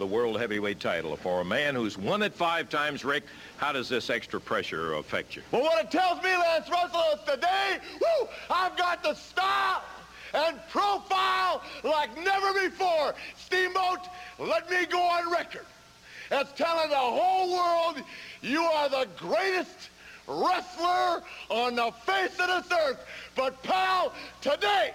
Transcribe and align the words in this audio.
The 0.00 0.06
world 0.06 0.40
heavyweight 0.40 0.80
title 0.80 1.14
for 1.14 1.42
a 1.42 1.44
man 1.44 1.74
who's 1.74 1.98
won 1.98 2.22
it 2.22 2.32
five 2.32 2.70
times, 2.70 3.04
Rick. 3.04 3.24
How 3.58 3.70
does 3.70 3.86
this 3.86 4.08
extra 4.08 4.40
pressure 4.40 4.94
affect 4.94 5.36
you? 5.36 5.42
Well, 5.52 5.60
what 5.60 5.84
it 5.84 5.90
tells 5.90 6.22
me, 6.22 6.34
Lance 6.34 6.70
Russell, 6.70 7.02
is 7.12 7.20
today, 7.30 7.76
woo, 8.00 8.28
I've 8.48 8.78
got 8.78 9.02
the 9.02 9.12
style 9.12 9.82
and 10.32 10.58
profile 10.70 11.60
like 11.84 12.16
never 12.16 12.54
before. 12.66 13.14
Steamboat, 13.36 14.08
let 14.38 14.70
me 14.70 14.86
go 14.86 15.02
on 15.02 15.30
record 15.30 15.66
as 16.30 16.50
telling 16.52 16.88
the 16.88 16.96
whole 16.96 17.52
world 17.52 18.02
you 18.40 18.62
are 18.62 18.88
the 18.88 19.06
greatest 19.18 19.90
wrestler 20.26 21.22
on 21.50 21.74
the 21.74 21.92
face 22.06 22.38
of 22.40 22.46
this 22.46 22.72
earth. 22.72 23.04
But 23.36 23.62
pal, 23.62 24.14
today, 24.40 24.92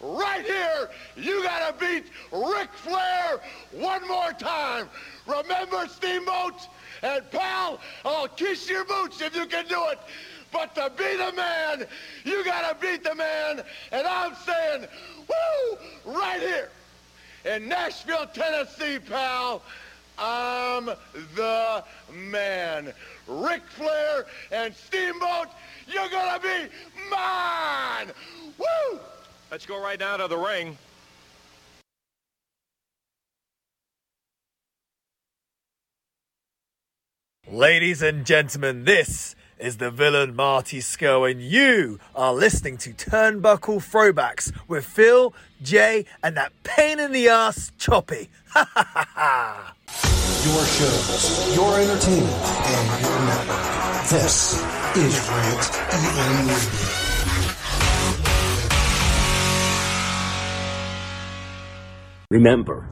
right 0.00 0.44
here, 0.44 0.90
you 1.16 1.42
gotta 1.42 1.74
beat 1.78 2.06
Ric 2.32 2.72
Flair 2.72 3.40
one 3.72 4.06
more 4.08 4.32
time. 4.32 4.88
Remember, 5.26 5.86
Steamboat? 5.88 6.68
And 7.02 7.30
pal, 7.30 7.80
I'll 8.04 8.28
kiss 8.28 8.68
your 8.68 8.84
boots 8.84 9.20
if 9.20 9.34
you 9.34 9.46
can 9.46 9.66
do 9.66 9.82
it. 9.88 9.98
But 10.52 10.74
to 10.74 10.90
be 10.96 11.16
the 11.16 11.32
man, 11.32 11.86
you 12.24 12.44
gotta 12.44 12.76
beat 12.80 13.04
the 13.04 13.14
man. 13.14 13.62
And 13.92 14.06
I'm 14.06 14.34
saying, 14.34 14.86
woo, 15.28 15.78
right 16.04 16.40
here 16.40 16.70
in 17.44 17.68
Nashville, 17.68 18.26
Tennessee, 18.26 18.98
pal, 18.98 19.62
I'm 20.18 20.90
the 21.36 21.84
man. 22.12 22.92
Ric 23.26 23.62
Flair 23.68 24.26
and 24.50 24.74
Steamboat, 24.74 25.48
you're 25.88 26.08
gonna 26.10 26.40
be 26.40 26.68
mine. 27.10 28.08
Woo! 28.58 29.00
Let's 29.50 29.66
go 29.66 29.82
right 29.82 29.98
down 29.98 30.20
to 30.20 30.28
the 30.28 30.36
ring. 30.36 30.78
Ladies 37.50 38.00
and 38.00 38.24
gentlemen, 38.24 38.84
this 38.84 39.34
is 39.58 39.78
the 39.78 39.90
villain 39.90 40.36
Marty 40.36 40.78
Scurll, 40.78 41.28
and 41.28 41.42
you 41.42 41.98
are 42.14 42.32
listening 42.32 42.76
to 42.78 42.90
Turnbuckle 42.90 43.80
Throwbacks 43.80 44.52
with 44.68 44.86
Phil, 44.86 45.34
Jay, 45.60 46.04
and 46.22 46.36
that 46.36 46.52
pain 46.62 47.00
in 47.00 47.10
the 47.10 47.28
ass 47.28 47.72
Choppy. 47.76 48.28
Ha 48.50 48.70
ha 48.72 48.84
ha 48.84 49.08
ha! 49.14 49.74
Your 50.44 50.64
shows, 50.64 51.56
your 51.56 51.76
entertainment, 51.80 52.32
and 52.32 53.02
your 53.02 53.18
network. 53.26 54.08
This 54.10 54.62
is 54.96 55.28
Rant 55.28 55.70
EM 55.92 56.99
Remember, 62.32 62.82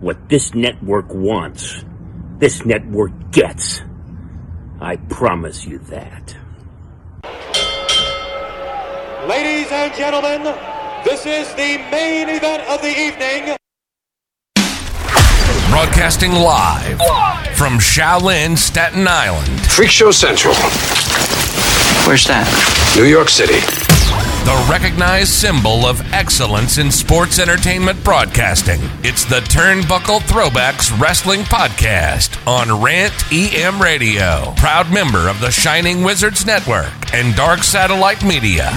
what 0.00 0.28
this 0.28 0.52
network 0.52 1.14
wants, 1.14 1.82
this 2.36 2.62
network 2.66 3.10
gets. 3.30 3.80
I 4.82 4.96
promise 4.96 5.64
you 5.64 5.78
that. 5.88 6.36
Ladies 9.26 9.72
and 9.72 9.94
gentlemen, 9.94 10.42
this 11.06 11.24
is 11.24 11.48
the 11.54 11.78
main 11.90 12.28
event 12.28 12.68
of 12.68 12.82
the 12.82 12.90
evening. 12.90 13.56
Broadcasting 15.70 16.32
live 16.32 16.98
from 17.56 17.78
Shaolin, 17.78 18.58
Staten 18.58 19.08
Island. 19.08 19.58
Freak 19.70 19.88
Show 19.88 20.10
Central, 20.10 20.52
Where's 22.04 22.26
that? 22.26 22.94
New 22.94 23.04
York 23.04 23.30
City. 23.30 23.97
The 24.48 24.66
recognized 24.70 25.28
symbol 25.28 25.84
of 25.84 26.00
excellence 26.14 26.78
in 26.78 26.90
sports 26.90 27.38
entertainment 27.38 28.02
broadcasting. 28.02 28.80
It's 29.04 29.26
the 29.26 29.40
Turnbuckle 29.40 30.20
Throwbacks 30.20 30.98
Wrestling 30.98 31.40
Podcast 31.40 32.34
on 32.46 32.82
Rant 32.82 33.12
EM 33.30 33.78
Radio. 33.78 34.54
Proud 34.56 34.90
member 34.90 35.28
of 35.28 35.40
the 35.40 35.50
Shining 35.50 36.02
Wizards 36.02 36.46
Network 36.46 36.94
and 37.12 37.36
Dark 37.36 37.62
Satellite 37.62 38.24
Media. 38.24 38.70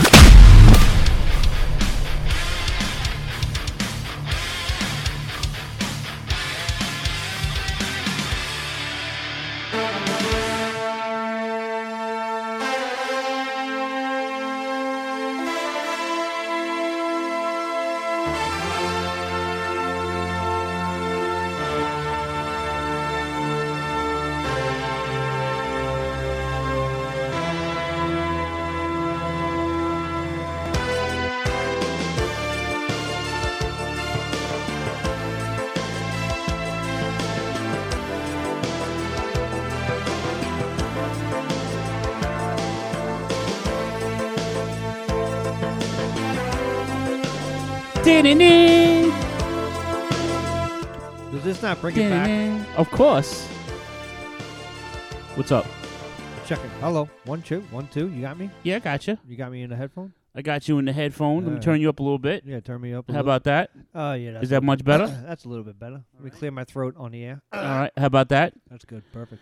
Not 51.72 51.80
bring 51.80 51.96
it 51.96 52.10
back? 52.10 52.78
Of 52.78 52.92
course. 52.92 53.46
What's 55.36 55.54
up? 55.54 55.66
Checking. 56.46 56.70
Hello. 56.82 57.08
One, 57.24 57.42
two, 57.42 57.62
one, 57.72 57.88
two. 57.88 58.10
You 58.10 58.20
got 58.22 58.38
me? 58.38 58.50
Yeah, 58.64 58.76
I 58.76 58.80
got 58.80 59.08
you. 59.08 59.18
You 59.26 59.38
got 59.38 59.54
me 59.54 59.62
in 59.62 59.70
the 59.70 59.78
headphone? 59.78 60.12
I 60.36 60.42
got 60.42 60.68
you 60.68 60.80
in 60.80 60.86
the 60.86 60.92
headphone. 60.92 61.36
Let 61.38 61.44
me 61.44 61.48
Alright. 61.52 61.64
turn 61.64 61.80
you 61.80 61.88
up 61.88 62.02
a 62.02 62.04
little 62.04 62.20
bit. 62.20 62.44
Yeah, 62.46 62.60
turn 62.60 62.82
me 62.82 62.94
up. 62.94 63.08
a 63.08 63.14
How 63.14 63.20
little. 63.20 63.30
about 63.32 63.44
that? 63.46 63.70
Oh, 63.96 64.12
yeah. 64.14 64.32
That's 64.34 64.44
Is 64.44 64.50
that 64.50 64.64
a- 64.64 64.66
much 64.66 64.84
better? 64.84 65.08
that's 65.26 65.46
a 65.46 65.48
little 65.50 65.64
bit 65.64 65.80
better. 65.80 66.04
Let 66.16 66.24
me 66.26 66.30
clear 66.30 66.52
my 66.52 66.66
throat 66.66 66.96
on 66.98 67.12
the 67.14 67.24
air. 67.24 67.42
All 67.54 67.62
right. 67.62 67.92
How 67.96 68.06
about 68.08 68.28
that? 68.30 68.54
That's 68.70 68.84
good. 68.84 69.04
Perfect. 69.14 69.42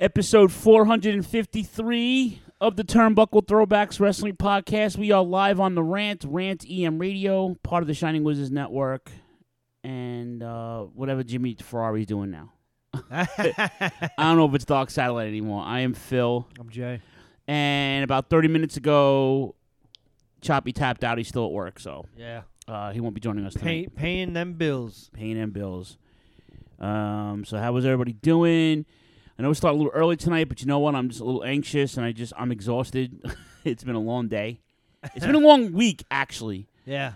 Episode 0.00 0.50
453 0.50 2.40
of 2.62 2.76
the 2.76 2.84
Turnbuckle 2.84 3.44
Throwbacks 3.46 4.00
Wrestling 4.00 4.36
Podcast. 4.36 4.96
We 4.96 5.12
are 5.12 5.22
live 5.22 5.60
on 5.60 5.74
the 5.74 5.82
Rant, 5.82 6.24
Rant 6.26 6.64
EM 6.68 6.98
Radio, 6.98 7.54
part 7.62 7.82
of 7.82 7.86
the 7.86 7.94
Shining 7.94 8.24
Wizards 8.24 8.50
Network, 8.50 9.10
and 9.84 10.42
uh, 10.42 10.80
whatever 10.82 11.22
Jimmy 11.22 11.54
Ferrari's 11.60 12.06
doing 12.06 12.30
now. 12.30 12.52
I 13.10 14.08
don't 14.18 14.36
know 14.36 14.46
if 14.46 14.54
it's 14.54 14.64
Dark 14.64 14.90
Satellite 14.90 15.28
anymore. 15.28 15.62
I 15.64 15.80
am 15.80 15.94
Phil. 15.94 16.48
I'm 16.58 16.70
Jay. 16.70 17.00
And 17.46 18.02
about 18.04 18.30
30 18.30 18.48
minutes 18.48 18.76
ago, 18.76 19.54
Choppy 20.40 20.72
tapped 20.72 21.04
out. 21.04 21.18
He's 21.18 21.28
still 21.28 21.44
at 21.46 21.52
work, 21.52 21.78
so 21.78 22.06
Yeah. 22.16 22.42
uh, 22.66 22.92
he 22.92 23.00
won't 23.00 23.14
be 23.14 23.20
joining 23.20 23.44
us 23.44 23.54
Pay, 23.54 23.60
tonight. 23.84 23.96
paying 23.96 24.32
them 24.32 24.54
bills. 24.54 25.10
Paying 25.12 25.36
them 25.36 25.50
bills. 25.50 25.98
Um, 26.80 27.44
so 27.44 27.58
how 27.58 27.72
was 27.72 27.84
everybody 27.84 28.12
doing? 28.12 28.86
I 29.38 29.42
know 29.42 29.48
we 29.48 29.54
started 29.54 29.76
a 29.76 29.80
little 29.82 29.92
early 29.92 30.16
tonight, 30.16 30.48
but 30.48 30.60
you 30.60 30.66
know 30.66 30.78
what? 30.78 30.94
I'm 30.94 31.08
just 31.08 31.20
a 31.20 31.24
little 31.24 31.44
anxious 31.44 31.96
and 31.96 32.06
I 32.06 32.12
just 32.12 32.32
I'm 32.36 32.52
exhausted. 32.52 33.20
it's 33.64 33.84
been 33.84 33.94
a 33.96 34.00
long 34.00 34.28
day. 34.28 34.60
It's 35.14 35.26
been 35.26 35.34
a 35.34 35.38
long 35.40 35.72
week, 35.72 36.04
actually. 36.10 36.66
Yeah. 36.86 37.14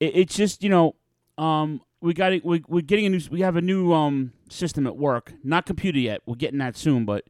It, 0.00 0.16
it's 0.16 0.36
just 0.36 0.62
you 0.62 0.68
know, 0.68 0.96
um, 1.40 1.80
we 2.00 2.14
got 2.14 2.32
it. 2.32 2.44
We, 2.44 2.62
we're 2.68 2.82
getting 2.82 3.06
a 3.06 3.10
new. 3.10 3.20
We 3.30 3.40
have 3.40 3.56
a 3.56 3.60
new 3.60 3.92
um 3.92 4.32
system 4.48 4.86
at 4.86 4.96
work. 4.96 5.32
Not 5.42 5.66
computer 5.66 5.98
yet. 5.98 6.20
We're 6.26 6.36
getting 6.36 6.58
that 6.58 6.76
soon, 6.76 7.04
but 7.04 7.24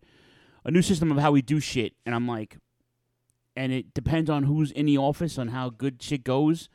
a 0.64 0.70
new 0.70 0.82
system 0.82 1.10
of 1.10 1.18
how 1.18 1.32
we 1.32 1.42
do 1.42 1.60
shit. 1.60 1.94
And 2.04 2.14
I'm 2.14 2.26
like, 2.26 2.58
and 3.56 3.72
it 3.72 3.94
depends 3.94 4.28
on 4.28 4.44
who's 4.44 4.70
in 4.70 4.86
the 4.86 4.98
office 4.98 5.38
on 5.38 5.48
how 5.48 5.70
good 5.70 6.02
shit 6.02 6.24
goes. 6.24 6.68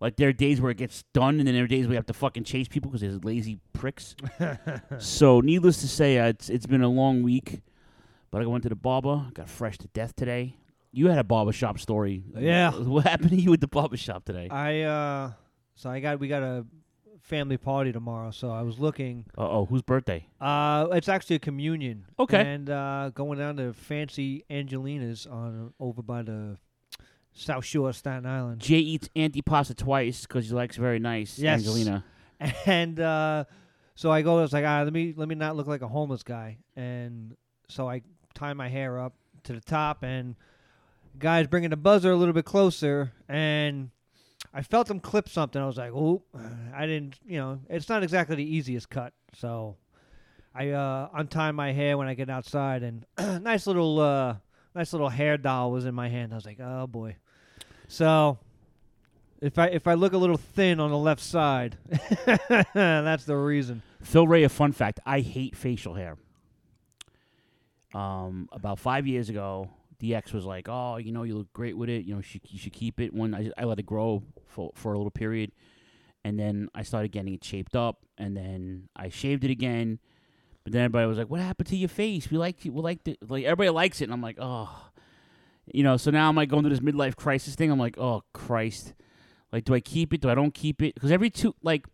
Like 0.00 0.16
there 0.16 0.28
are 0.28 0.32
days 0.32 0.60
where 0.60 0.70
it 0.70 0.76
gets 0.76 1.04
done, 1.14 1.38
and 1.38 1.46
then 1.46 1.54
there 1.54 1.64
are 1.64 1.68
days 1.68 1.86
we 1.86 1.94
have 1.94 2.06
to 2.06 2.12
fucking 2.12 2.44
chase 2.44 2.68
people 2.68 2.90
because 2.90 3.00
there's 3.00 3.24
lazy 3.24 3.60
pricks. 3.72 4.14
so, 4.98 5.40
needless 5.40 5.80
to 5.80 5.88
say, 5.88 6.18
uh, 6.18 6.26
it's 6.26 6.50
it's 6.50 6.66
been 6.66 6.82
a 6.82 6.88
long 6.88 7.22
week. 7.22 7.62
But 8.30 8.42
I 8.42 8.46
went 8.46 8.64
to 8.64 8.68
the 8.68 8.74
barber, 8.74 9.26
got 9.32 9.48
fresh 9.48 9.78
to 9.78 9.88
death 9.88 10.16
today. 10.16 10.56
You 10.90 11.06
had 11.06 11.18
a 11.18 11.24
barbershop 11.24 11.78
story. 11.78 12.24
Yeah. 12.36 12.72
What 12.72 13.04
happened 13.04 13.30
to 13.30 13.36
you 13.36 13.52
at 13.52 13.60
the 13.60 13.68
barbershop 13.68 14.24
today? 14.24 14.48
I, 14.50 14.82
uh, 14.82 15.32
so 15.74 15.90
I 15.90 16.00
got, 16.00 16.18
we 16.20 16.28
got 16.28 16.42
a 16.42 16.64
family 17.22 17.56
party 17.56 17.92
tomorrow, 17.92 18.30
so 18.30 18.50
I 18.50 18.62
was 18.62 18.78
looking. 18.78 19.24
Uh 19.36 19.48
oh, 19.48 19.64
whose 19.66 19.82
birthday? 19.82 20.26
Uh, 20.40 20.88
it's 20.92 21.08
actually 21.08 21.36
a 21.36 21.40
communion. 21.40 22.04
Okay. 22.18 22.40
And 22.40 22.68
uh, 22.70 23.10
going 23.14 23.38
down 23.38 23.56
to 23.56 23.72
fancy 23.72 24.44
Angelina's 24.50 25.26
on 25.26 25.72
over 25.80 26.02
by 26.02 26.22
the 26.22 26.58
South 27.32 27.64
Shore 27.64 27.88
of 27.88 27.96
Staten 27.96 28.26
Island. 28.26 28.60
Jay 28.60 28.78
eats 28.78 29.08
antipasta 29.16 29.74
twice 29.76 30.22
because 30.22 30.48
he 30.48 30.54
likes 30.54 30.76
very 30.76 30.98
nice 30.98 31.38
Yes. 31.38 31.60
Angelina. 31.60 32.04
And 32.66 33.00
uh, 33.00 33.44
so 33.94 34.10
I 34.10 34.20
go. 34.22 34.38
I 34.38 34.42
was 34.42 34.52
like, 34.52 34.64
ah, 34.66 34.82
let 34.82 34.92
me 34.92 35.14
let 35.16 35.28
me 35.28 35.34
not 35.34 35.56
look 35.56 35.66
like 35.66 35.80
a 35.82 35.88
homeless 35.88 36.22
guy. 36.22 36.58
And 36.76 37.36
so 37.68 37.88
I 37.88 38.02
tie 38.34 38.52
my 38.52 38.68
hair 38.68 38.98
up 38.98 39.14
to 39.44 39.52
the 39.54 39.60
top, 39.60 40.02
and 40.02 40.34
guys 41.18 41.46
bringing 41.46 41.70
the 41.70 41.76
buzzer 41.76 42.10
a 42.10 42.16
little 42.16 42.34
bit 42.34 42.44
closer, 42.44 43.12
and 43.28 43.90
I 44.56 44.62
felt 44.62 44.88
him 44.88 45.00
clip 45.00 45.28
something. 45.28 45.60
I 45.60 45.66
was 45.66 45.76
like, 45.76 45.90
oh, 45.92 46.22
I 46.72 46.86
didn't. 46.86 47.18
You 47.26 47.38
know, 47.38 47.60
it's 47.68 47.88
not 47.88 48.04
exactly 48.04 48.36
the 48.36 48.56
easiest 48.56 48.88
cut. 48.88 49.12
So 49.34 49.76
I 50.54 50.70
uh, 50.70 51.52
my 51.52 51.72
hair 51.72 51.98
when 51.98 52.06
I 52.06 52.14
get 52.14 52.30
outside, 52.30 52.84
and 52.84 53.04
nice 53.42 53.66
little, 53.66 53.98
uh, 53.98 54.36
nice 54.74 54.92
little 54.92 55.08
hair 55.08 55.36
doll 55.36 55.72
was 55.72 55.86
in 55.86 55.94
my 55.94 56.08
hand. 56.08 56.32
I 56.32 56.36
was 56.36 56.46
like, 56.46 56.60
oh 56.60 56.86
boy. 56.86 57.16
So 57.88 58.38
if 59.42 59.58
I 59.58 59.66
if 59.66 59.88
I 59.88 59.94
look 59.94 60.12
a 60.12 60.18
little 60.18 60.36
thin 60.36 60.78
on 60.78 60.90
the 60.90 60.98
left 60.98 61.20
side, 61.20 61.76
that's 62.74 63.24
the 63.24 63.36
reason. 63.36 63.82
Phil 64.02 64.28
Ray, 64.28 64.44
a 64.44 64.48
fun 64.48 64.70
fact: 64.70 65.00
I 65.04 65.20
hate 65.20 65.56
facial 65.56 65.94
hair. 65.94 66.16
Um, 67.92 68.48
about 68.52 68.78
five 68.78 69.06
years 69.06 69.28
ago, 69.28 69.70
DX 69.98 70.32
was 70.32 70.44
like, 70.44 70.68
"Oh, 70.68 70.96
you 70.96 71.12
know, 71.12 71.22
you 71.22 71.36
look 71.36 71.52
great 71.52 71.76
with 71.76 71.88
it. 71.88 72.04
You 72.04 72.14
know, 72.14 72.18
you 72.18 72.22
should, 72.22 72.42
you 72.48 72.58
should 72.58 72.72
keep 72.72 73.00
it." 73.00 73.12
When 73.14 73.34
I, 73.34 73.50
I 73.56 73.64
let 73.64 73.78
it 73.78 73.86
grow 73.86 74.22
for 74.46 74.70
for 74.74 74.92
a 74.92 74.96
little 74.96 75.10
period, 75.10 75.52
and 76.24 76.38
then 76.38 76.68
I 76.74 76.82
started 76.82 77.12
getting 77.12 77.34
it 77.34 77.44
shaped 77.44 77.76
up, 77.76 78.04
and 78.18 78.36
then 78.36 78.88
I 78.96 79.08
shaved 79.08 79.44
it 79.44 79.50
again. 79.50 79.98
But 80.62 80.72
then 80.72 80.82
everybody 80.82 81.06
was 81.06 81.18
like, 81.18 81.30
"What 81.30 81.40
happened 81.40 81.68
to 81.68 81.76
your 81.76 81.88
face? 81.88 82.30
We 82.30 82.38
like 82.38 82.58
we 82.64 82.70
like 82.70 83.00
like 83.28 83.44
everybody 83.44 83.70
likes 83.70 84.00
it," 84.00 84.04
and 84.04 84.12
I'm 84.12 84.22
like, 84.22 84.38
"Oh." 84.40 84.90
You 85.72 85.82
know, 85.82 85.96
so 85.96 86.10
now 86.10 86.28
I'm 86.28 86.36
like 86.36 86.50
going 86.50 86.62
through 86.62 86.76
this 86.76 86.80
midlife 86.80 87.16
crisis 87.16 87.54
thing. 87.54 87.70
I'm 87.70 87.78
like, 87.78 87.96
oh 87.96 88.22
Christ, 88.34 88.92
like, 89.50 89.64
do 89.64 89.72
I 89.72 89.80
keep 89.80 90.12
it? 90.12 90.20
Do 90.20 90.28
I 90.28 90.34
don't 90.34 90.52
keep 90.52 90.82
it? 90.82 90.94
Because 90.94 91.10
every 91.10 91.30
two, 91.30 91.54
like, 91.62 91.86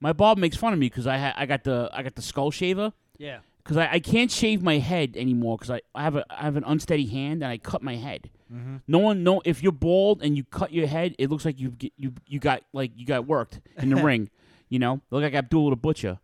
my 0.00 0.12
Bob 0.12 0.36
makes 0.38 0.56
fun 0.56 0.72
of 0.72 0.78
me 0.78 0.86
because 0.86 1.06
I 1.06 1.18
ha- 1.18 1.34
I 1.36 1.46
got 1.46 1.64
the 1.64 1.88
I 1.92 2.02
got 2.02 2.14
the 2.14 2.22
skull 2.22 2.50
shaver. 2.50 2.92
Yeah. 3.16 3.38
Because 3.64 3.78
I, 3.78 3.92
I 3.92 3.98
can't 3.98 4.30
shave 4.30 4.62
my 4.62 4.76
head 4.78 5.16
anymore 5.16 5.56
because 5.56 5.70
I, 5.70 5.80
I 5.94 6.02
have 6.02 6.16
a 6.16 6.24
I 6.30 6.42
have 6.44 6.56
an 6.56 6.64
unsteady 6.66 7.06
hand 7.06 7.42
and 7.42 7.50
I 7.50 7.56
cut 7.58 7.82
my 7.82 7.96
head. 7.96 8.30
Mhm. 8.52 8.82
No 8.86 8.98
one 8.98 9.24
no 9.24 9.40
if 9.46 9.62
you're 9.62 9.72
bald 9.72 10.22
and 10.22 10.36
you 10.36 10.44
cut 10.44 10.70
your 10.72 10.86
head, 10.86 11.14
it 11.18 11.30
looks 11.30 11.44
like 11.46 11.58
you 11.58 11.70
get 11.70 11.92
you 11.96 12.12
you 12.26 12.38
got 12.40 12.62
like 12.74 12.92
you 12.94 13.06
got 13.06 13.26
worked 13.26 13.60
in 13.78 13.88
the 13.88 13.96
ring. 14.02 14.28
You 14.68 14.78
know, 14.80 15.00
look 15.10 15.22
like 15.22 15.34
Abdul 15.34 15.70
the 15.70 15.76
Butcher. 15.76 16.18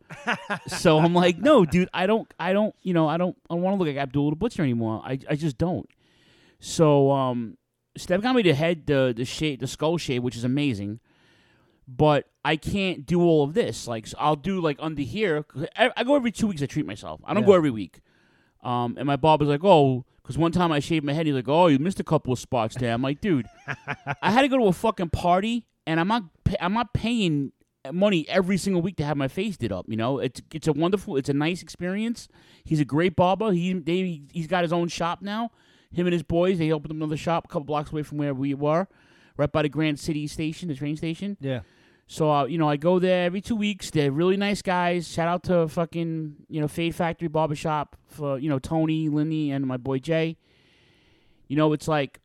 so 0.67 0.99
I'm 0.99 1.15
like, 1.15 1.39
no, 1.39 1.65
dude, 1.65 1.89
I 1.95 2.07
don't, 2.07 2.33
I 2.39 2.53
don't, 2.53 2.75
you 2.83 2.95
know, 2.95 3.07
I 3.07 3.17
don't, 3.17 3.37
I 3.49 3.55
don't 3.55 3.63
want 3.63 3.75
to 3.75 3.79
look 3.85 3.95
like 3.95 4.03
Abdul 4.03 4.31
the 4.31 4.37
Butcher 4.37 4.63
anymore. 4.63 5.03
I, 5.05 5.19
I 5.29 5.37
just 5.37 5.57
don't. 5.57 5.89
So, 6.59 7.11
um, 7.13 7.59
Steph 7.97 8.23
got 8.23 8.35
me 8.35 8.43
the 8.43 8.55
head, 8.55 8.87
the 8.87 9.13
the 9.17 9.25
shade, 9.25 9.61
the 9.61 9.67
skull 9.69 9.99
shade, 9.99 10.21
which 10.21 10.37
is 10.37 10.43
amazing. 10.45 11.01
But 11.97 12.27
I 12.45 12.57
can't 12.57 13.05
do 13.05 13.21
all 13.23 13.43
of 13.43 13.55
this. 13.55 13.89
Like, 13.89 14.07
so 14.07 14.17
I'll 14.21 14.37
do 14.37 14.61
like 14.61 14.77
under 14.81 15.03
here. 15.03 15.45
I, 15.77 15.91
I 15.97 16.05
go 16.05 16.15
every 16.15 16.31
two 16.31 16.47
weeks. 16.47 16.63
I 16.63 16.67
treat 16.67 16.87
myself. 16.87 17.21
I 17.25 17.35
don't 17.35 17.43
Yeah. 17.43 17.49
go 17.49 17.55
every 17.55 17.71
week. 17.71 18.01
Um, 18.63 18.95
and 18.99 19.07
my 19.07 19.17
barber's 19.17 19.49
like, 19.49 19.65
oh, 19.65 20.05
because 20.23 20.39
one 20.39 20.53
time 20.53 20.71
I 20.71 20.79
shaved 20.81 21.05
my 21.05 21.13
head. 21.15 21.27
He's 21.27 21.35
like, 21.35 21.49
oh, 21.49 21.67
you 21.67 21.79
missed 21.79 21.99
a 21.99 22.05
couple 22.05 22.33
of 22.33 22.39
spots 22.39 22.77
there. 22.77 22.93
I'm 22.93 23.03
like, 23.03 23.21
dude, 23.21 23.47
I 24.23 24.31
had 24.31 24.43
to 24.43 24.49
go 24.49 24.59
to 24.59 24.65
a 24.67 24.73
fucking 24.73 25.11
party, 25.11 25.67
and 25.87 25.99
I'm 25.99 26.07
not, 26.09 26.25
pa- 26.45 26.57
I'm 26.61 26.75
not 26.75 26.93
paying 26.93 27.53
money 27.93 28.27
every 28.29 28.59
single 28.59 28.83
week 28.83 28.97
to 28.99 29.05
have 29.05 29.17
my 29.17 29.29
face 29.29 29.57
did 29.57 29.73
up. 29.73 29.87
You 29.89 29.97
know, 29.97 30.19
it's 30.19 30.41
it's 30.53 30.69
a 30.69 30.73
wonderful, 30.75 31.17
it's 31.17 31.31
a 31.31 31.33
nice 31.35 31.63
experience. 31.63 32.29
He's 32.63 32.79
a 32.81 32.85
great 32.85 33.17
barber. 33.17 33.51
He 33.53 33.73
they, 33.73 34.21
he's 34.33 34.47
got 34.47 34.63
his 34.63 34.73
own 34.73 34.89
shop 34.89 35.23
now. 35.23 35.51
Him 35.91 36.07
and 36.07 36.13
his 36.13 36.23
boys, 36.23 36.59
they 36.59 36.71
opened 36.71 36.93
another 36.93 37.17
shop 37.17 37.47
a 37.47 37.49
couple 37.49 37.65
blocks 37.65 37.91
away 37.91 38.03
from 38.05 38.19
where 38.19 38.33
we 38.35 38.55
were, 38.55 38.87
right 39.37 39.51
by 39.51 39.63
the 39.63 39.69
Grant 39.69 39.99
City 39.99 40.27
station, 40.29 40.69
the 40.69 40.75
train 40.77 40.97
station. 40.97 41.37
Yeah. 41.41 41.61
So 42.13 42.29
uh, 42.29 42.45
you 42.47 42.59
know, 42.59 42.69
I 42.69 42.77
go 42.77 42.99
there 42.99 43.25
every 43.25 43.41
two 43.41 43.55
weeks. 43.55 43.91
They're 43.91 44.11
really 44.11 44.37
nice 44.37 44.63
guys. 44.63 45.07
Shout 45.07 45.29
out 45.29 45.45
to 45.45 45.69
fucking 45.69 46.35
you 46.49 46.61
know 46.61 46.67
Fade 46.67 46.93
Factory 46.93 47.29
Barbershop 47.29 47.95
for 48.09 48.37
you 48.37 48.49
know 48.49 48.59
Tony, 48.59 49.09
Lindy, 49.09 49.53
and 49.53 49.65
my 49.65 49.77
boy 49.77 50.01
Jay. 50.01 50.37
You 51.47 51.57
know, 51.57 51.73
it's 51.73 51.87
like 51.87 52.19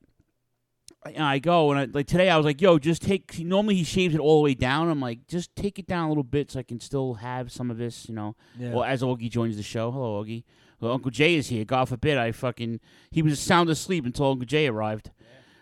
I- 1.15 1.37
go 1.37 1.69
and 1.69 1.79
I, 1.79 1.85
like 1.85 2.07
today 2.07 2.31
I 2.31 2.37
was 2.37 2.47
like, 2.47 2.61
yo, 2.61 2.79
just 2.79 3.03
take. 3.03 3.37
Normally 3.37 3.75
he 3.75 3.83
shaves 3.83 4.15
it 4.15 4.19
all 4.19 4.39
the 4.39 4.43
way 4.45 4.55
down. 4.55 4.89
I'm 4.89 4.99
like, 4.99 5.27
just 5.27 5.55
take 5.55 5.77
it 5.77 5.85
down 5.85 6.05
a 6.05 6.07
little 6.09 6.23
bit 6.23 6.49
so 6.49 6.59
I 6.59 6.63
can 6.63 6.79
still 6.79 7.13
have 7.15 7.51
some 7.51 7.69
of 7.69 7.77
this. 7.77 8.09
You 8.09 8.15
know, 8.15 8.35
Yeah. 8.57 8.73
well 8.73 8.83
as 8.85 9.03
Augie 9.03 9.29
joins 9.29 9.55
the 9.55 9.61
show. 9.61 9.91
Hello, 9.91 10.23
Augie. 10.23 10.45
Well, 10.79 10.93
Uncle 10.93 11.11
Jay 11.11 11.35
is 11.35 11.49
here. 11.49 11.63
God 11.63 11.89
forbid 11.89 12.17
I 12.17 12.31
fucking 12.31 12.79
he 13.11 13.21
was 13.21 13.39
sound 13.39 13.69
asleep 13.69 14.03
until 14.03 14.31
Uncle 14.31 14.47
Jay 14.47 14.65
arrived. 14.65 15.11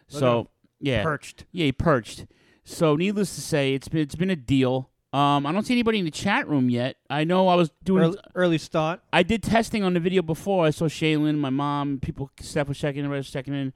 At 0.08 0.14
So 0.22 0.50
yeah, 0.80 1.04
Perched. 1.04 1.44
Yeah, 1.52 1.66
he 1.66 1.72
perched. 1.74 2.26
So 2.64 2.96
needless 2.96 3.36
to 3.36 3.42
say, 3.42 3.74
it's 3.74 3.88
been 3.88 4.02
it's 4.02 4.16
been 4.16 4.30
a 4.30 4.36
deal. 4.36 4.90
Um, 5.12 5.46
I 5.46 5.52
don't 5.52 5.64
see 5.64 5.74
anybody 5.76 6.00
in 6.00 6.06
the 6.06 6.12
chat 6.12 6.48
room 6.48 6.70
yet. 6.72 6.96
I 7.08 7.24
know 7.24 7.48
I 7.48 7.54
was 7.56 7.70
doing 7.84 8.04
Early, 8.04 8.18
early 8.34 8.58
start. 8.58 9.02
I 9.14 9.22
did 9.22 9.44
testing 9.44 9.84
on 9.84 9.94
the 9.94 10.00
video 10.00 10.24
before. 10.24 10.66
I 10.66 10.72
saw 10.72 10.86
Shaylin, 10.86 11.38
my 11.38 11.52
mom, 11.52 12.00
people, 12.02 12.32
Steph 12.42 12.68
was 12.68 12.80
checking 12.80 13.04
in, 13.06 13.12
rest 13.12 13.28
was 13.28 13.32
checking 13.32 13.54
in. 13.54 13.74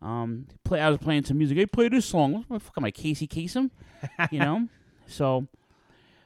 Um, 0.00 0.46
play. 0.62 0.80
I 0.80 0.88
was 0.88 0.98
playing 0.98 1.24
some 1.24 1.38
music. 1.38 1.58
Hey, 1.58 1.66
play 1.66 1.88
this 1.88 2.06
song. 2.06 2.44
What 2.46 2.58
the 2.58 2.60
fuck 2.60 2.74
am 2.78 2.84
I, 2.84 2.90
Casey 2.92 3.26
Kasem? 3.26 3.70
You 4.30 4.38
know. 4.38 4.68
so, 5.08 5.48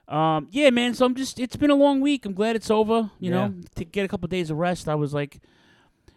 um, 0.06 0.48
yeah, 0.50 0.70
man. 0.70 0.92
So 0.94 1.06
I'm 1.06 1.14
just. 1.14 1.40
It's 1.40 1.56
been 1.56 1.70
a 1.70 1.74
long 1.74 2.00
week. 2.00 2.26
I'm 2.26 2.34
glad 2.34 2.54
it's 2.54 2.70
over. 2.70 3.10
You 3.18 3.30
Yeah. 3.32 3.48
know, 3.48 3.54
to 3.76 3.84
get 3.84 4.04
a 4.04 4.08
couple 4.08 4.28
days 4.28 4.50
of 4.50 4.58
rest. 4.58 4.88
I 4.88 4.94
was 4.94 5.14
like, 5.14 5.40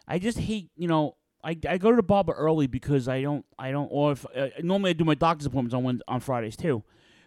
I 0.08 0.20
just 0.20 0.38
hate. 0.38 0.70
You 0.76 0.88
know, 0.88 1.16
I, 1.48 1.58
I 1.70 1.78
go 1.78 1.92
to 1.92 1.96
the 1.96 2.04
barber 2.04 2.34
early 2.34 2.68
because 2.68 3.08
I 3.08 3.22
don't. 3.22 3.46
I 3.58 3.72
don't. 3.72 3.88
Or 3.90 4.12
if 4.12 4.26
uh, 4.36 4.50
normally 4.62 4.90
I 4.90 4.94
do 4.94 5.06
my 5.06 5.16
doctor's 5.16 5.46
appointments 5.46 5.74
on 5.74 6.02
on 6.06 6.20
Fridays 6.20 6.58
too, 6.58 6.84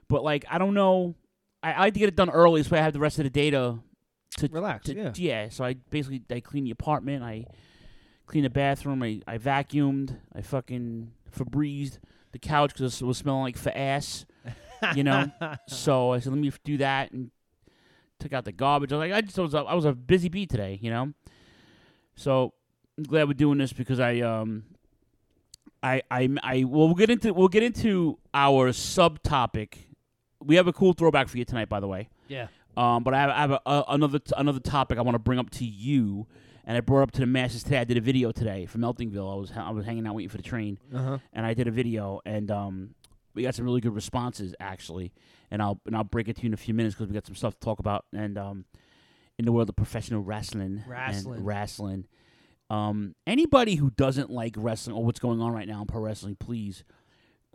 but 0.08 0.22
like 0.22 0.44
I 0.50 0.58
don't 0.58 0.74
know. 0.74 1.14
I, 1.62 1.72
I 1.72 1.80
like 1.80 1.94
to 1.94 2.00
get 2.00 2.08
it 2.10 2.16
done 2.16 2.28
early 2.28 2.62
so 2.62 2.76
I 2.76 2.80
have 2.80 2.92
the 2.92 2.98
rest 3.00 3.18
of 3.18 3.24
the 3.24 3.30
data 3.30 3.78
to 4.36 4.48
Relax, 4.52 4.86
to- 4.86 5.12
yeah. 5.16 5.48
So 5.48 5.64
I 5.64 5.76
basically 5.88 6.22
I 6.30 6.40
clean 6.40 6.64
the 6.64 6.70
apartment. 6.70 7.22
I 7.22 7.46
clean 8.26 8.44
the 8.44 8.50
bathroom. 8.50 9.02
I, 9.02 9.22
I 9.26 9.38
vacuumed. 9.38 10.16
I 10.34 10.42
fucking 10.42 11.12
Febrezed 11.34 11.98
the 12.32 12.38
couch 12.38 12.74
because 12.74 13.00
it 13.00 13.04
was 13.06 13.16
smelling 13.16 13.42
like 13.42 13.56
for 13.56 13.72
ass. 13.74 14.26
You 14.94 15.04
know. 15.04 15.30
so 15.66 16.12
I 16.12 16.20
said, 16.20 16.32
let 16.32 16.40
me 16.42 16.52
do 16.62 16.76
that 16.76 17.12
and 17.12 17.30
took 18.18 18.34
out 18.34 18.44
the 18.44 18.52
garbage. 18.52 18.92
I 18.92 18.96
was 18.96 19.08
like, 19.08 19.12
I 19.16 19.20
just 19.22 19.38
was 19.38 19.54
a, 19.54 19.58
I 19.60 19.72
was 19.72 19.86
a 19.86 19.92
busy 19.94 20.28
bee 20.28 20.44
today. 20.46 20.78
You 20.82 20.90
know. 20.90 21.14
So 22.16 22.52
I'm 23.00 23.04
glad 23.04 23.28
we're 23.28 23.32
doing 23.34 23.56
this 23.58 23.72
because 23.72 23.98
I 23.98 24.20
um. 24.20 24.64
I, 25.82 26.02
I, 26.10 26.28
I, 26.42 26.64
well, 26.64 26.88
we'll 26.88 26.94
get 26.94 27.08
into 27.08 27.32
we'll 27.32 27.48
get 27.48 27.62
into 27.62 28.18
our 28.34 28.68
subtopic. 28.68 29.76
We 30.44 30.56
have 30.56 30.66
a 30.66 30.74
cool 30.74 30.92
throwback 30.92 31.28
for 31.28 31.38
you 31.38 31.46
tonight, 31.46 31.70
by 31.70 31.80
the 31.80 31.88
way. 31.88 32.10
Yeah. 32.28 32.48
Um, 32.76 33.02
but 33.02 33.14
I 33.14 33.20
have, 33.22 33.30
I 33.30 33.36
have 33.38 33.50
a, 33.52 33.60
a, 33.64 33.84
another 33.88 34.20
another 34.36 34.60
topic 34.60 34.98
I 34.98 35.00
want 35.00 35.14
to 35.14 35.18
bring 35.18 35.38
up 35.38 35.48
to 35.52 35.64
you, 35.64 36.26
and 36.66 36.76
I 36.76 36.80
brought 36.82 37.00
up 37.04 37.12
to 37.12 37.20
the 37.20 37.26
masses 37.26 37.62
today. 37.62 37.78
I 37.78 37.84
did 37.84 37.96
a 37.96 38.00
video 38.02 38.30
today 38.30 38.66
from 38.66 38.82
Eltingville. 38.82 39.32
I 39.32 39.36
was 39.40 39.52
I 39.56 39.70
was 39.70 39.86
hanging 39.86 40.06
out 40.06 40.14
waiting 40.14 40.28
for 40.28 40.36
the 40.36 40.42
train, 40.42 40.78
Uh-huh. 40.94 41.16
and 41.32 41.46
I 41.46 41.54
did 41.54 41.66
a 41.66 41.70
video, 41.70 42.20
and 42.26 42.50
um, 42.50 42.94
we 43.34 43.42
got 43.44 43.54
some 43.54 43.64
really 43.64 43.80
good 43.80 43.94
responses 43.94 44.54
actually, 44.60 45.14
and 45.50 45.62
I'll 45.62 45.80
and 45.86 45.96
I'll 45.96 46.04
break 46.04 46.28
it 46.28 46.36
to 46.36 46.42
you 46.42 46.48
in 46.48 46.52
a 46.54 46.58
few 46.58 46.74
minutes 46.74 46.94
because 46.94 47.08
we 47.08 47.14
got 47.14 47.24
some 47.24 47.36
stuff 47.36 47.54
to 47.54 47.60
talk 47.60 47.78
about, 47.78 48.04
and 48.14 48.36
um, 48.36 48.64
in 49.38 49.46
the 49.46 49.52
world 49.52 49.70
of 49.70 49.76
professional 49.76 50.20
wrestling, 50.20 50.82
Wrestling. 50.86 51.42
wrestling. 51.42 52.04
Um, 52.70 53.14
anybody 53.26 53.74
who 53.74 53.90
doesn't 53.90 54.30
like 54.30 54.54
wrestling 54.56 54.96
or 54.96 55.04
what's 55.04 55.18
going 55.18 55.40
on 55.40 55.52
right 55.52 55.66
now 55.68 55.80
in 55.80 55.86
pro 55.86 56.00
wrestling, 56.00 56.36
please 56.36 56.84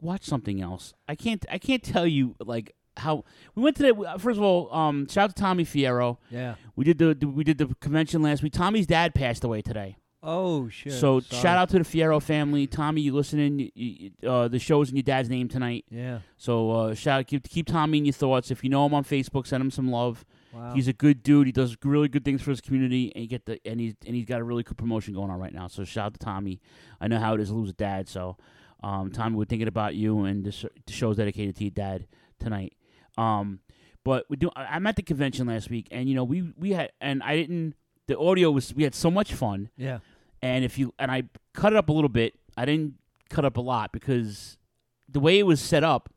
watch 0.02 0.24
something 0.24 0.62
else. 0.62 0.94
I 1.08 1.16
can't 1.16 1.46
I 1.50 1.58
can't 1.58 1.82
tell 1.82 2.06
you 2.06 2.36
like 2.40 2.76
how 2.98 3.24
we 3.56 3.64
went 3.64 3.78
to 3.78 3.84
the 3.84 4.16
first 4.20 4.38
of 4.38 4.44
all. 4.44 4.74
Um, 4.74 5.08
shout 5.08 5.26
out 5.30 5.36
to 5.36 5.42
Tommy 5.42 5.66
Fierro. 5.66 6.18
Yeah. 6.30 6.56
we 6.76 6.84
did 6.86 6.98
the 6.98 7.28
we 7.28 7.44
did 7.44 7.58
the 7.58 7.74
convention 7.80 8.22
last 8.22 8.44
week. 8.44 8.54
Tommy's 8.54 8.88
dad 8.88 9.16
passed 9.16 9.44
away 9.44 9.62
today. 9.62 9.98
Oh 10.22 10.68
shit. 10.70 10.94
So 10.94 11.20
Sorry. 11.20 11.42
shout 11.42 11.58
out 11.58 11.70
to 11.70 11.78
the 11.78 11.86
Fierro 11.86 12.22
family. 12.22 12.66
Tommy, 12.68 13.02
you 13.02 13.14
listening? 13.14 13.72
You, 13.76 14.12
uh, 14.28 14.48
the 14.48 14.60
show's 14.60 14.90
in 14.90 14.96
your 14.96 15.04
dad's 15.04 15.30
name 15.30 15.48
tonight. 15.48 15.86
Yeah. 15.90 16.20
So 16.36 16.72
uh, 16.72 16.94
shout 16.96 17.28
keep 17.28 17.48
keep 17.48 17.68
Tommy 17.68 18.00
in 18.00 18.06
your 18.06 18.14
thoughts. 18.14 18.50
If 18.52 18.64
you 18.64 18.70
know 18.70 18.86
him 18.86 18.94
on 18.94 19.04
Facebook, 19.04 19.46
send 19.48 19.62
him 19.62 19.72
some 19.72 19.92
love. 19.92 20.26
Wow. 20.56 20.74
He's 20.74 20.88
a 20.88 20.94
good 20.94 21.22
dude. 21.22 21.48
He 21.48 21.52
does 21.52 21.76
really 21.84 22.08
good 22.08 22.24
things 22.24 22.42
for 22.42 22.52
his 22.52 22.62
community, 22.62 23.12
and 23.16 23.28
get 23.28 23.46
the 23.46 23.60
and 23.66 23.80
he's 23.80 23.94
and 24.06 24.16
he's 24.16 24.26
got 24.26 24.40
a 24.40 24.44
really 24.44 24.64
good 24.64 24.78
promotion 24.78 25.14
going 25.14 25.30
on 25.30 25.40
right 25.40 25.54
now. 25.54 25.68
So 25.68 25.84
shout 25.84 26.06
out 26.08 26.14
to 26.14 26.20
Tommy. 26.20 26.62
I 27.02 27.08
know 27.08 27.20
how 27.20 27.34
it 27.34 27.42
is 27.42 27.50
to 27.50 27.56
lose 27.56 27.70
a 27.70 27.74
dad. 27.74 28.08
So 28.08 28.38
um, 28.82 29.12
Tommy, 29.12 29.36
we're 29.36 29.46
thinking 29.46 29.68
about 29.68 29.96
you, 29.96 30.24
and 30.24 30.46
this 30.46 30.64
the 30.86 30.94
show's 30.94 31.18
dedicated 31.18 31.56
to 31.58 31.64
your 31.66 31.72
dad 31.72 32.08
tonight. 32.40 32.74
Um, 33.18 33.60
but 34.04 34.26
we 34.30 34.38
do. 34.38 34.50
I'm 34.56 34.88
at 34.88 34.96
the 34.96 35.04
convention 35.04 35.48
last 35.48 35.70
week, 35.70 35.88
and 35.92 36.08
you 36.08 36.16
know 36.16 36.24
we 36.24 36.54
we 36.58 36.72
had 36.72 36.92
and 37.02 37.22
I 37.24 37.36
didn't. 37.36 37.76
The 38.08 38.18
audio 38.18 38.52
was 38.52 38.74
we 38.74 38.84
had 38.84 38.96
so 38.96 39.10
much 39.12 39.34
fun. 39.34 39.70
Yeah. 39.76 40.00
And 40.42 40.64
if 40.64 40.78
you 40.78 40.94
and 41.00 41.12
I 41.12 41.24
cut 41.54 41.74
it 41.74 41.78
up 41.78 41.90
a 41.90 41.92
little 41.92 42.10
bit, 42.10 42.36
I 42.56 42.66
didn't 42.66 42.96
cut 43.30 43.44
up 43.46 43.58
a 43.58 43.62
lot 43.62 43.92
because 43.92 44.58
the 45.10 45.20
way 45.20 45.40
it 45.40 45.44
was 45.44 45.60
set 45.60 45.84
up, 45.84 46.10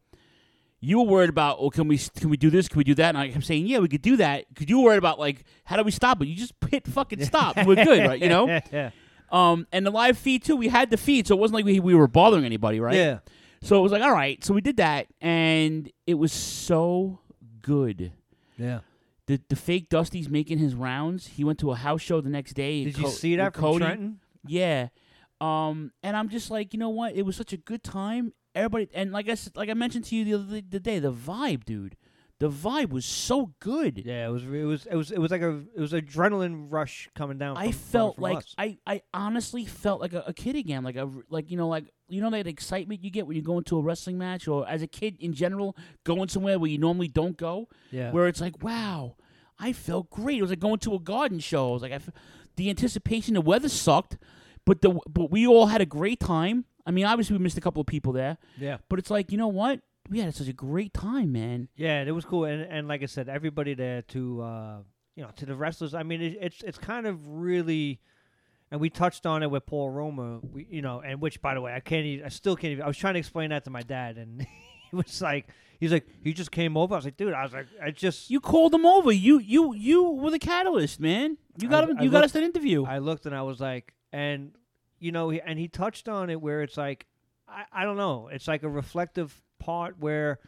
you 0.81 0.99
were 0.99 1.05
worried 1.05 1.31
about, 1.31 1.57
oh, 1.59 1.71
can 1.71 1.89
we 1.89 1.99
can 1.99 2.31
we 2.31 2.37
do 2.37 2.51
this? 2.51 2.69
Can 2.69 2.79
we 2.79 2.85
do 2.85 2.95
that? 2.95 3.09
And 3.11 3.19
I 3.19 3.31
kept 3.31 3.45
saying, 3.45 3.67
yeah, 3.67 3.79
we 3.79 3.89
could 3.89 4.03
do 4.03 4.17
that. 4.17 4.47
Because 4.49 4.69
you 4.69 4.79
were 4.79 4.85
worried 4.85 4.99
about 4.99 5.19
like, 5.19 5.45
how 5.65 5.77
do 5.77 5.83
we 5.83 5.91
stop 5.91 6.23
it? 6.23 6.29
You 6.29 6.37
just 6.37 6.55
hit 6.71 6.87
fucking 6.87 7.25
stop. 7.25 7.57
We're 7.67 7.85
good, 7.85 8.07
right? 8.07 8.21
You 8.21 8.29
know. 8.29 8.61
Yeah. 8.73 8.91
Um, 9.31 9.67
and 9.73 9.85
the 9.85 9.91
live 9.91 10.17
feed 10.17 10.43
too. 10.43 10.57
We 10.57 10.69
had 10.69 10.91
the 10.91 10.97
feed, 10.97 11.27
so 11.27 11.35
it 11.35 11.39
wasn't 11.39 11.57
like 11.57 11.67
we 11.67 11.81
we 11.81 11.95
were 11.95 12.09
bothering 12.09 12.47
anybody, 12.47 12.81
right? 12.81 12.95
Yeah. 12.95 13.19
So 13.63 13.79
it 13.79 13.83
was 13.83 13.93
like, 13.93 14.03
all 14.03 14.13
right. 14.13 14.43
So 14.43 14.55
we 14.55 14.63
did 14.63 14.79
that, 14.79 15.07
and 15.21 15.93
it 16.07 16.15
was 16.15 16.33
so 16.33 17.21
good. 17.61 18.13
Yeah. 18.57 18.81
The 19.27 19.39
the 19.51 19.57
fake 19.57 19.91
Dusty's 19.91 20.31
making 20.31 20.57
his 20.57 20.75
rounds. 20.75 21.27
He 21.27 21.45
went 21.45 21.59
to 21.59 21.71
a 21.73 21.75
house 21.75 22.01
show 22.01 22.23
the 22.23 22.31
next 22.31 22.55
day. 22.55 22.85
Did 22.85 22.97
you 22.97 23.09
see 23.09 23.37
that 23.37 23.53
from 23.53 23.63
Cody. 23.63 23.85
Trenton? 23.85 24.21
Yeah. 24.47 24.89
Um, 25.41 25.93
and 26.03 26.17
I'm 26.17 26.31
just 26.31 26.51
like, 26.51 26.73
you 26.73 26.81
know 26.81 26.89
what? 26.89 27.15
It 27.15 27.23
was 27.23 27.37
such 27.37 27.53
a 27.53 27.57
good 27.57 27.85
time, 27.85 28.33
everybody, 28.55 28.89
and 28.95 29.13
like 29.13 29.29
I 29.29 29.35
said, 29.35 29.57
like 29.57 29.69
I 29.69 29.75
mentioned 29.75 30.05
to 30.07 30.17
you 30.17 30.25
the 30.25 30.35
other 30.35 30.61
the 30.69 30.81
day, 30.81 30.99
the 30.99 31.13
vibe, 31.13 31.65
dude, 31.65 31.97
the 32.41 32.49
vibe 32.51 32.91
was 32.91 33.05
so 33.05 33.53
good. 33.61 34.03
Yeah, 34.05 34.27
it 34.29 34.31
was 34.31 34.45
it 34.45 34.65
was 34.65 34.87
it 34.87 34.95
was 34.97 35.11
it 35.11 35.19
was 35.19 35.31
like 35.31 35.43
a 35.43 35.63
it 35.77 35.81
was 35.81 35.93
adrenaline 35.93 36.67
rush 36.71 37.09
coming 37.15 37.39
down. 37.39 37.57
I 37.57 37.71
from- 37.73 37.81
felt 37.81 38.15
from 38.17 38.23
like 38.23 38.37
us. 38.39 38.55
I, 38.57 38.79
I 38.87 39.03
honestly 39.13 39.65
felt 39.65 40.01
like 40.01 40.13
a, 40.13 40.25
a 40.27 40.33
kid 40.33 40.55
again, 40.57 40.85
like 40.85 40.97
a 40.97 41.11
like 41.29 41.51
you 41.51 41.57
know 41.57 41.69
like 41.69 41.93
you 42.09 42.21
know 42.21 42.31
that 42.31 42.47
excitement 42.47 43.03
you 43.05 43.11
get 43.11 43.27
when 43.27 43.37
you 43.37 43.43
go 43.43 43.59
into 43.59 43.77
a 43.77 43.83
wrestling 43.83 44.19
match 44.19 44.47
or 44.49 44.69
as 44.69 44.83
a 44.83 44.87
kid 44.87 45.17
in 45.21 45.35
general 45.35 45.77
going 46.05 46.29
somewhere 46.29 46.59
where 46.59 46.71
you 46.71 46.79
normally 46.79 47.09
don't 47.09 47.37
go. 47.37 47.69
Yeah. 47.91 48.13
Where 48.13 48.29
it's 48.29 48.41
like, 48.41 48.63
wow, 48.63 49.17
I 49.59 49.73
felt 49.73 50.09
great. 50.11 50.39
It 50.39 50.43
was 50.43 50.51
like 50.51 50.61
going 50.61 50.79
to 50.81 50.95
a 50.95 51.01
garden 51.01 51.39
show. 51.41 51.71
It 51.71 51.73
was 51.75 51.83
like 51.83 51.93
I 51.93 51.97
f- 51.97 52.11
the 52.57 52.71
anticipation. 52.71 53.35
The 53.35 53.41
weather 53.41 53.69
sucked, 53.69 54.17
but 54.65 54.81
the 54.81 54.99
but 55.09 55.31
we 55.31 55.47
all 55.47 55.67
had 55.67 55.81
a 55.81 55.87
great 55.87 56.21
time. 56.21 56.65
I 56.89 56.91
mean, 56.91 57.05
obviously 57.05 57.37
we 57.37 57.43
missed 57.43 57.59
a 57.59 57.61
couple 57.61 57.81
of 57.83 57.87
people 57.87 58.13
there. 58.13 58.39
Yeah. 58.59 58.79
But 58.89 58.99
it's 58.99 59.11
like 59.11 59.31
you 59.31 59.39
know 59.39 59.49
what? 59.49 59.81
We 60.11 60.21
had 60.21 60.35
such 60.35 60.49
a 60.49 60.55
great 60.55 60.95
time, 60.95 61.33
man. 61.33 61.69
Yeah, 61.77 62.03
it 62.03 62.13
was 62.13 62.25
cool, 62.25 62.45
and 62.47 62.63
and 62.63 62.89
like 62.89 63.03
I 63.03 63.07
said, 63.07 63.29
everybody 63.29 63.75
there 63.75 64.01
to 64.03 64.41
uh, 64.43 64.77
you 65.15 65.23
know 65.23 65.31
to 65.37 65.45
the 65.47 65.55
wrestlers. 65.55 65.93
I 65.95 66.03
mean, 66.03 66.23
it, 66.23 66.39
it's 66.41 66.63
it's 66.63 66.79
kind 66.79 67.07
of 67.07 67.27
really, 67.29 68.01
and 68.71 68.81
we 68.81 68.89
touched 68.89 69.27
on 69.27 69.43
it 69.43 69.51
with 69.51 69.67
Paul 69.67 69.91
Roma. 69.91 70.41
We 70.41 70.67
you 70.71 70.81
know, 70.81 71.01
and 71.01 71.21
which 71.21 71.43
by 71.43 71.53
the 71.55 71.61
way, 71.61 71.75
I 71.75 71.81
can't, 71.81 72.07
even, 72.07 72.25
I 72.25 72.31
still 72.31 72.57
can't. 72.57 72.73
Even, 72.73 72.85
I 72.85 72.89
was 72.89 72.97
trying 72.97 73.15
to 73.15 73.19
explain 73.21 73.51
that 73.51 73.65
to 73.65 73.71
my 73.71 73.83
dad, 73.83 74.17
and 74.17 74.47
he 74.91 74.97
was 74.97 75.21
like, 75.21 75.49
he's 75.79 75.93
like, 75.93 76.07
he 76.25 76.33
just 76.33 76.51
came 76.51 76.75
over. 76.79 76.95
I 76.95 76.97
was 76.97 77.05
like, 77.05 77.19
dude, 77.19 77.35
I 77.35 77.43
was 77.43 77.53
like, 77.53 77.67
I 77.83 77.91
just 77.91 78.31
You 78.31 78.41
called 78.41 78.73
him 78.73 78.87
over. 78.87 79.13
You 79.13 79.39
you 79.41 79.75
you 79.75 80.09
were 80.09 80.31
the 80.31 80.39
catalyst, 80.39 81.01
man. 81.01 81.37
You 81.61 81.69
got 81.69 81.85
I- 81.85 81.89
him. 81.91 81.99
I 81.99 82.03
You 82.05 82.11
got 82.11 82.19
looked- 82.21 82.25
us 82.27 82.33
that 82.33 82.45
interview. 82.45 82.87
I 82.87 82.97
looked 82.97 83.27
and 83.27 83.35
I 83.35 83.43
was 83.43 83.61
like, 83.61 83.93
and 84.11 84.53
you 84.99 85.13
know, 85.13 85.31
and 85.31 85.59
he 85.59 85.69
touched 85.69 86.09
on 86.09 86.31
it 86.31 86.41
where 86.41 86.63
it's 86.63 86.77
like, 86.77 87.07
I, 87.49 87.65
I 87.73 87.85
don't 87.85 87.97
know, 87.97 88.29
it's 88.29 88.49
like 88.49 88.63
a 88.63 88.69
reflective 88.69 89.41
part 89.59 89.99
where 89.99 90.39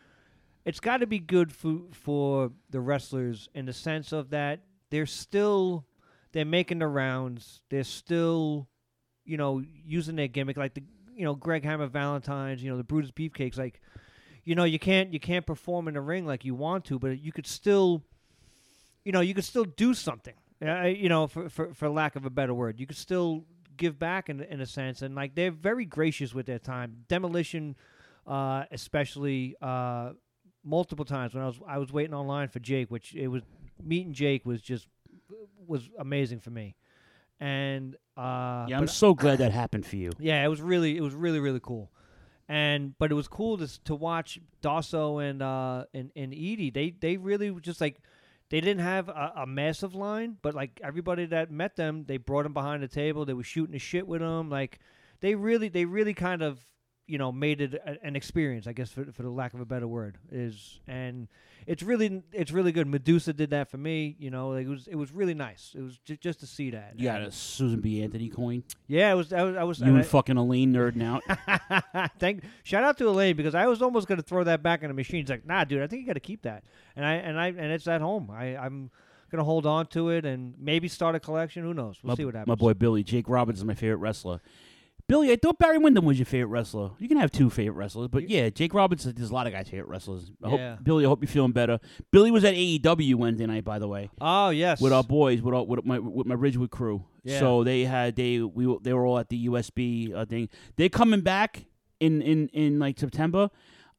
it's 0.64 0.80
got 0.80 0.98
to 0.98 1.06
be 1.06 1.18
good 1.18 1.52
for 1.52 1.80
for 1.92 2.52
the 2.70 2.80
wrestlers 2.80 3.48
in 3.54 3.66
the 3.66 3.72
sense 3.72 4.12
of 4.12 4.30
that 4.30 4.60
they're 4.90 5.06
still 5.06 5.86
they're 6.32 6.44
making 6.44 6.78
the 6.78 6.86
rounds, 6.86 7.60
they're 7.70 7.82
still, 7.82 8.68
you 9.24 9.36
know, 9.36 9.62
using 9.84 10.16
their 10.16 10.28
gimmick 10.28 10.56
like 10.56 10.74
the 10.74 10.82
you 11.14 11.24
know 11.24 11.34
Greg 11.34 11.64
Hammer 11.64 11.86
Valentine's, 11.86 12.62
you 12.62 12.70
know, 12.70 12.76
the 12.76 12.84
Brutus 12.84 13.10
Beefcakes, 13.10 13.58
like. 13.58 13.80
You 14.42 14.54
know, 14.54 14.64
you 14.64 14.78
can't 14.78 15.12
you 15.12 15.20
can't 15.20 15.44
perform 15.44 15.86
in 15.86 15.94
the 15.94 16.00
ring 16.00 16.26
like 16.26 16.46
you 16.46 16.54
want 16.54 16.86
to, 16.86 16.98
but 16.98 17.20
you 17.20 17.30
could 17.30 17.46
still 17.46 18.02
you 19.04 19.12
know, 19.12 19.20
you 19.20 19.34
could 19.34 19.44
still 19.44 19.64
do 19.64 19.94
something. 19.94 20.34
Uh, 20.64 20.84
you 20.84 21.08
know, 21.08 21.26
for, 21.26 21.48
for 21.48 21.72
for 21.74 21.88
lack 21.88 22.16
of 22.16 22.26
a 22.26 22.30
better 22.30 22.52
word, 22.52 22.78
you 22.78 22.86
could 22.86 22.96
still 22.96 23.44
give 23.80 23.98
back 23.98 24.28
in 24.28 24.40
in 24.42 24.60
a 24.60 24.66
sense, 24.66 25.02
and 25.02 25.16
like 25.16 25.34
they're 25.34 25.50
very 25.50 25.84
gracious 25.84 26.32
with 26.32 26.46
their 26.46 26.60
time. 26.60 27.04
Demolition, 27.08 27.74
uh, 28.26 28.64
especially, 28.70 29.56
uh, 29.60 30.10
multiple 30.62 31.04
times 31.04 31.34
when 31.34 31.42
I 31.42 31.46
was 31.46 31.60
I 31.66 31.78
was 31.78 31.92
waiting 31.92 32.14
online 32.14 32.48
for 32.48 32.60
Jake, 32.60 32.90
which 32.90 33.14
it 33.14 33.26
was 33.26 33.42
meeting 33.82 34.12
Jake 34.12 34.46
was 34.46 34.62
just 34.62 34.86
was 35.66 35.88
amazing 35.98 36.40
for 36.40 36.50
me, 36.50 36.76
and 37.40 37.96
uh, 38.16 38.66
yeah, 38.68 38.78
I'm 38.78 38.86
so 38.86 39.14
glad 39.14 39.38
that 39.38 39.50
happened 39.50 39.86
for 39.86 39.96
you. 39.96 40.12
yeah, 40.20 40.44
it 40.44 40.48
was 40.48 40.60
really 40.60 40.96
it 40.96 41.00
was 41.00 41.14
really 41.14 41.40
really 41.40 41.60
cool, 41.60 41.90
and 42.48 42.96
but 42.98 43.10
it 43.10 43.14
was 43.14 43.26
cool 43.26 43.58
to 43.58 43.82
to 43.84 43.94
watch 43.94 44.38
Dasso 44.62 45.18
and 45.18 45.42
uh 45.42 45.84
and 45.94 46.12
and 46.14 46.32
Edie. 46.32 46.70
They 46.70 46.90
they 46.90 47.16
really 47.16 47.50
just 47.60 47.80
like 47.80 48.00
they 48.50 48.60
didn't 48.60 48.82
have 48.82 49.08
a, 49.08 49.32
a 49.36 49.46
massive 49.46 49.94
line, 49.94 50.36
but 50.42 50.54
like 50.54 50.80
everybody 50.82 51.24
that 51.26 51.50
met 51.50 51.76
them, 51.76 52.04
they 52.06 52.16
brought 52.16 52.42
them 52.42 52.52
behind 52.52 52.82
the 52.82 52.88
table. 52.88 53.24
They 53.24 53.32
were 53.32 53.44
shooting 53.44 53.72
the 53.72 53.78
shit 53.78 54.06
with 54.06 54.20
them. 54.20 54.50
Like 54.50 54.80
they 55.20 55.36
really 55.36 55.68
they 55.68 55.84
really 55.84 56.14
kind 56.14 56.42
of 56.42 56.66
you 57.10 57.18
know 57.18 57.32
made 57.32 57.60
it 57.60 57.74
a, 57.74 57.96
an 58.02 58.16
experience. 58.16 58.66
I 58.66 58.72
guess 58.72 58.90
for 58.90 59.04
for 59.12 59.22
the 59.22 59.30
lack 59.30 59.54
of 59.54 59.60
a 59.60 59.66
better 59.66 59.88
word 59.88 60.18
is 60.30 60.80
and. 60.86 61.28
It's 61.66 61.82
really, 61.82 62.22
it's 62.32 62.52
really 62.52 62.72
good. 62.72 62.86
Medusa 62.86 63.34
did 63.34 63.50
that 63.50 63.70
for 63.70 63.76
me. 63.76 64.16
You 64.18 64.30
know, 64.30 64.48
like 64.48 64.64
it 64.64 64.70
was, 64.70 64.88
it 64.88 64.94
was 64.94 65.12
really 65.12 65.34
nice. 65.34 65.74
It 65.76 65.82
was 65.82 65.98
ju- 65.98 66.16
just 66.16 66.40
to 66.40 66.46
see 66.46 66.70
that. 66.70 66.94
You 66.96 67.04
got 67.04 67.20
a 67.20 67.30
Susan 67.30 67.80
B. 67.80 68.02
Anthony 68.02 68.30
coin. 68.30 68.64
Yeah, 68.88 69.12
it 69.12 69.14
was. 69.14 69.30
I 69.30 69.42
was. 69.42 69.56
I 69.56 69.62
was 69.64 69.78
You 69.78 69.88
and 69.88 69.98
I- 69.98 70.02
fucking 70.02 70.38
Elaine 70.38 70.72
nerding 70.72 71.04
out. 71.04 71.22
Thank 72.18 72.44
shout 72.62 72.82
out 72.82 72.96
to 72.96 73.08
Elaine 73.08 73.36
because 73.36 73.54
I 73.54 73.66
was 73.66 73.82
almost 73.82 74.08
gonna 74.08 74.22
throw 74.22 74.42
that 74.44 74.62
back 74.62 74.82
in 74.82 74.88
the 74.88 74.94
machine. 74.94 75.20
it's 75.20 75.30
like, 75.30 75.44
nah, 75.46 75.64
dude, 75.64 75.82
I 75.82 75.86
think 75.86 76.00
you 76.00 76.06
got 76.06 76.14
to 76.14 76.20
keep 76.20 76.42
that. 76.42 76.64
And 76.96 77.04
I 77.04 77.14
and 77.16 77.38
I 77.38 77.48
and 77.48 77.58
it's 77.72 77.86
at 77.86 78.00
home. 78.00 78.30
I 78.30 78.56
I'm 78.56 78.90
gonna 79.30 79.44
hold 79.44 79.66
on 79.66 79.86
to 79.88 80.08
it 80.08 80.24
and 80.24 80.54
maybe 80.58 80.88
start 80.88 81.14
a 81.14 81.20
collection. 81.20 81.62
Who 81.62 81.74
knows? 81.74 81.98
We'll 82.02 82.12
my, 82.12 82.16
see 82.16 82.24
what 82.24 82.34
happens. 82.34 82.48
my 82.48 82.54
boy 82.54 82.72
Billy, 82.72 83.04
Jake 83.04 83.28
Roberts 83.28 83.58
is 83.58 83.64
my 83.66 83.74
favorite 83.74 83.98
wrestler. 83.98 84.40
Billy, 85.10 85.32
I 85.32 85.36
thought 85.36 85.58
Barry 85.58 85.76
Windham 85.78 86.04
was 86.04 86.18
your 86.18 86.26
favorite 86.26 86.50
wrestler. 86.52 86.92
You 87.00 87.08
can 87.08 87.16
have 87.18 87.32
two 87.32 87.50
favorite 87.50 87.74
wrestlers, 87.74 88.08
but 88.08 88.28
yeah, 88.30 88.48
Jake 88.48 88.72
Roberts. 88.72 89.04
There's 89.04 89.30
a 89.30 89.34
lot 89.34 89.46
of 89.48 89.52
guys' 89.52 89.68
favorite 89.68 89.88
wrestlers. 89.88 90.30
I 90.42 90.54
Yeah. 90.54 90.70
hope, 90.76 90.84
Billy, 90.84 91.04
I 91.04 91.08
hope 91.08 91.20
you're 91.22 91.28
feeling 91.28 91.50
better. 91.52 91.80
Billy 92.12 92.30
was 92.30 92.44
at 92.44 92.54
AEW 92.54 93.16
Wednesday 93.16 93.44
night, 93.46 93.64
by 93.64 93.78
the 93.80 93.88
way. 93.88 94.08
Oh 94.20 94.50
yes. 94.50 94.80
with 94.80 94.92
our 94.92 95.02
boys, 95.02 95.42
with, 95.42 95.52
our, 95.52 95.64
with 95.64 95.84
my 95.84 95.98
with 95.98 96.26
my 96.26 96.34
Ridgewood 96.36 96.70
crew. 96.70 97.04
Yeah. 97.24 97.40
So 97.40 97.64
they 97.64 97.84
had 97.84 98.14
they 98.14 98.40
we 98.40 98.66
were- 98.68 98.78
they 98.80 98.92
were 98.92 99.04
all 99.04 99.18
at 99.18 99.28
the 99.28 99.46
USB 99.48 100.14
uh, 100.14 100.24
thing. 100.26 100.48
They're 100.76 100.88
coming 100.88 101.22
back 101.22 101.64
in 101.98 102.22
in 102.22 102.48
in 102.52 102.78
like 102.78 102.98
September. 102.98 103.50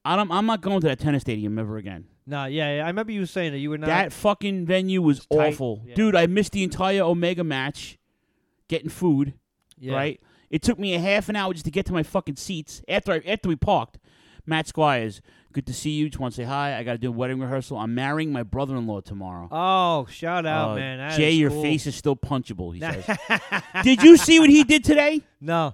I 0.05 0.15
don't, 0.15 0.31
I'm 0.31 0.45
not 0.47 0.61
going 0.61 0.81
to 0.81 0.87
that 0.87 0.97
tennis 0.99 1.21
stadium 1.21 1.59
ever 1.59 1.77
again. 1.77 2.05
No, 2.25 2.45
yeah, 2.45 2.77
yeah, 2.77 2.83
I 2.85 2.87
remember 2.87 3.11
you 3.11 3.19
were 3.19 3.25
saying 3.27 3.51
that 3.51 3.59
you 3.59 3.69
were 3.69 3.77
not. 3.77 3.87
that 3.87 4.13
fucking 4.13 4.65
venue 4.65 5.01
was 5.01 5.27
awful, 5.29 5.83
Yeah. 5.85 5.93
dude. 5.95 6.15
I 6.15 6.25
missed 6.25 6.53
the 6.53 6.63
entire 6.63 7.01
Omega 7.03 7.43
match, 7.43 7.99
getting 8.67 8.89
food. 8.89 9.33
Yeah. 9.77 9.93
Right. 9.93 10.21
It 10.51 10.62
took 10.62 10.77
me 10.77 10.93
a 10.93 11.00
half 11.00 11.29
an 11.29 11.36
hour 11.36 11.53
just 11.53 11.65
to 11.65 11.72
get 11.72 11.88
to 11.88 11.93
my 11.93 12.03
fucking 12.03 12.36
seats 12.36 12.84
after 12.88 13.13
I, 13.13 13.22
after 13.25 13.50
we 13.50 13.55
parked. 13.55 13.98
Matt 14.46 14.67
Squires, 14.67 15.22
good 15.53 15.65
to 15.67 15.74
see 15.74 15.91
you. 15.91 16.10
Just 16.10 16.20
want 16.20 16.34
to 16.34 16.41
say 16.41 16.43
hi. 16.43 16.77
I 16.77 16.84
got 16.84 16.91
to 16.93 16.98
do 16.98 17.08
a 17.10 17.12
wedding 17.12 17.39
rehearsal. 17.39 17.77
I'm 17.77 17.96
marrying 17.96 18.31
my 18.31 18.43
brother-in-law 18.43 19.01
tomorrow. 19.01 19.48
Oh, 19.51 20.05
shout 20.12 20.46
out, 20.46 20.72
Uh, 20.72 20.75
man. 20.75 20.98
That 20.98 21.15
Jay, 21.17 21.31
is 21.34 21.39
your 21.39 21.50
cool. 21.51 21.62
face 21.63 21.88
is 21.88 21.96
still 21.96 22.15
punchable. 22.15 22.74
He 22.74 22.79
says. 22.81 23.05
Did 23.84 24.03
you 24.03 24.17
see 24.17 24.39
what 24.39 24.50
he 24.50 24.63
did 24.63 24.84
today? 24.84 25.22
No. 25.39 25.74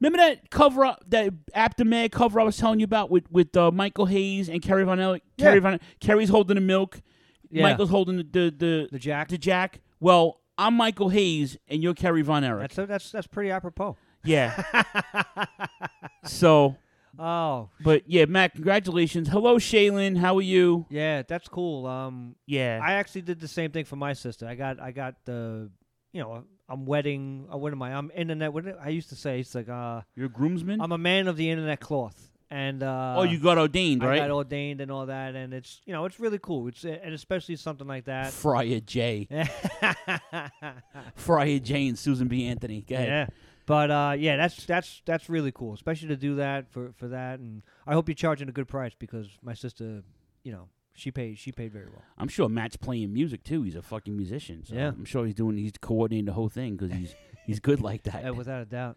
Remember 0.00 0.16
that 0.18 0.48
cover 0.50 0.86
up, 0.86 1.04
that 1.08 1.30
aftermath 1.54 2.12
cover 2.12 2.40
I 2.40 2.44
was 2.44 2.56
telling 2.56 2.80
you 2.80 2.84
about 2.84 3.10
with 3.10 3.30
with 3.30 3.54
uh, 3.54 3.70
Michael 3.70 4.06
Hayes 4.06 4.48
and 4.48 4.62
Kerry 4.62 4.84
Von 4.84 4.98
Erich? 4.98 5.22
Kerry 5.36 5.56
Yeah. 5.56 5.60
Von 5.60 5.80
Kerry's 6.00 6.30
holding 6.30 6.54
the 6.54 6.62
milk. 6.62 7.02
Yeah. 7.50 7.64
Michael's 7.64 7.90
holding 7.90 8.16
the 8.16 8.22
the 8.22 8.50
the, 8.56 8.88
The 8.92 8.98
jack. 8.98 9.28
The 9.28 9.36
jack. 9.36 9.80
Well, 9.98 10.39
I'm 10.58 10.74
Michael 10.74 11.08
Hayes 11.08 11.56
and 11.68 11.82
you're 11.82 11.94
Kerry 11.94 12.22
Von 12.22 12.44
Erich. 12.44 12.72
That's 12.74 12.88
that's 12.88 13.10
that's 13.12 13.26
pretty 13.26 13.50
apropos. 13.50 13.96
yeah. 14.24 14.62
so, 16.24 16.76
Oh, 17.18 17.68
but 17.82 18.02
yeah, 18.06 18.24
Matt, 18.26 18.54
congratulations. 18.54 19.28
Hello, 19.28 19.56
Shaylin. 19.56 20.16
How 20.16 20.36
are 20.38 20.42
you? 20.42 20.86
yeah, 20.90 21.22
that's 21.22 21.48
cool. 21.48 21.86
Um, 21.86 22.36
Yeah. 22.46 22.80
I 22.82 22.92
actually 22.94 23.22
did 23.22 23.40
the 23.40 23.48
same 23.48 23.70
thing 23.72 23.84
for 23.84 23.96
my 23.96 24.12
sister. 24.12 24.46
I 24.46 24.54
got 24.54 24.80
I 24.80 24.92
got 24.92 25.16
the, 25.24 25.70
you 26.12 26.22
know, 26.22 26.44
I'm 26.68 26.86
wedding. 26.86 27.46
Uh, 27.52 27.56
what 27.58 27.72
am 27.72 27.82
I? 27.82 27.94
I'm 27.94 28.10
internet. 28.14 28.52
What 28.52 28.64
I 28.80 28.88
used 28.90 29.08
to 29.10 29.16
say 29.16 29.40
it's 29.40 29.54
like 29.54 29.68
uh, 29.68 30.02
you're 30.14 30.26
a 30.26 30.30
groomsman. 30.30 30.80
I'm 30.80 30.92
a 30.92 30.98
man 30.98 31.26
of 31.26 31.36
the 31.36 31.50
internet 31.50 31.80
cloth, 31.80 32.29
and 32.50 32.82
uh, 32.82 33.14
oh, 33.18 33.22
you 33.22 33.38
got 33.38 33.58
ordained, 33.58 34.02
right? 34.02 34.20
I 34.20 34.26
got 34.26 34.30
ordained 34.30 34.80
and 34.80 34.90
all 34.90 35.06
that, 35.06 35.34
and 35.34 35.54
it's 35.54 35.80
you 35.84 35.92
know 35.92 36.04
it's 36.04 36.18
really 36.18 36.38
cool. 36.38 36.66
It's 36.68 36.84
and 36.84 37.14
especially 37.14 37.56
something 37.56 37.86
like 37.86 38.04
that. 38.06 38.32
Friar 38.32 38.80
J. 38.80 39.28
Friar 41.14 41.58
J 41.58 41.88
and 41.88 41.98
Susan 41.98 42.28
B. 42.28 42.46
Anthony. 42.46 42.82
Go 42.82 42.94
ahead. 42.96 43.08
Yeah. 43.08 43.26
But 43.66 43.90
uh, 43.90 44.14
yeah, 44.18 44.36
that's 44.36 44.64
that's 44.66 45.02
that's 45.04 45.28
really 45.28 45.52
cool, 45.52 45.74
especially 45.74 46.08
to 46.08 46.16
do 46.16 46.36
that 46.36 46.70
for, 46.72 46.92
for 46.96 47.08
that, 47.08 47.38
and 47.38 47.62
I 47.86 47.94
hope 47.94 48.08
you're 48.08 48.14
charging 48.16 48.48
a 48.48 48.52
good 48.52 48.66
price 48.66 48.92
because 48.98 49.28
my 49.42 49.54
sister, 49.54 50.02
you 50.42 50.50
know, 50.50 50.68
she 50.94 51.12
paid 51.12 51.38
she 51.38 51.52
paid 51.52 51.72
very 51.72 51.86
well. 51.86 52.02
I'm 52.18 52.26
sure 52.28 52.48
Matt's 52.48 52.76
playing 52.76 53.12
music 53.12 53.44
too. 53.44 53.62
He's 53.62 53.76
a 53.76 53.82
fucking 53.82 54.16
musician. 54.16 54.64
So 54.64 54.74
Yeah. 54.74 54.88
I'm 54.88 55.04
sure 55.04 55.24
he's 55.24 55.34
doing. 55.36 55.56
He's 55.56 55.72
coordinating 55.80 56.24
the 56.26 56.32
whole 56.32 56.48
thing 56.48 56.76
because 56.76 56.96
he's 56.96 57.14
he's 57.46 57.60
good 57.60 57.80
like 57.80 58.02
that. 58.04 58.22
Yeah, 58.24 58.30
without 58.30 58.62
a 58.62 58.66
doubt. 58.66 58.96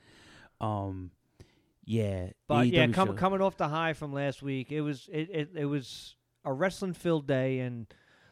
Um, 0.60 1.12
yeah. 1.86 2.28
But 2.48 2.68
yeah, 2.68 2.88
com- 2.88 3.16
coming 3.16 3.42
off 3.42 3.58
the 3.58 3.68
high 3.68 3.94
from 3.94 4.14
last 4.14 4.42
week, 4.42 4.72
it 4.72 4.82
was 4.82 5.10
it, 5.12 5.30
it, 5.32 5.50
it 5.56 5.66
was 5.66 6.16
a 6.46 6.52
wrestling 6.54 6.94
filled 6.94 7.28
day, 7.28 7.60
and 7.60 7.88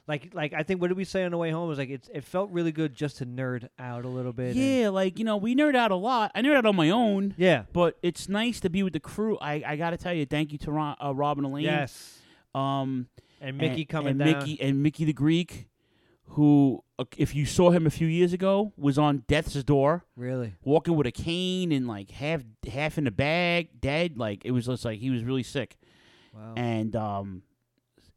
like 0.07 0.33
like 0.33 0.53
I 0.53 0.63
think 0.63 0.81
what 0.81 0.87
did 0.89 0.97
we 0.97 1.03
say 1.05 1.23
on 1.23 1.31
the 1.31 1.37
way 1.37 1.51
home? 1.51 1.65
It 1.65 1.69
was 1.69 1.77
like 1.77 1.89
it 1.89 2.09
it 2.13 2.23
felt 2.23 2.49
really 2.51 2.71
good 2.71 2.93
just 2.93 3.17
to 3.17 3.25
nerd 3.25 3.69
out 3.79 4.03
a 4.03 4.07
little 4.09 4.33
bit. 4.33 4.55
and- 4.55 4.55
Yeah, 4.55 4.89
like 4.89 5.19
you 5.19 5.25
know, 5.25 5.37
we 5.37 5.55
nerd 5.55 5.75
out 5.75 5.91
a 5.91 5.95
lot. 5.95 6.31
I 6.35 6.41
nerd 6.41 6.55
out 6.55 6.65
on 6.65 6.75
my 6.75 6.89
own. 6.89 7.33
yeah, 7.37 7.63
But 7.71 7.97
it's 8.01 8.27
nice 8.27 8.59
to 8.61 8.69
be 8.69 8.83
with 8.83 8.93
the 8.93 8.99
crew. 8.99 9.37
I, 9.39 9.63
I 9.65 9.75
got 9.75 9.91
to 9.91 9.97
tell 9.97 10.13
you, 10.13 10.25
thank 10.25 10.51
you 10.51 10.57
to 10.59 10.71
Ron, 10.71 10.95
uh, 11.03 11.13
Rob 11.13 11.37
and 11.37 11.45
Elaine. 11.47 11.63
yes, 11.65 12.19
Um, 12.55 13.07
and 13.39 13.57
Mickey 13.57 13.81
and, 13.81 13.89
coming 13.89 14.11
and 14.11 14.19
down. 14.19 14.39
Mickey 14.39 14.61
and 14.61 14.83
Mickey 14.83 15.05
the 15.05 15.13
Greek, 15.13 15.67
who, 16.35 16.83
uh, 16.97 17.03
if 17.17 17.35
you 17.35 17.45
saw 17.45 17.71
him 17.71 17.85
a 17.85 17.89
few 17.89 18.07
years 18.07 18.31
ago, 18.33 18.71
was 18.77 18.97
on 18.97 19.23
death's 19.27 19.61
door, 19.63 20.05
really, 20.15 20.55
walking 20.63 20.95
with 20.95 21.07
a 21.07 21.11
cane 21.11 21.71
and 21.71 21.87
like 21.87 22.11
half 22.11 22.41
half 22.71 22.97
in 22.97 23.03
the 23.03 23.11
bag, 23.11 23.69
dead. 23.79 24.17
Like 24.17 24.45
it 24.45 24.51
was 24.51 24.65
just 24.67 24.85
like 24.85 24.99
he 24.99 25.09
was 25.09 25.23
really 25.23 25.43
sick. 25.43 25.77
wow, 26.33 26.53
And 26.55 26.95
um, 26.95 27.43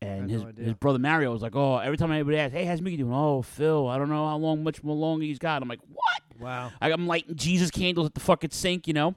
and 0.01 0.31
his 0.31 0.43
no 0.43 0.53
his 0.57 0.75
brother 0.75 0.99
Mario 0.99 1.33
was 1.33 1.43
like, 1.43 1.57
oh, 1.57 1.79
every 1.79 1.97
time 1.97 2.13
anybody 2.13 2.39
asks, 2.39 2.55
hey, 2.55 2.65
how's 2.65 2.81
Mickey 2.81 2.99
doing? 2.99 3.13
Oh, 3.13 3.43
Phil, 3.43 3.89
I 3.89 3.99
don't 3.99 4.09
know 4.11 4.27
how 4.29 4.37
long, 4.37 4.63
much 4.63 4.83
more 4.85 4.95
long 4.97 5.21
he's 5.21 5.39
got. 5.39 5.63
I'm 5.63 5.69
like, 5.69 5.81
what? 5.89 6.23
wow, 6.41 6.71
I- 6.81 6.93
I'm 6.93 7.07
lighting 7.07 7.35
Jesus 7.37 7.71
candles 7.71 8.07
at 8.07 8.15
the 8.15 8.21
fucking 8.21 8.51
sink, 8.51 8.87
you 8.87 8.93
know. 8.95 9.15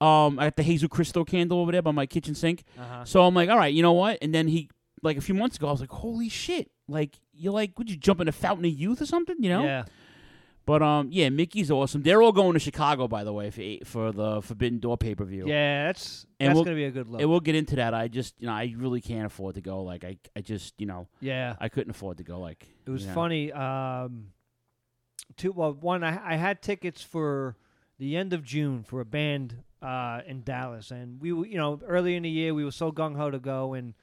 Um, 0.00 0.38
I 0.38 0.44
got 0.46 0.56
the 0.56 0.62
Hazel 0.62 0.88
Crystal 0.88 1.24
candle 1.24 1.58
over 1.60 1.72
there 1.72 1.82
by 1.82 1.90
my 1.90 2.06
kitchen 2.06 2.34
sink. 2.34 2.62
Uh-huh. 2.78 3.04
So 3.04 3.24
I'm 3.24 3.34
like, 3.34 3.48
all 3.48 3.56
right, 3.58 3.72
you 3.74 3.82
know 3.82 3.94
what? 3.94 4.18
And 4.22 4.32
then 4.34 4.46
he, 4.48 4.70
like 5.02 5.16
a 5.16 5.20
few 5.20 5.34
months 5.34 5.56
ago, 5.56 5.66
I 5.68 5.72
was 5.72 5.80
like, 5.80 5.90
holy 5.90 6.28
shit! 6.28 6.70
Like 6.88 7.18
you're 7.38 7.52
like, 7.52 7.78
would 7.78 7.90
you 7.90 7.96
jump 7.96 8.20
in 8.20 8.28
a 8.28 8.32
fountain 8.32 8.64
of 8.66 8.72
youth 8.72 9.00
or 9.00 9.06
something? 9.06 9.36
You 9.38 9.50
know? 9.50 9.64
Yeah. 9.64 9.84
But 10.66 10.82
um, 10.82 11.08
yeah, 11.10 11.30
Mickey's 11.30 11.70
awesome. 11.70 12.02
They're 12.02 12.20
all 12.20 12.32
going 12.32 12.52
to 12.52 12.58
Chicago, 12.58 13.08
by 13.08 13.24
the 13.24 13.32
way, 13.32 13.50
for 13.50 13.86
for 13.86 14.12
the 14.12 14.42
Forbidden 14.42 14.80
Door 14.80 14.98
pay 14.98 15.14
per 15.14 15.24
view. 15.24 15.46
Yeah, 15.48 15.86
that's 15.86 16.26
And 16.38 16.48
that's 16.50 16.56
we'll- 16.56 16.64
gonna 16.64 16.76
be 16.76 16.84
a 16.84 16.90
good 16.90 17.08
look. 17.08 17.22
And 17.22 17.30
we'll 17.30 17.40
get 17.40 17.54
into 17.54 17.76
that. 17.76 17.94
I 17.94 18.08
just, 18.08 18.34
you 18.38 18.46
know, 18.48 18.52
I 18.52 18.74
really 18.76 19.00
can't 19.00 19.24
afford 19.24 19.54
to 19.54 19.62
go. 19.62 19.82
Like, 19.82 20.04
I, 20.04 20.18
I 20.36 20.42
just, 20.42 20.74
you 20.78 20.86
know, 20.86 21.08
Yeah. 21.20 21.56
I 21.58 21.70
couldn't 21.70 21.90
afford 21.90 22.18
to 22.18 22.22
go. 22.24 22.38
Like, 22.38 22.66
It 22.86 22.90
was 22.90 23.02
you 23.02 23.08
know. 23.08 23.14
funny. 23.14 23.50
Um, 23.52 24.26
two. 25.38 25.52
Well, 25.52 25.72
one. 25.72 26.04
I, 26.04 26.34
I 26.34 26.36
had 26.36 26.60
tickets 26.60 27.02
for 27.02 27.56
the 27.98 28.16
end 28.16 28.34
of 28.34 28.44
June 28.44 28.82
for 28.82 29.00
a 29.00 29.04
band 29.06 29.62
uh, 29.80 30.20
in 30.26 30.42
Dallas, 30.42 30.90
and 30.90 31.18
we, 31.20 31.32
were- 31.32 31.46
you 31.46 31.56
know, 31.56 31.80
early 31.86 32.14
in 32.14 32.24
the 32.24 32.30
year 32.30 32.52
we 32.52 32.64
were 32.64 32.72
so 32.72 32.92
gung 32.92 33.16
ho 33.16 33.30
to 33.30 33.38
go, 33.38 33.72
and 33.72 33.94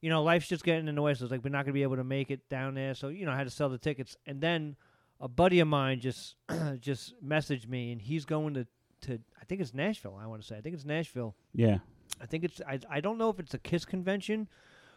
you 0.00 0.10
know, 0.10 0.22
life's 0.22 0.48
just 0.48 0.64
getting 0.64 0.88
in 0.88 0.94
the 0.94 1.02
way. 1.02 1.14
So 1.14 1.24
it's 1.24 1.32
like 1.32 1.42
we're 1.42 1.50
not 1.50 1.64
gonna 1.64 1.72
be 1.72 1.82
able 1.82 1.96
to 1.96 2.04
make 2.04 2.30
it 2.30 2.48
down 2.48 2.74
there. 2.74 2.94
So 2.94 3.08
you 3.08 3.26
know, 3.26 3.32
I 3.32 3.36
had 3.36 3.44
to 3.44 3.50
sell 3.50 3.68
the 3.68 3.78
tickets, 3.78 4.16
and 4.26 4.40
then 4.40 4.76
a 5.20 5.28
buddy 5.28 5.60
of 5.60 5.68
mine 5.68 6.00
just 6.00 6.36
just 6.80 7.14
messaged 7.24 7.68
me, 7.68 7.92
and 7.92 8.00
he's 8.00 8.24
going 8.24 8.54
to 8.54 8.66
to 9.02 9.20
I 9.40 9.44
think 9.44 9.60
it's 9.60 9.74
Nashville. 9.74 10.18
I 10.20 10.26
want 10.26 10.42
to 10.42 10.46
say 10.46 10.56
I 10.56 10.60
think 10.60 10.74
it's 10.74 10.84
Nashville. 10.84 11.34
Yeah. 11.54 11.78
I 12.20 12.26
think 12.26 12.44
it's 12.44 12.60
I, 12.66 12.78
I 12.90 13.00
don't 13.00 13.18
know 13.18 13.30
if 13.30 13.38
it's 13.38 13.54
a 13.54 13.58
Kiss 13.58 13.84
convention, 13.84 14.48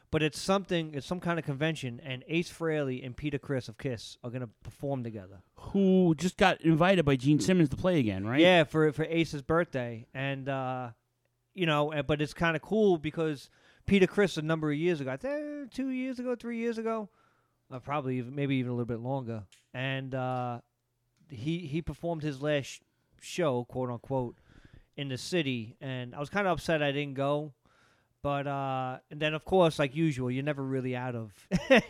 but 0.09 0.23
it's 0.23 0.39
something 0.39 0.93
it's 0.93 1.05
some 1.05 1.19
kind 1.19 1.39
of 1.39 1.45
convention 1.45 2.01
and 2.03 2.23
Ace 2.27 2.51
Frehley 2.51 3.05
and 3.05 3.15
Peter 3.15 3.37
Criss 3.37 3.67
of 3.67 3.77
Kiss 3.77 4.17
are 4.23 4.29
gonna 4.29 4.49
perform 4.63 5.03
together. 5.03 5.41
Who 5.55 6.15
just 6.15 6.37
got 6.37 6.61
invited 6.61 7.05
by 7.05 7.15
Gene 7.15 7.39
Simmons 7.39 7.69
to 7.69 7.75
play 7.75 7.99
again, 7.99 8.25
right? 8.25 8.39
Yeah, 8.39 8.63
for 8.63 8.91
for 8.91 9.05
Ace's 9.05 9.41
birthday. 9.41 10.07
And 10.13 10.49
uh 10.49 10.89
you 11.53 11.65
know, 11.65 11.91
uh, 11.91 12.01
but 12.01 12.21
it's 12.21 12.33
kind 12.33 12.55
of 12.55 12.61
cool 12.61 12.97
because 12.97 13.49
Peter 13.91 14.07
Criss 14.07 14.37
a 14.37 14.41
number 14.41 14.71
of 14.71 14.77
years 14.77 15.01
ago, 15.01 15.11
I 15.11 15.17
think 15.17 15.69
two 15.73 15.89
years 15.89 16.17
ago, 16.17 16.33
three 16.33 16.57
years 16.59 16.77
ago, 16.77 17.09
uh, 17.69 17.79
probably 17.79 18.19
even, 18.19 18.33
maybe 18.33 18.55
even 18.55 18.69
a 18.71 18.73
little 18.73 18.85
bit 18.85 19.01
longer, 19.01 19.43
and 19.73 20.15
uh, 20.15 20.61
he 21.29 21.57
he 21.59 21.81
performed 21.81 22.23
his 22.23 22.41
last 22.41 22.67
sh- 22.67 22.79
show, 23.19 23.65
quote 23.65 23.89
unquote, 23.89 24.37
in 24.95 25.09
the 25.09 25.17
city, 25.17 25.75
and 25.81 26.15
I 26.15 26.21
was 26.21 26.29
kind 26.29 26.47
of 26.47 26.53
upset 26.53 26.81
I 26.81 26.93
didn't 26.93 27.15
go. 27.15 27.51
But 28.23 28.47
uh, 28.47 28.99
and 29.11 29.19
then 29.19 29.33
of 29.33 29.43
course, 29.43 29.77
like 29.77 29.93
usual, 29.93 30.31
you're 30.31 30.41
never 30.41 30.63
really 30.63 30.95
out 30.95 31.15
of, 31.15 31.33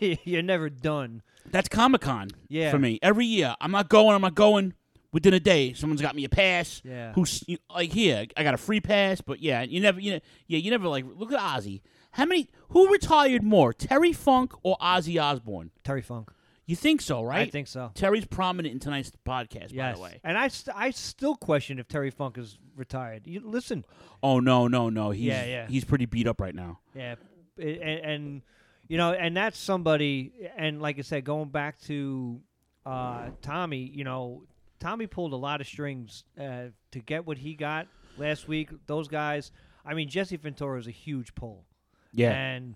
you're 0.00 0.42
never 0.42 0.68
done. 0.70 1.22
That's 1.52 1.68
Comic 1.68 2.00
Con 2.00 2.30
Yeah. 2.48 2.72
for 2.72 2.80
me. 2.80 2.98
Every 3.00 3.26
year, 3.26 3.54
I'm 3.60 3.70
not 3.70 3.88
going. 3.88 4.16
I'm 4.16 4.22
not 4.22 4.34
going. 4.34 4.74
Within 5.12 5.34
a 5.34 5.40
day, 5.40 5.74
someone's 5.74 6.00
got 6.00 6.16
me 6.16 6.24
a 6.24 6.28
pass. 6.28 6.80
Yeah. 6.84 7.12
Who's 7.12 7.44
you- 7.46 7.58
like 7.74 7.92
here? 7.92 8.26
I 8.36 8.42
got 8.42 8.54
a 8.54 8.58
free 8.58 8.80
pass, 8.80 9.20
but 9.20 9.40
yeah, 9.40 9.62
you 9.62 9.80
never, 9.80 10.00
you 10.00 10.12
know, 10.12 10.20
yeah, 10.46 10.58
you 10.58 10.70
never 10.70 10.88
like 10.88 11.04
look 11.16 11.32
at 11.32 11.38
Ozzy. 11.38 11.82
How 12.12 12.24
many? 12.24 12.48
Who 12.70 12.90
retired 12.90 13.42
more, 13.42 13.72
Terry 13.72 14.12
Funk 14.12 14.52
or 14.62 14.76
Ozzy 14.78 15.22
Osbourne? 15.22 15.70
Terry 15.84 16.02
Funk. 16.02 16.30
You 16.64 16.76
think 16.76 17.00
so, 17.00 17.22
right? 17.22 17.48
I 17.48 17.50
think 17.50 17.66
so. 17.66 17.90
Terry's 17.94 18.24
prominent 18.24 18.72
in 18.72 18.78
tonight's 18.80 19.10
podcast, 19.26 19.72
Yes. 19.72 19.76
by 19.76 19.92
the 19.94 20.00
way. 20.00 20.20
And 20.22 20.38
I, 20.38 20.48
st- 20.48 20.76
I 20.76 20.90
still 20.90 21.34
question 21.34 21.78
if 21.78 21.88
Terry 21.88 22.10
Funk 22.10 22.38
is 22.38 22.56
retired. 22.76 23.26
You, 23.26 23.40
listen, 23.44 23.84
Oh 24.22 24.38
no, 24.40 24.68
no, 24.68 24.88
no. 24.88 25.10
He's, 25.10 25.24
Yeah, 25.24 25.44
yeah. 25.44 25.66
He's 25.66 25.84
pretty 25.84 26.06
beat 26.06 26.26
up 26.28 26.40
right 26.40 26.54
now. 26.54 26.78
Yeah, 26.94 27.16
and, 27.58 27.66
and 27.82 28.42
you 28.88 28.96
know, 28.96 29.12
and 29.12 29.36
that's 29.36 29.58
somebody. 29.58 30.32
And 30.56 30.80
like 30.80 30.98
I 30.98 31.02
said, 31.02 31.24
going 31.24 31.48
back 31.48 31.80
to 31.82 32.40
uh, 32.86 33.30
Tommy, 33.42 33.90
you 33.92 34.04
know, 34.04 34.44
Tommy 34.82 35.06
pulled 35.06 35.32
a 35.32 35.36
lot 35.36 35.60
of 35.60 35.66
strings 35.66 36.24
uh, 36.38 36.64
to 36.90 36.98
get 37.00 37.26
what 37.26 37.38
he 37.38 37.54
got 37.54 37.86
last 38.18 38.48
week. 38.48 38.68
Those 38.86 39.08
guys, 39.08 39.52
I 39.86 39.94
mean, 39.94 40.08
Jesse 40.08 40.36
Ventura 40.36 40.78
is 40.78 40.86
a 40.88 40.90
huge 40.92 41.34
pull. 41.34 41.64
Yeah. 42.12 42.32
and 42.32 42.74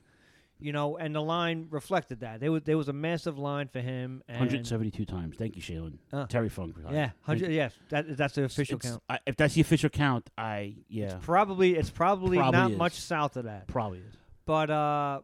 you 0.58 0.72
know, 0.72 0.96
and 0.96 1.14
the 1.14 1.20
line 1.20 1.66
reflected 1.70 2.20
that. 2.20 2.40
There 2.40 2.50
was 2.50 2.62
there 2.62 2.78
was 2.78 2.88
a 2.88 2.92
massive 2.94 3.38
line 3.38 3.68
for 3.68 3.80
him. 3.80 4.22
And, 4.26 4.38
172 4.38 5.04
times. 5.04 5.36
Thank 5.36 5.54
you, 5.56 5.60
Shaylin. 5.60 5.98
Uh, 6.10 6.26
Terry 6.26 6.48
Funk. 6.48 6.76
Yeah, 6.90 7.10
hundred. 7.20 7.52
Yes, 7.52 7.74
that 7.90 8.16
that's 8.16 8.36
the 8.36 8.44
official 8.44 8.76
It's- 8.76 8.92
count. 8.92 9.02
I, 9.10 9.18
if 9.26 9.36
that's 9.36 9.52
the 9.52 9.60
official 9.60 9.90
count, 9.90 10.30
I 10.38 10.76
yeah, 10.88 11.16
It's 11.16 11.24
Probably 11.26 11.74
it's 11.74 11.90
probably, 11.90 12.38
Probably 12.38 12.58
not 12.58 12.70
is. 12.70 12.78
much 12.78 12.94
south 12.94 13.36
of 13.36 13.44
that. 13.44 13.66
probably 13.66 13.98
is. 13.98 14.14
But 14.46 14.70
uh, 14.70 15.20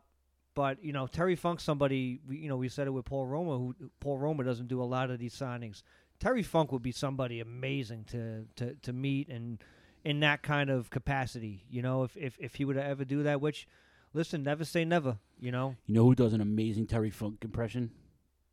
but 0.55 0.85
you 0.85 0.93
know 0.93 1.07
Terry 1.07 1.37
Funk, 1.37 1.61
somebody 1.61 2.21
you 2.29 2.49
know 2.51 2.59
we 2.59 2.69
said 2.69 2.87
it 2.87 2.91
with 2.91 3.07
Paul 3.07 3.27
Roma, 3.27 3.57
who 3.57 3.75
Paul 4.01 4.19
Roma 4.19 4.45
doesn't 4.45 4.69
do 4.69 4.83
a 4.83 4.85
lot 4.85 5.11
of 5.11 5.19
these 5.19 5.35
signings. 5.35 5.83
Terry 6.23 6.45
Funk 6.45 6.71
would 6.71 6.83
be 6.83 6.93
somebody 6.93 7.41
amazing 7.41 8.05
to 8.13 8.47
to, 8.55 8.77
to 8.83 8.93
meet 8.93 9.29
and 9.29 9.59
in 10.05 10.21
that 10.21 10.41
kind 10.43 10.71
of 10.71 10.89
capacity. 10.89 11.65
You 11.69 11.83
know, 11.83 12.05
if 12.05 12.17
if 12.17 12.37
if 12.39 12.55
he 12.55 12.65
would 12.65 12.77
ever 12.77 13.05
do 13.05 13.25
that, 13.25 13.41
which 13.41 13.67
listen, 14.15 14.45
never 14.45 14.65
say 14.65 14.85
never. 14.85 15.19
You 15.41 15.51
know, 15.51 15.75
You 15.87 15.97
know 15.97 16.05
who 16.05 16.15
does 16.15 16.33
an 16.33 16.41
amazing 16.41 16.87
Terry 16.87 17.11
Funk 17.11 17.39
impression? 17.43 17.91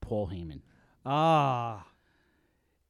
Paul 0.01 0.29
Heyman. 0.29 0.61
ah, 1.05 1.85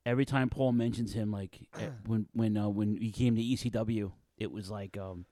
Every 0.05 0.23
time 0.23 0.49
Paul 0.49 0.71
mentions 0.71 1.11
him, 1.11 1.29
like 1.29 1.59
eh, 1.77 1.89
when 2.05 2.27
when 2.31 2.55
uh, 2.55 2.69
when 2.69 2.95
he 2.95 3.11
came 3.11 3.35
to 3.35 3.41
ECW, 3.41 4.13
it 4.37 4.49
was 4.49 4.71
like 4.71 4.97
um, 4.97 5.25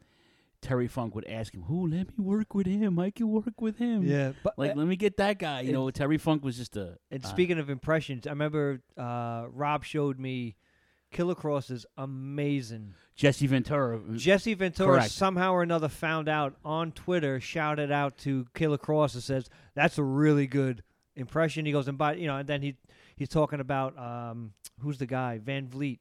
Terry 0.61 0.87
Funk 0.87 1.13
would 1.15 1.27
ask 1.27 1.53
him, 1.53 1.63
"Who 1.63 1.87
let 1.87 2.17
me 2.17 2.23
work 2.23 2.53
with 2.53 2.67
him? 2.67 2.97
I 2.99 3.11
can 3.11 3.29
work 3.29 3.61
with 3.61 3.77
him." 3.77 4.03
Yeah, 4.03 4.33
but- 4.43 4.57
like 4.57 4.75
let 4.75 4.87
me 4.87 4.95
get 4.95 5.17
that 5.17 5.39
guy. 5.39 5.61
You 5.61 5.71
know, 5.71 5.89
Terry 5.91 6.17
Funk 6.17 6.43
was 6.43 6.57
just 6.57 6.75
a. 6.77 6.97
And 7.11 7.23
uh, 7.23 7.27
speaking 7.27 7.59
of 7.59 7.69
impressions, 7.69 8.25
I 8.25 8.31
remember 8.31 8.81
uh, 8.97 9.45
Rob 9.49 9.83
showed 9.83 10.19
me 10.19 10.55
Killer 11.11 11.35
Kross 11.35 11.71
is 11.71 11.85
amazing. 11.97 12.93
Jesse 13.15 13.47
Ventura. 13.47 13.99
Jesse 14.15 14.53
Ventura 14.53 14.97
Correct. 14.97 15.11
somehow 15.11 15.51
or 15.53 15.63
another 15.63 15.89
found 15.89 16.29
out 16.29 16.55
on 16.63 16.91
Twitter, 16.91 17.39
shouted 17.39 17.91
out 17.91 18.17
to 18.19 18.45
Killer 18.53 18.77
Kross 18.77 19.13
and 19.13 19.23
says, 19.23 19.49
"That's 19.73 19.97
a 19.97 20.03
really 20.03 20.47
good 20.47 20.83
impression." 21.15 21.65
He 21.65 21.71
goes 21.71 21.87
and 21.87 21.97
by 21.97 22.15
you 22.15 22.27
know, 22.27 22.37
and 22.37 22.47
then 22.47 22.61
he 22.61 22.75
he's 23.15 23.29
talking 23.29 23.59
about 23.59 23.97
um, 23.97 24.53
who's 24.79 24.97
the 24.97 25.07
guy 25.07 25.37
Van 25.39 25.67
Vliet. 25.67 25.99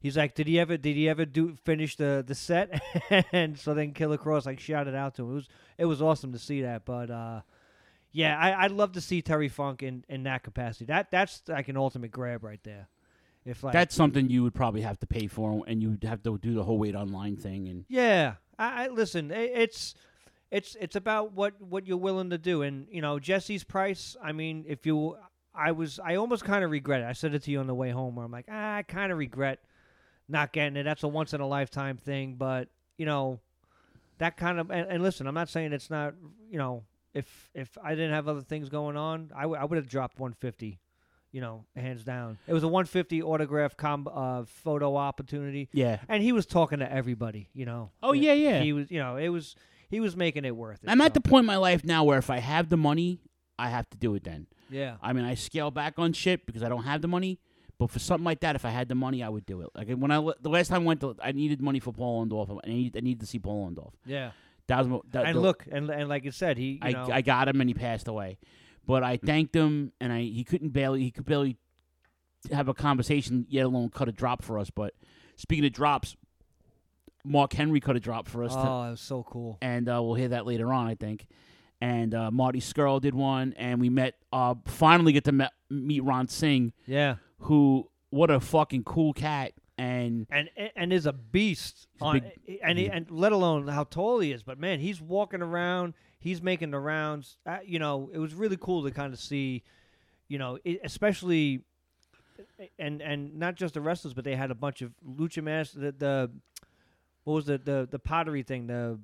He's 0.00 0.16
like, 0.16 0.34
did 0.34 0.46
he 0.46 0.58
ever 0.60 0.76
did 0.76 0.96
he 0.96 1.08
ever 1.08 1.24
do 1.24 1.56
finish 1.64 1.96
the 1.96 2.24
the 2.26 2.34
set? 2.34 2.80
and 3.32 3.58
so 3.58 3.74
then 3.74 3.92
Killer 3.92 4.18
Kross 4.18 4.46
like 4.46 4.60
shouted 4.60 4.94
out 4.94 5.16
to 5.16 5.22
him. 5.22 5.30
It 5.30 5.34
was 5.34 5.48
it 5.78 5.84
was 5.86 6.02
awesome 6.02 6.32
to 6.32 6.38
see 6.38 6.62
that. 6.62 6.84
But 6.84 7.10
uh, 7.10 7.40
yeah, 8.12 8.38
I, 8.38 8.64
I'd 8.64 8.70
love 8.70 8.92
to 8.92 9.00
see 9.00 9.22
Terry 9.22 9.48
Funk 9.48 9.82
in, 9.82 10.04
in 10.08 10.22
that 10.24 10.42
capacity. 10.42 10.84
That 10.84 11.10
that's 11.10 11.42
like 11.48 11.68
an 11.68 11.76
ultimate 11.76 12.10
grab 12.10 12.44
right 12.44 12.60
there. 12.62 12.88
If 13.44 13.64
like 13.64 13.72
That's 13.72 13.94
something 13.94 14.28
you 14.28 14.42
would 14.42 14.54
probably 14.54 14.82
have 14.82 15.00
to 15.00 15.06
pay 15.06 15.26
for, 15.26 15.64
and 15.66 15.82
you'd 15.82 16.04
have 16.04 16.22
to 16.24 16.38
do 16.38 16.54
the 16.54 16.62
whole 16.62 16.78
wait 16.78 16.94
online 16.94 17.36
thing. 17.36 17.68
And 17.68 17.84
Yeah, 17.88 18.34
I, 18.58 18.84
I 18.84 18.88
listen. 18.88 19.32
i 19.32 19.36
it's 19.36 19.94
it's 20.50 20.76
it's 20.80 20.96
about 20.96 21.32
what 21.32 21.60
what 21.60 21.86
you're 21.86 21.96
willing 21.96 22.30
to 22.30 22.38
do, 22.38 22.62
and 22.62 22.86
you 22.90 23.02
know 23.02 23.18
Jesse's 23.18 23.64
price. 23.64 24.16
I 24.22 24.32
mean, 24.32 24.64
if 24.68 24.86
you, 24.86 25.16
I 25.54 25.72
was, 25.72 25.98
I 26.02 26.16
almost 26.16 26.44
kind 26.44 26.64
of 26.64 26.70
regret 26.70 27.00
it. 27.00 27.06
I 27.06 27.12
said 27.12 27.34
it 27.34 27.42
to 27.44 27.50
you 27.50 27.60
on 27.60 27.66
the 27.66 27.74
way 27.74 27.90
home, 27.90 28.16
where 28.16 28.24
I'm 28.24 28.32
like, 28.32 28.46
ah, 28.50 28.76
I 28.76 28.82
kind 28.82 29.12
of 29.12 29.18
regret 29.18 29.60
not 30.28 30.52
getting 30.52 30.76
it. 30.76 30.84
That's 30.84 31.02
a 31.02 31.08
once 31.08 31.32
in 31.34 31.40
a 31.40 31.46
lifetime 31.46 31.96
thing, 31.96 32.34
but 32.34 32.68
you 32.96 33.06
know, 33.06 33.40
that 34.18 34.36
kind 34.36 34.58
of. 34.60 34.70
And, 34.70 34.90
and 34.90 35.02
listen, 35.02 35.26
I'm 35.26 35.34
not 35.34 35.48
saying 35.48 35.72
it's 35.72 35.90
not. 35.90 36.14
You 36.50 36.58
know, 36.58 36.84
if 37.14 37.48
if 37.54 37.76
I 37.82 37.94
didn't 37.94 38.12
have 38.12 38.28
other 38.28 38.42
things 38.42 38.68
going 38.68 38.96
on, 38.96 39.30
I, 39.34 39.42
w- 39.42 39.60
I 39.60 39.64
would 39.64 39.76
have 39.76 39.88
dropped 39.88 40.18
150. 40.18 40.78
You 41.30 41.42
know, 41.42 41.64
hands 41.76 42.04
down. 42.04 42.38
It 42.46 42.54
was 42.54 42.62
a 42.62 42.68
150 42.68 43.22
autograph 43.22 43.76
com- 43.76 44.08
uh, 44.10 44.44
photo 44.46 44.96
opportunity. 44.96 45.68
Yeah. 45.72 45.98
and 46.08 46.22
he 46.22 46.32
was 46.32 46.46
talking 46.46 46.78
to 46.78 46.90
everybody. 46.90 47.50
You 47.52 47.66
know. 47.66 47.90
Oh, 48.02 48.14
yeah, 48.14 48.32
yeah. 48.32 48.62
He 48.62 48.72
was, 48.72 48.90
you 48.90 48.98
know, 48.98 49.16
it 49.16 49.28
was 49.28 49.54
he 49.90 50.00
was 50.00 50.16
making 50.16 50.46
it 50.46 50.56
worth 50.56 50.82
it. 50.82 50.88
I'm 50.88 51.02
at 51.02 51.12
the 51.12 51.20
point 51.20 51.42
in 51.42 51.46
my 51.46 51.58
life 51.58 51.84
now 51.84 52.02
where 52.04 52.18
if 52.18 52.30
I 52.30 52.38
have 52.38 52.70
the 52.70 52.78
money, 52.78 53.20
I 53.58 53.68
have 53.68 53.88
to 53.90 53.98
do 53.98 54.14
it. 54.14 54.24
Then. 54.24 54.46
Yeah. 54.70 54.96
I 55.02 55.12
mean, 55.12 55.24
I 55.26 55.34
scale 55.34 55.70
back 55.70 55.98
on 55.98 56.14
shit 56.14 56.46
because 56.46 56.62
I 56.62 56.70
don't 56.70 56.84
have 56.84 57.02
the 57.02 57.08
money. 57.08 57.38
But 57.78 57.90
for 57.90 57.98
something 58.00 58.24
like 58.24 58.40
that, 58.40 58.56
if 58.56 58.64
I 58.64 58.70
had 58.70 58.88
the 58.88 58.94
money, 58.96 59.22
I 59.22 59.28
would 59.28 59.46
do 59.46 59.60
it. 59.62 59.68
Like 59.74 59.88
when 59.90 60.10
I 60.10 60.16
the 60.40 60.48
last 60.48 60.68
time 60.68 60.82
I 60.82 60.84
went 60.84 61.00
to, 61.02 61.14
I 61.22 61.32
needed 61.32 61.60
money 61.62 61.78
for 61.80 61.92
Paul 61.92 62.26
Orndorff. 62.26 62.58
I 62.64 62.68
need 62.68 62.96
I 62.96 63.00
needed 63.00 63.20
to 63.20 63.26
see 63.26 63.38
Paul 63.38 63.70
Orndorff. 63.70 63.92
Yeah. 64.04 64.32
That 64.66 64.78
was 64.80 64.88
mo- 64.88 65.04
that, 65.12 65.26
and 65.26 65.36
the- 65.36 65.40
look, 65.40 65.64
and 65.70 65.88
and 65.88 66.08
like 66.08 66.24
you 66.24 66.30
said, 66.32 66.58
he 66.58 66.72
you 66.72 66.78
I, 66.82 66.92
know, 66.92 67.08
I 67.10 67.22
got 67.22 67.48
him 67.48 67.60
and 67.60 67.70
he 67.70 67.74
passed 67.74 68.08
away. 68.08 68.38
But 68.86 69.02
I 69.04 69.16
thanked 69.16 69.54
him 69.54 69.92
and 70.00 70.12
I 70.12 70.22
he 70.22 70.44
couldn't 70.44 70.70
barely 70.70 71.02
he 71.02 71.10
could 71.10 71.24
barely 71.24 71.56
have 72.50 72.68
a 72.68 72.74
conversation, 72.74 73.46
yet 73.48 73.64
alone 73.66 73.90
cut 73.90 74.08
a 74.08 74.12
drop 74.12 74.42
for 74.42 74.58
us. 74.58 74.70
But 74.70 74.94
speaking 75.36 75.64
of 75.64 75.72
drops, 75.72 76.16
Mark 77.24 77.52
Henry 77.52 77.80
cut 77.80 77.96
a 77.96 78.00
drop 78.00 78.26
for 78.28 78.42
us. 78.44 78.52
to- 78.54 78.60
Oh, 78.60 78.82
it 78.84 78.90
was 78.90 79.00
so 79.00 79.22
cool. 79.22 79.58
and 79.62 79.88
uh, 79.88 80.02
we'll 80.02 80.14
hear 80.14 80.28
that 80.28 80.46
later 80.46 80.72
on, 80.72 80.86
I 80.88 80.94
think. 80.96 81.26
And 81.80 82.12
uh, 82.12 82.30
Marty 82.32 82.60
Scurll 82.60 83.00
did 83.00 83.14
one, 83.14 83.54
and 83.56 83.80
we 83.80 83.88
met. 83.88 84.14
Uh, 84.32 84.56
finally, 84.66 85.12
get 85.12 85.22
to 85.24 85.32
met, 85.32 85.52
meet 85.70 86.02
Ron 86.02 86.26
Singh. 86.26 86.72
Yeah. 86.86 87.16
Who? 87.40 87.90
What 88.10 88.30
a 88.30 88.40
fucking 88.40 88.84
cool 88.84 89.12
cat. 89.12 89.52
And 89.76 90.26
and 90.30 90.48
and 90.74 90.92
is 90.92 91.06
a 91.06 91.12
beast 91.12 91.86
on 92.00 92.18
big- 92.46 92.58
and 92.64 92.78
he, 92.78 92.86
and 92.90 93.08
let 93.10 93.30
alone 93.30 93.68
how 93.68 93.84
tall 93.84 94.18
he 94.18 94.32
is. 94.32 94.42
But 94.42 94.58
man, 94.58 94.80
he's 94.80 95.00
walking 95.00 95.40
around. 95.40 95.94
He's 96.18 96.42
making 96.42 96.72
the 96.72 96.80
rounds. 96.80 97.36
Uh, 97.46 97.58
you 97.64 97.78
know, 97.78 98.10
it 98.12 98.18
was 98.18 98.34
really 98.34 98.56
cool 98.60 98.82
to 98.82 98.90
kind 98.90 99.12
of 99.12 99.20
see. 99.20 99.62
You 100.26 100.38
know, 100.38 100.58
it, 100.64 100.80
especially, 100.82 101.62
and 102.78 103.00
and 103.00 103.36
not 103.36 103.54
just 103.54 103.74
the 103.74 103.80
wrestlers, 103.80 104.14
but 104.14 104.24
they 104.24 104.34
had 104.34 104.50
a 104.50 104.54
bunch 104.56 104.82
of 104.82 104.92
lucha 105.08 105.44
masters. 105.44 105.80
The, 105.80 105.92
the 105.92 106.30
what 107.22 107.34
was 107.34 107.46
the 107.46 107.58
the, 107.58 107.86
the 107.88 107.98
pottery 108.00 108.42
thing? 108.42 108.66
The 108.66 108.98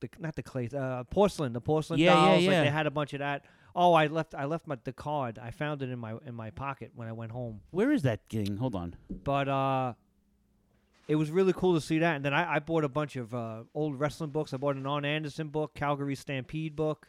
the 0.00 0.08
not 0.20 0.36
the 0.36 0.44
clay, 0.44 0.68
uh, 0.76 1.02
porcelain. 1.04 1.52
The 1.52 1.60
porcelain 1.60 1.98
Yeah, 1.98 2.14
yeah, 2.14 2.14
dolls. 2.14 2.42
Like 2.44 2.52
yeah. 2.52 2.64
they 2.64 2.70
had 2.70 2.86
a 2.86 2.90
bunch 2.92 3.14
of 3.14 3.18
that. 3.18 3.44
Oh, 3.74 3.92
I 3.94 4.06
left 4.06 4.34
I 4.34 4.44
left 4.46 4.66
my 4.66 4.76
the 4.84 4.92
card. 4.92 5.38
I 5.38 5.50
found 5.50 5.82
it 5.82 5.90
in 5.90 5.98
my 5.98 6.14
in 6.26 6.34
my 6.34 6.50
pocket 6.50 6.90
when 6.94 7.06
I 7.08 7.12
went 7.12 7.32
home. 7.32 7.60
Where 7.70 7.90
is 7.92 8.02
that 8.02 8.20
thing? 8.28 8.56
Hold 8.56 8.74
on. 8.74 8.96
But 9.24 9.48
uh, 9.48 9.94
it 11.08 11.16
was 11.16 11.30
really 11.30 11.52
cool 11.52 11.74
to 11.74 11.80
see 11.80 11.98
that. 12.00 12.16
And 12.16 12.24
then 12.24 12.34
I, 12.34 12.56
I 12.56 12.58
bought 12.58 12.84
a 12.84 12.88
bunch 12.88 13.16
of 13.16 13.34
uh, 13.34 13.62
old 13.74 13.98
wrestling 13.98 14.30
books. 14.30 14.52
I 14.54 14.56
bought 14.56 14.76
an 14.76 14.86
Arn 14.86 15.04
Anderson 15.04 15.48
book, 15.48 15.74
Calgary 15.74 16.14
Stampede 16.14 16.74
book. 16.76 17.08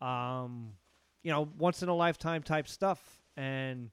Um, 0.00 0.72
you 1.22 1.30
know, 1.30 1.48
once 1.58 1.82
in 1.82 1.88
a 1.88 1.94
lifetime 1.94 2.42
type 2.42 2.66
stuff. 2.68 3.00
And 3.36 3.90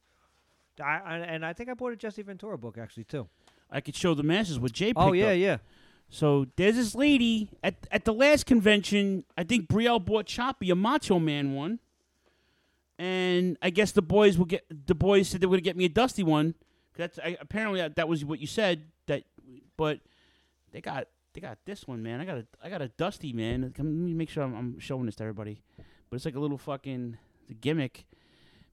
I, 0.84 1.00
I 1.06 1.18
and 1.18 1.46
I 1.46 1.54
think 1.54 1.70
I 1.70 1.74
bought 1.74 1.94
a 1.94 1.96
Jesse 1.96 2.22
Ventura 2.24 2.58
book 2.58 2.78
actually 2.78 3.04
too. 3.06 3.28
I 3.72 3.82
could 3.82 3.96
show 3.96 4.14
the 4.16 4.24
masses 4.24 4.60
what 4.60 4.72
Jay 4.72 4.88
picked 4.88 4.98
Oh 4.98 5.14
yeah, 5.14 5.28
up. 5.28 5.38
yeah. 5.38 5.58
So 6.10 6.48
there's 6.56 6.76
this 6.76 6.96
lady 6.96 7.50
at 7.64 7.76
at 7.92 8.06
the 8.06 8.14
last 8.14 8.46
convention. 8.46 9.24
I 9.38 9.44
think 9.44 9.68
Brielle 9.68 10.04
bought 10.04 10.26
Choppy 10.26 10.70
a 10.72 10.76
Macho 10.76 11.20
Man 11.20 11.54
one, 11.54 11.80
and 12.98 13.58
I 13.62 13.70
guess 13.70 13.92
the 13.92 14.02
boys 14.02 14.38
will 14.38 14.46
get. 14.46 14.66
The 14.88 14.96
boys 14.96 15.30
said 15.30 15.42
they 15.42 15.48
were 15.48 15.58
gonna 15.58 15.62
get 15.62 15.78
me 15.78 15.86
a 15.86 15.90
Dusty 15.90 16.24
one. 16.24 16.56
That's 16.98 17.20
I, 17.20 17.38
apparently 17.40 17.80
that, 17.80 17.96
that 17.96 18.08
was 18.10 18.26
what 18.26 18.40
you 18.40 18.48
said. 18.48 18.84
That, 19.08 19.24
but 19.78 20.00
they 20.72 20.82
got 20.82 21.08
they 21.34 21.42
got 21.42 21.60
this 21.66 21.88
one, 21.88 22.02
man. 22.04 22.20
I 22.20 22.26
got 22.26 22.38
a 22.40 22.46
I 22.64 22.70
got 22.70 22.82
a 22.82 22.88
Dusty 22.90 23.32
man. 23.32 23.72
Come, 23.76 23.86
Let 23.86 23.94
me 24.08 24.14
make 24.14 24.30
sure 24.30 24.44
I'm, 24.44 24.56
I'm 24.56 24.80
showing 24.80 25.06
this 25.06 25.16
to 25.18 25.24
everybody. 25.24 25.62
But 26.10 26.16
it's 26.16 26.26
like 26.26 26.36
a 26.36 26.40
little 26.40 26.58
fucking 26.58 27.18
it's 27.44 27.52
a 27.52 27.54
gimmick. 27.54 28.06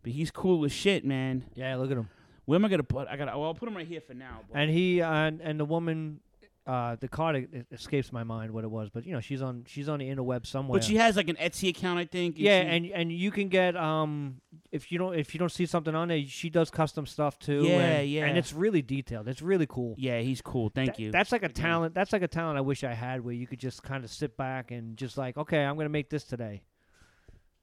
But 0.03 0.13
he's 0.13 0.31
cool 0.31 0.65
as 0.65 0.73
shit, 0.73 1.05
man. 1.05 1.45
Yeah, 1.55 1.77
look 1.77 1.91
at 1.91 1.97
him. 1.99 2.09
Where 2.47 2.57
am 2.57 2.65
I 2.65 2.69
gonna 2.69 2.83
put? 2.83 3.09
I 3.09 3.17
got. 3.17 3.27
Well, 3.27 3.45
I'll 3.45 3.55
put 3.55 3.69
him 3.69 3.77
right 3.77 3.87
here 3.87 4.01
for 4.01 4.15
now. 4.15 4.41
but- 4.51 4.57
And 4.59 4.71
he 4.71 5.03
uh, 5.03 5.13
and 5.13 5.41
and 5.41 5.61
the 5.61 5.65
woman, 5.65 6.21
uh, 6.67 6.97
the 6.99 7.07
card 7.09 7.37
it, 7.37 7.49
it 7.53 7.67
escapes 7.71 8.13
my 8.13 8.25
mind 8.25 8.51
what 8.51 8.65
it 8.65 8.71
was, 8.71 8.91
but 8.91 9.07
you 9.07 9.13
know 9.13 9.21
she's 9.21 9.41
on 9.41 9.65
she's 9.69 9.89
on 9.89 10.01
the 10.01 10.09
interweb 10.09 10.45
somewhere. 10.47 10.79
But 10.81 10.85
she 10.85 10.97
has 10.97 11.17
like 11.17 11.29
an 11.29 11.37
Etsy 11.37 11.69
account, 11.69 11.99
I 12.01 12.05
think. 12.07 12.35
yeah, 12.39 12.61
she- 12.63 12.67
and 12.69 12.87
and 12.87 13.13
you 13.13 13.31
can 13.31 13.49
get 13.49 13.77
um 13.77 14.41
if 14.73 14.91
you 14.91 14.99
don't 14.99 15.15
if 15.15 15.33
you 15.33 15.39
don't 15.39 15.53
see 15.53 15.65
something 15.67 15.95
on 15.95 16.09
there, 16.09 16.23
she 16.27 16.51
does 16.51 16.69
custom 16.71 17.07
stuff 17.07 17.39
too. 17.39 17.63
Yeah, 17.65 17.79
and, 17.79 18.09
yeah. 18.11 18.25
and 18.27 18.37
it's 18.37 18.53
really 18.53 18.83
detailed. 18.83 19.29
It's 19.29 19.43
really 19.43 19.67
cool. 19.69 19.95
yeah, 19.97 20.19
he's 20.21 20.41
cool. 20.43 20.71
Thank 20.75 20.97
Tha- 20.97 21.03
you. 21.03 21.13
That's 21.13 21.31
like 21.31 21.45
a 21.45 21.49
talent. 21.49 21.95
That's 21.95 22.13
like 22.13 22.23
a 22.23 22.29
talent 22.29 22.59
I 22.59 22.63
wish 22.63 22.83
I 22.83 22.95
had, 22.95 23.25
where 23.25 23.35
you 23.35 23.47
could 23.47 23.61
just 23.61 23.83
kind 23.85 24.03
of 24.05 24.11
sit 24.11 24.37
back 24.37 24.73
and 24.73 24.97
just 24.97 25.17
like, 25.17 25.37
okay, 25.37 25.65
I'm 25.65 25.77
gonna 25.77 25.89
make 25.89 26.11
this 26.11 26.25
today. 26.25 26.63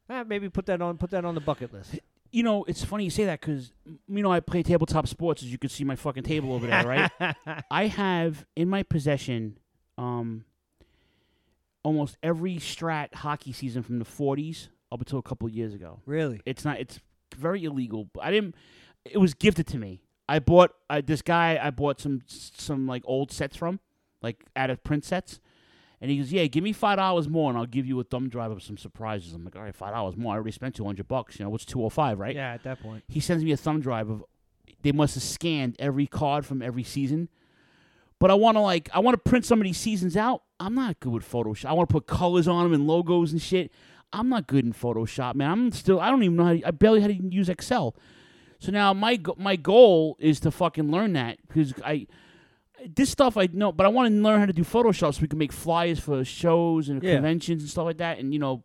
Eh, 0.09 0.23
maybe 0.23 0.49
put 0.49 0.65
that 0.67 0.81
on 0.81 0.97
put 0.97 1.09
that 1.11 1.25
on 1.25 1.35
the 1.35 1.41
bucket 1.41 1.73
list. 1.73 1.99
you 2.33 2.41
know, 2.41 2.63
it's 2.63 2.83
funny 2.83 3.03
you 3.03 3.11
say 3.11 3.25
that 3.25 3.39
because 3.39 3.71
you 3.85 4.23
know 4.23 4.31
I 4.31 4.39
play 4.39 4.63
tabletop 4.63 5.07
sports, 5.07 5.43
as 5.43 5.51
you 5.51 5.59
can 5.59 5.69
see 5.69 5.83
my 5.83 5.95
fucking 5.95 6.23
table 6.23 6.51
over 6.51 6.65
there, 6.65 6.83
right? 6.83 7.35
I 7.71 7.85
have 7.85 8.43
in 8.55 8.67
my 8.67 8.81
possession 8.81 9.59
um, 9.99 10.43
almost 11.83 12.17
every 12.23 12.55
strat 12.55 13.13
hockey 13.13 13.53
season 13.53 13.83
from 13.83 13.99
the 13.99 14.05
'40s 14.05 14.69
up 14.91 14.99
until 14.99 15.19
a 15.19 15.21
couple 15.21 15.47
of 15.47 15.53
years 15.53 15.75
ago. 15.75 15.99
Really? 16.07 16.41
It's 16.43 16.65
not. 16.65 16.79
It's 16.79 16.99
very 17.35 17.63
illegal. 17.65 18.09
But 18.11 18.23
I 18.23 18.31
didn't. 18.31 18.55
It 19.05 19.19
was 19.19 19.35
gifted 19.35 19.67
to 19.67 19.77
me. 19.77 20.01
I 20.27 20.39
bought 20.39 20.71
I, 20.89 21.01
this 21.01 21.21
guy. 21.21 21.59
I 21.61 21.69
bought 21.69 22.01
some 22.01 22.23
some 22.27 22.87
like 22.87 23.03
old 23.05 23.31
sets 23.31 23.55
from, 23.55 23.79
like 24.23 24.43
out 24.55 24.71
of 24.71 24.83
print 24.83 25.05
sets. 25.05 25.39
And 26.03 26.11
he 26.11 26.17
goes, 26.17 26.33
"Yeah, 26.33 26.45
give 26.47 26.65
me 26.65 26.73
five 26.73 26.97
dollars 26.97 27.29
more, 27.29 27.49
and 27.49 27.57
I'll 27.57 27.65
give 27.65 27.85
you 27.85 27.97
a 27.97 28.03
thumb 28.03 28.27
drive 28.27 28.51
of 28.51 28.61
some 28.61 28.77
surprises." 28.77 29.31
I'm 29.31 29.45
like, 29.45 29.55
"All 29.55 29.61
right, 29.61 29.73
five 29.73 29.93
dollars 29.93 30.17
more. 30.17 30.33
I 30.33 30.35
already 30.35 30.51
spent 30.51 30.75
two 30.75 30.83
hundred 30.83 31.07
bucks. 31.07 31.39
You 31.39 31.45
know, 31.45 31.49
what's 31.49 31.63
two 31.63 31.79
hundred 31.79 31.91
five, 31.91 32.19
right?" 32.19 32.35
Yeah, 32.35 32.53
at 32.53 32.63
that 32.63 32.81
point. 32.81 33.05
He 33.07 33.21
sends 33.21 33.41
me 33.41 33.53
a 33.53 33.57
thumb 33.57 33.79
drive 33.79 34.09
of. 34.09 34.21
They 34.81 34.91
must 34.91 35.13
have 35.15 35.23
scanned 35.23 35.77
every 35.79 36.05
card 36.05 36.45
from 36.45 36.61
every 36.61 36.83
season. 36.83 37.29
But 38.19 38.31
I 38.31 38.33
want 38.33 38.57
to 38.57 38.59
like 38.59 38.89
I 38.93 38.99
want 38.99 39.15
to 39.15 39.29
print 39.29 39.45
some 39.45 39.61
of 39.61 39.63
these 39.63 39.77
seasons 39.77 40.17
out. 40.17 40.43
I'm 40.59 40.75
not 40.75 40.99
good 40.99 41.13
with 41.13 41.23
Photoshop. 41.23 41.67
I 41.69 41.73
want 41.73 41.87
to 41.87 41.93
put 41.93 42.05
colors 42.05 42.49
on 42.49 42.65
them 42.65 42.73
and 42.73 42.85
logos 42.85 43.31
and 43.31 43.41
shit. 43.41 43.71
I'm 44.11 44.27
not 44.27 44.45
good 44.45 44.65
in 44.65 44.73
Photoshop, 44.73 45.35
man. 45.35 45.51
I'm 45.51 45.71
still 45.71 46.01
I 46.01 46.09
don't 46.09 46.21
even 46.23 46.35
know 46.35 46.43
how 46.43 46.53
to, 46.53 46.67
I 46.67 46.71
barely 46.71 46.99
how 46.99 47.07
to 47.07 47.13
use 47.13 47.47
Excel. 47.47 47.95
So 48.59 48.73
now 48.73 48.93
my 48.93 49.21
my 49.37 49.55
goal 49.55 50.17
is 50.19 50.41
to 50.41 50.51
fucking 50.51 50.91
learn 50.91 51.13
that 51.13 51.37
because 51.47 51.73
I 51.85 52.07
this 52.95 53.09
stuff 53.09 53.37
I 53.37 53.47
know, 53.51 53.71
but 53.71 53.85
I 53.85 53.89
want 53.89 54.09
to 54.09 54.15
learn 54.21 54.39
how 54.39 54.45
to 54.45 54.53
do 54.53 54.63
Photoshop 54.63 55.13
so 55.15 55.21
we 55.21 55.27
can 55.27 55.39
make 55.39 55.51
flyers 55.51 55.99
for 55.99 56.23
shows 56.25 56.89
and 56.89 57.01
Yeah. 57.03 57.15
conventions 57.15 57.61
and 57.63 57.69
stuff 57.69 57.85
like 57.85 57.97
that. 57.97 58.19
And 58.19 58.33
you 58.33 58.39
know, 58.39 58.63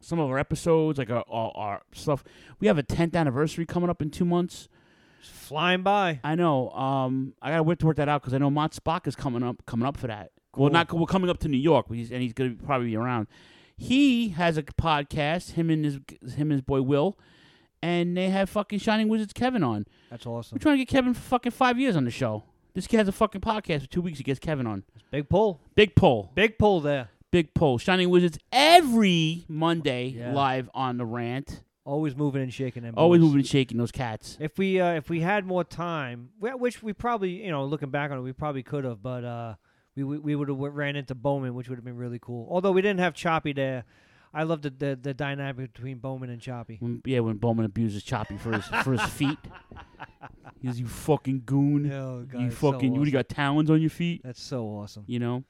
some 0.00 0.18
of 0.18 0.30
our 0.30 0.38
episodes, 0.38 0.98
like 0.98 1.10
our, 1.10 1.24
our, 1.28 1.52
our 1.54 1.82
stuff. 1.92 2.24
We 2.58 2.66
have 2.66 2.78
a 2.78 2.82
10th 2.82 3.14
anniversary 3.14 3.66
coming 3.66 3.90
up 3.90 4.00
in 4.00 4.10
two 4.10 4.24
months. 4.24 4.68
Just 5.20 5.32
flying 5.34 5.82
by. 5.82 6.20
I 6.24 6.34
know. 6.34 6.70
Um, 6.70 7.34
I 7.42 7.50
gotta 7.50 7.62
work 7.62 7.78
to 7.80 7.86
work 7.86 7.96
that 7.96 8.08
out 8.08 8.22
because 8.22 8.32
I 8.32 8.38
know 8.38 8.50
Mott 8.50 8.72
Spock 8.72 9.06
is 9.06 9.14
coming 9.14 9.42
up 9.42 9.64
coming 9.66 9.86
up 9.86 9.96
for 9.96 10.06
that. 10.06 10.30
Well, 10.56 10.70
not 10.70 10.92
we're 10.92 11.06
coming 11.06 11.28
up 11.30 11.38
to 11.40 11.48
New 11.48 11.58
York, 11.58 11.86
he's, 11.92 12.10
and 12.10 12.22
he's 12.22 12.32
gonna 12.32 12.54
probably 12.64 12.88
be 12.88 12.96
around. 12.96 13.26
He 13.76 14.30
has 14.30 14.56
a 14.58 14.62
podcast. 14.62 15.52
Him 15.52 15.70
and 15.70 15.84
his 15.84 15.94
him 16.34 16.50
and 16.50 16.52
his 16.52 16.60
boy 16.62 16.82
Will, 16.82 17.18
and 17.82 18.16
they 18.16 18.30
have 18.30 18.48
fucking 18.50 18.78
Shining 18.78 19.08
Wizards 19.08 19.32
Kevin 19.32 19.62
on. 19.62 19.86
That's 20.10 20.26
awesome. 20.26 20.56
We're 20.56 20.60
trying 20.62 20.78
to 20.78 20.84
get 20.84 20.88
Kevin 20.88 21.12
for 21.14 21.20
fucking 21.20 21.52
five 21.52 21.78
years 21.78 21.96
on 21.96 22.04
the 22.04 22.10
show. 22.10 22.44
This 22.74 22.86
kid 22.86 22.98
has 22.98 23.08
a 23.08 23.12
fucking 23.12 23.40
podcast 23.40 23.82
for 23.82 23.86
two 23.88 24.00
weeks. 24.02 24.18
He 24.18 24.24
gets 24.24 24.38
Kevin 24.40 24.66
on. 24.66 24.84
Big 25.10 25.28
pull. 25.28 25.60
Big 25.74 25.94
pull. 25.94 26.30
Big 26.34 26.58
pull 26.58 26.80
there. 26.80 27.08
Big 27.30 27.52
pull. 27.54 27.78
Shining 27.78 28.10
Wizards 28.10 28.38
every 28.52 29.44
Monday 29.48 30.08
Yeah. 30.08 30.32
live 30.32 30.68
on 30.74 30.96
the 30.96 31.04
rant. 31.04 31.62
Always 31.84 32.14
moving 32.14 32.42
and 32.42 32.52
shaking 32.52 32.82
them. 32.82 32.94
Always 32.96 33.20
moving 33.20 33.38
and 33.38 33.46
shaking 33.46 33.78
those 33.78 33.90
cats. 33.90 34.36
If 34.40 34.58
we 34.58 34.80
uh, 34.80 34.92
if 34.92 35.08
we 35.08 35.20
had 35.20 35.46
more 35.46 35.64
time, 35.64 36.30
which 36.38 36.82
we 36.82 36.92
probably 36.92 37.44
you 37.44 37.50
know 37.50 37.64
looking 37.64 37.90
back 37.90 38.10
on 38.10 38.18
it, 38.18 38.20
we 38.20 38.32
probably 38.32 38.62
could 38.62 38.84
have, 38.84 39.02
but 39.02 39.24
uh, 39.24 39.54
we 39.96 40.04
we, 40.04 40.18
we 40.18 40.36
would 40.36 40.48
have 40.48 40.58
ran 40.58 40.94
into 40.94 41.14
Bowman, 41.14 41.54
which 41.54 41.68
would 41.68 41.76
have 41.76 41.84
been 41.84 41.96
really 41.96 42.18
cool. 42.20 42.46
Although 42.50 42.72
we 42.72 42.82
didn't 42.82 43.00
have 43.00 43.14
Choppy 43.14 43.52
there, 43.52 43.84
I 44.32 44.44
love 44.44 44.62
the, 44.62 44.70
the 44.70 44.98
the 45.00 45.14
dynamic 45.14 45.72
between 45.72 45.98
Bowman 45.98 46.30
and 46.30 46.40
Choppy. 46.40 46.76
When, 46.80 47.02
yeah, 47.04 47.20
when 47.20 47.36
Bowman 47.36 47.64
abuses 47.64 48.02
Choppy 48.02 48.36
for 48.36 48.52
his 48.52 48.64
for 48.84 48.92
his 48.92 49.02
feet. 49.04 49.38
He 50.60 50.68
goes, 50.68 50.78
"You 50.78 50.86
fucking 50.86 51.44
goon! 51.46 51.90
Oh, 51.90 52.26
God, 52.30 52.42
you 52.42 52.50
so 52.50 52.72
fucking! 52.72 52.90
What 52.92 53.00
do 53.00 53.06
you 53.06 53.12
got 53.12 53.30
talons 53.30 53.70
on 53.70 53.80
your 53.80 53.88
feet? 53.88 54.20
That's 54.22 54.42
so 54.42 54.64
awesome. 54.66 55.04
You 55.06 55.18
know." 55.18 55.44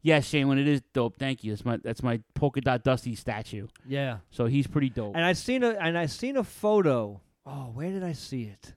Yeah, 0.00 0.20
Shane, 0.20 0.48
when 0.48 0.58
it 0.58 0.66
is 0.68 0.82
dope. 0.92 1.16
Thank 1.18 1.44
you. 1.44 1.52
That's 1.52 1.64
my 1.64 1.76
that's 1.78 2.02
my 2.02 2.20
polka 2.34 2.60
dot 2.62 2.82
Dusty 2.82 3.14
statue. 3.14 3.66
Yeah, 3.86 4.18
So 4.30 4.46
he's 4.46 4.66
pretty 4.66 4.90
dope. 4.90 5.14
and 5.16 5.24
I 5.24 5.32
seen 5.34 5.62
a 5.62 5.70
and 5.70 5.96
I 5.98 6.06
seen 6.06 6.36
a 6.36 6.44
photo. 6.44 7.20
Oh, 7.46 7.70
where 7.74 7.90
did 7.90 8.02
I 8.02 8.12
see 8.12 8.44
it? 8.44 8.74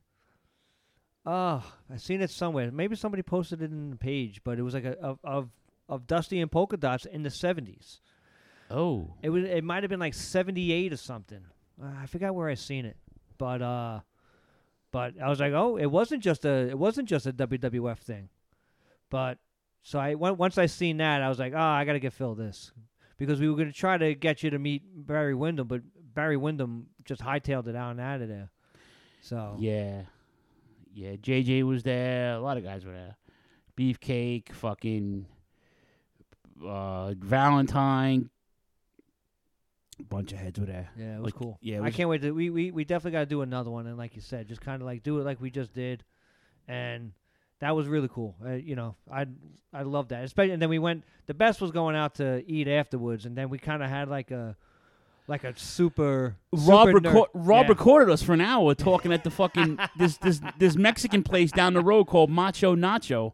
Oh, 1.25 1.63
I 1.93 1.97
seen 1.97 2.21
it 2.21 2.29
somewhere. 2.29 2.71
Maybe 2.71 2.95
somebody 2.95 3.23
posted 3.23 3.61
it 3.61 3.71
in 3.71 3.89
the 3.89 3.97
page, 3.97 4.41
but 4.43 4.57
it 4.57 4.61
was 4.61 4.73
like 4.73 4.85
a 4.85 4.97
of 4.99 5.19
of, 5.23 5.49
of 5.89 6.07
Dusty 6.07 6.39
and 6.39 6.51
polka 6.51 6.77
dots 6.77 7.05
in 7.05 7.23
the 7.23 7.29
seventies. 7.29 7.99
Oh, 8.69 9.13
It 9.21 9.29
was. 9.29 9.43
It 9.43 9.63
might 9.63 9.83
have 9.83 9.89
been 9.89 9.99
like 9.99 10.13
seventy 10.13 10.71
eight 10.71 10.93
or 10.93 10.97
something. 10.97 11.41
Uh, 11.81 11.91
I 12.01 12.05
forgot 12.05 12.35
where 12.35 12.49
I 12.49 12.55
seen 12.55 12.85
it, 12.85 12.97
but 13.37 13.61
uh, 13.61 13.99
but 14.91 15.13
I 15.21 15.29
was 15.29 15.39
like, 15.39 15.53
oh, 15.53 15.77
it 15.77 15.87
wasn't 15.87 16.23
just 16.23 16.45
a. 16.45 16.69
It 16.69 16.77
wasn't 16.77 17.07
just 17.09 17.25
a 17.25 17.33
WWF 17.33 17.97
thing, 17.99 18.29
but 19.09 19.37
so 19.83 19.99
I 19.99 20.15
once 20.15 20.57
I 20.57 20.65
seen 20.65 20.97
that, 20.97 21.21
I 21.21 21.29
was 21.29 21.39
like, 21.39 21.53
oh, 21.55 21.59
I 21.59 21.85
gotta 21.85 21.99
get 21.99 22.13
Phil 22.13 22.35
this 22.35 22.71
because 23.17 23.39
we 23.39 23.49
were 23.49 23.55
gonna 23.55 23.71
try 23.71 23.97
to 23.97 24.15
get 24.15 24.43
you 24.43 24.49
to 24.49 24.59
meet 24.59 24.83
Barry 24.85 25.33
Windham, 25.33 25.67
but 25.67 25.81
Barry 26.13 26.35
Windham 26.35 26.87
just 27.05 27.21
hightailed 27.21 27.67
it 27.67 27.75
out 27.75 27.91
and 27.91 28.01
out 28.01 28.21
of 28.21 28.27
there. 28.27 28.49
So 29.21 29.55
yeah, 29.59 30.01
yeah. 30.93 31.11
JJ 31.11 31.63
was 31.63 31.83
there. 31.83 32.33
A 32.33 32.39
lot 32.39 32.57
of 32.57 32.63
guys 32.63 32.85
were 32.85 32.91
there. 32.91 33.15
Beefcake, 33.77 34.51
fucking 34.53 35.25
uh, 36.65 37.13
Valentine. 37.17 38.29
A 39.99 40.03
bunch 40.03 40.31
of 40.31 40.37
heads 40.39 40.59
were 40.59 40.65
there. 40.65 40.89
yeah, 40.97 41.15
it 41.15 41.17
was 41.17 41.25
Like, 41.25 41.33
cool. 41.35 41.57
yeah, 41.61 41.77
it 41.77 41.83
I 41.83 41.91
can't 41.91 42.07
wait 42.09 42.21
to. 42.21 42.31
We 42.31 42.49
we 42.49 42.71
we 42.71 42.83
definitely 42.85 43.11
got 43.11 43.19
to 43.21 43.25
do 43.25 43.41
another 43.41 43.71
one, 43.71 43.87
and 43.87 43.97
like 43.97 44.15
you 44.15 44.21
said, 44.21 44.47
just 44.47 44.61
kind 44.61 44.81
of 44.81 44.85
like 44.85 45.01
do 45.03 45.19
it 45.19 45.23
like 45.25 45.41
we 45.41 45.49
just 45.49 45.73
did, 45.73 46.03
and 46.67 47.13
that 47.59 47.75
was 47.75 47.87
really 47.87 48.07
cool. 48.07 48.35
Uh, 48.45 48.51
you 48.51 48.75
know, 48.75 48.95
I 49.11 49.25
I 49.73 49.81
love 49.83 50.09
that. 50.09 50.23
Especially, 50.23 50.51
and 50.53 50.61
then 50.61 50.69
we 50.69 50.79
went. 50.79 51.03
The 51.25 51.33
best 51.33 51.59
was 51.61 51.71
going 51.71 51.95
out 51.95 52.15
to 52.15 52.43
eat 52.49 52.67
afterwards, 52.67 53.25
and 53.25 53.35
then 53.35 53.49
we 53.49 53.57
kind 53.57 53.81
of 53.83 53.89
had 53.89 54.07
like 54.09 54.31
a 54.31 54.55
like 55.27 55.43
a 55.43 55.57
super 55.57 56.37
Rob, 56.53 56.87
super 56.87 56.99
reco- 57.01 57.13
ner- 57.13 57.25
Rob 57.33 57.65
yeah. 57.65 57.69
recorded 57.69 58.11
us 58.13 58.21
for 58.23 58.33
an 58.33 58.39
hour 58.41 58.73
talking 58.75 59.11
at 59.11 59.23
the 59.23 59.31
fucking 59.31 59.77
this 59.97 60.17
this 60.17 60.39
this 60.59 60.75
Mexican 60.75 61.23
place 61.23 61.51
down 61.51 61.73
the 61.73 61.81
road 61.81 62.05
called 62.05 62.29
Macho 62.29 62.75
Nacho, 62.75 63.33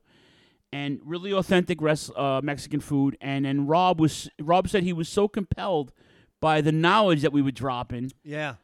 and 0.71 0.99
really 1.03 1.33
authentic 1.33 1.81
res- 1.81 2.09
uh, 2.15 2.39
Mexican 2.43 2.79
food. 2.79 3.17
And 3.21 3.45
then 3.45 3.67
Rob 3.67 3.99
was 3.99 4.29
Rob 4.41 4.69
said 4.69 4.83
he 4.83 4.93
was 4.93 5.09
so 5.09 5.27
compelled 5.27 5.91
by 6.43 6.59
the 6.61 6.71
knowledge 6.73 7.21
that 7.21 7.31
we 7.31 7.41
were 7.41 7.51
dropping, 7.51 8.11
Yeah, 8.23 8.55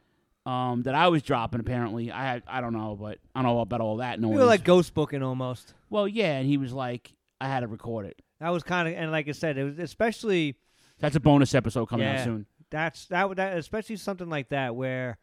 um, 0.45 0.83
that 0.83 0.93
I 0.95 1.07
was 1.07 1.23
dropping. 1.23 1.59
Apparently, 1.61 2.11
I 2.11 2.41
I 2.45 2.59
don't 2.61 2.73
know, 2.73 2.97
but 2.99 3.19
I 3.33 3.41
don't 3.41 3.53
know 3.53 3.61
about 3.61 3.79
all 3.81 3.97
that. 3.97 4.19
No 4.19 4.27
we 4.27 4.35
were 4.35 4.43
like 4.43 4.63
ghost 4.63 4.93
booking 4.93 5.23
almost. 5.23 5.73
well, 5.89 6.07
yeah, 6.07 6.37
and 6.37 6.45
he 6.45 6.57
was 6.57 6.73
like, 6.73 7.13
I 7.39 7.47
had 7.47 7.61
to 7.61 7.67
record 7.67 8.05
it. 8.05 8.21
That 8.41 8.49
was 8.49 8.63
kind 8.63 8.87
of, 8.87 8.93
and 8.93 9.11
like 9.11 9.27
I 9.27 9.31
said, 9.31 9.57
it 9.57 9.63
was 9.63 9.79
especially 9.79 10.55
That's 10.99 11.15
a 11.15 11.19
bonus 11.19 11.55
episode 11.55 11.85
coming 11.87 12.05
yeah, 12.05 12.19
out 12.19 12.23
soon. 12.25 12.45
That's 12.69 13.05
that 13.07 13.35
that 13.37 13.57
especially 13.57 13.95
something 13.95 14.29
like 14.29 14.49
that 14.49 14.75
where 14.75 15.17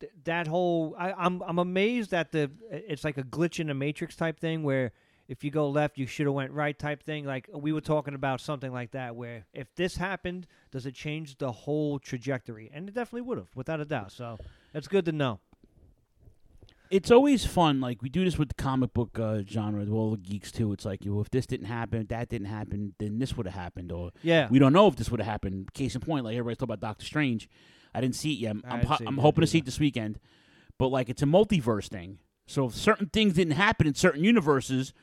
th- 0.00 0.12
that 0.24 0.46
whole 0.46 0.94
I, 0.98 1.12
I'm 1.12 1.42
I'm 1.42 1.58
amazed 1.58 2.12
that 2.12 2.32
the 2.32 2.50
it's 2.70 3.04
like 3.04 3.18
a 3.18 3.22
glitch 3.24 3.58
in 3.60 3.66
the 3.66 3.74
matrix 3.74 4.16
type 4.16 4.38
thing 4.38 4.62
where 4.62 4.92
if 5.28 5.44
you 5.44 5.50
go 5.50 5.68
left, 5.68 5.98
you 5.98 6.06
should 6.06 6.26
have 6.26 6.34
went 6.34 6.52
right 6.52 6.76
type 6.78 7.02
thing. 7.02 7.24
Like 7.26 7.48
we 7.54 7.72
were 7.72 7.80
talking 7.82 8.14
about 8.14 8.40
something 8.40 8.72
like 8.72 8.92
that, 8.92 9.14
where 9.14 9.44
if 9.52 9.74
this 9.76 9.96
happened, 9.98 10.46
does 10.70 10.86
it 10.86 10.94
change 10.94 11.36
the 11.38 11.52
whole 11.52 11.98
trajectory? 11.98 12.70
And 12.72 12.88
it 12.88 12.94
definitely 12.94 13.22
would 13.28 13.38
have, 13.38 13.48
without 13.54 13.80
a 13.80 13.84
doubt. 13.84 14.10
So 14.12 14.38
it's 14.74 14.88
good 14.88 15.04
to 15.04 15.12
know. 15.12 15.40
it's 16.90 17.10
always 17.10 17.44
fun. 17.44 17.80
Like 17.80 18.00
we 18.00 18.08
do 18.08 18.24
this 18.24 18.38
with 18.38 18.48
the 18.48 18.54
comic 18.54 18.94
book 18.94 19.18
uh, 19.18 19.42
genre, 19.46 19.86
all 19.90 20.12
the 20.12 20.16
geeks 20.16 20.50
too. 20.50 20.72
It's 20.72 20.86
like, 20.86 21.00
well, 21.04 21.20
if 21.20 21.30
this 21.30 21.44
didn't 21.46 21.66
happen, 21.66 22.06
that 22.08 22.30
didn't 22.30 22.46
happen, 22.46 22.94
then 22.98 23.18
this 23.18 23.36
would 23.36 23.46
have 23.46 23.54
happened, 23.54 23.92
or 23.92 24.10
Yeah. 24.22 24.48
we 24.50 24.58
don't 24.58 24.72
know 24.72 24.86
if 24.88 24.96
this 24.96 25.10
would 25.10 25.20
have 25.20 25.28
happened. 25.30 25.72
Case 25.74 25.94
in 25.94 26.00
point, 26.00 26.24
like 26.24 26.32
everybody's 26.34 26.56
talking 26.56 26.72
about 26.72 26.80
Doctor 26.88 27.04
Strange. 27.04 27.48
I 27.94 28.00
didn't 28.00 28.16
see 28.16 28.32
it 28.32 28.38
yet. 28.38 28.50
I'm, 28.52 28.62
I'm, 28.66 28.82
ho- 28.86 28.96
I'm 29.06 29.18
hoping 29.18 29.42
to 29.42 29.46
see 29.46 29.58
it 29.58 29.64
this 29.66 29.78
weekend. 29.78 30.18
But 30.78 30.88
like, 30.88 31.08
it's 31.10 31.22
a 31.22 31.26
multiverse 31.26 31.88
thing. 31.88 32.18
So 32.46 32.66
if 32.66 32.74
certain 32.74 33.08
things 33.12 33.34
didn't 33.34 33.54
happen 33.54 33.86
in 33.86 33.94
certain 33.94 34.24
universes, 34.24 34.94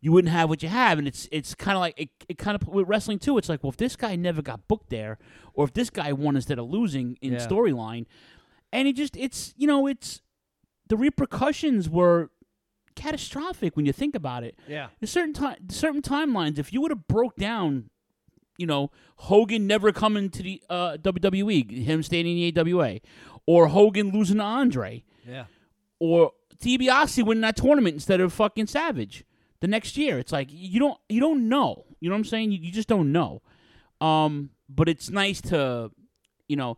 you 0.00 0.12
wouldn't 0.12 0.32
have 0.32 0.48
what 0.48 0.62
you 0.62 0.68
have. 0.68 0.98
And 0.98 1.08
it's 1.08 1.28
it's 1.32 1.54
kind 1.54 1.76
of 1.76 1.80
like 1.80 1.94
it, 1.98 2.10
it 2.28 2.38
kind 2.38 2.54
of 2.60 2.66
with 2.68 2.86
wrestling 2.88 3.18
too. 3.18 3.36
It's 3.38 3.48
like, 3.48 3.62
well, 3.62 3.70
if 3.70 3.76
this 3.76 3.96
guy 3.96 4.14
never 4.16 4.42
got 4.42 4.66
booked 4.68 4.90
there, 4.90 5.18
or 5.54 5.64
if 5.64 5.72
this 5.74 5.90
guy 5.90 6.12
won 6.12 6.36
instead 6.36 6.58
of 6.58 6.68
losing 6.70 7.16
in 7.20 7.32
Yeah. 7.34 7.46
storyline, 7.46 8.06
and 8.72 8.86
it 8.88 8.94
just 8.96 9.16
it's 9.16 9.54
you 9.56 9.66
know 9.66 9.86
it's 9.86 10.22
the 10.88 10.96
repercussions 10.96 11.88
were 11.88 12.30
catastrophic 12.94 13.76
when 13.76 13.86
you 13.86 13.92
think 13.92 14.14
about 14.14 14.42
it. 14.44 14.56
Yeah. 14.66 14.88
There's 15.00 15.10
certain 15.10 15.32
time, 15.34 15.68
certain 15.70 16.02
timelines. 16.02 16.58
If 16.58 16.72
you 16.72 16.80
would 16.80 16.90
have 16.90 17.06
broke 17.06 17.36
down, 17.36 17.90
you 18.56 18.66
know, 18.66 18.90
Hogan 19.16 19.66
never 19.66 19.92
coming 19.92 20.30
to 20.30 20.42
the 20.42 20.62
uh, 20.68 20.96
WWE, 21.00 21.84
him 21.84 22.02
staying 22.02 22.26
in 22.26 22.34
the 22.54 22.60
AWA, 22.60 22.98
or 23.46 23.68
Hogan 23.68 24.10
losing 24.10 24.38
to 24.38 24.42
Andre, 24.42 25.04
Yeah. 25.26 25.44
or 26.00 26.32
DiBiase 26.60 27.24
winning 27.24 27.42
that 27.42 27.56
tournament 27.56 27.94
instead 27.94 28.20
of 28.20 28.32
fucking 28.32 28.66
Savage 28.66 29.24
the 29.60 29.66
next 29.68 29.96
year. 29.96 30.18
It's 30.18 30.32
like 30.32 30.48
you 30.50 30.78
don't 30.80 30.98
you 31.08 31.20
don't 31.20 31.48
know. 31.48 31.84
You 32.00 32.08
know 32.08 32.14
what 32.14 32.18
I'm 32.20 32.24
saying? 32.24 32.52
You, 32.52 32.58
you 32.58 32.72
just 32.72 32.88
don't 32.88 33.12
know. 33.12 33.42
Um, 34.00 34.50
but 34.68 34.88
it's 34.88 35.10
nice 35.10 35.40
to, 35.42 35.90
you 36.46 36.54
know, 36.56 36.76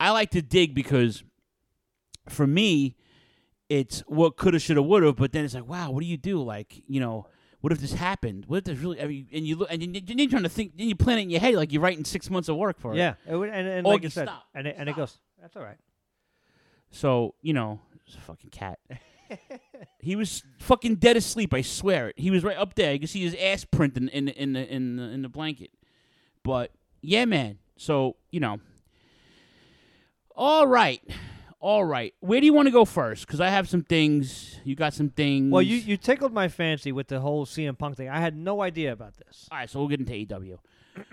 I 0.00 0.10
like 0.10 0.30
to 0.30 0.40
dig 0.42 0.74
because 0.74 1.22
for 2.28 2.46
me, 2.46 2.96
it's 3.68 4.00
what 4.06 4.36
coulda, 4.36 4.58
shoulda, 4.58 4.82
woulda. 4.82 5.12
But 5.12 5.32
then 5.32 5.44
it's 5.44 5.54
like, 5.54 5.68
wow, 5.68 5.90
what 5.90 6.00
do 6.00 6.06
you 6.06 6.16
do? 6.16 6.42
Like, 6.42 6.82
you 6.86 7.00
know, 7.00 7.26
what 7.60 7.72
if 7.72 7.80
this 7.80 7.92
happened? 7.92 8.44
What 8.46 8.58
if 8.58 8.64
this 8.64 8.78
really? 8.78 9.00
I 9.02 9.06
mean, 9.06 9.28
and 9.32 9.46
you 9.46 9.56
look, 9.56 9.68
and 9.70 9.82
you- 9.82 10.00
then 10.00 10.18
you're 10.18 10.30
trying 10.30 10.42
to 10.44 10.48
think. 10.48 10.76
Then 10.76 10.88
you 10.88 10.96
plan 10.96 11.18
it 11.18 11.22
in 11.22 11.30
your 11.30 11.40
head 11.40 11.54
like 11.54 11.72
you're 11.72 11.82
writing 11.82 12.04
six 12.04 12.30
months 12.30 12.48
of 12.48 12.56
work 12.56 12.78
for 12.80 12.94
it. 12.94 12.96
Yeah. 12.96 13.14
It 13.28 13.36
would, 13.36 13.50
and 13.50 13.68
and 13.68 13.86
like 13.86 14.02
you 14.02 14.10
said, 14.10 14.28
stop. 14.28 14.44
and 14.54 14.66
it, 14.66 14.76
and 14.78 14.88
it 14.88 14.96
goes. 14.96 15.18
That's 15.40 15.56
all 15.56 15.62
right. 15.62 15.78
So 16.90 17.34
you 17.42 17.52
know, 17.52 17.80
it's 18.06 18.16
a 18.16 18.20
fucking 18.20 18.50
cat. 18.50 18.78
He 20.00 20.16
was 20.16 20.42
fucking 20.58 20.96
dead 20.96 21.16
asleep. 21.16 21.52
I 21.54 21.62
swear 21.62 22.08
it. 22.08 22.18
He 22.18 22.30
was 22.30 22.44
right 22.44 22.56
up 22.56 22.74
there. 22.74 22.92
You 22.92 22.98
can 22.98 23.08
see 23.08 23.22
his 23.22 23.34
ass 23.34 23.64
print 23.64 23.96
in 23.96 24.08
in 24.08 24.28
in 24.28 24.52
the 24.52 24.74
in 24.74 24.96
the, 24.96 25.02
in 25.04 25.22
the 25.22 25.28
blanket. 25.28 25.70
But 26.42 26.72
yeah, 27.00 27.24
man. 27.24 27.58
So 27.76 28.16
you 28.30 28.40
know. 28.40 28.60
All 30.34 30.66
right, 30.66 31.02
all 31.60 31.84
right. 31.84 32.14
Where 32.20 32.40
do 32.40 32.46
you 32.46 32.54
want 32.54 32.66
to 32.66 32.72
go 32.72 32.84
first? 32.86 33.26
Because 33.26 33.40
I 33.40 33.48
have 33.48 33.68
some 33.68 33.82
things. 33.82 34.58
You 34.64 34.74
got 34.74 34.94
some 34.94 35.10
things. 35.10 35.52
Well, 35.52 35.62
you 35.62 35.76
you 35.76 35.96
tickled 35.96 36.32
my 36.32 36.48
fancy 36.48 36.90
with 36.90 37.08
the 37.08 37.20
whole 37.20 37.44
CM 37.44 37.76
Punk 37.76 37.96
thing. 37.96 38.08
I 38.08 38.18
had 38.18 38.34
no 38.36 38.62
idea 38.62 38.92
about 38.92 39.16
this. 39.18 39.46
All 39.50 39.58
right, 39.58 39.68
so 39.68 39.78
we'll 39.78 39.88
get 39.88 40.00
into 40.00 40.34
AW. 40.34 40.56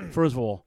First 0.12 0.34
of 0.34 0.40
all, 0.40 0.66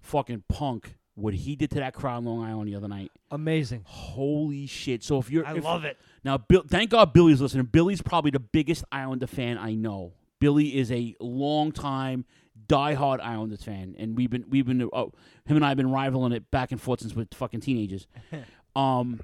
fucking 0.00 0.44
Punk. 0.48 0.96
What 1.14 1.34
he 1.34 1.54
did 1.54 1.70
to 1.72 1.80
that 1.80 1.92
crowd 1.92 2.18
on 2.18 2.24
Long 2.24 2.42
Island 2.44 2.68
the 2.68 2.76
other 2.76 2.88
night. 2.88 3.12
Amazing. 3.30 3.82
Holy 3.84 4.66
shit! 4.66 5.04
So 5.04 5.18
if 5.18 5.30
you're, 5.30 5.46
I 5.46 5.56
if- 5.56 5.64
love 5.64 5.84
it. 5.84 5.96
Now, 6.24 6.38
Bill, 6.38 6.64
thank 6.68 6.90
God 6.90 7.12
Billy's 7.12 7.40
listening. 7.40 7.66
Billy's 7.66 8.02
probably 8.02 8.30
the 8.30 8.40
biggest 8.40 8.84
Islander 8.92 9.26
fan 9.26 9.58
I 9.58 9.74
know. 9.74 10.12
Billy 10.38 10.76
is 10.76 10.90
a 10.90 11.14
long 11.20 11.72
time 11.72 12.24
diehard 12.66 13.20
Islanders 13.20 13.62
fan, 13.62 13.94
and 13.98 14.16
we've 14.16 14.30
been 14.30 14.44
we've 14.48 14.66
been 14.66 14.82
oh, 14.92 15.12
him 15.44 15.56
and 15.56 15.64
I 15.64 15.68
have 15.68 15.76
been 15.76 15.90
rivaling 15.90 16.32
it 16.32 16.50
back 16.50 16.72
and 16.72 16.80
forth 16.80 17.00
since 17.00 17.14
we're 17.14 17.26
fucking 17.32 17.60
teenagers. 17.60 18.06
um, 18.76 19.20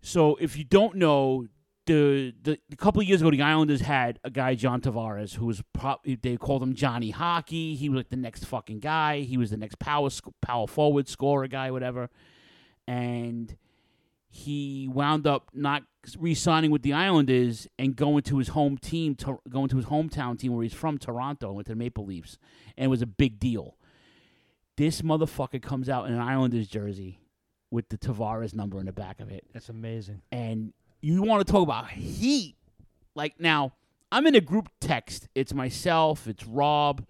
so 0.00 0.36
if 0.36 0.56
you 0.56 0.64
don't 0.64 0.96
know, 0.96 1.46
the 1.86 2.34
the 2.42 2.58
a 2.70 2.76
couple 2.76 3.00
of 3.00 3.08
years 3.08 3.20
ago, 3.20 3.30
the 3.30 3.42
Islanders 3.42 3.80
had 3.80 4.18
a 4.24 4.30
guy 4.30 4.54
John 4.54 4.80
Tavares 4.80 5.34
who 5.34 5.46
was 5.46 5.62
pro- 5.72 6.00
they 6.04 6.36
called 6.36 6.62
him 6.62 6.74
Johnny 6.74 7.10
Hockey. 7.10 7.74
He 7.74 7.88
was 7.88 7.98
like 7.98 8.10
the 8.10 8.16
next 8.16 8.44
fucking 8.44 8.80
guy. 8.80 9.20
He 9.20 9.36
was 9.36 9.50
the 9.50 9.56
next 9.56 9.78
power 9.78 10.10
sc- 10.10 10.28
power 10.40 10.66
forward 10.66 11.08
scorer 11.08 11.48
guy, 11.48 11.70
whatever, 11.70 12.10
and 12.86 13.56
he 14.34 14.88
wound 14.90 15.26
up 15.26 15.50
not 15.52 15.82
re-signing 16.18 16.70
with 16.70 16.80
the 16.80 16.94
Islanders 16.94 17.68
and 17.78 17.94
going 17.94 18.22
to 18.22 18.38
his 18.38 18.48
home 18.48 18.78
team, 18.78 19.14
to, 19.16 19.38
going 19.50 19.68
to 19.68 19.76
his 19.76 19.84
hometown 19.86 20.38
team 20.38 20.54
where 20.54 20.62
he's 20.62 20.72
from, 20.72 20.96
Toronto, 20.96 21.52
went 21.52 21.66
to 21.66 21.72
the 21.72 21.76
Maple 21.76 22.06
Leafs, 22.06 22.38
and 22.78 22.86
it 22.86 22.88
was 22.88 23.02
a 23.02 23.06
big 23.06 23.38
deal. 23.38 23.76
This 24.78 25.02
motherfucker 25.02 25.60
comes 25.60 25.90
out 25.90 26.06
in 26.06 26.14
an 26.14 26.20
Islanders 26.20 26.66
jersey 26.66 27.20
with 27.70 27.90
the 27.90 27.98
Tavares 27.98 28.54
number 28.54 28.80
in 28.80 28.86
the 28.86 28.92
back 28.92 29.20
of 29.20 29.30
it, 29.30 29.44
That's 29.52 29.68
amazing. 29.68 30.22
and 30.32 30.72
you 31.02 31.22
want 31.22 31.46
to 31.46 31.52
talk 31.52 31.62
about 31.62 31.90
heat? 31.90 32.56
Like 33.14 33.38
now, 33.38 33.74
I'm 34.10 34.26
in 34.26 34.34
a 34.34 34.40
group 34.40 34.70
text. 34.80 35.28
It's 35.34 35.52
myself, 35.52 36.26
it's 36.26 36.46
Rob, 36.46 37.06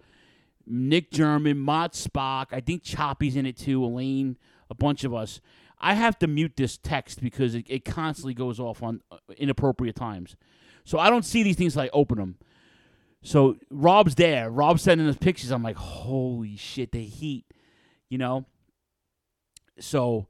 Nick 0.67 1.09
German, 1.11 1.57
Mott 1.57 1.93
Spock. 1.93 2.47
I 2.51 2.59
think 2.59 2.83
Choppy's 2.83 3.37
in 3.37 3.45
it 3.45 3.55
too. 3.57 3.83
Elaine, 3.83 4.37
a 4.69 4.75
bunch 4.75 5.05
of 5.05 5.13
us. 5.13 5.39
I 5.83 5.95
have 5.95 6.17
to 6.19 6.27
mute 6.27 6.53
this 6.55 6.77
text 6.77 7.21
because 7.21 7.55
it, 7.55 7.65
it 7.67 7.83
constantly 7.83 8.33
goes 8.33 8.57
off 8.57 8.81
on 8.81 9.01
uh, 9.11 9.17
inappropriate 9.37 9.97
times. 9.97 10.37
So 10.85 10.97
I 10.97 11.09
don't 11.09 11.25
see 11.25 11.43
these 11.43 11.57
things 11.57 11.75
I 11.75 11.89
open 11.89 12.17
them. 12.17 12.37
So 13.21 13.57
Rob's 13.69 14.15
there. 14.15 14.49
Rob's 14.49 14.81
sending 14.81 15.07
us 15.07 15.17
pictures. 15.17 15.51
I'm 15.51 15.61
like, 15.61 15.75
holy 15.75 16.55
shit, 16.55 16.93
the 16.93 17.03
heat, 17.03 17.45
you 18.09 18.17
know. 18.17 18.45
So 19.77 20.27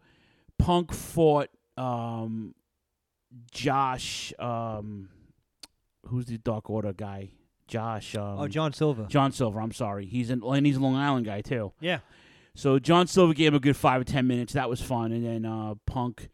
Punk 0.58 0.92
fought 0.92 1.50
um, 1.78 2.56
Josh. 3.52 4.34
Um, 4.40 5.10
who's 6.08 6.26
the 6.26 6.40
Dark 6.40 6.70
Order 6.70 6.94
guy? 6.94 7.30
Josh. 7.68 8.16
Um, 8.16 8.40
oh, 8.40 8.48
John 8.48 8.74
Silver. 8.74 9.06
John 9.08 9.32
Silver. 9.32 9.62
I'm 9.62 9.72
sorry. 9.72 10.06
He's 10.08 10.32
an 10.32 10.42
and 10.44 10.66
he's 10.66 10.78
a 10.78 10.80
Long 10.80 10.96
Island 10.96 11.26
guy 11.28 11.42
too. 11.42 11.74
Yeah. 11.80 12.00
So 12.56 12.78
John 12.80 13.08
Silver 13.08 13.34
gave 13.34 13.50
him 13.50 13.56
a 13.56 13.60
good 13.60 13.76
five 13.76 14.02
or 14.02 14.04
ten 14.04 14.28
minutes. 14.28 14.54
That 14.54 14.70
was 14.70 14.82
fun. 14.82 15.12
And 15.12 15.26
then 15.26 15.46
uh, 15.46 15.76
Punk, 15.86 16.30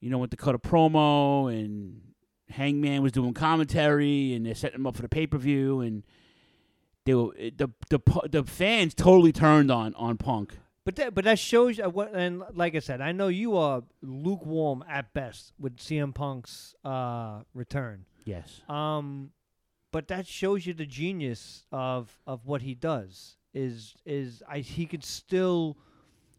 you 0.00 0.10
know, 0.10 0.18
went 0.18 0.30
to 0.30 0.36
cut 0.36 0.54
a 0.54 0.58
promo, 0.58 1.52
and 1.52 2.00
Hangman 2.48 3.02
was 3.02 3.12
doing 3.12 3.34
commentary, 3.34 4.34
and 4.34 4.46
they're 4.46 4.54
setting 4.54 4.76
him 4.76 4.86
up 4.86 4.96
for 4.96 5.02
the 5.02 5.08
pay 5.08 5.26
per 5.26 5.38
view, 5.38 5.80
and 5.80 6.02
they 7.04 7.14
were 7.14 7.32
the 7.34 7.70
the 7.90 8.00
the 8.30 8.44
fans 8.44 8.94
totally 8.94 9.32
turned 9.32 9.70
on 9.70 9.94
on 9.94 10.16
Punk. 10.16 10.58
But 10.84 10.96
that, 10.96 11.14
but 11.14 11.24
that 11.24 11.38
shows 11.38 11.76
you 11.76 11.84
what, 11.84 12.14
and 12.14 12.42
like 12.54 12.74
I 12.74 12.78
said, 12.78 13.02
I 13.02 13.12
know 13.12 13.28
you 13.28 13.58
are 13.58 13.82
lukewarm 14.00 14.82
at 14.88 15.12
best 15.12 15.52
with 15.58 15.76
CM 15.76 16.14
Punk's 16.14 16.74
uh, 16.82 17.40
return. 17.52 18.06
Yes. 18.24 18.62
Um, 18.70 19.32
but 19.92 20.08
that 20.08 20.26
shows 20.26 20.66
you 20.66 20.72
the 20.72 20.86
genius 20.86 21.64
of 21.70 22.18
of 22.26 22.46
what 22.46 22.62
he 22.62 22.74
does. 22.74 23.36
Is 23.54 23.94
is 24.04 24.42
I 24.48 24.58
he 24.58 24.86
could 24.86 25.04
still 25.04 25.76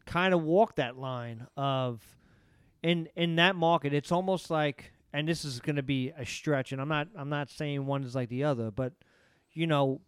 kind 0.06 0.34
of 0.34 0.44
walk 0.44 0.76
that 0.76 0.98
line 0.98 1.48
of 1.58 2.02
in 2.84 3.08
in 3.16 3.36
that 3.38 3.56
market. 3.56 3.94
It's 3.94 4.12
almost 4.12 4.50
like, 4.50 4.94
and 5.14 5.28
this 5.28 5.44
is 5.44 5.60
going 5.60 5.76
to 5.76 5.84
be 5.84 6.12
a 6.18 6.26
stretch, 6.26 6.72
and 6.72 6.82
I'm 6.82 6.88
not 6.88 7.08
I'm 7.16 7.30
not 7.30 7.50
saying 7.50 7.86
one 7.86 8.04
is 8.04 8.16
like 8.16 8.30
the 8.30 8.44
other, 8.44 8.72
but 8.72 8.94
you 9.52 9.68
know, 9.68 10.02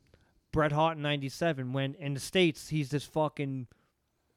Bret 0.51 0.71
Hart 0.71 0.97
in 0.97 1.03
'97 1.03 1.73
when 1.73 1.95
in 1.95 2.13
the 2.13 2.19
states 2.19 2.69
he's 2.69 2.89
this 2.89 3.03
fucking 3.03 3.67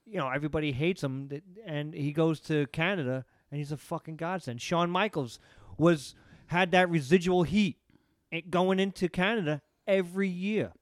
you 0.07 0.18
know, 0.18 0.29
everybody 0.29 0.72
hates 0.72 1.03
him, 1.03 1.31
and 1.64 1.94
he 1.94 2.12
goes 2.12 2.38
to 2.40 2.66
Canada, 2.68 3.24
and 3.50 3.59
he's 3.59 3.72
a 3.72 3.77
fucking 3.77 4.16
godsend. 4.16 4.61
Shawn 4.61 4.90
Michaels 4.90 5.38
was 5.79 6.14
had 6.48 6.70
that 6.72 6.90
residual 6.90 7.42
heat 7.42 7.79
eh, 8.33 8.42
going 8.48 8.79
into 8.79 9.09
Canada 9.09 9.62
every 9.87 10.29
year 10.29 10.72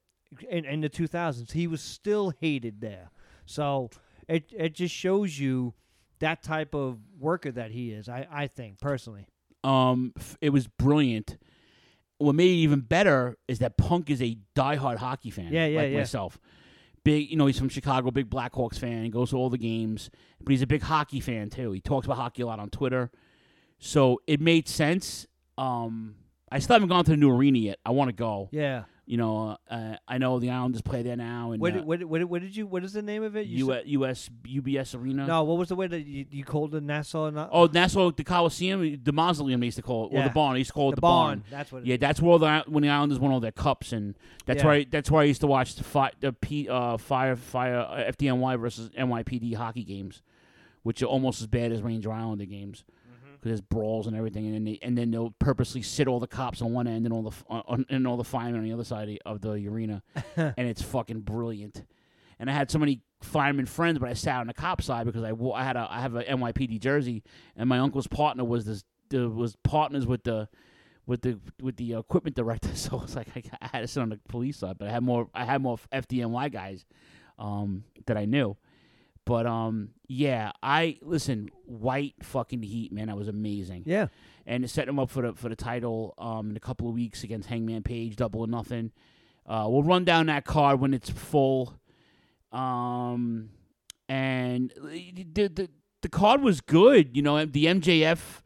in, 0.49 0.65
in 0.65 0.81
the 0.81 0.89
2000s. 0.89 1.51
He 1.51 1.67
was 1.67 1.81
still 1.81 2.33
hated 2.39 2.81
there, 2.81 3.11
so 3.45 3.89
it 4.27 4.51
it 4.55 4.73
just 4.73 4.93
shows 4.93 5.37
you 5.37 5.73
that 6.19 6.43
type 6.43 6.73
of 6.73 6.99
worker 7.19 7.51
that 7.51 7.71
he 7.71 7.91
is. 7.91 8.09
I 8.09 8.27
I 8.31 8.47
think 8.47 8.79
personally. 8.79 9.27
Um, 9.63 10.13
it 10.41 10.49
was 10.49 10.67
brilliant. 10.67 11.37
What 12.17 12.35
made 12.35 12.49
it 12.49 12.55
even 12.55 12.81
better 12.81 13.37
is 13.47 13.59
that 13.59 13.77
Punk 13.77 14.09
is 14.09 14.21
a 14.21 14.37
diehard 14.55 14.97
hockey 14.97 15.29
fan. 15.29 15.51
Yeah, 15.51 15.65
yeah, 15.65 15.81
like 15.81 15.91
yeah. 15.91 15.97
myself. 15.99 16.39
Big, 17.03 17.29
you 17.29 17.35
know, 17.35 17.47
he's 17.47 17.57
from 17.59 17.69
Chicago, 17.69 18.11
big 18.11 18.29
Blackhawks 18.29 18.77
fan. 18.77 19.03
He 19.03 19.09
goes 19.09 19.31
to 19.31 19.35
all 19.35 19.49
the 19.49 19.57
games, 19.57 20.09
but 20.41 20.51
he's 20.51 20.61
a 20.61 20.67
big 20.67 20.81
hockey 20.81 21.19
fan 21.19 21.49
too. 21.49 21.71
He 21.71 21.81
talks 21.81 22.05
about 22.05 22.17
hockey 22.17 22.43
a 22.43 22.45
lot 22.45 22.59
on 22.59 22.69
Twitter, 22.69 23.11
so 23.79 24.21
it 24.27 24.39
made 24.39 24.69
sense. 24.69 25.27
Um, 25.57 26.15
I 26.49 26.59
still 26.59 26.75
haven't 26.75 26.89
gone 26.89 27.03
to 27.05 27.11
the 27.11 27.17
new 27.17 27.31
arena 27.31 27.57
yet. 27.57 27.79
I 27.85 27.91
want 27.91 28.09
to 28.09 28.13
go. 28.13 28.47
Yeah. 28.51 28.83
You 29.05 29.17
know, 29.17 29.57
uh, 29.69 29.97
I 30.07 30.17
know 30.17 30.39
the 30.39 30.49
Islanders 30.49 30.81
play 30.81 31.03
there 31.03 31.17
now, 31.17 31.51
and 31.51 31.59
What, 31.61 31.75
uh, 31.75 31.83
what, 31.83 32.03
what, 32.05 32.23
what 32.23 32.41
did 32.41 32.55
you? 32.55 32.65
What 32.65 32.85
is 32.85 32.93
the 32.93 33.01
name 33.01 33.21
of 33.21 33.35
it? 33.35 33.47
You 33.47 33.67
U- 33.67 33.73
said- 33.73 33.83
US 33.87 34.29
UBS 34.45 34.95
Arena. 34.97 35.27
no, 35.27 35.43
what 35.43 35.57
was 35.57 35.67
the 35.67 35.75
way 35.75 35.87
that 35.87 36.05
you, 36.05 36.25
you 36.31 36.45
called 36.45 36.73
it 36.73 36.83
Nassau? 36.83 37.29
Not, 37.29 37.49
Oh, 37.51 37.65
Nassau, 37.65 38.11
the 38.11 38.23
Coliseum, 38.23 39.01
the 39.03 39.11
mausoleum 39.11 39.59
they 39.59 39.65
used 39.67 39.75
to 39.75 39.81
call 39.81 40.05
it, 40.07 40.15
or 40.17 40.23
the 40.23 40.29
barn. 40.29 40.53
They 40.53 40.59
used 40.59 40.69
to 40.69 40.73
call 40.73 40.87
it 40.89 40.91
The 40.91 40.95
the, 40.95 41.01
barn, 41.01 41.43
that's 41.51 41.69
what 41.69 41.85
yeah, 41.85 41.97
that's 41.97 42.21
where 42.21 42.39
the 42.39 42.63
when 42.67 42.81
the 42.83 42.89
Islanders 42.89 43.19
won 43.19 43.31
all 43.33 43.41
their 43.41 43.51
cups, 43.51 43.91
and 43.91 44.15
that's 44.45 44.59
Yeah. 44.61 44.67
where 44.67 44.75
I, 44.75 44.85
that's 44.89 45.11
where 45.11 45.21
I 45.21 45.25
used 45.25 45.41
to 45.41 45.47
watch 45.47 45.75
the 45.75 45.83
fi- 45.83 46.13
the 46.21 46.31
P, 46.31 46.69
uh, 46.69 46.95
fire 46.95 47.35
fire 47.35 47.79
uh, 47.79 48.09
FDNY 48.09 48.57
versus 48.57 48.89
NYPD 48.91 49.55
hockey 49.55 49.83
games, 49.83 50.21
which 50.83 51.01
are 51.03 51.07
almost 51.07 51.41
as 51.41 51.47
bad 51.47 51.73
as 51.73 51.81
Ranger 51.81 52.09
Islander 52.13 52.45
games. 52.45 52.85
Because 53.43 53.59
there's 53.59 53.67
brawls 53.67 54.07
and 54.07 54.15
everything, 54.15 54.45
and 54.45 54.55
then 54.55 54.63
they, 54.63 54.79
and 54.81 54.97
then 54.97 55.11
they'll 55.11 55.35
purposely 55.37 55.81
sit 55.81 56.07
all 56.07 56.21
the 56.21 56.27
cops 56.27 56.61
on 56.61 56.71
one 56.71 56.87
end 56.87 57.05
and 57.05 57.13
all 57.13 57.23
the 57.23 57.31
on, 57.49 57.85
and 57.89 58.07
all 58.07 58.15
the 58.15 58.23
firemen 58.23 58.61
on 58.61 58.63
the 58.63 58.71
other 58.71 58.85
side 58.85 59.19
of 59.25 59.41
the 59.41 59.67
arena, 59.67 60.01
and 60.37 60.53
it's 60.57 60.81
fucking 60.81 61.21
brilliant. 61.21 61.83
And 62.39 62.49
I 62.49 62.53
had 62.53 62.71
so 62.71 62.79
many 62.79 63.01
fireman 63.21 63.65
friends, 63.65 63.99
but 63.99 64.07
I 64.07 64.13
sat 64.13 64.39
on 64.39 64.47
the 64.47 64.53
cop 64.53 64.81
side 64.81 65.05
because 65.05 65.23
I 65.23 65.31
I 65.31 65.63
had 65.65 65.75
a 65.75 65.85
I 65.89 65.99
have 65.99 66.15
a 66.15 66.23
NYPD 66.23 66.79
jersey, 66.79 67.21
and 67.57 67.67
my 67.67 67.79
uncle's 67.79 68.07
partner 68.07 68.45
was 68.45 68.65
this 68.65 68.85
the, 69.09 69.29
was 69.29 69.57
partners 69.61 70.07
with 70.07 70.23
the 70.23 70.47
with 71.05 71.21
the 71.21 71.37
with 71.61 71.75
the 71.75 71.95
equipment 71.95 72.37
director. 72.37 72.69
So 72.75 73.01
it's 73.03 73.17
like 73.17 73.27
I, 73.35 73.43
I 73.61 73.67
had 73.67 73.81
to 73.81 73.87
sit 73.89 74.01
on 74.01 74.09
the 74.09 74.19
police 74.29 74.57
side, 74.57 74.77
but 74.77 74.87
I 74.87 74.91
had 74.91 75.03
more 75.03 75.27
I 75.33 75.43
had 75.43 75.61
more 75.61 75.77
FDNY 75.91 76.49
guys 76.49 76.85
um, 77.37 77.83
that 78.05 78.15
I 78.15 78.23
knew. 78.23 78.55
But 79.25 79.45
um, 79.45 79.89
yeah, 80.07 80.51
I 80.61 80.97
listen. 81.01 81.49
White 81.65 82.15
fucking 82.21 82.61
heat, 82.61 82.91
man. 82.91 83.07
That 83.07 83.17
was 83.17 83.27
amazing. 83.27 83.83
Yeah. 83.85 84.07
and 84.45 84.63
to 84.63 84.67
set 84.67 84.87
him 84.87 84.99
up 84.99 85.09
for 85.09 85.21
the 85.21 85.33
for 85.33 85.49
the 85.49 85.55
title 85.55 86.13
um, 86.17 86.49
in 86.51 86.57
a 86.57 86.59
couple 86.59 86.87
of 86.87 86.93
weeks 86.93 87.23
against 87.23 87.47
Hangman 87.49 87.83
Page, 87.83 88.15
double 88.15 88.41
or 88.41 88.47
nothing. 88.47 88.91
Uh, 89.45 89.65
we'll 89.69 89.83
run 89.83 90.05
down 90.05 90.27
that 90.27 90.45
card 90.45 90.79
when 90.79 90.93
it's 90.93 91.09
full. 91.09 91.77
Um, 92.51 93.49
and 94.07 94.71
the, 94.83 95.47
the 95.47 95.69
the 96.01 96.09
card 96.09 96.41
was 96.41 96.61
good. 96.61 97.15
You 97.15 97.23
know, 97.23 97.45
the 97.45 97.65
MJF 97.65 98.41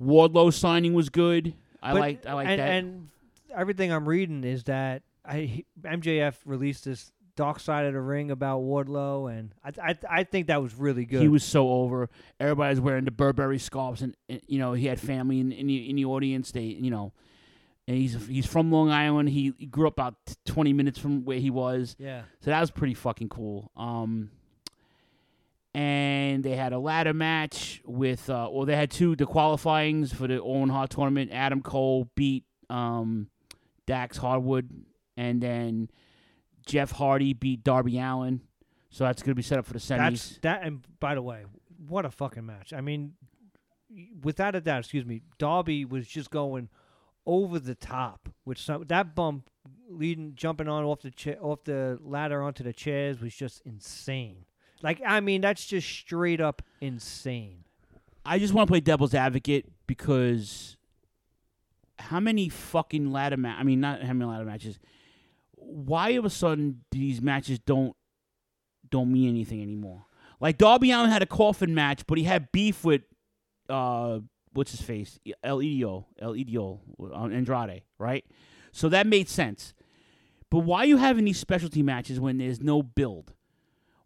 Wardlow 0.00 0.52
signing 0.52 0.94
was 0.94 1.08
good. 1.08 1.54
I 1.82 1.92
like 1.92 2.26
I 2.26 2.34
like 2.34 2.46
that. 2.48 2.60
And 2.60 3.08
everything 3.54 3.92
I'm 3.92 4.08
reading 4.08 4.44
is 4.44 4.64
that 4.64 5.02
I 5.24 5.64
MJF 5.82 6.34
released 6.44 6.84
this 6.84 7.10
Dark 7.38 7.60
Side 7.60 7.86
of 7.86 7.92
the 7.92 8.00
Ring 8.00 8.32
about 8.32 8.62
Wardlow, 8.62 9.32
and 9.32 9.54
I 9.64 9.90
I, 9.90 9.98
I 10.10 10.24
think 10.24 10.48
that 10.48 10.60
was 10.60 10.74
really 10.74 11.04
good. 11.04 11.22
He 11.22 11.28
was 11.28 11.44
so 11.44 11.70
over. 11.70 12.10
Everybody's 12.40 12.80
wearing 12.80 13.04
the 13.04 13.12
Burberry 13.12 13.60
scarves, 13.60 14.02
and, 14.02 14.16
and, 14.28 14.42
you 14.48 14.58
know 14.58 14.72
he 14.72 14.86
had 14.86 14.98
family 14.98 15.38
in, 15.38 15.52
in 15.52 15.68
the 15.68 15.88
in 15.88 15.94
the 15.94 16.04
audience. 16.04 16.50
They, 16.50 16.62
you 16.62 16.90
know, 16.90 17.12
and 17.86 17.96
he's 17.96 18.26
he's 18.26 18.44
from 18.44 18.72
Long 18.72 18.90
Island. 18.90 19.28
He, 19.28 19.54
he 19.56 19.66
grew 19.66 19.86
up 19.86 19.92
about 19.92 20.16
twenty 20.46 20.72
minutes 20.72 20.98
from 20.98 21.24
where 21.24 21.38
he 21.38 21.48
was. 21.48 21.94
Yeah. 21.96 22.22
So 22.40 22.50
that 22.50 22.60
was 22.60 22.72
pretty 22.72 22.94
fucking 22.94 23.28
cool. 23.28 23.70
Um, 23.76 24.32
and 25.74 26.42
they 26.42 26.56
had 26.56 26.72
a 26.72 26.78
ladder 26.80 27.14
match 27.14 27.82
with, 27.84 28.28
uh, 28.28 28.48
well, 28.50 28.66
they 28.66 28.74
had 28.74 28.90
two 28.90 29.14
the 29.14 29.26
qualifyings 29.26 30.12
for 30.12 30.26
the 30.26 30.42
Owen 30.42 30.70
Hart 30.70 30.90
tournament. 30.90 31.30
Adam 31.32 31.62
Cole 31.62 32.10
beat 32.16 32.42
um, 32.68 33.28
Dax 33.86 34.16
Harwood, 34.16 34.68
and 35.16 35.40
then 35.40 35.88
Jeff 36.68 36.92
Hardy 36.92 37.32
beat 37.32 37.64
Darby 37.64 37.98
Allin. 37.98 38.42
So 38.90 39.04
that's 39.04 39.22
going 39.22 39.32
to 39.32 39.34
be 39.34 39.42
set 39.42 39.58
up 39.58 39.66
for 39.66 39.72
the 39.74 39.78
semis. 39.78 39.98
That's 39.98 40.38
that. 40.42 40.62
And 40.62 40.82
by 41.00 41.14
the 41.14 41.22
way, 41.22 41.44
what 41.86 42.04
a 42.04 42.10
fucking 42.10 42.46
match! 42.46 42.72
I 42.72 42.80
mean, 42.80 43.14
without 44.22 44.54
a 44.54 44.60
doubt, 44.60 44.80
excuse 44.80 45.04
me, 45.04 45.22
Darby 45.38 45.84
was 45.84 46.06
just 46.06 46.30
going 46.30 46.68
over 47.26 47.58
the 47.58 47.74
top 47.74 48.28
with 48.46 48.58
some 48.58 48.84
that 48.88 49.14
bump 49.14 49.50
leading, 49.90 50.34
jumping 50.34 50.68
on 50.68 50.84
off 50.84 51.02
the 51.02 51.10
cha- 51.10 51.32
off 51.32 51.64
the 51.64 51.98
ladder 52.02 52.42
onto 52.42 52.64
the 52.64 52.72
chairs 52.72 53.20
was 53.20 53.34
just 53.34 53.60
insane. 53.66 54.44
Like, 54.82 55.02
I 55.04 55.20
mean, 55.20 55.40
that's 55.40 55.66
just 55.66 55.88
straight 55.88 56.40
up 56.40 56.62
insane. 56.80 57.64
I 58.24 58.38
just 58.38 58.54
want 58.54 58.68
to 58.68 58.70
play 58.70 58.80
devil's 58.80 59.14
advocate 59.14 59.66
because 59.86 60.76
how 61.98 62.20
many 62.20 62.48
fucking 62.48 63.10
ladder 63.10 63.36
match? 63.36 63.56
I 63.58 63.64
mean, 63.64 63.80
not 63.80 64.02
how 64.02 64.12
many 64.12 64.30
ladder 64.30 64.44
matches. 64.44 64.78
Why 65.70 66.10
of 66.10 66.24
a 66.24 66.30
sudden 66.30 66.80
these 66.90 67.20
matches 67.20 67.58
don't 67.58 67.94
don't 68.90 69.12
mean 69.12 69.28
anything 69.28 69.62
anymore? 69.62 70.06
Like 70.40 70.56
Darby 70.58 70.90
Allin 70.92 71.10
had 71.10 71.22
a 71.22 71.26
coffin 71.26 71.74
match, 71.74 72.06
but 72.06 72.16
he 72.18 72.24
had 72.24 72.50
beef 72.52 72.84
with 72.84 73.02
uh 73.68 74.20
what's 74.54 74.70
his 74.70 74.80
face 74.80 75.18
El 75.44 75.58
Idio 75.58 76.06
El 76.18 76.32
Idio 76.34 76.80
on 77.12 77.32
Andrade, 77.32 77.82
right? 77.98 78.24
So 78.72 78.88
that 78.88 79.06
made 79.06 79.28
sense. 79.28 79.74
But 80.50 80.60
why 80.60 80.78
are 80.78 80.86
you 80.86 80.96
having 80.96 81.24
these 81.26 81.38
specialty 81.38 81.82
matches 81.82 82.18
when 82.18 82.38
there's 82.38 82.60
no 82.62 82.82
build? 82.82 83.34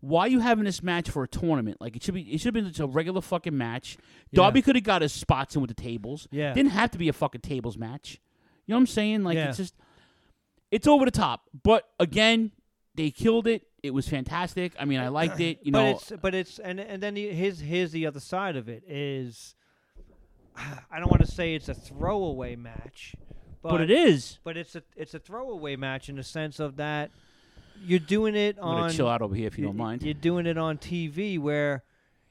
Why 0.01 0.23
are 0.23 0.29
you 0.29 0.41
having 0.41 0.65
this 0.65 0.83
match 0.83 1.09
for 1.11 1.23
a 1.23 1.29
tournament? 1.29 1.81
Like 1.81 1.95
it 1.95 2.03
should 2.03 2.15
be, 2.15 2.23
it 2.23 2.39
should 2.39 2.47
have 2.47 2.55
been 2.55 2.67
just 2.67 2.81
a 2.81 2.87
regular 2.89 3.21
fucking 3.21 3.57
match. 3.57 3.97
Yeah. 4.33 4.39
Darby 4.39 4.61
could 4.63 4.75
have 4.75 4.83
got 4.83 5.03
his 5.03 5.13
spots 5.13 5.55
in 5.55 5.63
with 5.63 5.69
the 5.69 5.81
tables. 5.81 6.27
Yeah. 6.33 6.53
didn't 6.55 6.73
have 6.73 6.91
to 6.91 6.99
be 6.99 7.09
a 7.09 7.13
fucking 7.13 7.43
tables 7.43 7.79
match. 7.79 8.21
You 8.67 8.73
know 8.73 8.79
what 8.79 8.81
I'm 8.81 8.87
saying? 8.89 9.23
Like 9.23 9.37
Yeah. 9.37 9.49
it's 9.51 9.59
just, 9.59 9.75
it's 10.73 10.89
over 10.89 11.05
the 11.05 11.11
top. 11.13 11.43
But 11.63 11.89
again, 12.01 12.51
they 12.97 13.11
killed 13.13 13.47
it. 13.47 13.63
It 13.85 13.93
was 13.95 14.09
fantastic. 14.09 14.73
I 14.79 14.85
mean, 14.85 14.99
I 15.01 15.09
liked 15.09 15.39
it. 15.41 15.61
You 15.63 15.71
know, 15.73 15.79
but 15.85 15.91
it's 15.91 16.13
but 16.23 16.35
it's 16.35 16.59
and 16.59 16.81
and 16.81 17.01
then 17.03 17.15
the- 17.15 17.33
here's 17.33 17.61
here's 17.61 17.93
the 17.93 18.07
other 18.07 18.21
side 18.21 18.57
of 18.57 18.69
it 18.69 18.83
is 18.89 19.55
I 20.91 20.99
don't 20.99 21.11
want 21.11 21.25
to 21.25 21.31
say 21.31 21.55
it's 21.55 21.69
a 21.69 21.75
throwaway 21.75 22.57
match, 22.57 23.15
but, 23.63 23.71
But 23.71 23.81
it 23.81 23.91
is. 23.91 24.39
But 24.45 24.57
it's 24.57 24.75
a 24.77 24.83
it's 24.97 25.15
a 25.15 25.19
throwaway 25.19 25.77
match 25.77 26.09
in 26.09 26.17
the 26.17 26.23
sense 26.23 26.59
of 26.61 26.77
that 26.77 27.11
you're 27.85 27.99
doing 27.99 28.37
it 28.37 28.57
I'm 28.61 28.65
on 28.69 28.91
chill 28.91 29.09
out 29.09 29.23
over 29.23 29.35
here 29.35 29.47
if 29.49 29.59
you 29.59 29.65
y- 29.65 29.69
don't 29.69 29.77
mind. 29.77 30.03
You're 30.03 30.15
doing 30.15 30.47
it 30.47 30.57
on 30.59 30.79
TV 30.79 31.39
where 31.39 31.83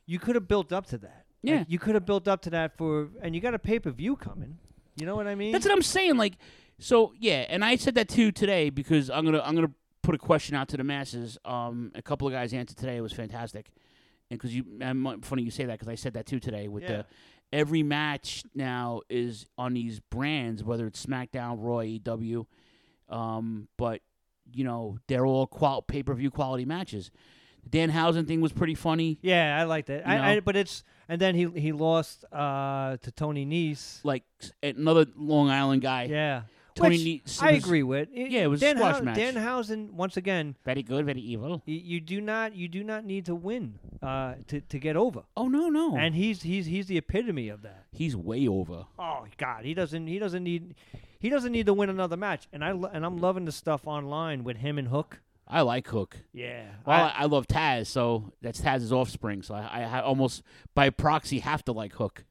you 0.05 0.17
could 0.19 0.35
have 0.35 0.47
built 0.47 0.71
up 0.71 0.85
to 0.87 0.97
that. 0.99 1.25
Like, 1.43 1.51
Yeah. 1.53 1.63
you 1.67 1.79
could 1.79 1.95
have 1.95 2.05
built 2.05 2.27
up 2.27 2.41
to 2.43 2.49
that 2.51 2.77
for 2.77 3.09
and 3.21 3.35
you 3.35 3.41
got 3.41 3.53
a 3.53 3.59
pay 3.59 3.79
per 3.79 3.89
view 3.91 4.15
coming. 4.15 4.57
You 4.95 5.05
know 5.05 5.15
what 5.15 5.27
I 5.27 5.35
mean? 5.35 5.51
That's 5.51 5.65
what 5.65 5.73
I'm 5.73 5.81
saying. 5.81 6.15
Like, 6.17 6.33
so 6.81 7.13
yeah, 7.17 7.45
and 7.47 7.63
I 7.63 7.75
said 7.77 7.95
that 7.95 8.09
too 8.09 8.31
today 8.31 8.69
because 8.69 9.09
I'm 9.09 9.23
gonna 9.23 9.41
I'm 9.41 9.55
gonna 9.55 9.71
put 10.01 10.15
a 10.15 10.17
question 10.17 10.55
out 10.55 10.67
to 10.69 10.77
the 10.77 10.83
masses. 10.83 11.37
Um, 11.45 11.91
a 11.95 12.01
couple 12.01 12.27
of 12.27 12.33
guys 12.33 12.53
answered 12.53 12.77
today. 12.77 12.97
It 12.97 13.01
was 13.01 13.13
fantastic, 13.13 13.71
and 14.29 14.37
because 14.39 14.53
you, 14.55 14.65
and 14.81 15.23
funny 15.23 15.43
you 15.43 15.51
say 15.51 15.65
that 15.65 15.73
because 15.73 15.87
I 15.87 15.95
said 15.95 16.13
that 16.15 16.25
too 16.25 16.39
today. 16.39 16.67
With 16.67 16.83
Yeah. 16.83 16.89
the 16.89 17.05
every 17.53 17.83
match 17.83 18.43
now 18.55 19.01
is 19.09 19.45
on 19.57 19.73
these 19.73 19.99
brands, 19.99 20.63
whether 20.63 20.87
it's 20.87 21.05
SmackDown, 21.05 21.57
Raw, 21.59 21.77
AEW, 21.81 22.45
um, 23.09 23.67
but 23.77 24.01
you 24.53 24.63
know 24.63 24.97
they're 25.07 25.25
all 25.25 25.47
qual- 25.47 25.81
pay 25.81 26.03
per 26.03 26.13
view 26.13 26.31
quality 26.31 26.65
matches. 26.65 27.11
The 27.63 27.77
Danhausen 27.77 28.25
thing 28.27 28.41
was 28.41 28.51
pretty 28.51 28.73
funny. 28.73 29.19
Yeah, 29.21 29.55
I 29.59 29.65
like 29.65 29.85
that. 29.85 29.99
You 30.07 30.11
I, 30.11 30.31
I, 30.31 30.39
but 30.39 30.55
it's 30.55 30.83
and 31.07 31.21
then 31.21 31.35
he 31.35 31.47
he 31.59 31.71
lost 31.71 32.25
uh, 32.31 32.97
to 32.97 33.11
Tony 33.11 33.45
Nese. 33.45 33.99
Like 34.03 34.23
another 34.63 35.05
Long 35.15 35.49
Island 35.49 35.81
guy. 35.83 36.05
Yeah. 36.05 36.43
Tony 36.75 37.21
Which 37.23 37.23
Nese 37.25 37.43
I 37.43 37.51
agree 37.51 37.83
with. 37.83 38.09
It- 38.13 38.31
Yeah, 38.31 38.41
it 38.43 38.47
was 38.47 38.61
a 38.61 38.65
Dan 38.65 38.77
squash 38.77 38.97
Hou- 38.97 39.03
match. 39.03 39.17
Danhausen 39.17 39.91
once 39.91 40.17
again. 40.17 40.55
Very 40.65 40.83
good, 40.83 41.05
very 41.05 41.21
evil. 41.21 41.61
You, 41.65 41.75
you 41.83 41.99
do 41.99 42.21
not 42.21 42.55
you 42.55 42.67
do 42.67 42.83
not 42.83 43.05
need 43.05 43.25
to 43.25 43.35
win 43.35 43.79
uh, 44.01 44.35
to 44.47 44.61
to 44.61 44.79
get 44.79 44.95
over. 44.95 45.23
Oh 45.35 45.47
no 45.47 45.69
no. 45.69 45.95
And 45.97 46.15
he's 46.15 46.43
he's 46.43 46.65
he's 46.65 46.87
the 46.87 46.97
epitome 46.97 47.49
of 47.49 47.61
that. 47.63 47.85
He's 47.91 48.15
way 48.15 48.47
over. 48.47 48.85
Oh 48.99 49.25
God, 49.37 49.65
he 49.65 49.73
doesn't 49.73 50.07
he 50.07 50.19
doesn't 50.19 50.43
need 50.43 50.75
he 51.19 51.29
doesn't 51.29 51.51
need 51.51 51.65
to 51.67 51.73
win 51.73 51.89
another 51.89 52.17
match. 52.17 52.47
And 52.53 52.63
I 52.63 52.71
lo- 52.71 52.89
and 52.91 53.05
I'm 53.05 53.17
loving 53.17 53.45
the 53.45 53.51
stuff 53.51 53.85
online 53.85 54.43
with 54.43 54.57
him 54.57 54.77
and 54.77 54.87
Hook. 54.87 55.21
I 55.47 55.61
like 55.61 55.85
Hook. 55.87 56.15
Yeah. 56.31 56.63
Well, 56.85 57.03
I- 57.07 57.23
I, 57.23 57.25
love 57.25 57.45
Taz, 57.45 57.87
so 57.87 58.31
that's 58.41 58.61
Taz's 58.61 58.93
offspring. 58.93 59.41
So 59.41 59.53
I, 59.53 59.81
I, 59.81 60.01
almost 60.01 60.43
by 60.73 60.89
proxy 60.89 61.39
have 61.39 61.65
to 61.65 61.73
like 61.73 61.91
Hook. 61.93 62.23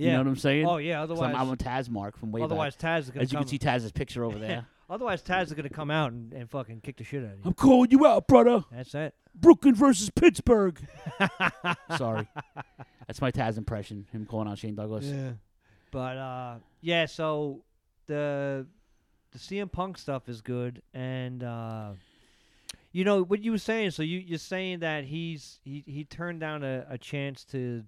You 0.00 0.06
Yeah. 0.06 0.12
know 0.12 0.18
what 0.20 0.26
I'm 0.28 0.36
saying? 0.36 0.66
Oh, 0.66 0.78
yeah, 0.78 1.00
'Cause 1.00 1.10
otherwise- 1.10 1.34
I'm, 1.34 1.40
I'm 1.48 1.50
a 1.52 1.56
Taz 1.56 1.90
mark 1.90 2.16
from 2.16 2.32
way 2.32 2.40
otherwise 2.42 2.74
back. 2.76 2.96
Taz 2.96 3.00
is 3.00 3.10
gonna 3.10 3.14
come. 3.18 3.22
As 3.22 3.32
you 3.32 3.36
come- 3.36 3.44
can 3.44 3.48
see 3.50 3.58
Taz's 3.58 3.92
picture 3.92 4.24
over 4.24 4.38
there. 4.46 4.66
Otherwise, 4.88 5.22
Taz 5.22 5.44
is 5.44 5.52
gonna 5.52 5.68
come 5.68 5.90
out 5.90 6.12
and, 6.12 6.32
and 6.32 6.48
fucking 6.50 6.80
kick 6.80 6.96
the 6.96 7.04
shit 7.04 7.22
out 7.22 7.32
of 7.32 7.36
you. 7.38 7.42
I'm 7.44 7.52
calling 7.54 7.90
you 7.90 8.06
out, 8.06 8.26
brother. 8.26 8.64
That's 8.72 8.94
it. 8.94 9.14
Brooklyn 9.34 9.74
versus 9.74 10.10
Pittsburgh. 10.10 10.80
Sorry, 11.96 12.26
that's 13.06 13.20
my 13.20 13.30
Taz 13.30 13.58
impression. 13.58 14.06
Him 14.10 14.26
calling 14.26 14.48
out 14.48 14.58
Shane 14.58 14.74
Douglas. 14.74 15.04
Yeah. 15.04 15.32
But 15.90 16.16
uh, 16.16 16.54
yeah, 16.80 17.06
so 17.06 17.62
the 18.06 18.66
the 19.32 19.38
CM 19.38 19.70
Punk 19.70 19.98
stuff 19.98 20.28
is 20.28 20.40
good, 20.40 20.82
and 20.94 21.44
uh, 21.44 21.90
you 22.92 23.04
know 23.04 23.22
what 23.22 23.42
you 23.44 23.52
were 23.52 23.58
saying. 23.58 23.90
So 23.92 24.02
you 24.02 24.18
you're 24.18 24.38
saying 24.38 24.80
that 24.80 25.04
he's 25.04 25.60
he 25.64 25.84
he 25.86 26.04
turned 26.04 26.40
down 26.40 26.64
a, 26.64 26.86
a 26.88 26.98
chance 26.98 27.44
to 27.46 27.84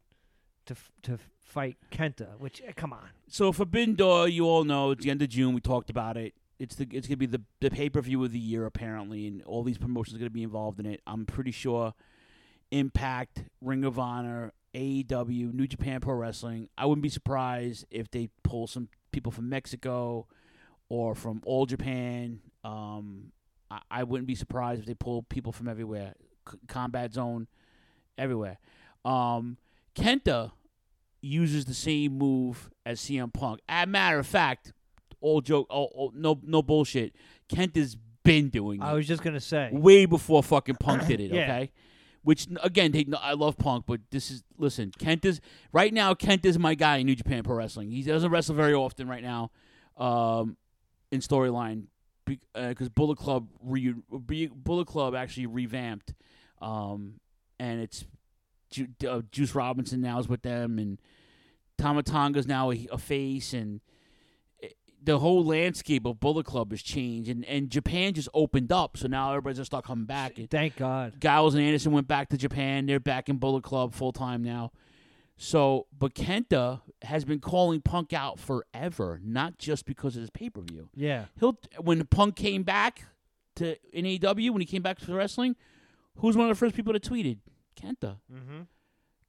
to 0.66 0.74
to 1.02 1.18
fight 1.44 1.76
Kenta, 1.90 2.38
which 2.38 2.62
eh, 2.66 2.72
come 2.74 2.92
on. 2.92 3.10
So 3.28 3.52
Forbidden 3.52 3.94
Door, 3.94 4.28
you 4.28 4.44
all 4.44 4.64
know, 4.64 4.90
it's 4.90 5.04
the 5.04 5.10
end 5.10 5.22
of 5.22 5.28
June. 5.28 5.54
We 5.54 5.60
talked 5.60 5.90
about 5.90 6.16
it. 6.16 6.34
It's 6.58 6.74
the 6.76 6.86
it's 6.90 7.06
gonna 7.06 7.16
be 7.16 7.26
the 7.26 7.42
the 7.60 7.70
pay 7.70 7.88
per 7.90 8.00
view 8.00 8.22
of 8.24 8.32
the 8.32 8.38
year 8.38 8.66
apparently, 8.66 9.26
and 9.26 9.42
all 9.42 9.62
these 9.62 9.78
promotions 9.78 10.16
are 10.16 10.18
gonna 10.18 10.30
be 10.30 10.42
involved 10.42 10.80
in 10.80 10.86
it. 10.86 11.00
I'm 11.06 11.26
pretty 11.26 11.50
sure 11.50 11.94
Impact, 12.70 13.44
Ring 13.60 13.84
of 13.84 13.98
Honor, 13.98 14.52
AEW, 14.74 15.52
New 15.52 15.66
Japan 15.66 16.00
Pro 16.00 16.14
Wrestling. 16.14 16.68
I 16.78 16.86
wouldn't 16.86 17.02
be 17.02 17.08
surprised 17.08 17.84
if 17.90 18.10
they 18.10 18.30
pull 18.42 18.66
some 18.66 18.88
people 19.10 19.30
from 19.32 19.48
Mexico 19.48 20.26
or 20.88 21.14
from 21.14 21.42
All 21.44 21.66
Japan. 21.66 22.40
Um, 22.64 23.32
I, 23.70 23.80
I 23.90 24.02
wouldn't 24.04 24.26
be 24.26 24.34
surprised 24.34 24.80
if 24.80 24.86
they 24.86 24.94
pull 24.94 25.22
people 25.24 25.52
from 25.52 25.68
everywhere, 25.68 26.14
C- 26.50 26.58
Combat 26.68 27.12
Zone, 27.12 27.46
everywhere. 28.16 28.58
Um, 29.04 29.58
Kenta 29.95 30.53
uses 31.20 31.64
the 31.64 31.74
same 31.74 32.18
move 32.18 32.70
as 32.84 33.01
CM 33.01 33.32
Punk. 33.32 33.61
As 33.68 33.84
a 33.84 33.86
matter 33.86 34.18
of 34.18 34.26
fact, 34.26 34.72
all 35.20 35.40
joke, 35.40 35.66
all, 35.70 35.90
all, 35.95 36.12
no 36.14 36.40
no 36.43 36.62
bullshit. 36.62 37.14
Kenta's 37.49 37.97
been 38.24 38.49
doing 38.51 38.80
it 38.80 38.84
I 38.84 38.93
was 38.93 39.07
just 39.07 39.22
gonna 39.22 39.40
say. 39.40 39.70
way 39.72 40.07
before 40.07 40.43
fucking 40.43 40.76
Punk 40.76 41.07
did 41.07 41.20
it. 41.20 41.30
Yeah. 41.32 41.43
Okay. 41.45 41.72
Which 42.24 42.47
again, 42.62 42.93
they, 42.93 43.05
I 43.20 43.32
love 43.32 43.59
Punk, 43.59 43.84
but 43.86 44.01
this 44.12 44.30
is 44.30 44.45
listen. 44.57 44.93
Kent 44.97 45.24
is 45.24 45.40
right 45.72 45.93
now. 45.93 46.14
Kent 46.14 46.45
is 46.45 46.57
my 46.57 46.74
guy 46.76 46.99
in 46.99 47.07
New 47.07 47.16
Japan 47.16 47.43
Pro 47.43 47.57
Wrestling. 47.57 47.90
He 47.90 48.03
doesn't 48.03 48.30
wrestle 48.30 48.55
very 48.55 48.74
often 48.74 49.09
right 49.09 49.22
now, 49.24 49.51
um, 49.97 50.57
in 51.11 51.20
storyline 51.20 51.86
because 52.55 52.88
Bullet 52.90 53.18
Club 53.18 53.49
re, 53.61 53.95
re, 54.09 54.47
Bullet 54.47 54.86
Club 54.86 55.16
actually 55.16 55.47
revamped, 55.47 56.14
um, 56.61 57.14
and 57.59 57.80
it's 57.80 58.05
Ju, 58.72 58.88
uh, 59.08 59.22
Juice 59.30 59.54
Robinson 59.54 60.00
now 60.00 60.18
is 60.18 60.28
with 60.28 60.42
them, 60.42 60.78
and 60.78 61.00
Tama 61.78 62.02
Tonga's 62.02 62.46
now 62.46 62.70
a, 62.72 62.88
a 62.92 62.98
face, 62.98 63.52
and 63.52 63.80
it- 64.58 64.76
the 65.02 65.18
whole 65.18 65.44
landscape 65.44 66.04
of 66.06 66.20
Bullet 66.20 66.46
Club 66.46 66.70
has 66.72 66.82
changed, 66.82 67.28
and, 67.30 67.44
and 67.46 67.70
Japan 67.70 68.14
just 68.14 68.28
opened 68.34 68.70
up, 68.72 68.96
so 68.96 69.08
now 69.08 69.30
everybody's 69.30 69.58
gonna 69.58 69.64
start 69.66 69.84
coming 69.84 70.04
back. 70.06 70.38
And 70.38 70.50
Thank 70.50 70.76
God. 70.76 71.18
Gallows 71.20 71.54
and 71.54 71.62
Anderson 71.62 71.92
went 71.92 72.08
back 72.08 72.28
to 72.30 72.36
Japan; 72.36 72.86
they're 72.86 73.00
back 73.00 73.28
in 73.28 73.36
Bullet 73.38 73.62
Club 73.64 73.94
full 73.94 74.12
time 74.12 74.42
now. 74.42 74.70
So, 75.38 75.86
but 75.98 76.14
Kenta 76.14 76.82
has 77.02 77.24
been 77.24 77.40
calling 77.40 77.80
Punk 77.80 78.12
out 78.12 78.38
forever, 78.38 79.18
not 79.24 79.58
just 79.58 79.86
because 79.86 80.14
of 80.14 80.20
his 80.20 80.30
pay 80.30 80.50
per 80.50 80.60
view. 80.60 80.88
Yeah. 80.94 81.24
He'll 81.40 81.58
when 81.80 82.04
Punk 82.06 82.36
came 82.36 82.62
back 82.62 83.06
to 83.56 83.76
in 83.96 84.04
AEW 84.04 84.50
when 84.50 84.60
he 84.60 84.66
came 84.66 84.82
back 84.82 84.98
to 85.00 85.12
wrestling, 85.14 85.56
who's 86.18 86.36
one 86.36 86.48
of 86.48 86.54
the 86.56 86.58
first 86.60 86.76
people 86.76 86.92
that 86.92 87.02
tweeted? 87.02 87.38
Kenta. 87.80 88.16
Mm-hmm. 88.32 88.62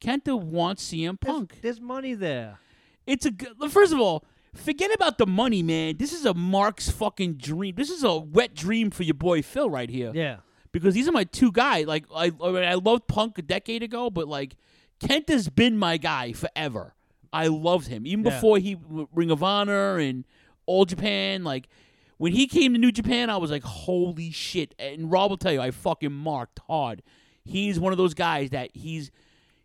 Kenta 0.02 0.40
wants 0.40 0.92
CM 0.92 1.20
Punk. 1.20 1.60
There's 1.62 1.80
money 1.80 2.14
there. 2.14 2.60
It's 3.06 3.26
a 3.26 3.32
good. 3.32 3.54
First 3.72 3.94
of 3.94 4.00
all, 4.00 4.26
forget 4.54 4.94
about 4.94 5.18
the 5.18 5.26
money, 5.26 5.64
man. 5.64 5.98
This 5.98 6.14
is 6.14 6.26
a 6.26 6.34
Mark's 6.34 6.90
fucking 6.90 7.36
dream. 7.36 7.76
This 7.76 7.90
is 7.90 8.04
a 8.04 8.18
wet 8.18 8.54
dream 8.54 8.92
for 8.92 9.04
your 9.04 9.14
boy 9.14 9.42
Phil 9.42 9.70
right 9.70 9.90
here. 9.90 10.12
Yeah. 10.14 10.38
Because 10.72 10.94
these 10.94 11.08
are 11.08 11.12
my 11.12 11.24
two 11.24 11.52
guys. 11.52 11.86
Like 11.86 12.06
I, 12.14 12.32
I, 12.42 12.74
loved 12.76 13.08
Punk 13.08 13.38
a 13.38 13.42
decade 13.42 13.84
ago, 13.84 14.10
but 14.10 14.28
like 14.28 14.56
Kent 15.00 15.30
has 15.30 15.50
been 15.50 15.78
my 15.78 15.98
guy 15.98 16.34
forever. 16.34 16.96
I 17.32 17.48
loved 17.48 17.88
him 17.88 18.06
even 18.08 18.26
Yeah. 18.26 18.32
before 18.32 18.58
he 18.58 18.78
Ring 19.14 19.32
of 19.32 19.44
Honor 19.44 19.98
and 19.98 20.26
All 20.66 20.86
Japan. 20.86 21.44
Like 21.44 21.68
when 22.18 22.34
he 22.34 22.48
came 22.48 22.74
to 22.74 22.80
New 22.80 22.92
Japan, 22.92 23.30
I 23.30 23.38
was 23.38 23.52
like, 23.52 23.64
holy 23.64 24.32
shit! 24.32 24.74
And 24.80 25.12
Rob 25.12 25.32
will 25.32 25.38
tell 25.38 25.54
you, 25.54 25.62
I 25.62 25.72
fucking 25.72 26.12
marked 26.12 26.60
hard. 26.68 27.04
He's 27.44 27.80
one 27.80 27.92
of 27.92 27.98
those 27.98 28.14
guys 28.14 28.52
that 28.52 28.72
he's 28.74 29.12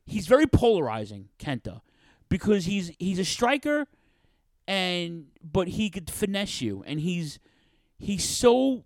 he's 0.04 0.26
very 0.26 0.46
polarizing, 0.46 1.28
Kenta, 1.38 1.80
because 2.28 2.64
he's 2.64 2.92
he's 2.98 3.18
a 3.18 3.24
striker, 3.24 3.86
and 4.66 5.26
but 5.42 5.68
he 5.68 5.90
could 5.90 6.10
finesse 6.10 6.60
you, 6.60 6.82
and 6.86 7.00
he's 7.00 7.38
he's 7.98 8.28
so 8.28 8.84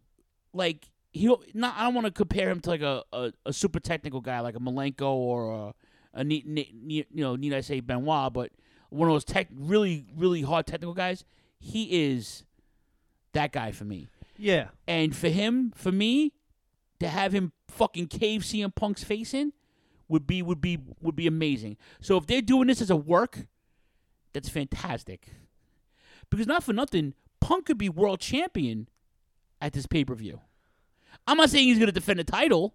like 0.53 0.91
he 1.13 1.35
not. 1.55 1.75
I 1.77 1.85
don't 1.85 1.95
want 1.95 2.07
to 2.07 2.13
compare 2.13 2.51
him 2.51 2.61
to 2.61 2.71
like 2.71 2.83
a, 2.83 3.03
a, 3.13 3.33
a 3.47 3.53
super 3.53 3.81
technical 3.81 4.21
guy 4.21 4.41
like 4.41 4.57
a 4.57 4.61
Malenko 4.61 5.13
or 5.13 5.75
a, 6.15 6.21
a 6.21 6.25
need, 6.25 6.47
need, 6.47 6.75
you 6.87 7.05
know 7.13 7.37
need 7.37 7.55
I 7.55 7.61
say 7.61 7.81
Benoit, 7.81 8.33
but 8.33 8.51
one 8.91 9.09
of 9.09 9.15
those 9.15 9.25
tech 9.25 9.49
really 9.55 10.07
really 10.17 10.43
hard 10.43 10.67
technical 10.67 10.95
guys. 10.95 11.25
He 11.59 12.11
is 12.11 12.45
that 13.33 13.53
guy 13.53 13.73
for 13.73 13.85
me. 13.85 14.09
Yeah. 14.37 14.69
And 14.89 15.15
for 15.15 15.29
him, 15.29 15.73
for 15.77 15.93
me, 15.93 16.33
to 17.03 17.09
have 17.09 17.33
him 17.33 17.53
fucking 17.69 18.07
cave 18.09 18.43
CM 18.43 18.75
Punk's 18.75 19.05
face 19.05 19.33
in 19.35 19.53
would 20.09 20.27
be 20.27 20.43
would 20.43 20.61
be 20.61 20.79
would 21.01 21.17
be 21.17 21.27
amazing. 21.27 21.77
So 22.01 22.17
if 22.17 22.27
they're 22.27 22.43
doing 22.43 22.69
this 22.69 22.81
as 22.81 22.91
a 22.91 22.97
work, 22.97 23.47
that's 24.33 24.49
fantastic. 24.49 25.29
Because 26.31 26.47
not 26.47 26.63
for 26.65 26.73
nothing, 26.73 27.15
Punk 27.41 27.67
could 27.67 27.79
be 27.79 27.89
world 27.89 28.21
champion 28.21 28.89
at 29.61 29.73
this 29.73 29.87
pay 29.87 30.05
per 30.05 30.15
view. 30.15 30.41
I'm 31.27 31.37
not 31.37 31.51
saying 31.51 31.67
he's 31.69 31.79
going 31.79 31.87
to 31.87 31.93
defend 31.93 32.19
the 32.19 32.25
title, 32.25 32.75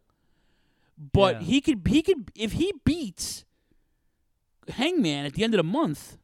but 1.14 1.42
Yeah. 1.42 1.48
he 1.48 1.62
could 1.62 1.82
he 1.88 2.02
could 2.02 2.32
if 2.36 2.54
he 2.54 2.74
beats 2.86 3.46
Hangman 4.70 5.26
at 5.26 5.34
the 5.34 5.44
end 5.44 5.54
of 5.54 5.58
the 5.58 5.64
month. 5.64 6.18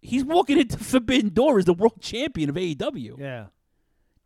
He's 0.00 0.24
walking 0.24 0.58
into 0.58 0.78
Forbidden 0.82 1.30
Door 1.32 1.60
as 1.60 1.64
the 1.64 1.74
world 1.74 2.00
champion 2.00 2.50
of 2.50 2.56
AEW. 2.56 3.18
Yeah. 3.18 3.46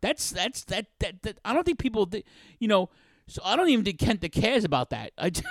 That's 0.01 0.31
that's 0.31 0.63
that 0.65 0.87
that, 0.99 1.21
that 1.23 1.39
I 1.45 1.53
don't 1.53 1.63
think 1.65 1.79
people, 1.79 2.09
you 2.59 2.67
know. 2.67 2.89
So 3.27 3.41
I 3.43 3.55
don't 3.55 3.67
even 3.69 3.83
think 3.83 3.99
Kenta 3.99 4.31
cares 4.31 4.63
about 4.63 4.89
that. 4.91 5.11
I, 5.17 5.31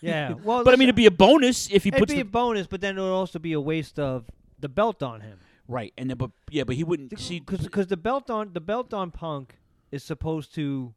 Yeah. 0.00 0.34
Well, 0.44 0.62
but 0.64 0.72
I 0.74 0.76
mean, 0.76 0.88
it'd 0.88 0.94
be 0.96 1.06
a 1.06 1.10
bonus 1.10 1.68
if 1.70 1.82
he 1.84 1.90
puts 1.90 1.96
it'd 1.96 1.98
puts 2.02 2.12
be 2.12 2.22
the, 2.22 2.28
a 2.28 2.30
bonus, 2.30 2.66
but 2.68 2.80
then 2.80 2.96
it 2.96 3.00
would 3.00 3.08
also 3.10 3.38
be 3.40 3.52
a 3.52 3.60
waste 3.60 3.98
of 3.98 4.24
the 4.60 4.68
belt 4.68 5.02
on 5.02 5.20
him. 5.22 5.38
right. 5.66 5.92
And 5.98 6.08
then, 6.08 6.16
but 6.16 6.30
yeah, 6.50 6.62
but 6.64 6.76
he 6.76 6.84
wouldn't 6.84 7.18
see 7.18 7.40
Because 7.40 7.88
the 7.88 7.96
belt 7.96 8.30
on 8.30 8.52
the 8.52 8.60
belt 8.60 8.94
on 8.94 9.10
Punk 9.10 9.58
is 9.90 10.04
supposed 10.04 10.54
to 10.54 10.94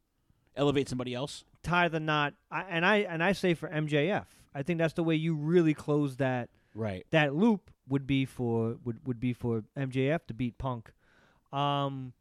elevate 0.56 0.88
somebody 0.88 1.14
else. 1.14 1.44
tie 1.64 1.88
the 1.88 1.98
knot. 2.00 2.34
I, 2.50 2.62
and 2.70 2.86
I 2.86 2.96
and 2.98 3.22
I 3.24 3.32
say 3.32 3.54
for 3.54 3.68
MJF, 3.68 4.26
I 4.54 4.62
think 4.62 4.78
that's 4.78 4.94
the 4.94 5.02
way 5.02 5.16
you 5.16 5.34
really 5.34 5.74
close 5.74 6.16
that 6.18 6.48
Right. 6.74 7.04
that 7.10 7.34
loop 7.34 7.70
would 7.88 8.06
be 8.06 8.24
for 8.24 8.76
would, 8.84 9.04
would 9.06 9.18
be 9.20 9.32
for 9.32 9.64
MJF 9.76 10.26
to 10.28 10.34
beat 10.34 10.56
Punk. 10.58 10.92
Um, 11.52 12.12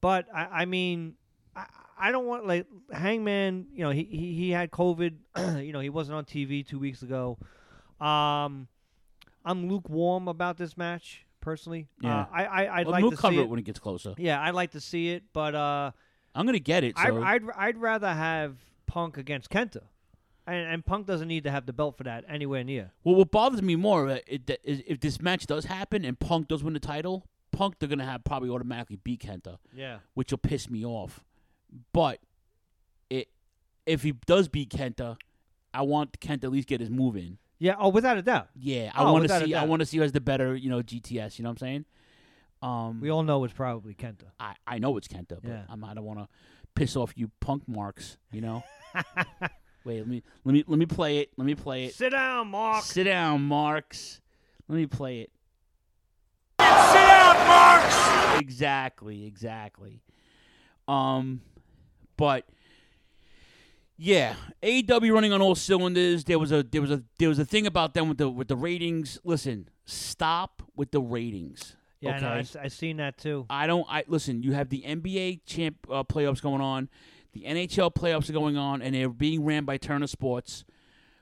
but 0.00 0.26
I, 0.34 0.62
I 0.62 0.64
mean, 0.64 1.14
I, 1.56 1.66
I 1.98 2.12
don't 2.12 2.26
want 2.26 2.46
like 2.46 2.66
Hangman. 2.92 3.66
You 3.72 3.84
know, 3.84 3.90
he 3.90 4.04
he, 4.04 4.34
he 4.34 4.50
had 4.50 4.70
COVID. 4.70 5.14
you 5.64 5.72
know, 5.72 5.80
he 5.80 5.90
wasn't 5.90 6.16
on 6.16 6.24
TV 6.24 6.66
two 6.66 6.78
weeks 6.78 7.02
ago. 7.02 7.38
Um, 8.00 8.68
I'm 9.44 9.68
lukewarm 9.68 10.28
about 10.28 10.56
this 10.58 10.76
match 10.76 11.26
personally. 11.40 11.88
Yeah. 12.00 12.20
Uh, 12.20 12.26
I 12.32 12.44
I 12.44 12.78
I'd 12.80 12.86
Well, 12.86 12.92
like 12.92 13.02
we'll 13.02 13.10
to 13.12 13.16
cover 13.16 13.34
see 13.36 13.40
it 13.40 13.48
when 13.48 13.58
it 13.58 13.64
gets 13.64 13.78
closer. 13.78 14.14
Yeah, 14.18 14.40
I'd 14.40 14.54
like 14.54 14.72
to 14.72 14.80
see 14.80 15.10
it, 15.10 15.24
but 15.32 15.54
uh, 15.54 15.90
I'm 16.34 16.46
gonna 16.46 16.58
get 16.58 16.84
it. 16.84 16.96
So 16.98 17.22
I, 17.22 17.34
I'd 17.34 17.42
I'd 17.56 17.78
rather 17.78 18.12
have 18.12 18.56
Punk 18.86 19.16
against 19.16 19.50
Kenta, 19.50 19.82
and, 20.46 20.72
and 20.72 20.84
Punk 20.84 21.06
doesn't 21.06 21.28
need 21.28 21.44
to 21.44 21.50
have 21.50 21.66
the 21.66 21.72
belt 21.72 21.96
for 21.96 22.04
that 22.04 22.24
anywhere 22.28 22.64
near. 22.64 22.92
well, 23.04 23.16
what 23.16 23.30
bothers 23.30 23.62
me 23.62 23.76
more 23.76 24.08
uh, 24.08 24.18
it, 24.26 24.60
if 24.64 25.00
this 25.00 25.20
match 25.20 25.46
does 25.46 25.64
happen 25.64 26.04
and 26.04 26.18
Punk 26.18 26.48
does 26.48 26.62
win 26.62 26.74
the 26.74 26.80
title, 26.80 27.26
Punk 27.58 27.74
they're 27.80 27.88
gonna 27.88 28.04
have 28.04 28.22
probably 28.22 28.50
automatically 28.50 29.00
beat 29.02 29.20
Kenta. 29.20 29.58
Yeah. 29.74 29.98
which 30.14 30.30
will 30.30 30.38
piss 30.38 30.70
me 30.70 30.84
off. 30.84 31.24
But 31.92 32.20
it 33.10 33.28
if 33.84 34.02
he 34.04 34.12
does 34.26 34.46
beat 34.48 34.70
Kenta, 34.70 35.16
I 35.74 35.82
want 35.82 36.20
Kenta 36.20 36.44
at 36.44 36.52
least 36.52 36.68
get 36.68 36.80
his 36.80 36.88
move 36.90 37.16
in. 37.16 37.38
Yeah. 37.58 37.74
Oh, 37.78 37.88
without 37.88 38.16
a 38.16 38.22
doubt. 38.22 38.48
Yeah, 38.54 38.92
I 38.94 39.02
Oh, 39.02 39.12
want 39.12 39.26
to 39.26 39.40
see. 39.44 39.54
I 39.54 39.64
want 39.64 39.80
to 39.80 39.86
see 39.86 39.96
who 39.96 40.02
has 40.04 40.12
the 40.12 40.20
better, 40.20 40.54
you 40.54 40.70
know, 40.70 40.80
GTS. 40.82 41.38
You 41.38 41.42
know 41.42 41.48
what 41.50 41.54
I'm 41.54 41.58
saying? 41.58 41.84
Um, 42.62 43.00
We 43.00 43.10
all 43.10 43.24
know 43.24 43.42
it's 43.44 43.52
probably 43.54 43.94
Kenta. 43.94 44.26
I 44.38 44.54
I 44.66 44.78
know 44.78 44.96
it's 44.96 45.08
Kenta, 45.08 45.38
but 45.42 45.48
Yeah. 45.50 45.62
I'm, 45.68 45.82
I 45.84 45.94
don't 45.94 46.04
want 46.04 46.20
to 46.20 46.28
piss 46.76 46.94
off 46.96 47.12
you 47.16 47.30
punk 47.40 47.66
marks. 47.66 48.18
You 48.30 48.40
know. 48.42 48.62
Wait, 49.84 49.98
let 49.98 50.06
me 50.06 50.22
let 50.44 50.52
me 50.52 50.64
let 50.68 50.78
me 50.78 50.86
play 50.86 51.18
it. 51.18 51.30
Let 51.36 51.44
me 51.46 51.54
play 51.56 51.86
it. 51.86 51.94
Sit 51.94 52.10
down, 52.10 52.48
Mark. 52.48 52.84
Sit 52.84 53.04
down, 53.04 53.42
Marks. 53.42 54.20
Let 54.68 54.76
me 54.76 54.86
play 54.86 55.20
it. 55.22 55.32
Sit 56.92 57.06
down, 57.06 57.36
Marks! 57.46 58.40
Exactly, 58.40 59.26
exactly. 59.26 60.00
Um, 60.86 61.40
but 62.16 62.44
yeah, 63.96 64.34
AEW 64.62 65.12
running 65.12 65.32
on 65.32 65.42
all 65.42 65.54
cylinders. 65.54 66.24
There 66.24 66.38
was 66.38 66.52
a 66.52 66.62
there 66.62 66.80
was 66.80 66.90
a 66.90 67.02
there 67.18 67.28
was 67.28 67.38
a 67.38 67.44
thing 67.44 67.66
about 67.66 67.94
them 67.94 68.08
with 68.08 68.18
the 68.18 68.28
with 68.28 68.48
the 68.48 68.56
ratings. 68.56 69.18
Listen, 69.24 69.68
stop 69.86 70.62
with 70.76 70.90
the 70.92 71.00
ratings. 71.00 71.74
Yeah, 72.00 72.16
okay? 72.16 72.18
I 72.18 72.20
know. 72.28 72.34
I, 72.34 72.38
s- 72.40 72.56
I 72.56 72.68
seen 72.68 72.98
that 72.98 73.18
too. 73.18 73.44
I 73.50 73.66
don't. 73.66 73.86
I 73.88 74.04
listen. 74.06 74.42
You 74.42 74.52
have 74.52 74.68
the 74.68 74.82
NBA 74.82 75.40
champ 75.46 75.76
uh, 75.90 76.04
playoffs 76.04 76.40
going 76.40 76.60
on, 76.60 76.88
the 77.32 77.42
NHL 77.42 77.92
playoffs 77.92 78.30
are 78.30 78.34
going 78.34 78.56
on, 78.56 78.82
and 78.82 78.94
they're 78.94 79.08
being 79.08 79.44
ran 79.44 79.64
by 79.64 79.76
Turner 79.78 80.06
Sports. 80.06 80.64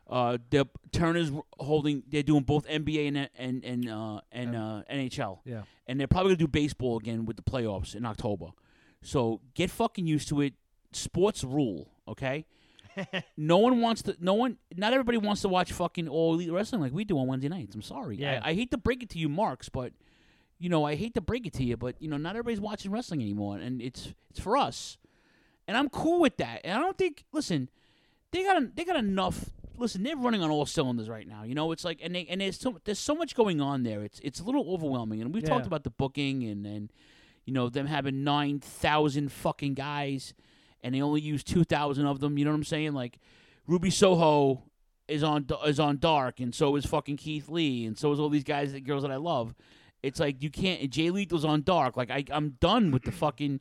Uh, 0.09 0.39
the 0.51 0.67
Turner's 0.93 1.33
holding. 1.59 2.05
They're 2.09 2.23
doing 2.23 2.45
both 2.45 2.67
NBA 2.67 3.09
and 3.09 3.29
and 3.37 3.65
and 3.65 3.89
uh, 3.89 4.21
and 4.31 4.55
uh, 4.57 4.83
NHL. 4.91 5.41
Yeah. 5.45 5.63
and 5.87 5.99
they're 5.99 6.07
probably 6.07 6.31
gonna 6.31 6.39
do 6.39 6.49
baseball 6.49 6.97
again 6.99 7.25
with 7.27 7.37
the 7.37 7.43
playoffs 7.43 7.95
in 7.95 8.07
October. 8.07 8.47
So 9.03 9.41
get 9.55 9.71
fucking 9.71 10.07
used 10.07 10.29
to 10.29 10.41
it. 10.41 10.55
Sports 10.93 11.43
rule, 11.45 11.91
okay? 12.09 12.47
no 13.37 13.59
one 13.59 13.81
wants 13.81 14.03
to. 14.03 14.17
No 14.21 14.35
one. 14.35 14.59
Not 14.77 14.93
everybody 14.93 15.19
wants 15.19 15.43
to 15.43 15.49
watch 15.49 15.73
fucking 15.73 16.09
all 16.09 16.35
elite 16.35 16.53
wrestling 16.53 16.81
like 16.81 16.93
we 16.93 17.05
do 17.05 17.19
on 17.19 17.27
Wednesday 17.27 17.49
nights. 17.49 17.75
I'm 17.75 17.83
sorry. 17.83 18.17
Yeah. 18.17 18.41
I, 18.45 18.51
I 18.51 18.55
hate 18.55 18.71
to 18.71 18.79
break 18.79 19.03
it 19.03 19.11
to 19.11 19.19
you, 19.19 19.29
Marks, 19.29 19.69
but 19.69 19.93
you 20.59 20.69
know 20.69 20.85
I 20.85 20.95
hate 20.95 21.15
to 21.15 21.21
break 21.21 21.47
it 21.47 21.53
to 21.55 21.65
you, 21.65 21.77
but 21.77 22.01
you 22.01 22.09
know 22.09 22.17
not 22.17 22.31
everybody's 22.31 22.61
watching 22.61 22.91
wrestling 22.91 23.21
anymore, 23.23 23.59
and 23.59 23.83
it's 23.83 24.15
it's 24.31 24.41
for 24.41 24.57
us, 24.57 24.97
and 25.69 25.77
I'm 25.77 25.89
cool 25.89 26.21
with 26.21 26.37
that. 26.39 26.61
And 26.65 26.79
I 26.79 26.81
don't 26.81 26.97
think. 26.97 27.25
Listen, 27.33 27.69
they 28.33 28.43
got 28.45 28.75
they 28.75 28.85
got 28.85 28.97
enough. 28.97 29.51
Listen, 29.79 30.03
they're 30.03 30.17
running 30.17 30.43
on 30.43 30.51
all 30.51 30.67
cylinders 30.67 31.09
right 31.09 31.27
now. 31.29 31.43
You 31.43 31.55
know, 31.55 31.73
it's 31.73 31.85
like 31.85 32.01
and 32.03 32.15
they 32.15 32.27
and 32.29 32.41
there's 32.41 32.59
so 32.59 32.79
there's 32.85 32.99
so 32.99 33.15
much 33.15 33.35
going 33.35 33.61
on 33.61 33.83
there. 33.83 34.03
It's 34.03 34.21
it's 34.23 34.41
a 34.41 34.45
little 34.45 34.73
overwhelming, 34.73 35.21
and 35.23 35.35
we've 35.35 35.43
Yeah. 35.43 35.51
talked 35.51 35.67
about 35.67 35.85
the 35.85 35.91
booking 35.91 36.45
and 36.45 36.67
and 36.67 36.93
you 37.45 37.53
know 37.53 37.69
them 37.69 37.87
having 37.87 38.25
nine 38.25 38.59
thousand 38.61 39.33
fucking 39.33 39.75
guys, 39.75 40.35
and 40.83 40.95
they 40.95 41.03
only 41.03 41.21
use 41.21 41.45
two 41.45 41.65
thousand 41.65 42.07
of 42.07 42.21
them. 42.21 42.39
You 42.39 42.45
know 42.45 42.51
what 42.53 42.57
I'm 42.57 42.65
saying? 42.65 42.93
Like 42.93 43.19
Ruby 43.67 43.91
Soho 43.91 44.63
is 45.09 45.23
on 45.23 45.47
is 45.67 45.79
on 45.79 45.99
Dark, 45.99 46.41
and 46.41 46.55
so 46.55 46.77
is 46.77 46.87
fucking 46.87 47.17
Keith 47.19 47.49
Lee, 47.49 47.85
and 47.87 47.97
so 47.99 48.13
is 48.13 48.19
all 48.21 48.29
these 48.29 48.45
guys, 48.45 48.73
the 48.73 48.81
girls 48.81 49.03
that 49.03 49.11
I 49.13 49.17
love. 49.17 49.55
It's 50.03 50.21
like 50.21 50.43
you 50.43 50.51
can't. 50.51 50.89
Jay 50.91 51.11
Lethal's 51.11 51.45
on 51.45 51.63
Dark. 51.63 51.97
Like 51.97 52.11
I, 52.11 52.25
I'm 52.31 52.57
done 52.61 52.91
with 52.93 53.03
the 53.03 53.13
fucking 53.13 53.61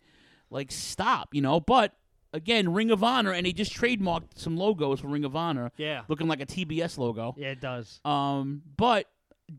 like 0.50 0.72
stop. 0.72 1.34
You 1.34 1.42
know, 1.42 1.60
but. 1.60 1.94
Again, 2.36 2.74
Ring 2.74 2.92
of 2.92 3.04
Honor, 3.04 3.32
and 3.32 3.46
they 3.46 3.54
just 3.54 3.74
trademarked 3.74 4.38
some 4.38 4.58
logos 4.58 5.00
for 5.00 5.08
Ring 5.08 5.24
of 5.26 5.36
Honor. 5.36 5.72
Yeah. 5.78 6.02
looking 6.08 6.28
like 6.28 6.42
a 6.42 6.46
TBS 6.46 6.98
logo. 6.98 7.34
Yeah, 7.38 7.50
it 7.52 7.62
does. 7.62 8.00
Um, 8.04 8.62
but 8.78 9.08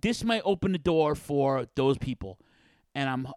this 0.03 0.23
might 0.25 0.43
open 0.45 0.73
the 0.73 0.79
door 0.79 1.15
for 1.15 1.67
those 1.75 1.97
people, 1.99 2.39
and 2.95 3.09
I'm 3.09 3.29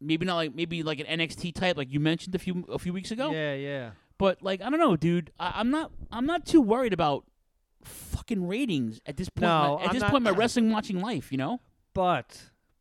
maybe 0.00 0.24
not 0.26 0.36
like 0.36 0.54
maybe 0.54 0.82
like 0.82 1.00
an 1.00 1.06
NXT 1.18 1.54
type, 1.54 1.76
like 1.76 1.92
you 1.92 2.00
mentioned 2.00 2.34
a 2.34 2.38
few 2.38 2.64
a 2.70 2.78
few 2.78 2.92
weeks 2.92 3.10
ago. 3.10 3.32
Yeah, 3.32 3.54
yeah. 3.54 3.90
But 4.18 4.42
like 4.42 4.60
I 4.62 4.70
don't 4.70 4.78
know, 4.78 4.96
dude. 4.96 5.30
I, 5.40 5.54
I'm 5.56 5.70
not 5.70 5.90
I'm 6.12 6.26
not 6.26 6.46
too 6.46 6.60
worried 6.60 6.92
about 6.92 7.24
fucking 7.84 8.46
ratings 8.46 9.00
at 9.06 9.16
this 9.16 9.28
point. 9.28 9.42
No, 9.42 9.76
my- 9.78 9.82
at 9.84 9.88
I'm 9.88 9.94
this 9.94 10.02
not- 10.02 10.10
point, 10.10 10.26
in 10.26 10.32
my 10.32 10.38
wrestling 10.38 10.70
watching 10.70 11.00
life, 11.00 11.32
you 11.32 11.38
know. 11.38 11.60
But, 11.94 12.38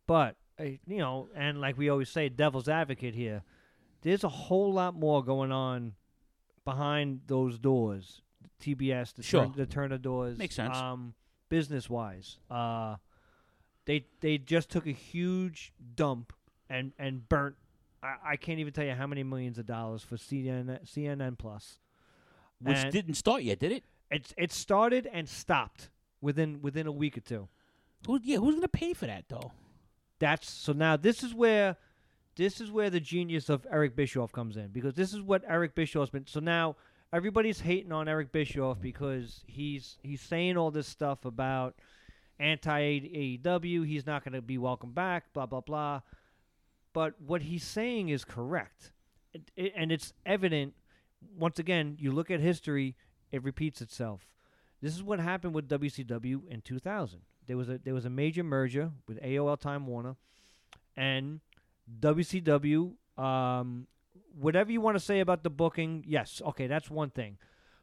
but, 0.07 0.35
uh, 0.59 0.63
you 0.63 0.97
know, 0.97 1.29
and 1.35 1.61
like 1.61 1.77
we 1.77 1.87
always 1.89 2.09
say, 2.09 2.27
devil's 2.27 2.67
advocate 2.67 3.15
here, 3.15 3.43
there's 4.05 4.23
a 4.23 4.29
whole 4.29 4.71
lot 4.71 4.93
more 4.93 5.23
going 5.23 5.51
on 5.51 5.93
behind 6.63 7.21
those 7.25 7.57
doors. 7.57 8.21
TBS, 8.61 9.15
the, 9.15 9.23
Sure. 9.23 9.45
turn, 9.45 9.53
the 9.57 9.65
Turner 9.65 9.97
doors. 9.97 10.37
Makes 10.37 10.55
sense. 10.55 10.77
Um, 10.77 11.15
business 11.49 11.89
wise, 11.89 12.37
uh, 12.49 12.97
they 13.85 14.05
they 14.21 14.37
just 14.37 14.69
took 14.69 14.85
a 14.85 14.91
huge 14.91 15.73
dump 15.95 16.33
and 16.69 16.93
and 16.99 17.27
burnt. 17.27 17.55
I, 18.03 18.15
I 18.23 18.35
can't 18.37 18.59
even 18.59 18.73
tell 18.73 18.85
you 18.85 18.93
how 18.93 19.07
many 19.07 19.23
millions 19.23 19.57
of 19.57 19.65
dollars 19.65 20.03
for 20.03 20.17
CNN 20.17 20.85
CNN 20.85 21.37
Plus, 21.39 21.79
Which 22.61 22.77
And 22.77 22.91
didn't 22.93 23.15
start 23.15 23.41
yet, 23.41 23.59
did 23.59 23.71
it? 23.71 23.83
It's 24.11 24.33
it 24.37 24.51
started 24.51 25.09
and 25.11 25.27
stopped 25.27 25.89
within 26.21 26.61
within 26.61 26.85
a 26.85 26.91
week 26.91 27.17
or 27.17 27.21
two. 27.21 27.47
Who, 28.05 28.19
yeah, 28.23 28.37
who's 28.37 28.53
gonna 28.55 28.67
pay 28.67 28.93
for 28.93 29.07
that 29.07 29.25
though? 29.29 29.51
That's 30.19 30.49
so 30.49 30.73
now 30.73 30.95
this 30.95 31.23
is 31.23 31.33
where 31.33 31.75
this 32.35 32.59
is 32.59 32.71
where 32.71 32.89
the 32.89 32.99
genius 32.99 33.49
of 33.49 33.65
Eric 33.71 33.95
Bischoff 33.95 34.31
comes 34.31 34.57
in 34.57 34.67
because 34.67 34.93
this 34.93 35.13
is 35.13 35.21
what 35.21 35.43
Eric 35.47 35.75
Bischoff's 35.75 36.11
been 36.11 36.27
so 36.27 36.39
now 36.39 36.75
everybody's 37.13 37.61
hating 37.61 37.91
on 37.91 38.07
Eric 38.07 38.31
Bischoff 38.31 38.81
because 38.81 39.43
he's 39.47 39.97
he's 40.03 40.21
saying 40.21 40.57
all 40.57 40.71
this 40.71 40.87
stuff 40.87 41.25
about 41.25 41.75
anti 42.39 42.99
AEW, 43.41 43.85
he's 43.85 44.05
not 44.05 44.23
going 44.23 44.33
to 44.33 44.41
be 44.41 44.57
welcome 44.57 44.91
back, 44.91 45.31
blah 45.33 45.45
blah 45.45 45.61
blah. 45.61 46.01
But 46.93 47.19
what 47.21 47.41
he's 47.41 47.63
saying 47.63 48.09
is 48.09 48.23
correct. 48.23 48.91
It, 49.33 49.51
it, 49.55 49.73
and 49.75 49.91
it's 49.91 50.13
evident 50.25 50.73
once 51.37 51.59
again, 51.59 51.97
you 51.99 52.11
look 52.11 52.29
at 52.31 52.39
history, 52.39 52.95
it 53.31 53.43
repeats 53.43 53.81
itself. 53.81 54.27
This 54.81 54.95
is 54.95 55.03
what 55.03 55.19
happened 55.19 55.53
with 55.53 55.67
WCW 55.67 56.47
in 56.47 56.61
2000. 56.61 57.19
There 57.47 57.57
was 57.57 57.69
a 57.69 57.77
there 57.77 57.93
was 57.93 58.05
a 58.05 58.09
major 58.09 58.43
merger 58.43 58.91
with 59.07 59.21
AOL 59.21 59.59
Time 59.59 59.87
Warner, 59.87 60.15
and 60.97 61.39
WCW. 61.99 62.93
Um, 63.17 63.87
whatever 64.33 64.71
you 64.71 64.81
want 64.81 64.95
to 64.95 65.03
say 65.03 65.19
about 65.19 65.43
the 65.43 65.49
booking, 65.49 66.03
yes, 66.07 66.41
okay, 66.45 66.67
that's 66.67 66.89
one 66.89 67.09
thing. 67.09 67.37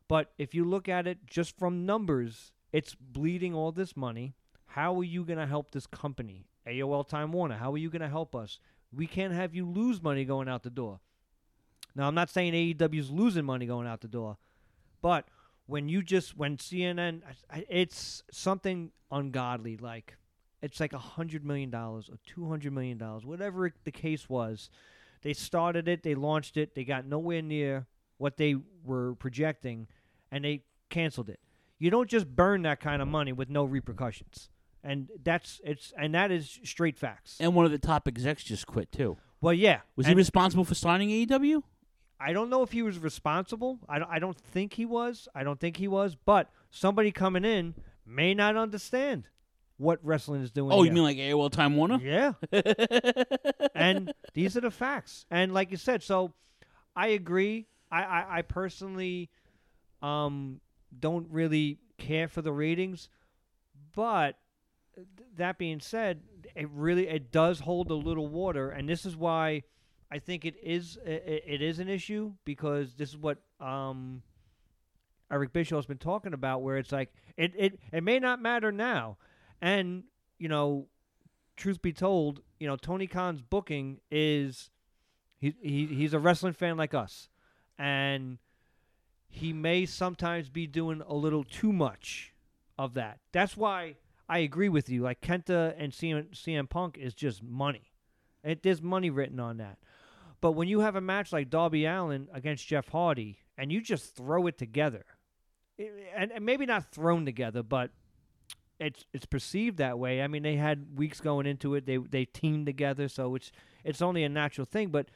But 0.09 0.33
if 0.39 0.55
you 0.55 0.65
look 0.65 0.89
at 0.89 1.07
it 1.07 1.19
just 1.27 1.59
from 1.59 1.87
numbers, 1.87 2.53
it's 2.73 2.95
bleeding 2.95 3.55
all 3.55 3.73
this 3.73 3.97
money. 3.97 4.35
How 4.67 4.99
are 4.99 5.05
you 5.05 5.25
going 5.25 5.39
to 5.39 5.47
help 5.47 5.71
this 5.71 5.87
company, 5.87 6.47
AOL 6.67 7.07
Time 7.09 7.33
Warner? 7.33 7.57
How 7.57 7.73
are 7.73 7.79
you 7.79 7.91
going 7.91 8.03
to 8.03 8.09
help 8.09 8.35
us? 8.35 8.59
We 8.93 9.07
can't 9.07 9.33
have 9.33 9.55
you 9.55 9.67
lose 9.67 10.03
money 10.03 10.25
going 10.25 10.49
out 10.49 10.63
the 10.63 10.71
door. 10.71 11.01
Now, 11.95 12.09
I'm 12.09 12.15
not 12.15 12.31
saying 12.31 12.53
AEW's 12.53 13.11
losing 13.11 13.45
money 13.45 13.67
going 13.67 13.87
out 13.87 14.01
the 14.01 14.09
door, 14.09 14.39
but 15.03 15.29
when 15.67 15.89
you 15.89 16.03
just 16.03 16.37
when 16.37 16.57
CNN, 16.57 17.23
it's 17.69 18.23
something 18.31 18.93
ungodly. 19.11 19.77
Like 19.77 20.17
it's 20.63 20.81
like 20.81 20.93
a 20.93 20.99
hundred 20.99 21.45
million 21.45 21.71
dollars 21.71 22.09
or 22.09 22.17
two 22.27 22.49
hundred 22.49 22.73
million 22.73 22.99
dollars, 22.99 23.25
whatever 23.25 23.67
it- 23.67 23.75
the 23.85 23.93
case 23.93 24.29
was. 24.29 24.71
They 25.23 25.33
started 25.35 25.87
it, 25.89 26.03
they 26.03 26.15
launched 26.15 26.57
it, 26.57 26.75
they 26.75 26.85
got 26.85 27.07
nowhere 27.07 27.43
near 27.43 27.87
what 28.19 28.37
they 28.37 28.57
were 28.85 29.15
projecting, 29.15 29.87
and 30.31 30.45
they 30.45 30.65
canceled 30.91 31.29
it. 31.29 31.39
You 31.79 31.91
don't 31.91 32.09
just 32.11 32.27
burn 32.35 32.63
that 32.63 32.81
kind 32.81 33.01
of 33.03 33.09
money 33.09 33.33
with 33.33 33.49
no 33.49 33.65
repercussions, 33.65 34.51
and 34.83 35.11
that's 35.23 35.61
it's 35.65 35.93
and 35.97 36.15
that 36.15 36.31
is 36.31 36.59
straight 36.65 36.99
facts. 36.99 37.37
And 37.41 37.55
one 37.55 37.65
of 37.65 37.71
the 37.73 37.79
top 37.79 38.07
execs 38.09 38.43
just 38.45 38.67
quit 38.67 38.91
too. 38.93 39.17
Well, 39.41 39.55
yeah, 39.55 39.81
Was 39.97 40.07
he 40.07 40.15
responsible 40.15 40.65
for 40.65 40.75
signing 40.77 41.09
AEW? 41.11 41.63
I 42.21 42.33
don't 42.33 42.49
know 42.51 42.63
if 42.63 42.71
he 42.71 42.83
was 42.83 43.01
responsible. 43.01 43.81
I 43.89 43.99
don't, 43.99 44.09
I 44.09 44.21
don't 44.21 44.39
think 44.39 44.75
he 44.75 44.85
was. 44.87 45.27
I 45.35 45.43
don't 45.43 45.59
think 45.59 45.77
he 45.79 45.89
was. 45.89 46.15
But 46.15 46.49
somebody 46.71 47.11
coming 47.11 47.45
in 47.45 47.75
may 48.07 48.35
not 48.35 48.57
understand 48.57 49.27
what 49.83 49.99
wrestling 50.03 50.43
is 50.43 50.51
doing. 50.51 50.73
Oh, 50.73 50.85
you 50.85 50.93
mean 50.93 51.03
like 51.03 51.17
AOL 51.17 51.51
Time 51.51 51.77
Warner? 51.77 51.99
Yeah. 52.01 52.35
and 53.75 54.15
these 54.33 54.57
are 54.57 54.61
the 54.61 54.71
facts. 54.71 55.27
And 55.31 55.53
like 55.53 55.71
you 55.71 55.77
said, 55.77 56.03
so 56.03 56.33
I 56.95 57.09
agree. 57.09 57.67
I, 57.91 58.03
I, 58.03 58.27
I 58.39 58.43
personally 58.43 59.29
um, 60.01 60.61
don't 60.99 61.27
really 61.31 61.79
care 61.99 62.29
for 62.29 62.43
the 62.43 62.53
ratings, 62.53 63.09
but 63.95 64.37
th- 64.95 65.07
that 65.37 65.59
being 65.59 65.81
said, 65.81 66.23
it 66.55 66.69
really 66.73 67.09
it 67.09 67.33
does 67.33 67.61
hold 67.61 67.91
a 67.91 67.95
little 67.95 68.29
water, 68.29 68.71
and 68.71 68.89
this 68.89 69.05
is 69.05 69.17
why 69.17 69.63
I 70.11 70.19
think 70.19 70.45
it 70.45 70.57
is 70.63 70.99
it, 71.05 71.45
it 71.47 71.63
is 71.63 71.79
an 71.79 71.89
issue 71.89 72.33
because 72.45 72.95
this 72.95 73.11
is 73.11 73.17
what 73.17 73.39
um, 73.61 74.23
Eric 75.31 75.53
Bischoff's 75.53 75.87
been 75.87 75.99
talking 75.99 76.35
about, 76.35 76.63
where 76.63 76.77
it's 76.77 76.93
like 76.93 77.13
it, 77.37 77.53
it 77.57 77.81
it 77.93 78.03
may 78.03 78.19
not 78.19 78.41
matter 78.41 78.71
now, 78.73 79.17
and 79.63 80.05
you 80.39 80.49
know, 80.49 80.89
truth 81.57 81.81
be 81.81 81.93
told, 81.93 82.41
you 82.61 82.67
know 82.67 82.77
Tony 82.77 83.07
Khan's 83.07 83.41
booking 83.41 84.01
is 84.11 84.71
he, 85.39 85.55
he 85.63 85.87
he's 85.87 86.13
a 86.13 86.19
wrestling 86.19 86.53
fan 86.53 86.77
like 86.77 86.93
us, 86.93 87.31
and 87.79 88.39
he 89.29 89.53
may 89.55 89.87
sometimes 89.87 90.51
be 90.51 90.67
doing 90.67 91.01
a 91.07 91.15
little 91.15 91.45
too 91.45 91.73
much 91.73 92.35
of 92.79 92.95
that. 92.95 93.21
That's 93.33 93.57
why 93.57 93.97
I 94.29 94.39
agree 94.41 94.69
with 94.69 94.89
you. 94.91 95.03
Like 95.03 95.21
Kenta 95.23 95.75
and 95.79 95.93
CM, 95.93 96.31
CM 96.33 96.69
Punk 96.69 96.99
is 96.99 97.15
just 97.15 97.43
money. 97.43 97.93
It, 98.45 98.63
there's 98.63 98.83
money 98.83 99.09
written 99.09 99.41
on 99.41 99.57
that. 99.59 99.79
But 100.41 100.53
when 100.53 100.69
you 100.69 100.81
have 100.81 100.97
a 100.97 101.01
match 101.01 101.33
like 101.33 101.49
Darby 101.49 101.87
Allin 101.87 102.29
against 102.33 102.67
Jeff 102.67 102.89
Hardy 102.89 103.39
and 103.57 103.71
you 103.71 103.81
just 103.81 104.17
throw 104.17 104.47
it 104.49 104.59
together, 104.59 105.05
i- 105.79 105.89
and, 106.17 106.33
and 106.33 106.45
maybe 106.45 106.67
not 106.67 106.91
thrown 106.91 107.25
together, 107.25 107.63
but 107.63 107.91
it's 108.83 109.07
it's 109.13 109.27
perceived 109.27 109.79
that 109.79 109.99
way. 109.99 110.23
I 110.23 110.27
mean, 110.27 110.43
they 110.43 110.57
had 110.57 110.99
weeks 110.99 111.21
going 111.21 111.47
into 111.47 111.75
it. 111.75 111.87
They 111.87 111.97
they 111.99 112.25
teamed 112.25 112.67
together, 112.67 113.09
so 113.09 113.35
it's 113.35 113.53
it's 113.85 114.03
only 114.03 114.25
a 114.25 114.29
natural 114.29 114.65
thing. 114.65 114.91
But 114.91 115.09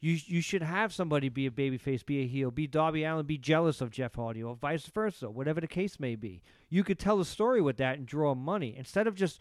you 0.00 0.18
you 0.26 0.40
should 0.40 0.62
have 0.62 0.92
somebody 0.92 1.28
be 1.28 1.46
a 1.46 1.50
babyface, 1.50 2.04
be 2.04 2.22
a 2.22 2.26
heel, 2.26 2.50
be 2.50 2.66
Darby 2.66 3.04
Allin, 3.04 3.26
be 3.26 3.38
jealous 3.38 3.80
of 3.80 3.90
Jeff 3.90 4.14
Hardy, 4.14 4.42
or 4.42 4.56
vice 4.56 4.86
versa, 4.86 5.30
whatever 5.30 5.60
the 5.60 5.66
case 5.66 6.00
may 6.00 6.16
be. 6.16 6.42
You 6.68 6.84
could 6.84 6.98
tell 6.98 7.20
a 7.20 7.24
story 7.24 7.60
with 7.60 7.76
that 7.78 7.98
and 7.98 8.06
draw 8.06 8.34
money 8.34 8.74
instead 8.76 9.06
of 9.06 9.14
just 9.14 9.40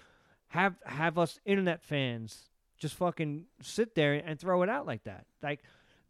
have 0.49 0.75
have 0.85 1.17
us 1.17 1.39
internet 1.45 1.81
fans 1.81 2.49
just 2.77 2.95
fucking 2.95 3.45
sit 3.61 3.95
there 3.95 4.13
and 4.13 4.39
throw 4.39 4.63
it 4.63 4.69
out 4.69 4.85
like 4.85 5.03
that. 5.03 5.25
Like 5.41 5.61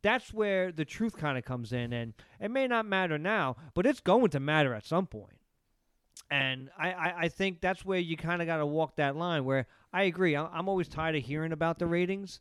that's 0.02 0.34
where 0.34 0.72
the 0.72 0.86
truth 0.86 1.16
kind 1.18 1.38
of 1.38 1.46
comes 1.46 1.72
in, 1.74 1.94
and 1.94 2.14
it 2.40 2.50
may 2.50 2.68
not 2.68 2.86
matter 2.86 3.18
now, 3.18 3.56
but 3.74 3.86
it's 3.86 4.00
going 4.00 4.30
to 4.30 4.40
matter 4.40 4.74
at 4.74 4.86
some 4.86 5.06
point. 5.06 5.38
And 6.30 6.70
I, 6.78 6.92
I, 6.92 7.14
I 7.22 7.28
think 7.30 7.60
that's 7.60 7.84
where 7.84 8.00
you 8.00 8.16
kind 8.16 8.42
of 8.42 8.48
got 8.48 8.58
to 8.58 8.66
walk 8.66 8.96
that 8.96 9.16
line. 9.16 9.44
Where 9.44 9.68
I 9.92 10.04
agree, 10.04 10.36
I'm, 10.36 10.48
I'm 10.54 10.70
always 10.70 10.88
tired 10.88 11.16
of 11.16 11.24
hearing 11.24 11.52
about 11.52 11.80
the 11.80 11.88
ratings, 11.88 12.40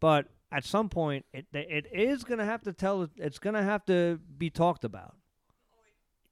but 0.00 0.26
at 0.50 0.64
some 0.64 0.88
point, 0.88 1.24
it 1.32 1.46
it 1.52 1.86
is 1.92 2.24
gonna 2.24 2.44
have 2.44 2.62
to 2.62 2.72
tell. 2.72 3.08
It's 3.16 3.38
gonna 3.38 3.62
have 3.62 3.84
to 3.86 4.18
be 4.38 4.50
talked 4.50 4.84
about. 4.84 5.14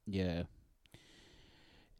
Yeah. 0.05 0.43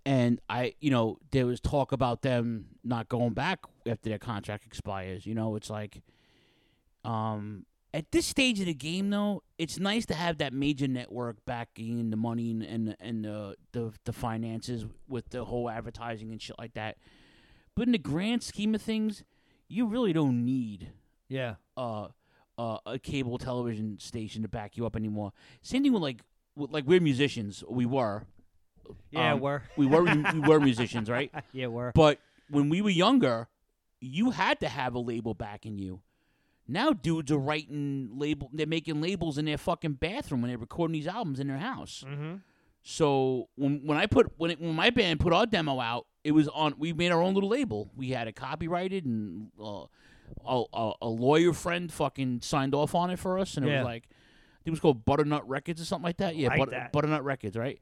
And 0.05 0.39
I, 0.49 0.73
you 0.79 0.89
know, 0.89 1.19
there 1.31 1.45
was 1.45 1.59
talk 1.59 1.91
about 1.91 2.21
them 2.21 2.67
not 2.81 3.09
going 3.09 3.33
back 3.33 3.59
after 3.85 4.09
their 4.09 4.17
contract 4.17 4.65
expires. 4.65 5.25
You 5.25 5.35
know, 5.35 5.57
it's 5.57 5.69
like, 5.69 6.01
um, 7.03 7.65
at 7.93 8.11
this 8.11 8.25
stage 8.25 8.59
of 8.59 8.65
the 8.65 8.73
game, 8.73 9.09
though, 9.09 9.43
it's 9.57 9.79
nice 9.79 10.05
to 10.07 10.13
have 10.13 10.37
that 10.39 10.53
major 10.53 10.87
network 10.87 11.37
backing 11.45 11.99
in 11.99 12.09
the 12.09 12.17
money 12.17 12.51
and 12.51 12.63
and, 12.63 12.95
and 12.99 13.25
the, 13.25 13.55
the 13.71 13.93
the 14.05 14.13
finances 14.13 14.85
with 15.07 15.29
the 15.29 15.45
whole 15.45 15.69
advertising 15.69 16.31
and 16.31 16.41
shit 16.41 16.57
like 16.59 16.73
that. 16.73 16.97
But 17.75 17.87
in 17.87 17.91
the 17.91 17.97
grand 17.97 18.43
scheme 18.43 18.73
of 18.75 18.81
things, 18.81 19.23
you 19.67 19.85
really 19.87 20.11
don't 20.13 20.43
need 20.43 20.91
Yeah. 21.29 21.55
uh, 21.75 22.07
uh, 22.57 22.77
a 22.87 22.97
cable 22.99 23.37
television 23.37 23.99
station 23.99 24.41
to 24.41 24.47
back 24.47 24.77
you 24.77 24.85
up 24.85 24.95
anymore. 24.95 25.31
Same 25.61 25.83
thing 25.83 25.93
with 25.93 26.01
like 26.01 26.21
with, 26.55 26.71
like 26.71 26.85
we're 26.85 26.99
musicians. 27.01 27.63
We 27.69 27.85
were. 27.85 28.23
Yeah, 29.11 29.33
Um, 29.33 29.41
we're. 29.41 29.61
we 29.75 29.85
were 29.85 30.03
we 30.03 30.39
were 30.39 30.59
musicians, 30.71 31.09
right? 31.09 31.31
Yeah, 31.51 31.67
we're. 31.67 31.91
But 31.91 32.19
when 32.49 32.69
we 32.69 32.81
were 32.81 32.89
younger, 32.89 33.47
you 33.99 34.31
had 34.31 34.59
to 34.61 34.69
have 34.69 34.95
a 34.95 34.99
label 34.99 35.33
backing 35.33 35.77
you. 35.77 36.01
Now 36.67 36.91
dudes 36.91 37.31
are 37.31 37.37
writing 37.37 38.09
label. 38.13 38.49
They're 38.53 38.67
making 38.67 39.01
labels 39.01 39.37
in 39.37 39.45
their 39.45 39.57
fucking 39.57 39.93
bathroom 39.93 40.41
when 40.41 40.49
they're 40.49 40.57
recording 40.57 40.93
these 40.93 41.07
albums 41.07 41.39
in 41.39 41.47
their 41.47 41.57
house. 41.57 42.03
Mm-hmm. 42.07 42.35
So 42.83 43.49
when 43.55 43.81
when 43.85 43.97
I 43.97 44.05
put 44.05 44.31
when 44.37 44.51
it, 44.51 44.61
when 44.61 44.73
my 44.75 44.89
band 44.89 45.19
put 45.19 45.33
our 45.33 45.45
demo 45.45 45.79
out, 45.79 46.05
it 46.23 46.31
was 46.31 46.47
on. 46.47 46.73
We 46.77 46.93
made 46.93 47.11
our 47.11 47.21
own 47.21 47.33
little 47.33 47.49
label. 47.49 47.89
We 47.95 48.09
had 48.11 48.27
it 48.27 48.35
copyrighted, 48.35 49.05
and 49.05 49.47
uh, 49.61 49.85
a, 50.45 50.63
a 50.73 50.91
a 51.01 51.07
lawyer 51.07 51.53
friend 51.53 51.91
fucking 51.91 52.41
signed 52.41 52.73
off 52.73 52.95
on 52.95 53.09
it 53.09 53.19
for 53.19 53.39
us, 53.39 53.57
and 53.57 53.65
it 53.65 53.69
Yeah. 53.69 53.79
was 53.79 53.85
like, 53.85 54.03
I 54.09 54.57
think 54.63 54.67
it 54.67 54.71
was 54.71 54.79
called 54.79 55.05
Butternut 55.05 55.47
Records 55.47 55.81
or 55.81 55.85
something 55.85 56.03
like 56.05 56.17
that. 56.17 56.35
Yeah, 56.35 56.49
Like 56.49 56.59
Butter- 56.59 56.71
that. 56.71 56.91
Butternut 56.93 57.23
Records, 57.23 57.57
right? 57.57 57.79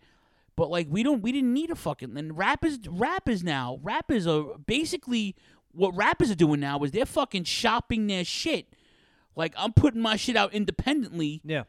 But 0.55 0.69
like 0.71 0.88
we 0.89 1.03
don't, 1.03 1.21
we 1.21 1.31
didn't 1.31 1.53
need 1.53 1.69
a 1.69 1.75
fucking. 1.75 2.17
And 2.17 2.36
rap 2.38 2.63
is 2.65 2.79
rap 2.89 3.27
is 3.29 3.43
now 3.43 3.77
rap 3.83 4.09
is 4.09 4.25
a 4.25 4.43
basically 4.65 5.36
what 5.76 5.95
rappers 5.95 6.32
are 6.32 6.36
doing 6.36 6.59
now 6.59 6.80
is 6.84 6.91
they're 6.91 7.05
fucking 7.05 7.43
shopping 7.43 8.07
their 8.07 8.23
shit. 8.26 8.73
Like 9.36 9.53
I'm 9.57 9.73
putting 9.73 10.01
my 10.01 10.15
shit 10.15 10.36
out 10.38 10.53
independently 10.53 11.41
Yeah. 11.43 11.63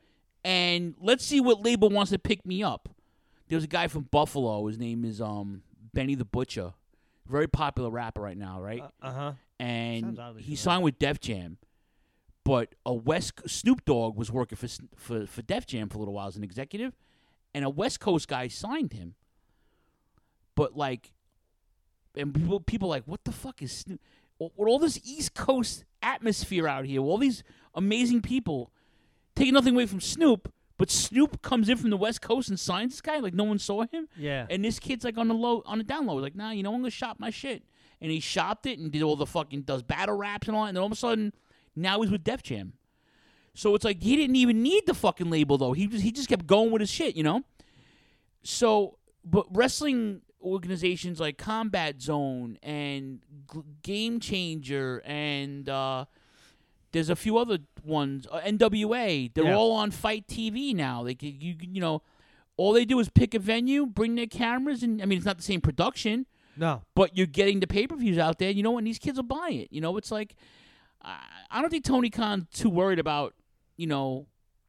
and 0.45 0.95
let's 1.01 1.25
see 1.25 1.41
what 1.41 1.63
label 1.65 1.89
wants 1.91 2.11
to 2.13 2.19
pick 2.19 2.47
me 2.47 2.63
up. 2.63 2.89
There's 3.49 3.65
a 3.65 3.69
guy 3.69 3.89
from 3.89 4.05
Buffalo. 4.11 4.67
His 4.67 4.79
name 4.79 5.05
is 5.05 5.21
um 5.21 5.63
Benny 5.93 6.15
the 6.15 6.25
Butcher, 6.25 6.75
very 7.27 7.47
popular 7.49 7.91
rapper 7.91 8.21
right 8.21 8.37
now, 8.37 8.61
right? 8.61 8.83
Uh 9.03 9.13
huh. 9.13 9.33
and 9.59 10.05
he 10.05 10.13
familiar. 10.17 10.57
signed 10.57 10.83
with 10.85 10.99
Def 10.99 11.21
Jam. 11.21 11.59
But 12.45 12.75
a 12.85 12.95
West 12.95 13.41
Snoop 13.49 13.85
Dogg 13.85 14.17
was 14.17 14.31
working 14.31 14.57
for 14.57 14.69
for 14.97 15.27
for 15.27 15.43
Def 15.43 15.67
Jam 15.67 15.89
for 15.89 15.97
a 15.97 15.99
little 15.99 16.15
while 16.15 16.29
as 16.29 16.37
an 16.37 16.45
executive, 16.45 16.95
and 17.55 17.65
a 17.65 17.71
West 17.71 17.99
Coast 17.99 18.29
guy 18.29 18.47
signed 18.47 18.93
him. 18.93 19.15
But 20.55 20.77
like, 20.77 21.13
and 22.17 22.35
people 22.35 22.61
people 22.61 22.89
like, 22.89 23.05
what 23.07 23.25
the 23.25 23.33
fuck 23.33 23.63
is 23.63 23.73
Snoop? 23.73 24.01
With 24.39 24.69
all 24.69 24.79
this 24.79 25.01
East 25.05 25.35
Coast 25.35 25.85
atmosphere 26.03 26.69
out 26.69 26.85
here, 26.85 27.01
all 27.01 27.19
these 27.19 27.43
amazing 27.75 28.23
people, 28.23 28.71
taking 29.35 29.55
nothing 29.55 29.75
away 29.75 29.87
from 29.87 30.01
Snoop, 30.01 30.53
but 30.79 30.91
Snoop 30.91 31.41
comes 31.41 31.69
in 31.69 31.79
from 31.79 31.91
the 31.91 31.97
West 31.97 32.21
Coast 32.21 32.49
and 32.51 32.61
signs 32.61 32.93
this 32.93 33.01
guy 33.01 33.19
like 33.19 33.33
no 33.33 33.45
one 33.45 33.59
saw 33.59 33.87
him. 33.87 34.09
Yeah. 34.17 34.47
And 34.51 34.65
this 34.65 34.79
kid's 34.79 35.05
like 35.05 35.17
on 35.17 35.29
the 35.29 35.35
low, 35.35 35.63
on 35.65 35.79
the 35.79 35.85
down 35.85 36.07
low. 36.07 36.17
Like, 36.17 36.37
nah, 36.37 36.51
you 36.51 36.63
know, 36.63 36.75
I'm 36.75 36.81
gonna 36.81 36.91
shop 36.91 37.19
my 37.19 37.31
shit. 37.31 37.63
And 38.01 38.11
he 38.11 38.21
shopped 38.21 38.67
it 38.67 38.79
and 38.79 38.93
did 38.93 39.03
all 39.03 39.17
the 39.17 39.25
fucking 39.25 39.63
does 39.63 39.83
battle 39.83 40.17
raps 40.17 40.49
and 40.49 40.57
all. 40.57 40.65
that. 40.65 40.69
And 40.69 40.77
then 40.77 40.83
all 40.83 40.87
of 40.87 40.93
a 40.93 40.97
sudden, 40.97 41.33
now 41.75 42.03
he's 42.03 42.11
with 42.11 42.25
Def 42.25 42.43
Jam. 42.43 42.75
So 43.55 43.75
it's 43.75 43.85
like 43.85 44.03
he 44.03 44.17
didn't 44.17 44.37
even 44.37 44.63
need 44.63 44.85
the 44.87 44.93
fucking 44.93 45.31
label 45.31 45.57
though. 45.57 45.73
He 45.73 45.87
just 45.87 46.03
he 46.03 46.13
just 46.13 46.29
kept 46.29 46.47
going 46.47 46.71
with 46.71 46.81
his 46.81 46.91
shit, 46.91 47.17
you 47.17 47.23
know. 47.23 47.43
So, 48.43 48.99
but 49.25 49.47
wrestling 49.51 50.21
organizations 50.43 51.19
like 51.21 51.39
Combat 51.39 52.01
Zone 52.01 52.59
and 52.63 53.21
G- 53.53 53.61
Game 53.83 54.21
Changer 54.21 55.03
and 55.05 55.69
uh, 55.69 56.05
there's 56.93 57.11
a 57.11 57.17
few 57.17 57.37
other 57.39 57.59
ones. 57.85 58.27
Uh, 58.31 58.41
NWA. 58.41 59.33
They're 59.35 59.45
Yeah. 59.45 59.57
all 59.57 59.73
on 59.73 59.91
FITE 59.91 60.27
TV 60.27 60.75
now. 60.75 61.05
Could, 61.05 61.23
you 61.23 61.57
you 61.61 61.81
know, 61.81 62.03
all 62.57 62.73
they 62.73 62.85
do 62.85 62.99
is 63.01 63.09
pick 63.09 63.35
a 63.35 63.39
venue, 63.39 63.87
bring 63.87 64.15
their 64.15 64.27
cameras, 64.27 64.83
and 64.83 65.03
I 65.03 65.05
mean 65.07 65.19
it's 65.19 65.27
not 65.27 65.37
the 65.37 65.43
same 65.43 65.61
production, 65.61 66.27
No. 66.57 66.83
but 66.95 67.17
you're 67.17 67.27
getting 67.27 67.61
the 67.61 67.67
pay 67.67 67.87
per 67.87 67.97
views 67.97 68.19
out 68.19 68.39
there. 68.39 68.51
You 68.51 68.63
know, 68.63 68.79
and 68.79 68.87
these 68.87 68.99
kids 68.99 69.19
will 69.19 69.25
buy 69.25 69.51
it. 69.51 69.69
You 69.73 69.81
know, 69.81 69.97
it's 69.97 70.11
like 70.11 70.37
I, 71.03 71.19
I 71.51 71.61
don't 71.61 71.71
think 71.71 71.85
Tony 71.85 72.09
Khan's 72.11 72.47
too 72.53 72.71
worried 72.71 72.99
about 72.99 73.35
you 73.77 73.87
know 73.87 74.27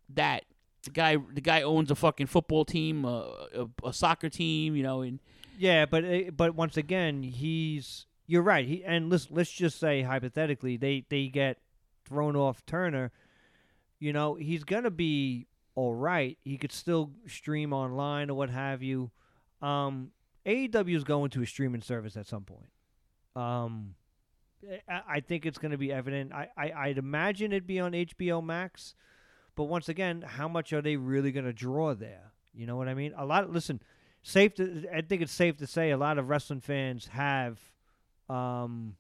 that 0.10 0.44
the 0.84 0.90
guy 0.92 1.18
the 1.34 1.42
guy 1.42 1.62
owns 1.62 1.92
a 1.92 1.96
fucking 1.96 2.28
football 2.28 2.66
team, 2.66 3.06
uh, 3.06 3.22
a, 3.56 3.68
a 3.86 3.94
soccer 3.94 4.30
team. 4.30 4.76
You 4.76 4.84
know, 4.84 5.02
and 5.02 5.20
Yeah, 5.58 5.86
but 5.86 6.06
uh, 6.06 6.32
but 6.36 6.56
once 6.56 6.78
again, 6.78 7.24
he's 7.24 8.06
you're 8.28 8.44
right. 8.44 8.66
He 8.68 8.84
and 8.84 9.10
let's 9.10 9.28
let's 9.32 9.52
just 9.52 9.80
say 9.80 10.04
hypothetically, 10.04 10.78
they 10.78 11.06
they 11.10 11.28
get 11.28 11.58
thrown 12.06 12.36
off 12.36 12.66
Turner. 12.66 13.12
You 14.00 14.14
know, 14.14 14.36
he's 14.36 14.64
gonna 14.64 14.92
be 14.92 15.48
all 15.74 15.96
right. 15.96 16.38
He 16.44 16.58
could 16.58 16.72
still 16.72 17.12
stream 17.28 17.74
online 17.74 18.30
or 18.30 18.36
what 18.36 18.50
have 18.50 18.84
you. 18.84 19.12
Um, 19.62 20.12
AEW 20.46 20.96
is 20.96 21.04
going 21.04 21.30
to 21.32 21.42
a 21.42 21.46
streaming 21.46 21.82
service 21.82 22.16
at 22.16 22.28
some 22.28 22.44
point. 22.44 22.70
Um, 23.36 23.96
I, 24.90 25.02
I 25.08 25.20
think 25.20 25.46
it's 25.46 25.58
going 25.58 25.72
to 25.72 25.78
be 25.78 25.92
evident. 25.92 26.32
I, 26.34 26.48
I 26.58 26.72
I'd 26.72 26.98
imagine 26.98 27.52
it'd 27.52 27.68
be 27.68 27.80
on 27.80 27.92
HBO 27.92 28.44
Max, 28.44 28.96
but 29.56 29.66
once 29.66 29.90
again, 29.90 30.22
how 30.22 30.48
much 30.48 30.74
are 30.74 30.82
they 30.82 30.96
really 30.96 31.32
going 31.32 31.46
to 31.46 31.54
draw 31.54 31.94
there? 31.94 32.32
You 32.54 32.66
know 32.66 32.76
what 32.76 32.88
I 32.88 32.94
mean? 32.94 33.14
A 33.16 33.26
lot. 33.26 33.52
Listen, 33.52 33.82
safe 34.28 34.56
to 34.56 34.86
I 34.94 35.02
think 35.02 35.22
it's 35.22 35.32
safe 35.32 35.58
to 35.58 35.68
say 35.68 35.92
a 35.92 35.98
lot 35.98 36.18
of 36.18 36.30
wrestling 36.30 36.62
fans 36.62 37.08
have 37.08 37.60
um, 38.30 38.96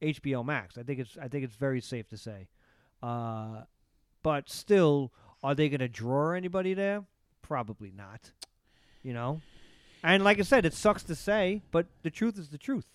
HBO 0.00 0.44
Max. 0.44 0.78
I 0.78 0.82
think 0.82 1.00
it's 1.00 1.16
I 1.20 1.28
think 1.28 1.44
it's 1.44 1.56
very 1.56 1.80
safe 1.80 2.08
to 2.08 2.16
say. 2.16 2.48
Uh, 3.02 3.62
but 4.22 4.48
still, 4.48 5.12
are 5.42 5.54
they 5.54 5.68
going 5.68 5.80
to 5.80 5.88
draw 5.88 6.32
anybody 6.32 6.74
there? 6.74 7.04
Probably 7.42 7.92
not. 7.94 8.32
You 9.02 9.12
know, 9.12 9.40
and 10.02 10.24
like 10.24 10.40
I 10.40 10.42
said, 10.42 10.64
it 10.64 10.74
sucks 10.74 11.04
to 11.04 11.14
say, 11.14 11.62
but 11.70 11.86
the 12.02 12.10
truth 12.10 12.38
is 12.38 12.48
the 12.48 12.58
truth. 12.58 12.88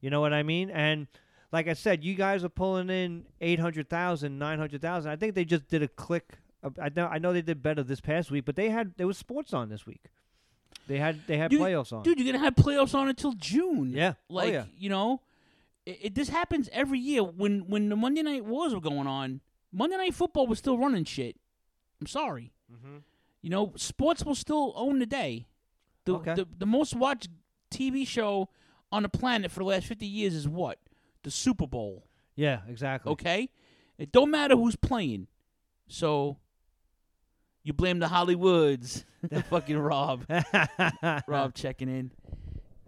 You 0.00 0.10
know 0.10 0.20
what 0.20 0.32
I 0.32 0.42
mean? 0.42 0.70
And 0.70 1.06
like 1.52 1.68
I 1.68 1.74
said, 1.74 2.02
you 2.02 2.14
guys 2.14 2.42
are 2.42 2.48
pulling 2.48 2.90
in 2.90 3.24
800,000, 3.40 4.36
900,000. 4.36 5.10
I 5.10 5.16
think 5.16 5.34
they 5.34 5.44
just 5.44 5.68
did 5.68 5.82
a 5.82 5.88
click. 5.88 6.32
I 6.80 6.88
know 6.88 7.06
I 7.06 7.18
know 7.18 7.32
they 7.32 7.42
did 7.42 7.62
better 7.62 7.82
this 7.82 8.00
past 8.00 8.30
week, 8.30 8.46
but 8.46 8.56
they 8.56 8.70
had 8.70 8.94
there 8.96 9.06
was 9.06 9.18
sports 9.18 9.52
on 9.52 9.68
this 9.68 9.86
week. 9.86 10.06
They 10.86 10.98
had 10.98 11.20
they 11.26 11.38
had 11.38 11.50
Dude, 11.50 11.60
playoffs 11.60 11.92
on. 11.92 12.02
Dude, 12.02 12.18
you're 12.18 12.30
gonna 12.32 12.44
have 12.44 12.54
playoffs 12.54 12.94
on 12.94 13.08
until 13.08 13.32
June. 13.32 13.92
Yeah. 13.92 14.14
Oh, 14.30 14.34
like 14.34 14.52
yeah. 14.52 14.64
you 14.76 14.88
know, 14.90 15.20
it, 15.86 15.98
it 16.02 16.14
this 16.14 16.28
happens 16.28 16.68
every 16.72 16.98
year. 16.98 17.22
When 17.22 17.68
when 17.68 17.88
the 17.88 17.96
Monday 17.96 18.22
Night 18.22 18.44
Wars 18.44 18.74
were 18.74 18.80
going 18.80 19.06
on, 19.06 19.40
Monday 19.72 19.96
Night 19.96 20.14
Football 20.14 20.46
was 20.46 20.58
still 20.58 20.78
running 20.78 21.04
shit. 21.04 21.36
I'm 22.00 22.06
sorry. 22.06 22.52
Mm-hmm. 22.72 22.98
You 23.42 23.50
know, 23.50 23.72
sports 23.76 24.24
will 24.24 24.34
still 24.34 24.72
own 24.76 24.98
the 24.98 25.06
day. 25.06 25.46
The, 26.04 26.14
Okay. 26.16 26.34
the 26.34 26.46
the 26.58 26.66
most 26.66 26.94
watched 26.94 27.28
TV 27.70 28.06
show 28.06 28.48
on 28.92 29.02
the 29.02 29.08
planet 29.08 29.50
for 29.50 29.60
the 29.60 29.66
last 29.66 29.86
50 29.86 30.06
years 30.06 30.34
is 30.34 30.46
what? 30.48 30.78
The 31.22 31.30
Super 31.30 31.66
Bowl. 31.66 32.04
Yeah, 32.36 32.60
exactly. 32.68 33.10
Okay? 33.12 33.48
It 33.98 34.12
don't 34.12 34.30
matter 34.30 34.54
who's 34.56 34.76
playing. 34.76 35.28
So 35.88 36.36
you 37.64 37.72
blame 37.72 37.98
the 37.98 38.06
Hollywoods. 38.06 39.04
fucking 39.50 39.78
Rob. 39.78 40.24
Rob 41.26 41.54
checking 41.54 41.88
in. 41.88 42.10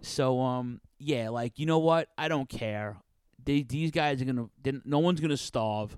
So 0.03 0.41
um 0.41 0.81
yeah, 0.99 1.31
like 1.31 1.59
you 1.59 1.67
know 1.67 1.79
what? 1.79 2.09
I 2.17 2.29
don't 2.29 2.49
care. 2.49 2.97
They 3.45 3.63
these 3.63 3.91
guys 3.91 4.21
are 4.23 4.25
gonna. 4.25 4.49
no 4.85 4.99
one's 4.99 5.21
gonna 5.21 5.37
starve. 5.37 5.97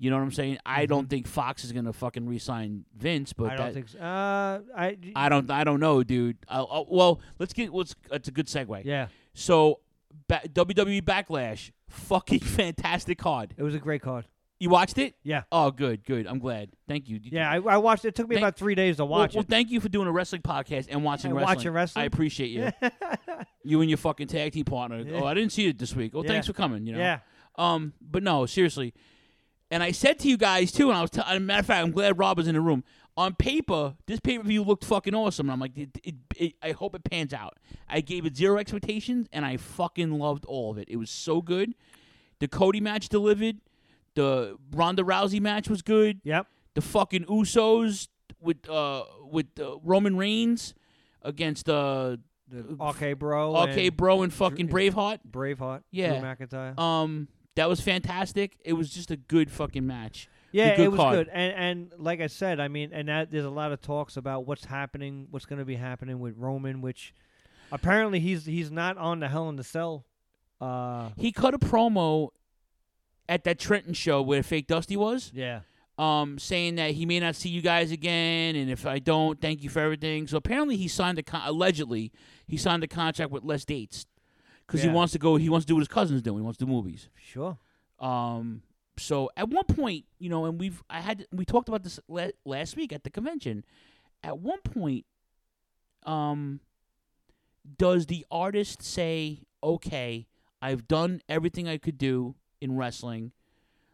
You 0.00 0.10
know 0.10 0.16
what 0.16 0.22
I'm 0.22 0.32
saying? 0.32 0.58
I 0.64 0.86
don't 0.86 1.10
think 1.10 1.26
Fox 1.26 1.64
is 1.64 1.72
gonna 1.72 1.92
fucking 1.92 2.26
re-sign 2.26 2.84
Vince, 2.96 3.32
but 3.32 3.50
Mm-hmm. 3.50 3.52
I 3.52 3.56
don't 3.56 3.74
think 3.74 3.88
so. 3.88 3.98
Uh, 3.98 4.60
I, 4.76 4.96
I 5.16 5.28
don't. 5.28 5.50
I 5.50 5.64
don't 5.64 5.80
know, 5.80 6.04
dude. 6.04 6.36
i 6.48 6.60
i 6.60 6.84
well, 6.88 7.20
let's 7.38 7.52
get. 7.52 7.74
Let's. 7.74 7.96
It's 8.12 8.28
a 8.28 8.30
good 8.30 8.46
segue. 8.46 8.84
Yeah. 8.84 9.08
So, 9.34 9.80
ba- 10.28 10.42
WWE 10.48 11.02
Backlash, 11.02 11.72
fucking 11.88 12.40
fantastic 12.58 13.18
card. 13.18 13.54
It 13.56 13.62
was 13.64 13.74
a 13.74 13.78
great 13.78 14.02
card. 14.02 14.26
You 14.60 14.70
watched 14.70 14.98
it? 14.98 15.14
Yeah. 15.22 15.42
Oh, 15.52 15.70
good, 15.70 16.04
good. 16.04 16.26
I'm 16.26 16.40
glad. 16.40 16.70
Thank 16.88 17.08
you. 17.08 17.20
Yeah, 17.22 17.48
I, 17.48 17.56
I 17.58 17.76
watched 17.76 18.04
it. 18.04 18.08
It 18.08 18.14
took 18.16 18.28
me 18.28 18.34
Thank- 18.36 18.44
about 18.44 18.56
three 18.56 18.74
days 18.74 18.96
to 18.96 19.04
watch 19.04 19.34
well, 19.34 19.42
it. 19.42 19.46
Well, 19.46 19.46
thank 19.48 19.70
you 19.70 19.80
for 19.80 19.88
doing 19.88 20.08
a 20.08 20.12
wrestling 20.12 20.42
podcast 20.42 20.86
and 20.90 21.04
watching 21.04 21.30
And 21.30 21.38
wrestling. 21.38 21.56
watching 21.56 21.72
wrestling? 21.72 22.02
I 22.02 22.06
appreciate 22.06 22.48
you. 22.50 22.70
you 23.64 23.80
and 23.80 23.88
your 23.88 23.98
fucking 23.98 24.26
tag 24.26 24.52
team 24.52 24.64
partner. 24.64 24.98
Yeah. 25.00 25.20
Oh, 25.20 25.26
I 25.26 25.34
didn't 25.34 25.52
see 25.52 25.66
it 25.68 25.78
this 25.78 25.94
week. 25.94 26.12
Oh, 26.14 26.22
Yeah. 26.22 26.28
thanks 26.30 26.48
for 26.48 26.52
coming. 26.54 26.86
You 26.86 26.94
know. 26.94 26.98
Yeah. 26.98 27.20
Um, 27.56 27.92
but 28.00 28.22
no, 28.24 28.46
seriously. 28.46 28.94
And 29.70 29.82
I 29.82 29.92
said 29.92 30.18
to 30.20 30.28
you 30.28 30.36
guys 30.36 30.72
too, 30.72 30.88
and 30.88 30.98
I 30.98 31.02
was. 31.02 31.10
T- 31.10 31.20
as 31.24 31.36
a 31.36 31.40
matter 31.40 31.60
of 31.60 31.66
fact, 31.66 31.84
I'm 31.84 31.92
glad 31.92 32.18
Rob 32.18 32.38
was 32.38 32.48
in 32.48 32.54
the 32.54 32.60
room. 32.60 32.82
On 33.16 33.34
paper, 33.34 33.94
this 34.06 34.18
pay 34.20 34.38
per 34.38 34.44
view 34.44 34.62
looked 34.62 34.84
fucking 34.84 35.14
awesome. 35.14 35.46
And 35.48 35.52
I'm 35.52 35.60
like, 35.60 35.76
it, 35.76 35.90
it, 36.02 36.14
it, 36.36 36.52
I 36.62 36.70
hope 36.72 36.94
it 36.94 37.04
pans 37.04 37.34
out. 37.34 37.58
I 37.88 38.00
gave 38.00 38.24
it 38.26 38.36
zero 38.36 38.58
expectations, 38.58 39.28
and 39.32 39.44
I 39.44 39.56
fucking 39.56 40.18
loved 40.18 40.44
all 40.46 40.70
of 40.70 40.78
it. 40.78 40.88
It 40.88 40.96
was 40.96 41.10
so 41.10 41.42
good. 41.42 41.74
The 42.40 42.48
Cody 42.48 42.80
match 42.80 43.08
delivered. 43.08 43.58
The 44.14 44.56
Ronda 44.72 45.02
Rousey 45.02 45.40
match 45.40 45.68
was 45.68 45.82
good. 45.82 46.20
Yep. 46.24 46.46
The 46.74 46.80
fucking 46.80 47.24
Usos 47.26 48.08
with 48.40 48.68
uh 48.68 49.04
with 49.30 49.46
uh, 49.60 49.78
Roman 49.82 50.16
Reigns 50.16 50.74
against 51.22 51.68
uh 51.68 52.16
Okay, 52.80 53.12
bro. 53.12 53.62
RK-Bro 53.64 54.22
and 54.22 54.32
fucking 54.32 54.68
Braveheart. 54.68 55.18
Braveheart. 55.30 55.82
Yeah. 55.90 56.18
Drew 56.18 56.28
McIntyre. 56.46 56.78
Um, 56.78 57.28
that 57.56 57.68
was 57.68 57.80
fantastic. 57.82 58.56
It 58.64 58.72
was 58.72 58.88
just 58.90 59.10
a 59.10 59.16
good 59.18 59.50
fucking 59.50 59.86
match. 59.86 60.28
Yeah, 60.50 60.74
good 60.76 60.84
it 60.86 60.88
was 60.92 60.98
card. 60.98 61.16
good, 61.16 61.28
and 61.30 61.52
and 61.92 62.02
like 62.02 62.22
I 62.22 62.26
said, 62.28 62.58
I 62.58 62.68
mean, 62.68 62.90
and 62.94 63.08
that 63.08 63.30
there's 63.30 63.44
a 63.44 63.50
lot 63.50 63.70
of 63.72 63.82
talks 63.82 64.16
about 64.16 64.46
what's 64.46 64.64
happening, 64.64 65.26
what's 65.30 65.44
going 65.44 65.58
to 65.58 65.66
be 65.66 65.74
happening 65.76 66.20
with 66.20 66.38
Roman, 66.38 66.80
which 66.80 67.12
apparently 67.70 68.18
he's 68.18 68.46
he's 68.46 68.70
not 68.70 68.96
on 68.96 69.20
the 69.20 69.28
Hell 69.28 69.50
in 69.50 69.56
the 69.56 69.64
Cell. 69.64 70.06
Uh, 70.58 71.10
He 71.18 71.32
cut 71.32 71.52
a 71.52 71.58
promo 71.58 72.30
at 73.28 73.44
that 73.44 73.58
Trenton 73.58 73.92
show 73.94 74.22
where 74.22 74.42
Fake 74.42 74.66
Dusty 74.66 74.96
was. 74.96 75.30
yeah, 75.34 75.60
Um, 75.98 76.38
saying 76.38 76.76
that 76.76 76.92
he 76.92 77.04
may 77.06 77.20
not 77.20 77.34
see 77.36 77.48
you 77.50 77.60
guys 77.60 77.90
again, 77.92 78.56
and 78.56 78.70
if 78.70 78.86
I 78.86 78.98
don't, 78.98 79.40
thank 79.40 79.62
you 79.62 79.68
for 79.68 79.80
everything. 79.80 80.26
So 80.26 80.36
apparently 80.38 80.76
he 80.76 80.88
signed 80.88 81.18
a 81.18 81.22
con- 81.22 81.42
allegedly 81.44 82.12
he 82.46 82.56
signed 82.56 82.82
a 82.84 82.88
contract 82.88 83.30
with 83.30 83.44
less 83.44 83.64
dates 83.64 84.06
because 84.66 84.82
Yeah. 84.82 84.90
he 84.90 84.94
wants 84.96 85.12
to 85.12 85.18
go. 85.18 85.36
He 85.36 85.48
wants 85.48 85.64
to 85.66 85.68
do 85.68 85.74
what 85.74 85.80
his 85.80 85.88
cousins 85.88 86.22
do. 86.22 86.34
He 86.36 86.42
wants 86.42 86.58
to 86.58 86.64
do 86.64 86.70
movies. 86.70 87.08
sure. 87.16 87.58
Um, 87.98 88.62
so 88.96 89.28
at 89.36 89.48
one 89.48 89.64
point, 89.64 90.04
you 90.18 90.28
know, 90.28 90.44
and 90.46 90.58
we've 90.60 90.82
I 90.88 91.00
had 91.00 91.26
we 91.32 91.44
talked 91.44 91.68
about 91.68 91.82
this 91.82 91.98
la- 92.08 92.28
last 92.44 92.76
week 92.76 92.92
at 92.92 93.02
the 93.04 93.10
convention. 93.10 93.64
At 94.22 94.38
one 94.38 94.60
point, 94.62 95.04
um, 96.04 96.60
does 97.76 98.06
the 98.06 98.24
artist 98.30 98.82
say, 98.82 99.42
"Okay, 99.62 100.26
I've 100.62 100.88
done 100.88 101.20
everything 101.28 101.68
I 101.68 101.76
could 101.78 101.98
do 101.98 102.34
in 102.60 102.76
wrestling. 102.76 103.32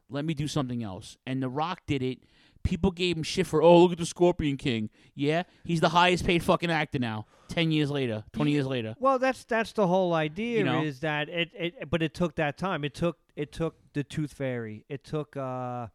Let 0.09 0.25
me 0.25 0.35
do 0.35 0.47
something 0.49 0.83
else"? 0.83 1.17
And 1.27 1.43
The 1.43 1.49
Rock 1.49 1.83
did 1.87 2.03
it. 2.03 2.19
People 2.63 2.91
gave 2.91 3.17
him 3.17 3.23
shit 3.23 3.47
for, 3.47 3.63
"Oh, 3.63 3.83
look 3.83 3.93
at 3.93 3.99
the 3.99 4.07
Scorpion 4.07 4.57
King." 4.57 4.89
Yeah, 5.15 5.43
he's 5.65 5.81
the 5.81 5.91
highest 5.91 6.25
paid 6.25 6.43
fucking 6.43 6.71
actor 6.71 6.99
now. 6.99 7.27
Ten 7.49 7.71
years 7.71 7.91
later, 7.91 8.25
twenty 8.33 8.53
years 8.53 8.67
later. 8.67 8.95
Well, 8.99 9.19
that's 9.19 9.45
that's 9.45 9.73
the 9.73 9.87
whole 9.87 10.15
idea 10.15 10.59
You 10.59 10.65
know? 10.65 10.83
is 10.83 11.01
that 11.01 11.29
it, 11.29 11.51
it 11.55 11.91
but 11.91 12.03
it 12.03 12.15
took 12.15 12.37
that 12.37 12.57
time. 12.57 12.83
It 12.85 12.95
took 12.95 13.19
it 13.37 13.53
took 13.53 13.77
the 13.93 14.03
Tooth 14.03 14.33
Fairy. 14.33 14.85
It 14.89 15.05
took 15.05 15.37
uh 15.37 15.89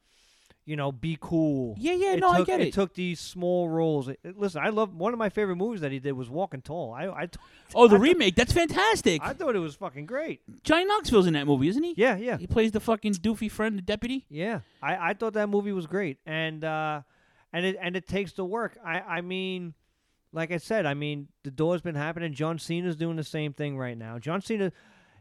you 0.70 0.76
know, 0.76 0.91
be 0.91 1.17
cool. 1.20 1.76
Yeah, 1.80 1.93
yeah, 1.93 2.13
it 2.13 2.20
no, 2.20 2.30
I 2.30 2.38
took, 2.38 2.47
get 2.47 2.61
it. 2.61 2.67
it. 2.67 2.74
took 2.76 2.93
these 2.93 3.20
small 3.20 3.67
roles. 3.67 4.07
It- 4.07 4.20
it- 4.24 4.38
listen, 4.38 4.61
I 4.63 4.70
love 4.70 4.93
one 4.93 5.13
of 5.13 5.17
my 5.20 5.30
favorite 5.30 5.55
movies 5.55 5.82
that 5.82 5.91
he 5.91 5.97
did 5.97 6.11
was 6.13 6.30
Walking 6.30 6.61
Tall. 6.61 6.93
I 6.93 7.07
I, 7.07 7.26
t- 7.26 7.39
Oh, 7.76 7.88
the 7.88 7.95
I 7.95 7.99
remake. 7.99 8.36
That's 8.36 8.53
fantastic. 8.53 9.22
I 9.24 9.34
thought 9.34 9.55
it 9.55 9.59
was 9.59 9.74
fucking 9.76 10.05
great. 10.05 10.41
Johnny 10.63 10.86
Knoxville's 10.86 11.26
in 11.26 11.34
that 11.34 11.47
movie, 11.47 11.67
isn't 11.70 11.82
he? 11.84 11.95
Yeah, 11.97 12.15
yeah. 12.17 12.38
He 12.38 12.45
plays 12.45 12.72
the 12.72 12.80
fucking 12.80 13.15
doofy 13.15 13.49
friend, 13.49 13.78
the 13.78 13.82
deputy. 13.82 14.26
Yeah, 14.30 14.59
I, 14.82 15.09
I 15.09 15.13
thought 15.15 15.34
that 15.34 15.49
movie 15.49 15.72
was 15.72 15.88
great, 15.88 16.20
and 16.28 16.63
uh, 16.63 17.01
and 17.51 17.65
it 17.65 17.76
and 17.82 17.95
it 17.95 18.07
takes 18.07 18.34
the 18.34 18.45
work. 18.45 18.78
I 18.86 18.99
I 18.99 19.22
mean, 19.22 19.74
like 20.32 20.51
I 20.51 20.57
said, 20.57 20.86
I 20.86 20.93
mean 20.93 21.30
the 21.43 21.51
door's 21.51 21.82
been 21.82 21.95
happening. 21.95 22.34
John 22.34 22.59
Cena's 22.59 22.95
doing 22.95 23.15
the 23.15 23.24
same 23.24 23.53
thing 23.53 23.76
right 23.76 23.97
now. 23.97 24.20
John 24.20 24.41
Cena 24.41 24.72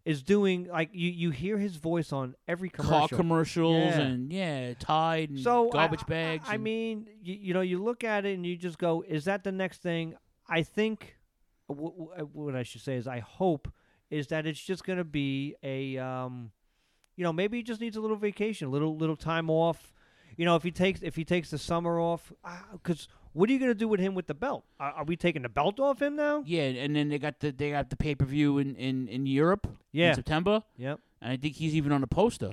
is 0.09 0.23
doing 0.23 0.69
like 0.69 0.89
you 0.93 1.11
you 1.11 1.31
hear 1.31 1.59
his 1.59 1.77
voice 1.77 2.13
on 2.13 2.35
every 2.47 2.71
commercial. 2.71 3.09
Car 3.09 3.09
commercials 3.09 3.95
Yeah. 3.95 4.01
and 4.01 4.33
yeah, 4.33 4.75
Tide 4.79 5.31
and 5.31 5.41
so 5.41 5.69
garbage 5.71 6.05
I- 6.07 6.09
bags. 6.09 6.45
I, 6.49 6.55
and- 6.55 6.65
mean, 6.65 7.09
you, 7.23 7.35
you 7.35 7.55
know, 7.55 7.61
you 7.61 7.83
look 7.83 8.03
at 8.05 8.25
it 8.25 8.35
and 8.35 8.47
you 8.47 8.57
just 8.57 8.79
go, 8.79 9.05
"Is 9.07 9.25
that 9.27 9.45
the 9.45 9.53
next 9.53 9.83
thing?" 9.83 10.15
I 10.49 10.63
think 10.63 11.17
uh, 11.69 11.75
w- 11.75 11.93
w- 11.93 12.11
uh, 12.19 12.23
what 12.23 12.57
I 12.57 12.63
should 12.63 12.81
say 12.81 12.97
is, 12.97 13.07
I 13.07 13.19
hope 13.21 13.69
is 14.11 14.29
that 14.29 14.47
it's 14.47 14.61
just 14.71 14.85
going 14.85 14.97
to 14.97 15.05
be 15.05 15.55
a, 15.63 15.99
um, 15.99 16.51
you 17.17 17.23
know, 17.25 17.33
maybe 17.33 17.59
he 17.59 17.63
just 17.63 17.81
needs 17.83 17.97
a 17.97 18.01
little 18.01 18.17
vacation, 18.17 18.69
a 18.69 18.71
little 18.71 18.97
little 18.97 19.17
time 19.17 19.51
off. 19.51 19.93
You 20.39 20.45
know, 20.47 20.57
if 20.57 20.63
he 20.63 20.71
takes 20.71 21.03
if 21.03 21.17
he 21.17 21.25
takes 21.25 21.51
the 21.51 21.59
summer 21.59 22.01
off, 22.01 22.33
uh, 22.45 22.57
because 22.73 23.09
what 23.33 23.49
are 23.49 23.53
you 23.53 23.59
going 23.59 23.71
to 23.71 23.75
do 23.79 23.89
with 23.89 24.01
him 24.01 24.15
with 24.15 24.27
the 24.27 24.35
belt? 24.35 24.65
Are, 24.81 24.93
are 24.93 25.05
we 25.05 25.17
taking 25.17 25.43
the 25.43 25.49
belt 25.49 25.79
off 25.81 26.01
him 26.03 26.17
now? 26.17 26.43
yeah, 26.47 26.63
and 26.63 26.95
then 26.97 27.09
they 27.09 27.19
got 27.19 27.41
the 27.41 27.51
they 27.53 27.71
got 27.71 27.91
the 27.91 27.97
pay 27.97 28.15
per 28.15 28.25
view 28.25 28.59
in, 28.59 28.75
in 28.77 29.09
in 29.09 29.27
Europe 29.27 29.67
Yeah. 29.93 30.11
in 30.11 30.15
September. 30.15 30.63
Yep. 30.77 31.01
And 31.21 31.33
I 31.33 31.37
think 31.37 31.57
he's 31.57 31.75
even 31.75 31.93
on 31.93 32.01
the 32.01 32.07
poster. 32.07 32.53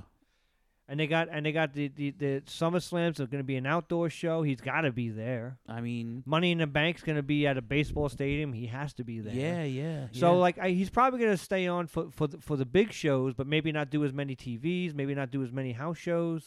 And 0.88 1.00
they 1.00 1.08
got 1.08 1.30
and 1.32 1.44
they 1.44 1.52
got 1.52 1.74
the 1.74 1.88
the, 1.88 2.12
the 2.12 2.44
Summer 2.46 2.80
Slams 2.80 3.20
are 3.20 3.26
going 3.26 3.40
to 3.42 3.46
be 3.48 3.56
an 3.56 3.66
outdoor 3.66 4.08
show. 4.12 4.44
He's 4.44 4.62
got 4.62 4.82
to 4.82 4.92
be 4.92 5.10
there. 5.10 5.58
I 5.68 5.82
mean, 5.82 6.22
Money 6.28 6.52
in 6.52 6.60
the 6.60 6.68
Bank's 6.68 7.02
going 7.02 7.16
to 7.16 7.24
be 7.24 7.48
at 7.48 7.58
a 7.58 7.62
baseball 7.64 8.08
stadium. 8.08 8.54
He 8.54 8.68
has 8.68 8.94
to 8.96 9.04
be 9.04 9.20
there. 9.20 9.34
yeah, 9.34 9.64
yeah. 9.64 10.08
So 10.12 10.34
yeah. 10.34 10.40
like 10.40 10.60
I, 10.60 10.70
he's 10.70 10.92
probably 10.92 11.20
going 11.20 11.32
to 11.32 11.38
stay 11.44 11.66
on 11.68 11.88
for 11.88 12.12
for 12.12 12.28
the, 12.28 12.38
for 12.38 12.56
the 12.56 12.66
big 12.68 12.92
shows, 12.92 13.34
but 13.34 13.48
maybe 13.48 13.72
not 13.72 13.90
do 13.90 14.06
as 14.06 14.14
many 14.14 14.36
TVs, 14.36 14.94
maybe 14.94 15.16
not 15.16 15.32
do 15.32 15.42
as 15.44 15.52
many 15.52 15.72
house 15.72 15.98
shows. 15.98 16.44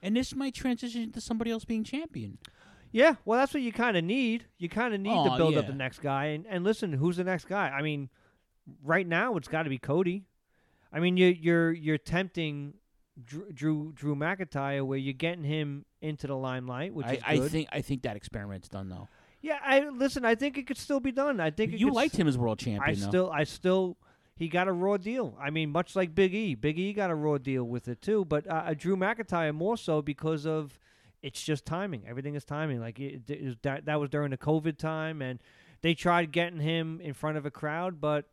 and 0.00 0.16
this 0.16 0.34
might 0.34 0.54
transition 0.54 1.12
to 1.12 1.20
somebody 1.20 1.50
else 1.50 1.66
being 1.66 1.84
champion. 1.84 2.38
Yeah, 2.92 3.14
well, 3.24 3.40
that's 3.40 3.54
what 3.54 3.62
you 3.62 3.72
kind 3.72 3.96
of 3.96 4.04
need. 4.04 4.44
You 4.58 4.68
kind 4.68 4.92
of 4.94 5.00
need 5.00 5.10
to 5.10 5.30
Aw, 5.30 5.36
build 5.36 5.56
up 5.56 5.66
the 5.66 5.72
next 5.72 6.00
guy. 6.00 6.26
And, 6.26 6.46
and 6.46 6.62
listen, 6.62 6.92
who's 6.92 7.16
the 7.16 7.24
next 7.24 7.46
guy? 7.46 7.68
I 7.70 7.82
mean, 7.82 8.10
right 8.84 9.06
now 9.06 9.36
it's 9.36 9.48
got 9.48 9.62
to 9.64 9.70
be 9.70 9.78
Cody. 9.78 10.24
I 10.92 11.00
mean, 11.00 11.16
you, 11.16 11.28
you're 11.28 11.72
you're 11.72 11.98
tempting 11.98 12.74
Drew, 13.24 13.50
Drew 13.50 13.92
Drew 13.94 14.14
McIntyre, 14.14 14.82
where 14.86 14.98
you're 14.98 15.14
getting 15.14 15.44
him 15.44 15.86
into 16.02 16.26
the 16.26 16.36
limelight, 16.36 16.92
which 16.94 17.06
I, 17.06 17.14
is 17.34 17.40
I 17.46 17.48
think 17.48 17.68
I 17.72 17.80
think 17.80 18.02
that 18.02 18.16
experiment's 18.16 18.68
done 18.68 18.88
though. 18.90 19.08
Yeah, 19.40 19.58
I 19.64 19.88
listen. 19.88 20.24
I 20.24 20.34
think 20.34 20.58
it 20.58 20.66
could 20.66 20.76
still 20.78 21.00
be 21.00 21.12
done. 21.12 21.40
I 21.40 21.50
think 21.50 21.72
it 21.72 21.80
You 21.80 21.90
liked 21.92 22.14
s- 22.14 22.20
him 22.20 22.28
as 22.28 22.38
world 22.38 22.58
I 22.60 22.64
champion. 22.64 23.00
though. 23.00 23.08
still, 23.08 23.30
I 23.30 23.42
still, 23.44 23.96
he 24.36 24.48
got 24.48 24.68
a 24.68 24.72
raw 24.72 24.98
deal. 24.98 25.36
I 25.40 25.50
mean, 25.50 25.70
much 25.70 25.96
like 25.96 26.14
Big 26.14 26.32
E, 26.34 26.54
Big 26.54 26.78
E 26.78 26.92
got 26.92 27.10
a 27.10 27.14
raw 27.14 27.38
deal 27.38 27.64
with 27.64 27.88
it 27.88 28.00
too. 28.02 28.24
But 28.24 28.46
uh, 28.46 28.64
uh, 28.66 28.74
Drew 28.74 28.96
McIntyre 28.96 29.52
more 29.54 29.76
so 29.76 30.00
because 30.00 30.46
of 30.46 30.78
it's 31.22 31.42
just 31.42 31.64
timing. 31.64 32.04
Everything 32.06 32.34
is 32.34 32.44
timing. 32.44 32.80
Like 32.80 32.98
it, 32.98 33.22
it 33.28 33.44
was, 33.44 33.56
that, 33.62 33.86
that 33.86 34.00
was 34.00 34.10
during 34.10 34.30
the 34.30 34.36
COVID 34.36 34.76
time, 34.76 35.22
and 35.22 35.38
they 35.80 35.94
tried 35.94 36.32
getting 36.32 36.60
him 36.60 37.00
in 37.00 37.14
front 37.14 37.36
of 37.36 37.46
a 37.46 37.50
crowd, 37.50 38.00
but 38.00 38.26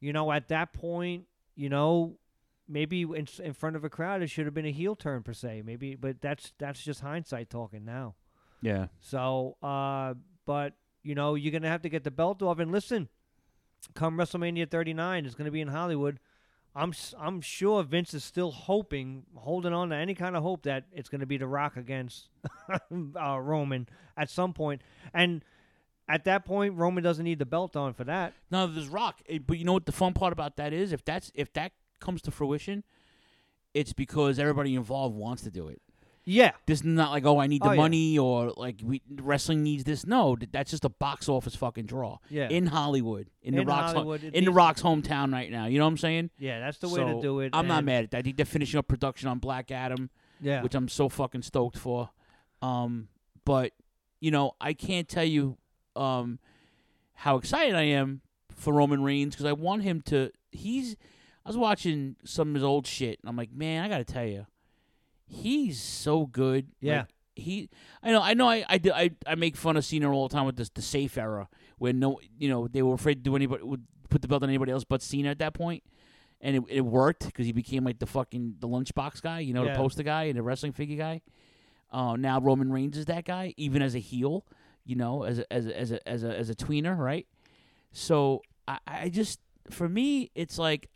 you 0.00 0.12
know, 0.12 0.32
at 0.32 0.48
that 0.48 0.72
point, 0.72 1.26
you 1.54 1.68
know. 1.68 2.16
Maybe 2.68 3.02
in, 3.02 3.26
in 3.42 3.52
front 3.52 3.76
of 3.76 3.84
a 3.84 3.90
crowd, 3.90 4.22
it 4.22 4.28
should 4.28 4.46
have 4.46 4.54
been 4.54 4.64
a 4.64 4.70
heel 4.72 4.94
turn 4.94 5.22
per 5.24 5.34
se. 5.34 5.62
Maybe, 5.66 5.94
but 5.94 6.22
that's 6.22 6.52
that's 6.58 6.82
just 6.82 7.00
hindsight 7.00 7.50
talking 7.50 7.84
now. 7.84 8.14
yeah. 8.62 8.86
So, 9.00 9.56
uh, 9.62 10.14
but 10.46 10.74
you 11.02 11.14
know, 11.14 11.34
you're 11.34 11.52
gonna 11.52 11.68
have 11.68 11.82
to 11.82 11.90
get 11.90 12.04
the 12.04 12.10
belt 12.10 12.40
off. 12.40 12.60
And 12.60 12.70
listen, 12.70 13.08
come 13.94 14.16
WrestleMania 14.16 14.70
39, 14.70 15.26
it's 15.26 15.34
gonna 15.34 15.50
be 15.50 15.60
in 15.60 15.68
Hollywood. 15.68 16.18
I'm 16.74 16.92
I'm 17.18 17.40
sure 17.40 17.82
Vince 17.82 18.14
is 18.14 18.24
still 18.24 18.50
hoping, 18.50 19.24
holding 19.34 19.72
on 19.72 19.90
to 19.90 19.96
any 19.96 20.14
kind 20.14 20.36
of 20.36 20.42
hope 20.42 20.62
that 20.62 20.84
it's 20.92 21.08
gonna 21.08 21.26
be 21.26 21.36
The 21.36 21.46
Rock 21.46 21.76
against 21.76 22.28
uh, 22.70 23.38
Roman 23.38 23.88
at 24.16 24.30
some 24.30 24.52
point. 24.54 24.80
And 25.12 25.44
at 26.08 26.24
that 26.24 26.44
point, 26.44 26.74
Roman 26.74 27.04
doesn't 27.04 27.24
need 27.24 27.38
the 27.38 27.46
belt 27.46 27.76
on 27.76 27.92
for 27.92 28.04
that. 28.04 28.32
No, 28.50 28.66
there's 28.66 28.88
Rock, 28.88 29.20
eh, 29.28 29.38
but 29.46 29.58
you 29.58 29.64
know 29.64 29.74
what 29.74 29.86
the 29.86 29.92
fun 29.92 30.14
part 30.14 30.32
about 30.32 30.56
that 30.56 30.72
is? 30.72 30.92
If 30.92 31.04
that's 31.04 31.30
if 31.34 31.52
that 31.52 31.72
comes 32.00 32.22
to 32.22 32.30
fruition, 32.30 32.84
it's 33.74 33.92
because 33.92 34.38
everybody 34.38 34.74
involved 34.74 35.14
wants 35.14 35.42
to 35.42 35.50
do 35.50 35.68
it. 35.68 35.82
Yeah, 36.24 36.52
This 36.66 36.78
is 36.80 36.84
not 36.84 37.10
like 37.10 37.24
oh 37.26 37.38
I 37.40 37.48
need 37.48 37.62
the 37.62 37.70
Oh, 37.70 37.72
yeah. 37.72 37.76
money 37.80 38.16
or 38.18 38.52
like 38.56 38.76
we 38.82 39.02
wrestling 39.10 39.62
needs 39.64 39.82
this. 39.82 40.06
No, 40.06 40.36
th- 40.36 40.50
that's 40.52 40.70
just 40.70 40.84
a 40.84 40.88
box 40.88 41.28
office 41.28 41.56
fucking 41.56 41.86
draw. 41.86 42.18
Yeah. 42.30 42.48
In 42.48 42.66
Hollywood, 42.66 43.28
in, 43.42 43.54
the 43.56 43.62
In 43.62 43.66
Rock's 43.66 43.88
ho- 43.90 43.94
Hollywood, 43.98 44.22
it 44.22 44.26
in 44.28 44.32
the 44.32 44.40
needs- 44.50 44.52
Rock's 44.56 44.82
hometown 44.82 45.32
right 45.32 45.50
now. 45.50 45.66
You 45.66 45.78
know 45.78 45.84
what 45.84 45.90
I'm 45.90 45.98
saying? 45.98 46.30
yeah, 46.38 46.60
that's 46.60 46.78
the 46.78 46.88
way 46.88 47.00
to 47.00 47.12
So, 47.14 47.20
do 47.22 47.40
it. 47.40 47.50
I'm 47.52 47.66
not 47.66 47.78
and- 47.78 47.86
mad 47.86 48.04
at 48.04 48.10
that. 48.12 48.18
I 48.18 48.22
think 48.22 48.36
they're 48.36 48.46
finishing 48.46 48.78
up 48.78 48.86
production 48.86 49.28
on 49.28 49.38
Black 49.40 49.70
Adam, 49.72 50.10
Yeah, 50.40 50.62
which 50.62 50.74
I'm 50.76 50.88
so 50.88 51.08
fucking 51.08 51.42
stoked 51.42 51.76
for. 51.76 52.10
Um, 52.62 53.08
but 53.44 53.72
you 54.20 54.30
know, 54.30 54.52
I 54.60 54.74
can't 54.74 55.08
tell 55.08 55.24
you 55.24 55.56
um 55.96 56.38
how 57.14 57.36
excited 57.36 57.74
I 57.74 57.82
am 57.82 58.20
for 58.54 58.72
Roman 58.72 59.02
Reigns 59.02 59.34
because 59.34 59.46
I 59.46 59.52
want 59.52 59.82
him 59.82 60.00
to. 60.02 60.30
He's. 60.52 60.94
I 61.44 61.48
was 61.48 61.56
watching 61.56 62.14
some 62.24 62.50
of 62.50 62.54
his 62.54 62.62
old 62.62 62.86
shit, 62.86 63.18
and 63.20 63.28
I'm 63.28 63.36
like, 63.36 63.52
man, 63.52 63.82
I 63.84 63.88
got 63.88 63.98
to 63.98 64.04
tell 64.04 64.24
you, 64.24 64.46
he's 65.32 65.80
so 65.80 66.26
good. 66.26 66.68
Yeah. 66.80 66.98
Like, 66.98 67.06
he. 67.34 67.70
I 68.02 68.10
know. 68.12 68.22
I 68.22 68.34
know. 68.34 68.48
I. 68.48 68.64
I, 68.68 68.80
I. 68.94 69.10
I 69.26 69.34
make 69.36 69.56
fun 69.56 69.76
of 69.76 69.84
Cena 69.84 70.12
all 70.12 70.28
the 70.28 70.34
time 70.34 70.44
with 70.46 70.56
this 70.56 70.68
the 70.68 70.82
safe 70.82 71.16
era 71.16 71.48
when 71.78 71.98
no, 71.98 72.20
you 72.38 72.48
know, 72.48 72.68
they 72.68 72.82
were 72.82 72.94
afraid 72.94 73.14
to 73.16 73.20
do 73.22 73.34
anybody 73.34 73.62
would 73.64 73.84
put 74.10 74.22
the 74.22 74.28
belt 74.28 74.42
on 74.42 74.48
anybody 74.50 74.70
else 74.70 74.84
but 74.84 75.00
Cena 75.02 75.30
at 75.30 75.38
that 75.38 75.54
point, 75.54 75.82
and 76.40 76.56
it, 76.56 76.62
it 76.68 76.80
worked 76.82 77.24
because 77.26 77.46
he 77.46 77.52
became 77.52 77.82
like 77.84 77.98
the 77.98 78.06
fucking 78.06 78.56
the 78.60 78.68
lunchbox 78.68 79.22
guy, 79.22 79.40
you 79.40 79.54
know, 79.54 79.64
Yeah. 79.64 79.72
the 79.72 79.78
poster 79.78 80.02
guy 80.02 80.24
and 80.24 80.36
the 80.38 80.42
wrestling 80.42 80.72
figure 80.72 80.96
guy. 80.98 81.22
Uh, 81.90 82.16
now 82.16 82.40
Roman 82.40 82.70
Reigns 82.70 82.96
is 82.98 83.06
that 83.06 83.24
guy, 83.24 83.54
even 83.56 83.82
as 83.82 83.94
a 83.94 83.98
heel, 83.98 84.44
you 84.84 84.96
know, 84.96 85.24
as 85.24 85.38
a, 85.40 85.52
as 85.52 85.66
a, 85.66 85.78
as 85.78 85.92
a, 85.92 86.08
as 86.08 86.22
a, 86.24 86.38
as 86.38 86.50
a 86.50 86.54
tweener, 86.54 86.96
right? 86.96 87.26
So 87.92 88.42
I, 88.68 88.78
I 88.86 89.08
just, 89.08 89.40
for 89.70 89.88
me, 89.88 90.30
it's 90.34 90.58
like 90.58 90.88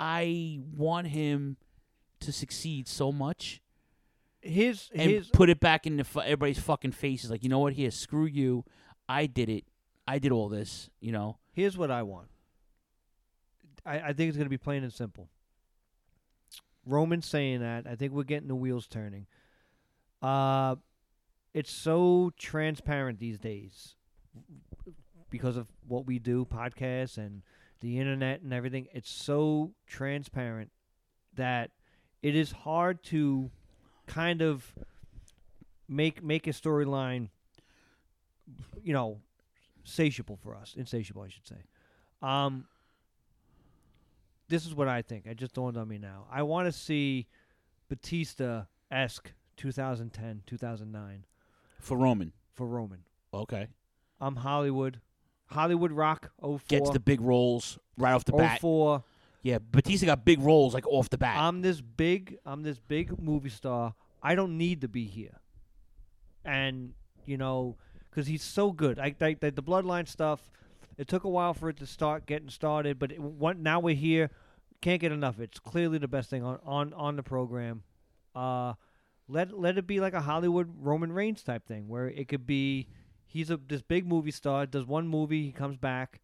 I 0.00 0.60
want 0.76 1.08
him 1.08 1.56
to 2.20 2.32
succeed 2.32 2.88
so 2.88 3.12
much 3.12 3.60
his 4.40 4.90
and 4.94 5.10
his 5.10 5.28
put 5.28 5.50
it 5.50 5.60
back 5.60 5.86
in 5.86 5.96
the 5.96 6.04
fu- 6.04 6.20
everybody's 6.20 6.58
fucking 6.58 6.92
faces. 6.92 7.30
Like, 7.30 7.42
you 7.42 7.48
know 7.48 7.58
what? 7.58 7.72
Here, 7.72 7.90
screw 7.90 8.26
you. 8.26 8.64
I 9.08 9.26
did 9.26 9.48
it. 9.48 9.64
I 10.06 10.18
did 10.18 10.32
all 10.32 10.48
this. 10.48 10.90
You 11.00 11.12
know. 11.12 11.38
Here's 11.52 11.76
what 11.76 11.90
I 11.90 12.02
want. 12.02 12.28
I, 13.84 14.00
I 14.00 14.12
think 14.12 14.28
it's 14.28 14.36
going 14.36 14.46
to 14.46 14.50
be 14.50 14.58
plain 14.58 14.82
and 14.82 14.92
simple. 14.92 15.28
Roman 16.86 17.20
saying 17.20 17.60
that, 17.60 17.86
I 17.86 17.96
think 17.96 18.12
we're 18.12 18.22
getting 18.22 18.48
the 18.48 18.54
wheels 18.54 18.86
turning. 18.86 19.26
Uh, 20.22 20.76
it's 21.52 21.70
so 21.70 22.32
transparent 22.38 23.18
these 23.18 23.38
days 23.38 23.96
because 25.30 25.56
of 25.56 25.66
what 25.86 26.06
we 26.06 26.18
do, 26.18 26.46
podcasts 26.46 27.18
and 27.18 27.42
the 27.80 27.98
internet 27.98 28.40
and 28.40 28.54
everything. 28.54 28.86
It's 28.92 29.10
so 29.10 29.72
transparent 29.86 30.70
that 31.34 31.72
it 32.22 32.34
is 32.34 32.52
hard 32.52 33.02
to 33.04 33.50
kind 34.06 34.42
of 34.42 34.74
make 35.88 36.22
make 36.22 36.46
a 36.46 36.50
storyline, 36.50 37.28
you 38.82 38.92
know, 38.92 39.20
satiable 39.84 40.38
for 40.38 40.54
us, 40.54 40.74
insatiable, 40.76 41.22
I 41.22 41.28
should 41.28 41.46
say. 41.46 41.56
Um, 42.22 42.64
this 44.48 44.66
is 44.66 44.74
what 44.74 44.88
I 44.88 45.02
think. 45.02 45.26
It 45.26 45.36
just 45.36 45.54
dawned 45.54 45.76
on 45.76 45.88
me 45.88 45.98
now. 45.98 46.26
I 46.30 46.42
want 46.42 46.66
to 46.66 46.72
see 46.72 47.26
Batista 47.88 48.64
esque 48.90 49.32
2010, 49.56 50.42
2009 50.46 51.24
For 51.80 51.96
Roman. 51.98 52.32
for 52.54 52.66
Roman. 52.66 53.00
Okay. 53.32 53.68
I'm 54.20 54.36
Hollywood. 54.36 55.00
Hollywood 55.46 55.92
Rock 55.92 56.30
04. 56.40 56.60
Gets 56.68 56.90
the 56.90 57.00
big 57.00 57.20
roles 57.20 57.78
right 57.96 58.12
off 58.12 58.24
the 58.24 58.32
bat. 58.32 58.60
04. 58.60 59.02
Yeah, 59.48 59.60
Batista 59.62 60.04
got 60.04 60.26
big 60.26 60.40
roles 60.40 60.74
like 60.74 60.86
off 60.86 61.08
the 61.08 61.16
bat. 61.16 61.38
I'm 61.38 61.62
this 61.62 61.80
big. 61.80 62.36
I'm 62.44 62.62
this 62.62 62.78
big 62.78 63.18
movie 63.18 63.48
star. 63.48 63.94
I 64.22 64.34
don't 64.34 64.58
need 64.58 64.82
to 64.82 64.88
be 64.88 65.06
here. 65.06 65.40
And 66.44 66.92
you 67.24 67.38
know, 67.38 67.78
because 68.10 68.26
he's 68.26 68.42
so 68.42 68.72
good. 68.72 68.98
I 68.98 69.14
like 69.18 69.40
the, 69.40 69.50
the 69.50 69.62
bloodline 69.62 70.06
stuff. 70.06 70.50
It 70.98 71.08
took 71.08 71.24
a 71.24 71.30
while 71.30 71.54
for 71.54 71.70
it 71.70 71.78
to 71.78 71.86
start 71.86 72.26
getting 72.26 72.50
started, 72.50 72.98
but 72.98 73.10
it, 73.10 73.20
now 73.58 73.80
we're 73.80 73.94
here. 73.94 74.28
Can't 74.82 75.00
get 75.00 75.12
enough. 75.12 75.40
It's 75.40 75.58
clearly 75.58 75.96
the 75.96 76.08
best 76.08 76.28
thing 76.28 76.44
on 76.44 76.58
on, 76.66 76.92
on 76.92 77.16
the 77.16 77.22
program. 77.22 77.84
Uh, 78.34 78.74
let 79.28 79.58
let 79.58 79.78
it 79.78 79.86
be 79.86 79.98
like 79.98 80.12
a 80.12 80.20
Hollywood 80.20 80.74
Roman 80.78 81.10
Reigns 81.10 81.42
type 81.42 81.66
thing, 81.66 81.88
where 81.88 82.08
it 82.08 82.28
could 82.28 82.46
be 82.46 82.88
he's 83.24 83.48
a 83.48 83.56
this 83.56 83.80
big 83.80 84.06
movie 84.06 84.30
star, 84.30 84.66
does 84.66 84.84
one 84.84 85.08
movie, 85.08 85.44
he 85.44 85.52
comes 85.52 85.78
back. 85.78 86.20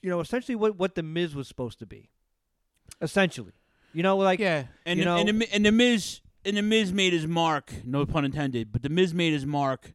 You 0.00 0.10
know, 0.10 0.20
essentially 0.20 0.54
what 0.54 0.76
what 0.76 0.94
the 0.94 1.02
Miz 1.02 1.34
was 1.34 1.48
supposed 1.48 1.80
to 1.80 1.86
be. 1.86 2.10
Essentially, 3.00 3.52
you 3.92 4.02
know, 4.02 4.16
like 4.16 4.40
yeah, 4.40 4.64
and 4.84 4.98
you 4.98 5.04
the, 5.04 5.10
know, 5.10 5.16
and 5.18 5.40
the 5.40 5.54
and 5.54 5.66
the 5.66 5.72
Miz 5.72 6.20
and 6.44 6.56
the 6.56 6.62
Miz 6.62 6.92
made 6.92 7.12
his 7.12 7.26
mark. 7.26 7.72
No 7.84 8.06
pun 8.06 8.24
intended, 8.24 8.72
but 8.72 8.82
the 8.82 8.88
Miz 8.88 9.12
made 9.14 9.32
his 9.32 9.46
mark. 9.46 9.92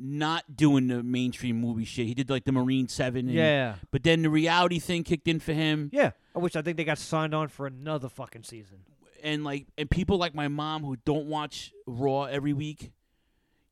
Not 0.00 0.56
doing 0.56 0.86
the 0.86 1.02
mainstream 1.02 1.60
movie 1.60 1.84
shit. 1.84 2.06
He 2.06 2.14
did 2.14 2.30
like 2.30 2.44
the 2.44 2.52
Marine 2.52 2.86
Seven. 2.86 3.26
And, 3.26 3.34
Yeah. 3.34 3.74
But 3.90 4.04
then 4.04 4.22
the 4.22 4.30
reality 4.30 4.78
thing 4.78 5.02
kicked 5.02 5.26
in 5.26 5.40
for 5.40 5.52
him. 5.52 5.90
yeah, 5.92 6.12
which 6.34 6.54
I 6.54 6.62
think 6.62 6.76
they 6.76 6.84
got 6.84 6.98
signed 6.98 7.34
on 7.34 7.48
for 7.48 7.66
another 7.66 8.08
fucking 8.08 8.44
season. 8.44 8.78
and 9.24 9.42
like 9.42 9.66
and 9.76 9.90
people 9.90 10.16
like 10.16 10.36
my 10.36 10.46
mom 10.46 10.84
who 10.84 10.94
don't 11.04 11.26
watch 11.26 11.72
Raw 11.84 12.24
every 12.24 12.52
week, 12.52 12.92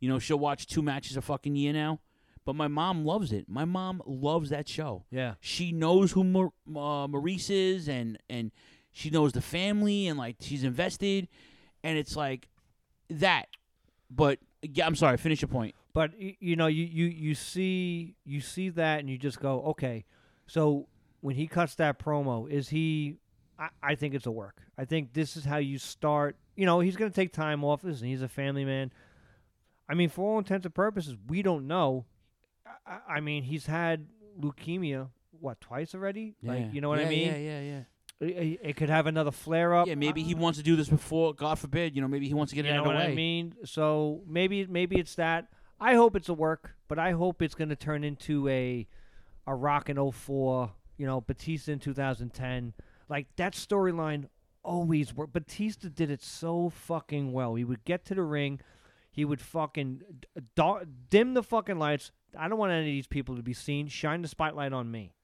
you 0.00 0.08
know, 0.08 0.18
she'll 0.18 0.36
watch 0.38 0.66
two 0.66 0.82
matches 0.82 1.16
a 1.16 1.22
fucking 1.22 1.54
year 1.54 1.72
now. 1.72 2.00
But 2.46 2.54
my 2.54 2.68
mom 2.68 3.04
loves 3.04 3.32
it. 3.32 3.46
My 3.48 3.64
mom 3.64 4.00
loves 4.06 4.50
that 4.50 4.68
show. 4.68 5.04
Yeah. 5.10 5.34
she 5.40 5.72
knows 5.72 6.12
who 6.12 6.22
Mar- 6.22 6.52
uh, 6.68 7.08
Maryse 7.08 7.50
is, 7.50 7.88
and 7.88 8.16
and 8.30 8.52
she 8.92 9.10
knows 9.10 9.32
the 9.32 9.40
family, 9.42 10.06
and 10.06 10.16
like 10.16 10.36
she's 10.40 10.62
invested, 10.62 11.26
and 11.82 11.98
it's 11.98 12.14
like 12.16 12.48
that. 13.10 13.48
But 14.08 14.38
yeah, 14.62 14.86
I'm 14.86 14.94
sorry. 14.94 15.16
Finish 15.16 15.42
your 15.42 15.48
point. 15.48 15.74
But 15.92 16.12
you 16.18 16.54
know, 16.54 16.68
you, 16.68 16.84
you 16.84 17.06
you 17.06 17.34
see 17.34 18.14
you 18.24 18.40
see 18.40 18.68
that, 18.70 19.00
and 19.00 19.10
you 19.10 19.18
just 19.18 19.40
go, 19.40 19.62
okay. 19.70 20.04
So 20.46 20.86
when 21.22 21.34
he 21.34 21.48
cuts 21.48 21.74
that 21.74 21.98
promo, 21.98 22.48
is 22.48 22.68
he? 22.68 23.16
I, 23.58 23.70
I 23.82 23.94
think 23.96 24.14
it's 24.14 24.26
a 24.26 24.30
work. 24.30 24.62
I 24.78 24.84
think 24.84 25.14
this 25.14 25.36
is 25.36 25.44
how 25.44 25.56
you 25.56 25.78
start. 25.78 26.36
You 26.54 26.64
know, 26.64 26.78
he's 26.78 26.94
going 26.96 27.10
to 27.10 27.14
take 27.14 27.32
time 27.32 27.64
off. 27.64 27.82
Listen, 27.82 28.06
he's 28.06 28.22
a 28.22 28.28
family 28.28 28.64
man. 28.64 28.92
I 29.88 29.94
mean, 29.94 30.10
for 30.10 30.30
all 30.30 30.38
intents 30.38 30.64
and 30.64 30.74
purposes, 30.74 31.16
we 31.26 31.42
don't 31.42 31.66
know. 31.66 32.04
I- 32.86 32.92
I, 32.92 33.16
I 33.16 33.20
mean, 33.20 33.42
he's 33.42 33.66
had 33.66 34.06
leukemia 34.40 35.08
what 35.40 35.60
twice 35.60 35.94
already. 35.94 36.34
Like, 36.42 36.72
you 36.72 36.80
know 36.80 36.88
what 36.88 37.00
yeah, 37.00 37.06
I 37.06 37.08
mean? 37.08 37.28
Yeah, 37.28 37.36
yeah, 37.36 37.60
yeah. 37.60 37.80
It, 38.18 38.60
it 38.62 38.76
could 38.76 38.88
have 38.88 39.06
another 39.06 39.30
flare 39.30 39.74
up. 39.74 39.86
Yeah, 39.86 39.94
maybe 39.94 40.22
he 40.22 40.34
wants 40.34 40.58
to 40.58 40.64
do 40.64 40.74
this 40.74 40.88
before. 40.88 41.34
God 41.34 41.58
forbid, 41.58 41.94
you 41.94 42.00
know, 42.00 42.08
maybe 42.08 42.26
he 42.26 42.34
wants 42.34 42.50
to 42.50 42.56
get 42.56 42.64
you 42.64 42.70
it 42.70 42.74
out 42.74 42.86
of 42.86 42.92
the 42.92 42.98
way. 42.98 43.12
I 43.12 43.14
mean? 43.14 43.54
So 43.64 44.22
maybe 44.26 44.66
maybe 44.66 44.98
it's 44.98 45.16
that. 45.16 45.48
I 45.78 45.94
hope 45.94 46.16
it's 46.16 46.30
a 46.30 46.34
work, 46.34 46.76
but 46.88 46.98
I 46.98 47.10
hope 47.10 47.42
it's 47.42 47.54
going 47.54 47.68
to 47.68 47.76
turn 47.76 48.04
into 48.04 48.48
a 48.48 48.88
a 49.46 49.54
Rock 49.54 49.90
in 49.90 50.10
04, 50.10 50.72
you 50.96 51.06
know, 51.06 51.20
Batista 51.20 51.72
in 51.72 51.78
2010. 51.78 52.72
Like 53.08 53.26
that 53.36 53.52
storyline 53.52 54.28
always 54.62 55.14
worked. 55.14 55.34
Batista 55.34 55.88
did 55.88 56.10
it 56.10 56.22
so 56.22 56.70
fucking 56.70 57.32
well. 57.32 57.54
He 57.54 57.64
would 57.64 57.84
get 57.84 58.04
to 58.06 58.14
the 58.14 58.22
ring, 58.22 58.60
he 59.10 59.24
would 59.24 59.40
fucking 59.40 60.00
d- 60.20 60.42
da- 60.54 60.84
dim 61.10 61.34
the 61.34 61.42
fucking 61.42 61.78
lights. 61.78 62.12
I 62.38 62.48
don't 62.48 62.58
want 62.58 62.72
any 62.72 62.80
of 62.80 62.86
these 62.86 63.06
people 63.06 63.36
to 63.36 63.42
be 63.42 63.52
seen. 63.52 63.88
Shine 63.88 64.22
the 64.22 64.28
spotlight 64.28 64.72
on 64.72 64.90
me. 64.90 65.14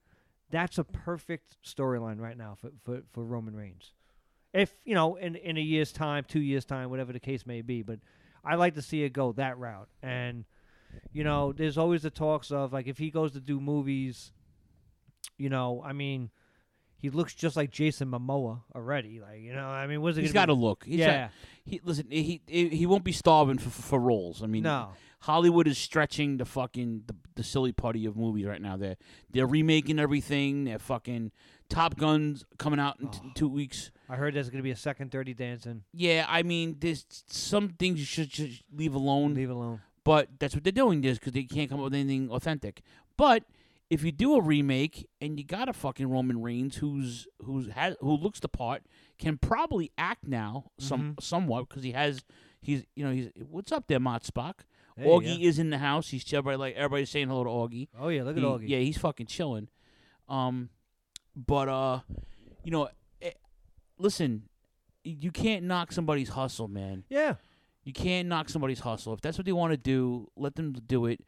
That's 0.49 0.77
a 0.77 0.83
perfect 0.83 1.57
storyline 1.65 2.19
right 2.19 2.37
now 2.37 2.57
for, 2.59 2.69
for, 2.83 3.01
for 3.11 3.23
Roman 3.23 3.55
Reigns 3.55 3.93
if 4.53 4.73
you 4.85 4.95
know 4.95 5.15
in 5.15 5.35
in 5.35 5.57
a 5.57 5.61
year's 5.61 5.91
time, 5.91 6.23
two 6.27 6.39
years 6.39 6.63
time, 6.63 6.89
whatever 6.89 7.11
the 7.11 7.19
case 7.19 7.45
may 7.45 7.61
be. 7.61 7.81
But 7.81 7.99
I 8.45 8.55
like 8.55 8.75
to 8.75 8.81
see 8.81 9.03
it 9.03 9.09
go 9.11 9.31
that 9.33 9.57
route. 9.57 9.89
And 10.01 10.45
you 11.11 11.23
know, 11.23 11.51
there's 11.51 11.77
always 11.77 12.03
the 12.03 12.11
talks 12.11 12.51
of 12.51 12.71
like 12.71 12.87
if 12.87 12.97
he 12.97 13.09
goes 13.09 13.31
to 13.33 13.39
do 13.39 13.59
movies, 13.59 14.31
you 15.37 15.49
know, 15.49 15.81
I 15.83 15.93
mean, 15.93 16.29
he 16.97 17.09
looks 17.09 17.33
just 17.33 17.55
like 17.57 17.71
Jason 17.71 18.09
Momoa 18.09 18.61
already. 18.75 19.19
Like 19.19 19.41
you 19.41 19.53
know, 19.53 19.67
I 19.67 19.87
mean, 19.87 20.01
what's 20.01 20.17
it? 20.17 20.21
He's 20.21 20.33
got 20.33 20.45
to 20.45 20.53
look. 20.53 20.85
He's 20.85 20.99
yeah. 20.99 21.23
got- 21.23 21.31
he 21.65 21.81
listen. 21.83 22.07
He 22.09 22.41
he 22.45 22.69
he 22.69 22.85
won't 22.85 23.03
be 23.03 23.13
starving 23.13 23.57
for, 23.57 23.69
for, 23.69 23.81
for 23.81 23.99
roles. 23.99 24.43
I 24.43 24.47
mean, 24.47 24.63
No. 24.63 24.89
Hollywood 25.23 25.67
is 25.67 25.77
stretching 25.77 26.37
the 26.37 26.45
fucking 26.45 27.03
the, 27.07 27.15
the 27.35 27.43
silly 27.43 27.71
putty 27.71 28.05
of 28.05 28.15
movies 28.17 28.45
right 28.45 28.61
now. 28.61 28.75
They're 28.77 28.97
they're 29.31 29.47
remaking 29.47 29.99
everything. 29.99 30.65
They're 30.65 30.79
fucking 30.79 31.31
Top 31.69 31.95
Guns 31.97 32.43
coming 32.59 32.79
out 32.79 32.99
in 32.99 33.07
t- 33.07 33.19
Oh. 33.23 33.31
two 33.33 33.47
weeks. 33.47 33.91
I 34.09 34.15
heard 34.17 34.33
there's 34.33 34.49
gonna 34.49 34.63
be 34.63 34.71
a 34.71 34.75
second 34.75 35.11
Dirty 35.11 35.33
Dancing. 35.33 35.83
Yeah, 35.93 36.25
I 36.27 36.43
mean, 36.43 36.75
there's 36.79 37.05
some 37.27 37.69
things 37.69 37.99
you 37.99 38.05
should 38.05 38.29
just 38.29 38.63
leave 38.75 38.93
alone. 38.95 39.33
Leave 39.33 39.49
alone. 39.49 39.81
But 40.03 40.27
that's 40.39 40.53
what 40.55 40.65
they're 40.65 40.71
doing 40.73 40.99
this 41.01 41.17
because 41.19 41.31
they 41.31 41.43
can't 41.43 41.69
come 41.69 41.79
up 41.79 41.85
with 41.85 41.93
anything 41.93 42.29
authentic. 42.29 42.81
But 43.15 43.45
if 43.89 44.03
you 44.03 44.11
do 44.11 44.35
a 44.35 44.41
remake 44.41 45.07
and 45.21 45.39
you 45.39 45.45
got 45.45 45.69
a 45.69 45.73
fucking 45.73 46.09
Roman 46.09 46.41
Reigns 46.41 46.75
who's 46.77 47.27
who's 47.45 47.69
has 47.69 47.95
who 48.01 48.11
looks 48.17 48.41
the 48.41 48.49
part, 48.49 48.83
can 49.17 49.37
probably 49.37 49.91
act 49.97 50.27
now 50.27 50.65
some 50.77 51.13
Mhm. 51.15 51.23
somewhat 51.23 51.69
because 51.69 51.83
he 51.83 51.93
has 51.93 52.25
he's 52.61 52.83
you 52.97 53.05
know 53.05 53.11
he's 53.13 53.29
what's 53.49 53.71
up 53.71 53.87
there, 53.87 54.01
Mott 54.01 54.23
Spock. 54.23 54.65
Hey, 54.95 55.05
Augie 55.05 55.39
yeah. 55.39 55.47
is 55.47 55.59
in 55.59 55.69
the 55.69 55.77
house. 55.77 56.09
He's 56.09 56.25
everybody 56.33 56.57
like 56.57 56.75
everybody's 56.75 57.09
saying 57.09 57.27
hello 57.27 57.43
to 57.43 57.49
Augie. 57.49 57.87
Oh, 57.99 58.09
yeah, 58.09 58.23
look 58.23 58.37
at 58.37 58.43
Augie. 58.43 58.69
Yeah, 58.69 58.79
he's 58.79 58.97
fucking 58.97 59.25
chilling. 59.25 59.69
Um, 60.29 60.69
but 61.35 61.67
uh, 61.67 61.99
you 62.63 62.71
know, 62.71 62.89
eh, 63.21 63.31
listen, 63.97 64.43
you 65.03 65.31
can't 65.31 65.65
knock 65.65 65.91
somebody's 65.91 66.29
hustle, 66.29 66.67
man. 66.67 67.03
Yeah. 67.09 67.35
You 67.83 67.91
can't 67.91 68.27
knock 68.29 68.49
somebody's 68.49 68.79
hustle. 68.79 69.13
If 69.13 69.21
that's 69.21 69.37
what 69.37 69.45
they 69.45 69.51
want 69.51 69.71
to 69.71 69.77
do, 69.77 70.29
let 70.37 70.55
them 70.55 70.73
do 70.73 71.05
it. 71.05 71.19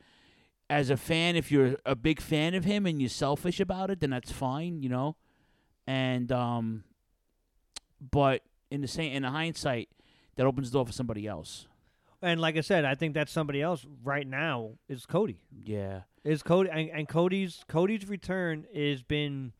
As 0.69 0.89
a 0.89 0.97
fan, 0.97 1.35
if 1.35 1.51
you're 1.51 1.75
a 1.85 1.95
big 1.95 2.21
fan 2.21 2.55
of 2.55 2.63
him 2.63 2.85
and 2.85 3.01
you're 3.01 3.09
selfish 3.09 3.59
about 3.59 3.91
it, 3.91 3.99
then 3.99 4.09
that's 4.09 4.31
fine, 4.31 4.81
you 4.81 4.89
know. 4.89 5.15
And 5.85 6.31
um, 6.31 6.83
but 7.99 8.41
in 8.71 8.81
the 8.81 8.87
same 8.87 9.13
in 9.13 9.23
the 9.23 9.29
hindsight, 9.29 9.89
that 10.37 10.45
opens 10.45 10.71
the 10.71 10.77
door 10.77 10.85
for 10.85 10.93
somebody 10.93 11.27
else. 11.27 11.67
And 12.21 12.39
like 12.39 12.57
I 12.57 12.61
said, 12.61 12.85
I 12.85 12.95
think 12.95 13.13
that's 13.13 13.31
somebody 13.31 13.61
else 13.61 13.85
right 14.03 14.27
now 14.27 14.71
is 14.87 15.05
Cody. 15.05 15.39
Yeah. 15.63 16.01
Is 16.23 16.41
Cody 16.41 16.69
and, 16.71 16.89
and 16.89 17.07
Cody's 17.07 17.63
Cody's 17.67 18.07
return 18.07 18.65
has 18.73 19.03
been 19.03 19.53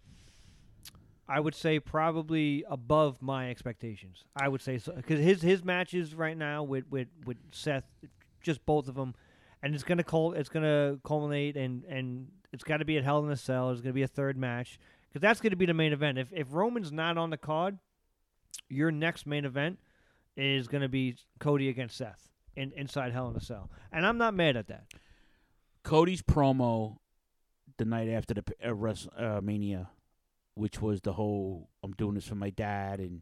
I 1.27 1.39
would 1.39 1.55
say 1.55 1.79
probably 1.79 2.63
above 2.69 3.21
my 3.21 3.49
expectations. 3.49 4.23
I 4.35 4.47
would 4.47 4.61
say 4.61 4.77
so 4.77 4.93
because 4.93 5.19
his 5.19 5.41
his 5.41 5.63
matches 5.63 6.13
right 6.13 6.37
now 6.37 6.63
with, 6.63 6.85
with, 6.89 7.07
with 7.25 7.37
Seth, 7.51 7.83
just 8.41 8.65
both 8.65 8.87
of 8.87 8.95
them, 8.95 9.15
and 9.61 9.73
it's 9.73 9.83
gonna 9.83 10.03
it's 10.33 10.49
gonna 10.49 10.97
culminate 11.03 11.57
and 11.57 11.83
and 11.85 12.27
it's 12.53 12.63
got 12.63 12.77
to 12.77 12.85
be 12.85 12.97
at 12.97 13.03
Hell 13.03 13.23
in 13.25 13.31
a 13.31 13.37
Cell. 13.37 13.71
It's 13.71 13.81
gonna 13.81 13.93
be 13.93 14.03
a 14.03 14.07
third 14.07 14.37
match 14.37 14.79
because 15.09 15.21
that's 15.21 15.41
gonna 15.41 15.55
be 15.55 15.65
the 15.65 15.73
main 15.73 15.93
event. 15.93 16.17
If 16.17 16.31
if 16.31 16.47
Roman's 16.51 16.91
not 16.91 17.17
on 17.17 17.31
the 17.31 17.37
card, 17.37 17.79
your 18.69 18.91
next 18.91 19.25
main 19.25 19.45
event 19.45 19.79
is 20.37 20.67
gonna 20.67 20.89
be 20.89 21.15
Cody 21.39 21.69
against 21.69 21.97
Seth 21.97 22.29
in 22.55 22.71
inside 22.73 23.11
Hell 23.13 23.29
in 23.29 23.35
a 23.35 23.41
Cell, 23.41 23.69
and 23.91 24.05
I'm 24.05 24.17
not 24.17 24.33
mad 24.33 24.55
at 24.57 24.67
that. 24.67 24.85
Cody's 25.83 26.21
promo 26.21 26.97
the 27.77 27.85
night 27.85 28.09
after 28.09 28.33
the 28.33 28.43
uh, 28.65 28.73
Wrest- 28.73 29.09
uh, 29.17 29.41
which 30.55 30.81
was 30.81 31.01
the 31.01 31.13
whole 31.13 31.69
"I'm 31.83 31.91
doing 31.93 32.15
this 32.15 32.27
for 32.27 32.35
my 32.35 32.49
dad," 32.49 32.99
and 32.99 33.21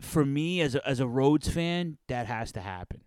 for 0.00 0.24
me 0.24 0.60
as 0.60 0.74
a 0.74 0.86
as 0.88 1.00
a 1.00 1.06
Rhodes 1.06 1.48
fan, 1.48 1.98
that 2.08 2.26
has 2.26 2.52
to 2.52 2.60
happen. 2.60 3.00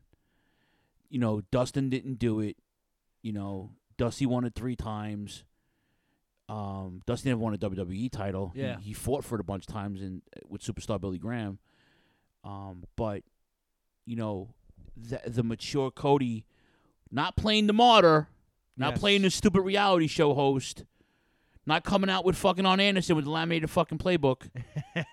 You 1.09 1.19
know, 1.19 1.41
Dustin 1.51 1.89
didn't 1.89 2.19
do 2.19 2.39
it. 2.39 2.57
You 3.21 3.34
know, 3.34 3.71
Dusty 3.97 4.25
won 4.25 4.43
it 4.45 4.53
three 4.55 4.75
times. 4.75 5.43
Um, 6.49 7.01
Dusty 7.05 7.30
never 7.30 7.41
won 7.41 7.53
a 7.53 7.57
WWE 7.57 8.09
title. 8.09 8.51
He- 8.53 8.61
Yeah. 8.61 8.80
he, 8.80 8.93
fought 8.93 9.25
for 9.25 9.36
it 9.36 9.41
a 9.41 9.43
bunch 9.43 9.67
of 9.67 9.73
times 9.73 10.01
in 10.01 10.21
with 10.47 10.61
superstar 10.61 10.99
Billy 10.99 11.17
Graham. 11.17 11.59
Um, 12.43 12.84
but 12.95 13.23
you 14.05 14.15
know, 14.15 14.53
the 15.00 15.22
the 15.30 15.43
mature 15.43 15.91
Cody, 15.91 16.45
not 17.12 17.36
playing 17.36 17.68
the 17.68 17.74
martyr, 17.74 18.28
not 18.76 18.91
Yes. 18.93 19.00
playing 19.00 19.22
the 19.24 19.30
stupid 19.30 19.62
reality 19.62 20.08
show 20.08 20.34
host, 20.34 20.84
not 21.66 21.84
coming 21.84 22.10
out 22.10 22.26
with 22.26 22.36
fucking 22.36 22.66
Arn 22.66 22.80
Anderson 22.80 23.16
with 23.16 23.26
the 23.26 23.32
laminated 23.32 23.70
fucking 23.70 23.98
playbook. 23.98 24.50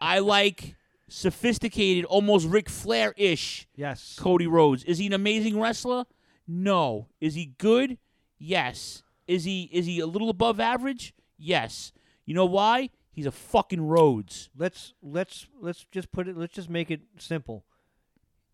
I 0.00 0.18
like 0.20 0.76
sophisticated, 1.08 2.04
almost 2.04 2.46
Ric 2.46 2.68
Flair 2.68 3.14
ish. 3.16 3.66
Yes. 3.76 4.16
Cody 4.18 4.46
Rhodes. 4.46 4.84
Is 4.84 4.98
he 4.98 5.06
an 5.06 5.12
amazing 5.12 5.58
wrestler? 5.58 6.04
No. 6.46 7.08
Is 7.20 7.34
he 7.34 7.46
good? 7.58 7.98
Yes. 8.38 9.02
Is 9.26 9.44
he 9.44 9.68
is 9.72 9.86
he 9.86 10.00
a 10.00 10.06
little 10.06 10.30
above 10.30 10.60
average? 10.60 11.14
Yes. 11.38 11.92
You 12.24 12.34
know 12.34 12.44
why? 12.44 12.90
He's 13.10 13.26
a 13.26 13.32
fucking 13.32 13.80
Rhodes. 13.80 14.50
let's 14.56 14.92
let's 15.02 15.46
let's 15.60 15.86
just 15.90 16.12
put 16.12 16.28
it 16.28 16.36
let's 16.36 16.52
just 16.54 16.68
make 16.68 16.90
it 16.90 17.00
simple 17.18 17.64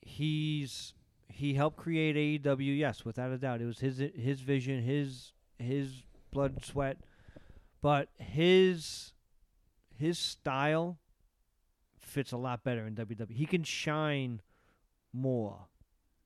he's 0.02 0.94
he 1.28 1.54
helped 1.54 1.76
create 1.76 2.42
AEW 2.42 2.76
yes 2.78 3.04
without 3.04 3.30
a 3.30 3.38
doubt 3.38 3.60
it 3.60 3.66
was 3.66 3.78
his 3.78 4.02
his 4.14 4.40
vision 4.40 4.82
his 4.82 5.32
his 5.58 6.02
blood 6.30 6.64
sweat 6.64 6.98
but 7.80 8.08
his 8.18 9.12
his 9.98 10.18
style 10.18 10.98
fits 11.98 12.32
a 12.32 12.36
lot 12.36 12.62
better 12.62 12.86
in 12.86 12.94
WWE. 12.94 13.32
He 13.32 13.46
can 13.46 13.64
shine 13.64 14.40
more 15.12 15.68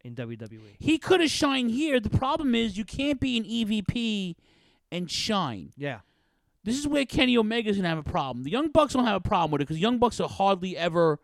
in. 0.05 0.15
WWE. 0.15 0.59
He 0.79 0.99
could 0.99 1.21
have 1.21 1.31
shined 1.31 1.71
here. 1.71 2.01
The 2.01 2.11
problem 2.11 2.55
is 2.55 2.77
you 2.77 2.85
can't 2.85 3.21
be 3.21 3.37
an 3.37 3.45
EVP 3.45 4.37
and 4.93 5.11
shine. 5.11 5.73
Yeah. 5.77 6.01
This 6.65 6.79
is 6.79 6.87
where 6.87 7.05
Kenny 7.05 7.37
Omega's 7.37 7.77
gonna 7.77 7.89
have 7.89 7.99
a 7.99 8.03
problem. 8.03 8.45
The 8.45 8.51
Young 8.51 8.69
Bucks 8.69 8.95
don't 8.95 9.05
have 9.05 9.17
a 9.17 9.21
problem 9.21 9.53
with 9.53 9.61
it 9.61 9.65
because 9.65 9.79
Young 9.81 9.99
Bucks 9.99 10.21
are 10.21 10.29
hardly 10.29 10.77
ever 10.77 11.19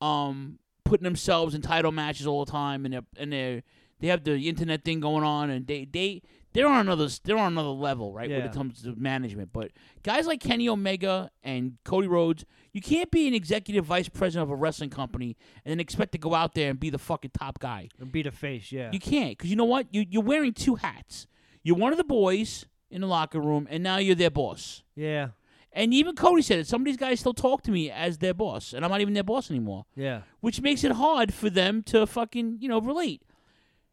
um 0.00 0.58
putting 0.84 1.04
themselves 1.04 1.54
in 1.54 1.62
title 1.62 1.92
matches 1.92 2.26
all 2.26 2.44
the 2.44 2.50
time, 2.50 2.84
and 2.84 2.94
they 2.94 3.00
and 3.16 3.32
they 3.32 3.62
they 4.00 4.08
have 4.08 4.24
the 4.24 4.48
internet 4.48 4.84
thing 4.84 5.00
going 5.00 5.24
on, 5.24 5.50
and 5.50 5.66
they 5.66 5.84
they 5.84 6.22
they're 6.52 6.68
on 6.68 6.80
another 6.80 7.08
they're 7.24 7.36
on 7.38 7.52
another 7.52 7.68
level, 7.68 8.12
right? 8.12 8.28
Yeah. 8.30 8.38
When 8.38 8.46
it 8.46 8.52
comes 8.52 8.82
to 8.82 8.94
management, 8.96 9.52
but 9.52 9.70
guys 10.02 10.26
like 10.26 10.40
Kenny 10.40 10.68
Omega 10.68 11.30
and 11.42 11.78
Cody 11.84 12.06
Rhodes, 12.06 12.44
you 12.72 12.80
can't 12.80 13.10
be 13.10 13.26
an 13.26 13.34
executive 13.34 13.84
vice 13.84 14.08
president 14.08 14.44
of 14.44 14.50
a 14.50 14.56
wrestling 14.56 14.90
company 14.90 15.36
and 15.64 15.70
then 15.72 15.80
expect 15.80 16.12
to 16.12 16.18
go 16.18 16.34
out 16.34 16.54
there 16.54 16.70
and 16.70 16.78
be 16.78 16.90
the 16.90 16.98
fucking 16.98 17.32
top 17.36 17.58
guy. 17.58 17.88
And 17.98 18.12
beat 18.12 18.26
a 18.26 18.30
face, 18.30 18.70
yeah. 18.70 18.90
You 18.92 19.00
can't, 19.00 19.36
because 19.36 19.50
you 19.50 19.56
know 19.56 19.64
what? 19.64 19.86
You, 19.92 20.04
you're 20.08 20.22
wearing 20.22 20.52
two 20.52 20.76
hats. 20.76 21.26
You're 21.62 21.76
one 21.76 21.92
of 21.92 21.98
the 21.98 22.04
boys 22.04 22.66
in 22.90 23.00
the 23.00 23.06
locker 23.08 23.40
room, 23.40 23.66
and 23.70 23.82
now 23.82 23.96
you're 23.96 24.14
their 24.14 24.30
boss. 24.30 24.82
yeah. 24.94 25.28
And 25.76 25.92
even 25.92 26.14
Cody 26.14 26.40
said 26.40 26.60
it. 26.60 26.68
Some 26.68 26.82
of 26.82 26.84
these 26.84 26.96
guys 26.96 27.18
still 27.18 27.34
talk 27.34 27.62
to 27.62 27.72
me 27.72 27.90
as 27.90 28.18
their 28.18 28.32
boss, 28.32 28.72
and 28.72 28.84
I'm 28.84 28.90
not 28.92 29.00
even 29.00 29.12
their 29.12 29.24
boss 29.24 29.50
anymore. 29.50 29.86
Yeah. 29.96 30.22
Which 30.40 30.60
makes 30.60 30.84
it 30.84 30.92
hard 30.92 31.34
for 31.34 31.50
them 31.50 31.82
to 31.84 32.06
fucking, 32.06 32.58
you 32.60 32.68
know, 32.68 32.80
relate. 32.80 33.22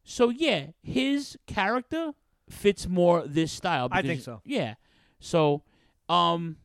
So 0.03 0.29
yeah, 0.29 0.67
his 0.83 1.37
character 1.47 2.11
fits 2.49 2.87
more 2.87 3.23
this 3.25 3.51
style. 3.51 3.87
I 3.91 4.03
think 4.03 4.21
so. 4.21 4.41
Yeah. 4.45 4.75
So, 5.19 5.63
um, 6.07 6.57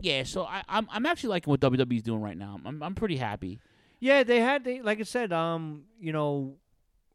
yeah. 0.00 0.24
So 0.24 0.44
I, 0.44 0.62
I'm 0.68 0.88
I'm 0.90 1.06
actually 1.06 1.30
liking 1.30 1.50
what 1.50 1.60
WWE's 1.60 2.02
doing 2.02 2.20
right 2.20 2.36
now. 2.36 2.60
I'm 2.64 2.82
I'm 2.82 2.94
pretty 2.94 3.16
happy. 3.16 3.60
Yeah, 4.00 4.22
they 4.24 4.40
had 4.40 4.64
they 4.64 4.82
like 4.82 5.00
I 5.00 5.04
said, 5.04 5.32
um, 5.32 5.84
you 6.00 6.12
know, 6.12 6.56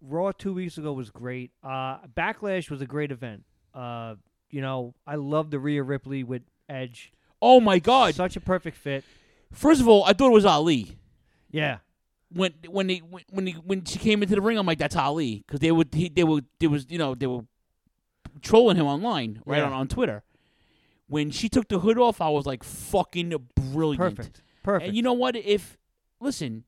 Raw 0.02 0.32
two 0.32 0.54
weeks 0.54 0.78
ago 0.78 0.94
was 0.94 1.10
great. 1.10 1.52
Uh 1.64 2.00
Backlash 2.16 2.70
was 2.70 2.82
a 2.82 2.86
great 2.86 3.12
event. 3.12 3.44
Uh, 3.74 4.16
you 4.50 4.62
know, 4.62 4.96
I 5.06 5.16
love 5.16 5.52
the 5.52 5.60
Rhea 5.60 5.84
Ripley 5.84 6.24
with 6.24 6.42
Edge. 6.68 7.12
Oh 7.42 7.60
my 7.60 7.80
God! 7.80 8.16
Such 8.16 8.36
a 8.36 8.42
perfect 8.42 8.78
fit. 8.78 9.04
First 9.52 9.82
of 9.82 9.88
all, 9.88 10.04
I 10.06 10.14
thought 10.14 10.28
it 10.28 10.34
was 10.34 10.46
Ali. 10.46 10.98
Yeah. 11.52 11.78
when 12.32 12.54
when 12.68 12.88
they 12.88 12.98
when 13.32 13.48
he, 13.48 13.54
when 13.54 13.84
she 13.86 13.98
came 13.98 14.22
into 14.22 14.36
the 14.36 14.42
ring, 14.42 14.58
I'm 14.58 14.66
like, 14.66 14.78
that's 14.78 14.96
Ali, 14.96 15.44
because 15.48 15.60
they 15.60 15.72
would 15.72 15.90
he, 15.94 16.10
they 16.10 16.24
would 16.24 16.46
there 16.60 16.70
was 16.70 16.86
you 16.90 16.98
know 16.98 17.16
they 17.16 17.28
were 17.28 17.42
trolling 18.42 18.78
him 18.78 18.86
online 18.86 19.42
right 19.46 19.58
Yeah. 19.60 19.66
on 19.66 19.74
on 19.74 19.88
Twitter. 19.88 20.24
When 21.08 21.32
she 21.32 21.50
took 21.50 21.68
the 21.70 21.80
hood 21.80 21.98
off, 21.98 22.22
I 22.22 22.30
was 22.30 22.46
like, 22.46 22.64
fucking 22.64 23.34
brilliant, 23.56 24.16
Perfect. 24.18 24.42
Perfect. 24.62 24.88
And 24.90 24.96
you 24.96 25.02
know 25.02 25.14
what? 25.14 25.36
If 25.36 25.78
listen, 26.20 26.66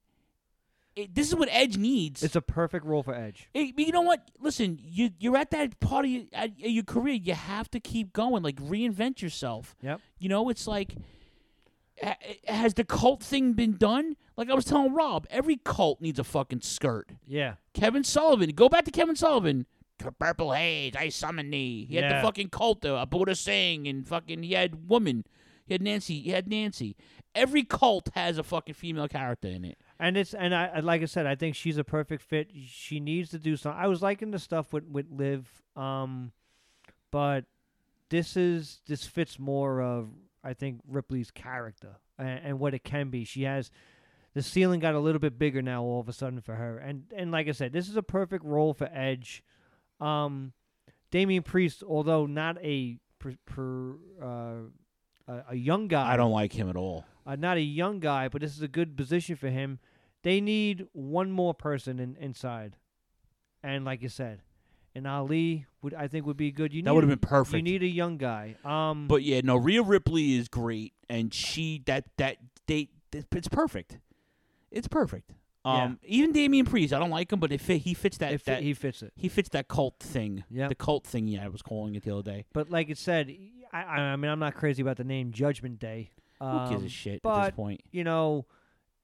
it, 0.95 1.15
this 1.15 1.27
is 1.27 1.35
what 1.35 1.49
Edge 1.51 1.77
needs. 1.77 2.23
It's 2.23 2.35
a 2.35 2.41
perfect 2.41 2.85
role 2.85 3.03
for 3.03 3.13
Edge. 3.13 3.49
But 3.53 3.79
you 3.79 3.91
know 3.91 4.01
what? 4.01 4.29
Listen, 4.39 4.79
you 4.81 5.11
you're 5.19 5.37
at 5.37 5.51
that 5.51 5.79
part 5.79 6.05
of 6.05 6.11
your, 6.11 6.23
at 6.33 6.59
your 6.59 6.83
career. 6.83 7.15
You 7.15 7.33
have 7.33 7.69
to 7.71 7.79
keep 7.79 8.13
going. 8.13 8.43
Like 8.43 8.57
reinvent 8.57 9.21
yourself. 9.21 9.75
Yep. 9.81 10.01
You 10.19 10.29
know, 10.29 10.49
it's 10.49 10.67
like, 10.67 10.95
ha- 12.01 12.17
has 12.47 12.73
the 12.73 12.83
cult 12.83 13.23
thing 13.23 13.53
been 13.53 13.77
done? 13.77 14.15
Like 14.35 14.49
I 14.49 14.53
was 14.53 14.65
telling 14.65 14.93
Rob, 14.93 15.27
every 15.29 15.57
cult 15.63 16.01
needs 16.01 16.19
a 16.19 16.23
fucking 16.23 16.61
skirt. 16.61 17.11
Yeah. 17.27 17.55
Kevin 17.73 18.03
Sullivan, 18.03 18.49
go 18.51 18.69
back 18.69 18.85
to 18.85 18.91
Kevin 18.91 19.15
Sullivan. 19.15 19.65
Purple 20.19 20.51
Haze, 20.51 20.95
I 20.95 21.09
summon 21.09 21.51
thee. 21.51 21.85
He 21.87 21.95
had 21.95 22.11
the 22.11 22.21
fucking 22.23 22.49
cult, 22.49 22.83
uh, 22.83 23.05
Buddha 23.05 23.35
Singh, 23.35 23.87
and 23.87 24.07
fucking 24.07 24.41
he 24.41 24.53
had 24.53 24.89
woman. 24.89 25.25
He 25.67 25.75
had 25.75 25.83
Nancy. 25.83 26.19
He 26.21 26.31
had 26.31 26.49
Nancy. 26.49 26.95
Every 27.35 27.63
cult 27.63 28.09
has 28.15 28.39
a 28.39 28.43
fucking 28.43 28.73
female 28.73 29.07
character 29.07 29.47
in 29.47 29.63
it. 29.63 29.77
And 30.03 30.17
it's 30.17 30.33
and 30.33 30.53
I 30.55 30.79
like 30.79 31.03
I 31.03 31.05
said, 31.05 31.27
I 31.27 31.35
think 31.35 31.55
she's 31.55 31.77
a 31.77 31.83
perfect 31.83 32.23
fit. 32.23 32.49
She 32.67 32.99
needs 32.99 33.29
to 33.29 33.37
do 33.37 33.55
something. 33.55 33.79
I 33.79 33.85
was 33.85 34.01
liking 34.01 34.31
the 34.31 34.39
stuff 34.39 34.73
with 34.73 34.85
with 34.85 35.05
Liv, 35.11 35.47
um, 35.75 36.31
but 37.11 37.45
this 38.09 38.35
is 38.35 38.81
this 38.87 39.05
fits 39.05 39.37
more 39.37 39.79
of 39.79 40.09
I 40.43 40.53
think 40.55 40.79
Ripley's 40.87 41.29
character 41.29 41.99
and, 42.17 42.39
and 42.43 42.59
what 42.59 42.73
it 42.73 42.83
can 42.83 43.09
be. 43.11 43.25
She 43.25 43.43
has 43.43 43.69
the 44.33 44.41
ceiling 44.41 44.79
got 44.79 44.95
a 44.95 44.99
little 44.99 45.19
bit 45.19 45.37
bigger 45.37 45.61
now 45.61 45.83
all 45.83 45.99
of 45.99 46.09
a 46.09 46.13
sudden 46.13 46.41
for 46.41 46.55
her, 46.55 46.79
and 46.79 47.03
and 47.15 47.31
like 47.31 47.47
I 47.47 47.51
said, 47.51 47.71
this 47.71 47.87
is 47.87 47.95
a 47.95 48.01
perfect 48.03 48.43
role 48.43 48.73
for 48.73 48.89
Edge. 48.91 49.43
Um, 49.99 50.53
Damian 51.11 51.43
Priest, 51.43 51.83
although 51.87 52.25
not 52.25 52.57
a 52.63 52.97
per, 53.19 53.35
per, 53.45 53.91
uh, 54.19 55.31
a, 55.31 55.43
a 55.49 55.55
young 55.55 55.87
guy, 55.87 56.11
I 56.11 56.17
don't 56.17 56.31
like 56.31 56.53
him 56.53 56.69
at 56.69 56.75
all. 56.75 57.05
uh, 57.27 57.35
not 57.35 57.57
a 57.57 57.61
young 57.61 57.99
guy, 57.99 58.29
but 58.29 58.41
this 58.41 58.55
is 58.55 58.63
a 58.63 58.67
good 58.67 58.97
position 58.97 59.35
for 59.35 59.49
him. 59.49 59.77
They 60.23 60.39
need 60.41 60.87
one 60.93 61.31
more 61.31 61.53
person 61.53 61.99
in, 61.99 62.15
inside, 62.19 62.75
and 63.63 63.83
like 63.85 64.01
you 64.01 64.09
said, 64.09 64.41
and 64.93 65.07
Ali 65.07 65.65
would 65.81 65.93
I 65.93 66.07
think 66.07 66.25
would 66.25 66.37
be 66.37 66.51
good. 66.51 66.73
You 66.73 66.83
That 66.83 66.93
would've 66.93 67.09
been 67.09 67.19
perfect. 67.19 67.55
You 67.55 67.61
need 67.61 67.83
a 67.83 67.87
young 67.87 68.17
guy. 68.17 68.55
Um, 68.63 69.07
But 69.07 69.23
yeah, 69.23 69.41
no, 69.43 69.55
Rhea 69.57 69.81
Ripley 69.81 70.35
is 70.35 70.47
great, 70.47 70.93
and 71.09 71.33
she 71.33 71.81
that 71.85 72.05
that 72.17 72.37
they 72.67 72.89
it's 73.11 73.47
perfect. 73.47 73.99
It's 74.69 74.87
perfect. 74.87 75.33
Um, 75.63 75.99
even 76.03 76.31
Damian 76.31 76.65
Priest, 76.65 76.91
I 76.91 76.97
don't 76.97 77.11
like 77.11 77.31
him, 77.31 77.39
but 77.39 77.51
it 77.51 77.61
fit, 77.61 77.81
he 77.83 77.93
fits 77.93 78.17
that, 78.17 78.31
fit- 78.31 78.45
that 78.45 78.63
he 78.63 78.73
fits 78.73 79.03
it. 79.03 79.13
He 79.15 79.29
fits 79.29 79.49
that 79.49 79.67
cult 79.67 79.99
thing. 79.99 80.43
Yeah, 80.49 80.67
the 80.67 80.73
cult 80.75 81.05
thing. 81.05 81.27
Yeah, 81.27 81.45
I 81.45 81.49
was 81.49 81.61
calling 81.61 81.93
it 81.93 82.03
the 82.03 82.11
other 82.15 82.23
day. 82.23 82.45
but 82.51 82.71
like 82.71 82.89
it 82.89 82.97
said, 82.97 83.35
I, 83.71 83.83
I 83.83 84.15
mean 84.15 84.31
I'm 84.31 84.39
not 84.39 84.55
crazy 84.55 84.81
about 84.81 84.97
the 84.97 85.03
name 85.03 85.31
Judgment 85.31 85.77
Day. 85.79 86.11
Um, 86.39 86.69
gives 86.71 86.83
a 86.85 86.89
shit 86.89 87.21
at 87.23 87.43
this 87.45 87.55
point? 87.55 87.83
You 87.91 88.03
know, 88.03 88.47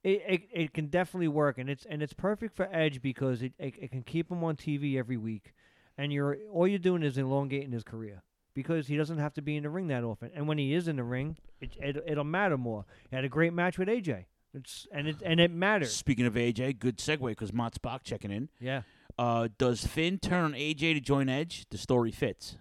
it, 0.08 0.24
it 0.26 0.41
it 0.51 0.74
can 0.74 0.88
definitely 0.88 1.28
work, 1.28 1.58
and 1.58 1.70
it's 1.70 1.86
and 1.86 2.01
it's 2.01 2.14
perfect 2.14 2.55
for 2.55 2.70
Edge 2.72 3.01
because 3.01 3.41
it, 3.41 3.53
it 3.60 3.74
it 3.80 3.91
can 3.91 4.03
keep 4.03 4.32
him 4.32 4.43
on 4.43 4.55
TV 4.55 4.97
every 4.97 5.18
week, 5.18 5.53
and 5.97 6.14
you're 6.14 6.38
all 6.51 6.68
you're 6.68 6.80
doing 6.80 7.03
is 7.03 7.18
elongating 7.18 7.72
his 7.72 7.84
career 7.84 8.24
because 8.53 8.88
he 8.88 8.95
doesn't 8.95 9.18
have 9.18 9.34
to 9.34 9.41
be 9.41 9.58
in 9.58 9.64
the 9.64 9.70
ring 9.70 9.88
that 9.88 10.03
often, 10.03 10.32
and 10.34 10.47
when 10.47 10.58
he 10.58 10.74
is 10.74 10.88
in 10.88 10.95
the 10.95 11.03
ring, 11.03 11.38
it, 11.60 11.76
it 11.82 12.03
it'll 12.08 12.24
matter 12.24 12.58
more. 12.58 12.86
He 13.10 13.16
had 13.18 13.26
a 13.26 13.30
great 13.30 13.51
match 13.53 13.78
with 13.78 13.89
AJ. 13.89 14.26
It's 14.53 14.88
and 14.93 15.10
it 15.10 15.18
and 15.26 15.41
it 15.41 15.51
matters. 15.51 15.93
Speaking 15.93 16.26
of 16.26 16.36
AJ, 16.36 16.80
good 16.80 16.97
segue 16.97 17.28
because 17.28 17.51
Mott 17.51 17.76
Spock 17.76 18.03
checking 18.03 18.32
in. 18.32 18.47
Yeah. 18.62 18.84
Uh, 19.20 19.49
does 19.58 19.86
Finn 19.86 20.20
turn 20.20 20.45
on 20.45 20.53
AJ 20.53 20.93
to 20.93 21.01
join 21.01 21.28
Edge? 21.28 21.66
The 21.70 21.78
story 21.78 22.12
fits. 22.12 22.55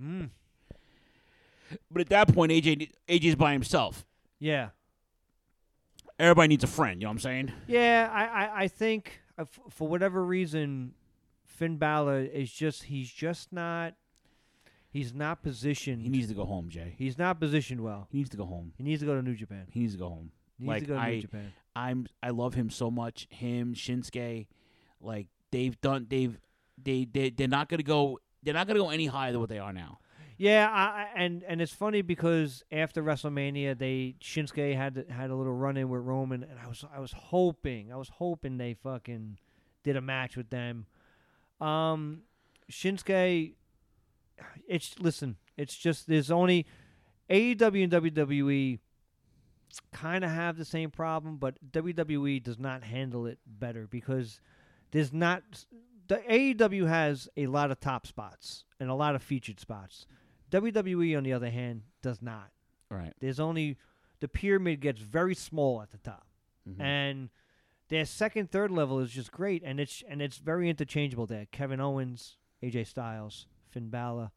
Mm. 0.00 0.30
But 1.90 2.00
at 2.00 2.08
that 2.08 2.32
point, 2.32 2.50
AJ 2.50 2.92
AJ's 3.08 3.34
by 3.34 3.52
himself. 3.52 4.06
Yeah. 4.38 4.70
Everybody 6.18 6.48
needs 6.48 6.64
a 6.64 6.68
friend. 6.68 7.00
You 7.00 7.06
know 7.06 7.10
what 7.10 7.14
I'm 7.14 7.18
saying? 7.20 7.52
Yeah, 7.66 8.10
I, 8.12 8.24
I, 8.24 8.62
I 8.64 8.68
think 8.68 9.20
uh, 9.38 9.42
f- 9.42 9.60
for 9.70 9.86
whatever 9.86 10.24
reason, 10.24 10.94
Finn 11.44 11.76
Balor 11.76 12.20
is 12.20 12.50
just 12.50 12.84
he's 12.84 13.10
just 13.10 13.52
not 13.52 13.94
he's 14.90 15.14
not 15.14 15.42
positioned. 15.42 16.02
He 16.02 16.08
needs 16.08 16.28
to 16.28 16.34
go 16.34 16.44
home, 16.44 16.68
Jay. 16.68 16.94
He's 16.98 17.18
not 17.18 17.38
positioned 17.38 17.80
well. 17.80 18.08
He 18.10 18.18
needs 18.18 18.30
to 18.30 18.36
go 18.36 18.46
home. 18.46 18.72
He 18.76 18.82
needs 18.82 19.00
to 19.00 19.06
go 19.06 19.14
to 19.14 19.22
New 19.22 19.34
Japan. 19.34 19.66
He 19.70 19.80
needs 19.80 19.92
to 19.92 19.98
go 19.98 20.08
home. 20.08 20.32
He 20.58 20.64
needs 20.64 20.68
like 20.68 20.82
to 20.82 20.88
go 20.88 20.94
to 20.94 21.00
I, 21.00 21.10
New 21.12 21.20
Japan. 21.20 21.52
I'm 21.76 22.06
I 22.22 22.30
love 22.30 22.54
him 22.54 22.70
so 22.70 22.90
much. 22.90 23.28
Him, 23.30 23.74
Shinsuke, 23.74 24.46
like 25.00 25.28
they've 25.52 25.80
done. 25.80 26.06
They've 26.10 26.36
they 26.82 27.04
they 27.04 27.30
they're 27.30 27.46
not 27.48 27.68
gonna 27.68 27.82
go. 27.84 28.18
They're 28.42 28.54
not 28.54 28.66
gonna 28.66 28.80
go 28.80 28.90
any 28.90 29.06
higher 29.06 29.30
than 29.30 29.40
what 29.40 29.48
they 29.50 29.58
are 29.58 29.72
now. 29.72 29.98
Yeah, 30.38 30.68
I, 30.70 31.08
and 31.16 31.42
and 31.42 31.60
it's 31.60 31.72
funny 31.72 32.00
because 32.00 32.62
after 32.70 33.02
WrestleMania, 33.02 33.76
they 33.76 34.14
Shinsuke 34.22 34.76
had 34.76 35.04
had 35.10 35.30
a 35.30 35.34
little 35.34 35.52
run 35.52 35.76
in 35.76 35.88
with 35.88 36.02
Roman, 36.02 36.44
and 36.44 36.58
I 36.64 36.68
was 36.68 36.84
I 36.94 37.00
was 37.00 37.12
hoping 37.12 37.92
I 37.92 37.96
was 37.96 38.08
hoping 38.08 38.56
they 38.56 38.74
fucking 38.74 39.38
did 39.82 39.96
a 39.96 40.00
match 40.00 40.36
with 40.36 40.50
them. 40.50 40.86
Um, 41.60 42.22
Shinsuke, 42.70 43.54
it's 44.68 44.94
listen, 45.00 45.36
it's 45.56 45.76
just 45.76 46.06
there's 46.06 46.30
only 46.30 46.66
AEW 47.28 47.82
and 47.82 47.92
WWE 47.92 48.78
kind 49.92 50.24
of 50.24 50.30
have 50.30 50.56
the 50.56 50.64
same 50.64 50.90
problem, 50.90 51.36
but 51.36 51.56
WWE 51.72 52.42
does 52.42 52.60
not 52.60 52.84
handle 52.84 53.26
it 53.26 53.38
better 53.44 53.88
because 53.90 54.40
there's 54.92 55.12
not 55.12 55.42
the 56.06 56.16
AEW 56.30 56.88
has 56.88 57.28
a 57.36 57.46
lot 57.46 57.70
of 57.70 57.80
top 57.80 58.06
spots 58.06 58.64
and 58.78 58.88
a 58.88 58.94
lot 58.94 59.14
of 59.16 59.22
featured 59.22 59.58
spots. 59.60 60.06
WWE, 60.50 61.16
on 61.16 61.22
the 61.24 61.32
other 61.32 61.50
hand, 61.50 61.82
does 62.02 62.22
not. 62.22 62.50
Right. 62.90 63.12
There's 63.20 63.40
only 63.40 63.76
the 64.20 64.28
pyramid 64.28 64.80
gets 64.80 65.00
very 65.00 65.34
small 65.34 65.82
at 65.82 65.90
the 65.90 65.98
top, 65.98 66.26
Mhm. 66.68 66.80
and 66.80 67.30
their 67.88 68.04
second, 68.04 68.50
third 68.50 68.70
level 68.70 68.98
is 69.00 69.10
just 69.12 69.30
great, 69.30 69.62
and 69.62 69.78
it's 69.78 70.02
and 70.08 70.20
it's 70.22 70.38
very 70.38 70.68
interchangeable. 70.70 71.26
There, 71.26 71.46
Kevin 71.46 71.80
Owens, 71.80 72.36
AJ 72.62 72.84
Styles, 72.84 73.46
Finn 73.68 73.90
Balor. 73.90 74.30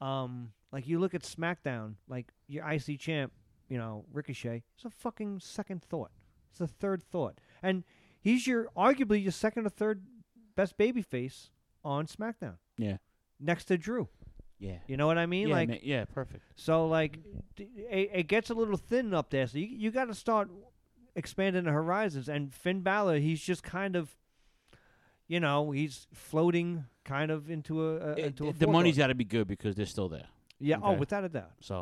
Um, 0.00 0.52
like 0.72 0.86
you 0.86 0.98
look 0.98 1.14
at 1.14 1.22
SmackDown, 1.22 1.96
like 2.06 2.32
your 2.46 2.64
IC 2.70 2.98
champ, 2.98 3.32
you 3.68 3.78
know 3.78 4.04
Ricochet. 4.12 4.62
It's 4.74 4.84
a 4.84 4.90
fucking 4.90 5.40
second 5.40 5.82
thought. 5.82 6.12
It's 6.50 6.60
a 6.60 6.66
third 6.66 7.02
thought, 7.02 7.38
and 7.62 7.84
he's 8.20 8.46
your 8.46 8.66
arguably 8.76 9.22
your 9.22 9.32
second 9.32 9.66
or 9.66 9.70
third 9.70 10.04
best 10.54 10.76
babyface 10.78 11.50
on 11.84 12.06
SmackDown 12.06 12.58
Yeah. 12.78 12.98
next 13.40 13.64
to 13.66 13.78
Drew. 13.78 14.08
Yeah. 14.58 14.78
You 14.86 14.96
know 14.96 15.06
what 15.06 15.18
I 15.18 15.26
mean? 15.26 15.48
yeah, 15.48 15.54
like 15.54 15.80
yeah, 15.82 16.04
perfect. 16.06 16.42
so 16.56 16.86
like 16.86 17.18
d- 17.56 17.68
it, 17.90 18.10
it 18.14 18.22
gets 18.28 18.48
a 18.50 18.54
little 18.54 18.76
thin 18.76 19.12
up 19.14 19.30
there. 19.30 19.46
So 19.46 19.58
you 19.58 19.66
you 19.66 19.90
got 19.90 20.06
to 20.06 20.14
start 20.14 20.50
expanding 21.14 21.64
the 21.64 21.72
horizons. 21.72 22.28
And 22.28 22.52
Finn 22.54 22.80
Balor, 22.80 23.18
he's 23.18 23.40
just 23.42 23.62
kind 23.62 23.96
of, 23.96 24.14
you 25.28 25.40
know, 25.40 25.70
he's 25.72 26.06
floating 26.12 26.84
kind 27.04 27.30
of 27.30 27.50
into 27.50 27.84
a, 27.86 27.96
a 27.96 28.10
It- 28.12 28.18
into 28.18 28.48
a 28.48 28.52
the 28.52 28.66
money's 28.66 28.96
got 28.96 29.08
to 29.08 29.14
be 29.14 29.24
good 29.24 29.46
because 29.48 29.74
they're 29.76 29.86
still 29.86 30.08
there. 30.08 30.26
yeah. 30.58 30.76
Oh, 30.82 30.92
without 30.94 31.24
a 31.24 31.28
doubt. 31.28 31.52
So, 31.60 31.74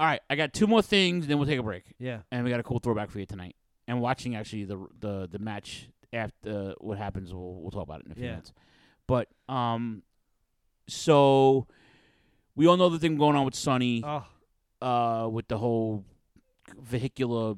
all 0.00 0.06
right, 0.06 0.20
I 0.28 0.34
got 0.36 0.52
two 0.52 0.66
more 0.66 0.82
things, 0.82 1.26
then 1.26 1.38
we'll 1.38 1.46
take 1.48 1.58
a 1.60 1.62
break. 1.62 1.84
Yeah. 1.98 2.22
and 2.32 2.44
we 2.44 2.50
got 2.50 2.60
a 2.60 2.64
cool 2.64 2.78
throwback 2.80 3.10
for 3.10 3.18
you 3.20 3.26
tonight. 3.26 3.54
And 3.88 4.00
watching 4.00 4.34
actually 4.36 4.64
the 4.64 4.78
the 5.00 5.28
the 5.30 5.38
match 5.40 5.88
after 6.12 6.74
what 6.80 6.98
happens, 6.98 7.32
we'll 7.34 7.54
we'll 7.60 7.70
talk 7.72 7.82
about 7.82 8.00
it 8.00 8.06
in 8.06 8.12
a 8.12 8.14
few 8.14 8.24
Yeah. 8.24 8.30
minutes. 8.30 8.52
But 9.08 9.28
um, 9.48 10.02
so 10.88 11.66
we 12.54 12.66
all 12.66 12.76
know 12.76 12.88
the 12.88 12.98
thing 12.98 13.16
going 13.16 13.36
on 13.36 13.44
with 13.44 13.54
Sunny, 13.54 14.02
Oh, 14.04 14.24
uh, 14.86 15.28
with 15.28 15.48
the 15.48 15.58
whole 15.58 16.04
vehicular 16.80 17.54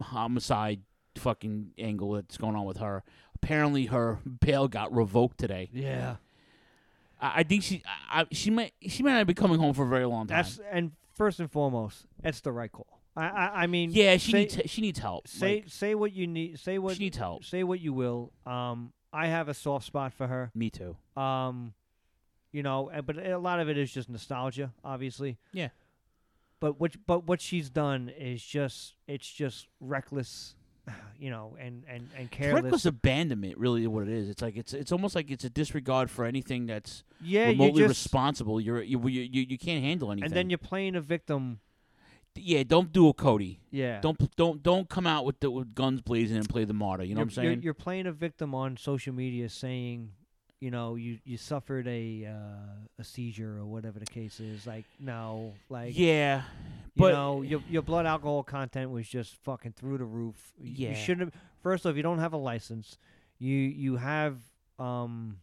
homicide 0.00 0.80
fucking 1.16 1.70
angle 1.78 2.12
that's 2.12 2.36
going 2.36 2.56
on 2.56 2.64
with 2.64 2.78
her. 2.78 3.02
Apparently, 3.36 3.86
her 3.86 4.18
bail 4.40 4.68
got 4.68 4.94
revoked 4.94 5.38
today. 5.38 5.68
yeah. 5.72 6.16
I, 7.20 7.40
I 7.40 7.42
think 7.44 7.62
she 7.62 7.82
I, 8.10 8.26
she 8.32 8.50
might 8.50 8.72
she 8.86 9.02
might 9.02 9.12
not 9.14 9.26
be 9.26 9.34
coming 9.34 9.58
home 9.58 9.72
for 9.74 9.84
a 9.84 9.88
very 9.88 10.04
long 10.06 10.26
time. 10.26 10.38
That's 10.38 10.60
and 10.72 10.92
first 11.14 11.38
and 11.40 11.50
foremost, 11.50 12.06
that's 12.20 12.40
the 12.40 12.50
right 12.52 12.70
call. 12.72 13.00
I 13.16 13.26
I, 13.28 13.62
I 13.62 13.66
mean, 13.68 13.90
yeah, 13.92 14.16
she 14.16 14.32
say, 14.32 14.38
needs 14.40 14.60
she 14.66 14.80
needs 14.80 14.98
help. 14.98 15.28
say 15.28 15.56
Like, 15.56 15.64
say 15.68 15.94
what 15.94 16.12
you 16.12 16.26
need. 16.26 16.58
Say 16.58 16.78
what 16.78 16.96
she 16.96 17.04
needs 17.04 17.16
help. 17.16 17.44
say 17.44 17.62
what 17.62 17.78
you 17.80 17.92
will. 17.92 18.32
Um, 18.46 18.92
I 19.12 19.28
have 19.28 19.48
a 19.48 19.54
soft 19.54 19.86
spot 19.86 20.12
for 20.12 20.26
her. 20.26 20.50
Me 20.56 20.70
too. 20.70 20.96
Um, 21.16 21.74
you 22.54 22.62
know, 22.62 22.88
but 23.04 23.18
a 23.18 23.36
lot 23.36 23.58
of 23.58 23.68
it 23.68 23.76
is 23.76 23.92
just 23.92 24.08
nostalgia, 24.08 24.72
obviously. 24.84 25.38
Yeah. 25.52 25.70
But 26.60 26.78
what 26.78 26.92
but 27.04 27.26
what 27.26 27.40
she's 27.40 27.68
done 27.68 28.08
is 28.16 28.42
just 28.42 28.94
it's 29.08 29.28
just 29.28 29.66
reckless, 29.80 30.54
you 31.18 31.30
know, 31.30 31.56
and 31.60 31.82
and 31.88 32.08
and 32.16 32.30
careless. 32.30 32.62
Reckless 32.62 32.86
abandonment, 32.86 33.58
really, 33.58 33.82
is 33.82 33.88
what 33.88 34.04
it 34.04 34.08
is. 34.08 34.28
It's 34.28 34.40
like 34.40 34.56
it's 34.56 34.72
it's 34.72 34.92
almost 34.92 35.16
like 35.16 35.32
it's 35.32 35.42
a 35.42 35.50
disregard 35.50 36.10
for 36.10 36.24
anything 36.24 36.66
that's 36.66 37.02
yeah, 37.20 37.46
you 37.46 37.60
remotely 37.60 37.82
just 37.82 38.04
responsible. 38.04 38.60
You're 38.60 38.82
you, 38.82 39.00
you 39.08 39.22
you 39.22 39.46
you 39.48 39.58
can't 39.58 39.82
handle 39.82 40.12
anything. 40.12 40.26
and 40.26 40.32
then 40.32 40.48
you're 40.48 40.58
playing 40.58 40.94
a 40.94 41.00
victim. 41.00 41.58
yeah, 42.36 42.62
don't 42.62 42.92
do 42.92 43.08
a 43.08 43.12
Cody. 43.12 43.58
Yeah. 43.72 44.00
Don't 44.00 44.36
don't 44.36 44.62
don't 44.62 44.88
come 44.88 45.08
out 45.08 45.24
with 45.24 45.40
the 45.40 45.50
with 45.50 45.74
guns 45.74 46.02
blazing 46.02 46.36
and 46.36 46.48
play 46.48 46.64
the 46.64 46.72
martyr. 46.72 47.02
You 47.02 47.16
know 47.16 47.22
you're, 47.22 47.26
what 47.26 47.38
I'm 47.38 47.44
you're- 47.44 47.54
saying? 47.54 47.62
You're, 47.64 47.74
playing 47.74 48.06
a 48.06 48.12
victim 48.12 48.54
on 48.54 48.76
social 48.76 49.12
media, 49.12 49.48
saying, 49.48 50.12
you 50.64 50.70
know, 50.70 50.94
you 50.94 51.18
you 51.26 51.36
suffered 51.36 51.86
a 51.86 52.24
uh, 52.24 52.88
a 52.98 53.04
seizure 53.04 53.58
or 53.58 53.66
whatever 53.66 53.98
the 53.98 54.06
case 54.06 54.40
is. 54.40 54.66
Like 54.66 54.86
no, 54.98 55.52
like 55.68 55.92
yeah, 55.94 56.38
you 56.94 57.02
but 57.02 57.12
know, 57.12 57.42
your 57.42 57.62
your 57.68 57.82
blood 57.82 58.06
alcohol 58.06 58.42
content 58.42 58.90
was 58.90 59.06
just 59.06 59.36
fucking 59.44 59.72
through 59.72 59.98
the 59.98 60.06
roof. 60.06 60.54
Yeah. 60.58 60.88
You 60.88 60.94
shouldn't 60.94 61.34
have. 61.34 61.42
First 61.62 61.84
off, 61.84 61.96
you 61.96 62.02
don't 62.02 62.18
have 62.18 62.32
a 62.32 62.38
license. 62.38 62.96
You 63.38 63.54
you 63.54 63.96
have 63.96 64.38
um, 64.78 65.36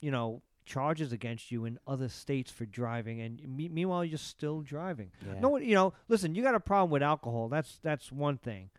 you 0.00 0.12
know, 0.12 0.40
charges 0.66 1.10
against 1.12 1.50
you 1.50 1.64
in 1.64 1.80
other 1.88 2.08
states 2.08 2.52
for 2.52 2.64
driving, 2.64 3.20
and 3.20 3.42
me- 3.56 3.68
meanwhile 3.68 4.04
you're 4.04 4.18
still 4.18 4.60
driving. 4.60 5.10
Yeah. 5.26 5.40
No, 5.40 5.56
you 5.56 5.74
know, 5.74 5.94
listen, 6.06 6.36
you 6.36 6.44
got 6.44 6.54
a 6.54 6.60
problem 6.60 6.90
with 6.90 7.02
alcohol. 7.02 7.48
That's 7.48 7.80
that's 7.82 8.12
one 8.12 8.38
thing, 8.38 8.70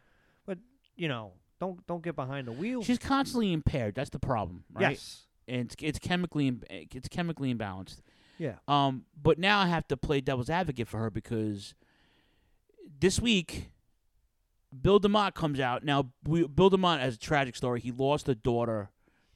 but 0.46 0.58
you 0.96 1.10
know, 1.10 1.34
don't 1.60 1.86
don't 1.86 2.02
get 2.02 2.16
behind 2.16 2.48
the 2.48 2.54
wheel. 2.54 2.82
she's 2.82 2.98
constantly 2.98 3.52
impaired. 3.52 3.94
That's 3.94 4.10
the 4.10 4.20
problem, 4.20 4.64
right? 4.74 4.92
Yes. 4.92 5.24
And 5.52 5.62
it's, 5.62 5.76
it's 5.82 6.00
chemically 6.00 6.48
im- 6.48 6.64
it's 6.70 7.10
chemically 7.10 7.54
imbalanced. 7.54 7.98
Yeah. 8.38 8.56
Um, 8.68 9.04
but 9.22 9.38
now 9.38 9.60
I 9.60 9.68
have 9.68 9.86
to 9.90 9.98
play 9.98 10.22
devil's 10.22 10.50
advocate 10.50 10.88
for 10.88 10.98
her 11.00 11.10
because 11.10 11.76
this 13.00 13.20
week, 13.20 13.70
Bill 14.82 15.00
DeMott 15.00 15.34
comes 15.34 15.60
out. 15.60 15.84
Now, 15.84 16.12
we, 16.24 16.48
Bill 16.48 16.72
DeMott 16.72 17.02
has 17.02 17.16
a 17.16 17.20
tragic 17.20 17.58
story. 17.58 17.82
He 17.82 17.92
lost 17.92 18.30
a 18.30 18.36
daughter 18.36 18.90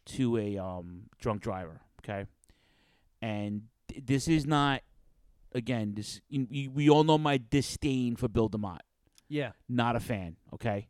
to 0.06 0.38
a 0.38 0.58
um, 0.58 1.10
drunk 1.20 1.42
driver. 1.42 1.82
Okay, 2.02 2.26
and 3.22 3.64
th- 3.90 4.06
this 4.06 4.28
is 4.28 4.46
not. 4.46 4.82
Again, 5.54 5.94
this 5.96 6.22
you, 6.30 6.48
you, 6.50 6.72
we 6.72 6.90
all 6.90 7.04
know 7.04 7.18
my 7.18 7.38
disdain 7.38 8.16
for 8.16 8.28
Bill 8.28 8.50
DeMott. 8.50 8.80
Yeah. 9.28 9.52
Not 9.68 9.96
a 9.96 10.00
fan. 10.00 10.38
Okay. 10.54 10.88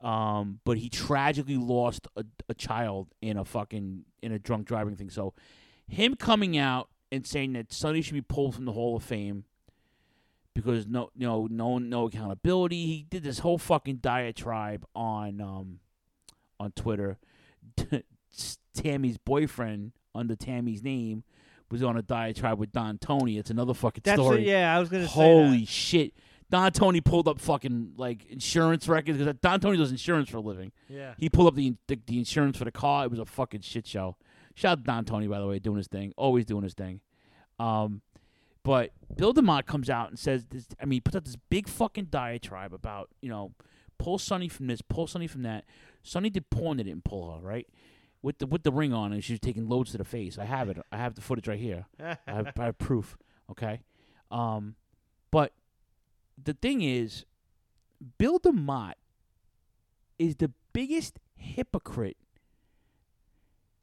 Um, 0.00 0.60
but 0.64 0.78
he 0.78 0.88
tragically 0.88 1.56
lost 1.56 2.06
a, 2.16 2.24
a 2.48 2.54
child 2.54 3.08
in 3.20 3.36
a 3.36 3.44
fucking 3.44 4.04
in 4.22 4.32
a 4.32 4.38
drunk 4.38 4.66
driving 4.66 4.94
thing. 4.94 5.10
So, 5.10 5.34
him 5.88 6.14
coming 6.14 6.56
out 6.56 6.88
and 7.10 7.26
saying 7.26 7.54
that 7.54 7.72
Sunny 7.72 8.00
should 8.02 8.14
be 8.14 8.20
pulled 8.20 8.54
from 8.54 8.64
the 8.64 8.72
Hall 8.72 8.96
of 8.96 9.02
Fame 9.02 9.44
because 10.54 10.86
no, 10.86 11.10
you 11.16 11.26
know, 11.26 11.48
no, 11.50 11.78
no 11.78 12.06
accountability. 12.06 12.86
He 12.86 13.06
did 13.08 13.22
this 13.22 13.40
whole 13.40 13.58
fucking 13.58 13.96
diatribe 13.96 14.84
on 14.94 15.40
um 15.40 15.80
on 16.60 16.72
Twitter. 16.72 17.18
Tammy's 18.74 19.18
boyfriend 19.18 19.92
under 20.14 20.36
Tammy's 20.36 20.82
name 20.82 21.24
was 21.70 21.82
on 21.82 21.96
a 21.96 22.02
diatribe 22.02 22.58
with 22.58 22.72
Don 22.72 22.98
Tony. 22.98 23.38
It's 23.38 23.50
another 23.50 23.74
fucking 23.74 24.02
That's 24.04 24.20
story. 24.20 24.42
it, 24.42 24.48
yeah, 24.48 24.74
I 24.74 24.80
was 24.80 24.88
gonna 24.88 25.06
say 25.06 25.12
Holy 25.12 25.64
shit. 25.64 26.12
Don 26.50 26.72
Tony 26.72 27.00
pulled 27.00 27.28
up 27.28 27.40
fucking 27.40 27.92
like 27.96 28.24
insurance 28.26 28.88
records 28.88 29.18
because 29.18 29.34
Don 29.42 29.60
Tony 29.60 29.76
does 29.76 29.90
insurance 29.90 30.30
for 30.30 30.38
a 30.38 30.40
living. 30.40 30.72
Yeah. 30.88 31.14
He 31.18 31.28
pulled 31.28 31.48
up 31.48 31.54
the, 31.54 31.74
the 31.86 31.98
the 32.06 32.18
insurance 32.18 32.56
for 32.56 32.64
the 32.64 32.72
car. 32.72 33.04
It 33.04 33.10
was 33.10 33.20
a 33.20 33.26
fucking 33.26 33.60
shit 33.60 33.86
show. 33.86 34.16
Shout 34.54 34.72
out 34.72 34.78
to 34.78 34.84
Don 34.84 35.04
Tony 35.04 35.26
by 35.26 35.38
the 35.38 35.46
way, 35.46 35.58
doing 35.58 35.76
his 35.76 35.88
thing, 35.88 36.12
always 36.16 36.44
doing 36.46 36.64
his 36.64 36.74
thing. 36.74 37.00
Um, 37.58 38.02
but 38.62 38.92
Bill 39.14 39.32
DeMott 39.34 39.66
comes 39.66 39.90
out 39.90 40.08
and 40.08 40.18
says 40.18 40.46
this. 40.50 40.66
I 40.80 40.84
mean, 40.84 40.96
he 40.96 41.00
puts 41.00 41.16
out 41.16 41.24
this 41.24 41.36
big 41.48 41.68
fucking 41.68 42.06
diatribe 42.06 42.72
about 42.72 43.10
you 43.20 43.28
know 43.28 43.52
pull 43.98 44.18
Sunny 44.18 44.48
from 44.48 44.66
this, 44.68 44.80
pull 44.80 45.06
Sunny 45.06 45.26
from 45.26 45.42
that. 45.42 45.64
Sunny 46.02 46.30
did 46.30 46.48
porn 46.50 46.78
that 46.78 46.84
didn't 46.84 47.04
pull 47.04 47.32
her 47.34 47.40
right. 47.40 47.66
With 48.20 48.38
the 48.38 48.46
with 48.46 48.64
the 48.64 48.72
ring 48.72 48.92
on, 48.92 49.12
and 49.12 49.22
she 49.22 49.34
was 49.34 49.40
taking 49.40 49.68
loads 49.68 49.92
to 49.92 49.98
the 49.98 50.04
face. 50.04 50.38
I 50.38 50.44
have 50.44 50.68
it. 50.68 50.78
I 50.90 50.96
have 50.96 51.14
the 51.14 51.20
footage 51.20 51.46
right 51.46 51.58
here. 51.58 51.86
I, 52.00 52.16
have, 52.26 52.52
I 52.58 52.64
have 52.64 52.78
proof. 52.78 53.16
Okay, 53.50 53.80
um, 54.30 54.74
but 55.30 55.52
the 56.44 56.54
thing 56.54 56.82
is, 56.82 57.24
Bill 58.18 58.38
DeMott 58.38 58.94
is 60.18 60.36
the 60.36 60.52
biggest 60.72 61.18
hypocrite. 61.36 62.16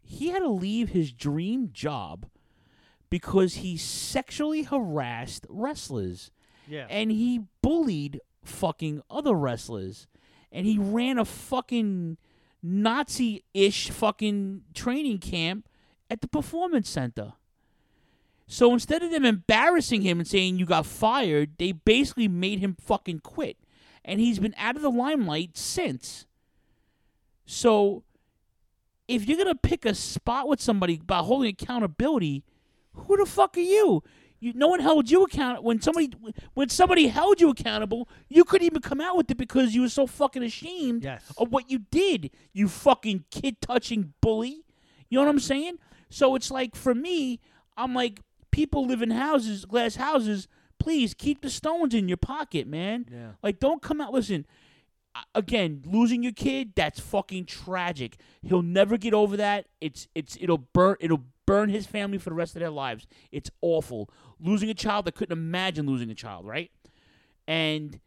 He 0.02 0.30
had 0.30 0.40
to 0.40 0.50
leave 0.50 0.90
his 0.90 1.12
dream 1.12 1.70
job 1.74 2.28
because 3.10 3.56
he 3.56 3.78
sexually 3.78 4.64
harassed 4.64 5.46
wrestlers. 5.50 6.32
Yeah. 6.68 6.88
And 6.90 7.12
he 7.12 7.46
bullied 7.62 8.22
fucking 8.44 9.02
other 9.10 9.34
wrestlers. 9.34 10.08
And 10.52 10.66
he 10.66 10.78
ran 10.78 11.18
a 11.18 11.26
fucking 11.26 12.18
Nazi 12.62 13.44
ish 13.54 13.90
fucking 13.90 14.64
training 14.74 15.20
camp 15.20 15.68
at 16.10 16.22
the 16.22 16.28
performance 16.28 16.90
center. 16.90 17.34
So 18.48 18.74
instead 18.74 19.02
of 19.02 19.12
them 19.12 19.26
embarrassing 19.26 20.04
him 20.04 20.20
and 20.20 20.28
saying 20.28 20.58
you 20.60 20.66
got 20.66 20.86
fired, 20.86 21.52
they 21.58 21.72
basically 21.72 22.28
made 22.28 22.60
him 22.60 22.76
fucking 22.80 23.20
quit. 23.20 23.58
And 24.04 24.20
he's 24.20 24.38
been 24.40 24.54
out 24.58 24.76
of 24.76 24.84
the 24.84 24.92
limelight 24.92 25.58
since. 25.58 26.26
So 27.46 28.04
if 29.08 29.28
you're 29.28 29.38
gonna 29.38 29.56
pick 29.56 29.86
a 29.86 29.94
spot 29.96 30.48
with 30.48 30.62
somebody 30.62 30.98
by 30.98 31.18
holding 31.20 31.50
accountability, 31.50 32.44
who 32.94 33.18
the 33.18 33.26
fuck 33.26 33.58
are 33.58 33.62
you? 33.62 34.04
You 34.40 34.54
no 34.54 34.68
one 34.68 34.80
held 34.80 35.10
you 35.10 35.24
accountable 35.24 35.64
when 35.64 35.82
somebody 35.82 36.12
when 36.54 36.70
somebody 36.70 37.08
held 37.08 37.40
you 37.42 37.50
accountable, 37.50 38.08
you 38.30 38.44
couldn't 38.44 38.66
even 38.66 38.82
come 38.82 39.02
out 39.02 39.16
with 39.18 39.30
it 39.32 39.38
because 39.38 39.74
you 39.74 39.82
were 39.82 39.90
so 39.90 40.06
fucking 40.06 40.44
ashamed 40.44 41.04
Yes. 41.04 41.24
of 41.38 41.52
what 41.52 41.70
you 41.70 41.80
did, 41.80 42.30
you 42.54 42.68
fucking 42.68 43.26
kid 43.32 43.60
touching 43.62 44.14
bully. 44.22 44.64
You 45.10 45.18
know 45.18 45.24
what 45.26 45.30
I'm 45.32 45.40
saying? 45.40 45.78
So 46.10 46.36
it's 46.36 46.52
like 46.52 46.76
for 46.76 46.94
me, 46.94 47.40
I'm 47.78 47.94
like, 47.94 48.22
people 48.56 48.88
live 48.88 49.02
in 49.02 49.12
houses, 49.12 49.66
glass 49.66 49.96
houses. 49.98 50.48
Please 50.80 51.14
keep 51.14 51.42
the 51.42 51.50
stones 51.50 51.94
in 51.94 52.08
your 52.08 52.16
pocket, 52.18 52.68
man. 52.68 53.06
Yeah. 53.12 53.32
Like, 53.44 53.60
don't 53.60 53.82
come 53.82 54.00
out. 54.00 54.14
Listen, 54.14 54.46
again, 55.34 55.84
losing 55.86 56.24
your 56.24 56.32
kid, 56.32 56.72
that's 56.74 57.00
fucking 57.02 57.46
tragic. 57.48 58.16
He'll 58.42 58.62
never 58.62 58.98
get 58.98 59.14
over 59.14 59.36
that. 59.38 59.66
It's 59.82 60.08
it's 60.16 60.38
it'll 60.40 60.60
burn 60.74 60.96
it'll 61.02 61.24
burn 61.46 61.68
his 61.70 61.86
family 61.86 62.18
for 62.18 62.30
the 62.30 62.36
rest 62.36 62.56
of 62.56 62.62
their 62.62 62.70
lives. 62.70 63.08
It's 63.32 63.52
awful. 63.62 64.10
Losing 64.40 64.70
a 64.70 64.74
child, 64.74 65.06
I 65.08 65.12
couldn't 65.12 65.38
imagine 65.38 65.86
losing 65.86 66.10
a 66.10 66.16
child, 66.16 66.48
right? 66.48 66.72
And 67.48 68.00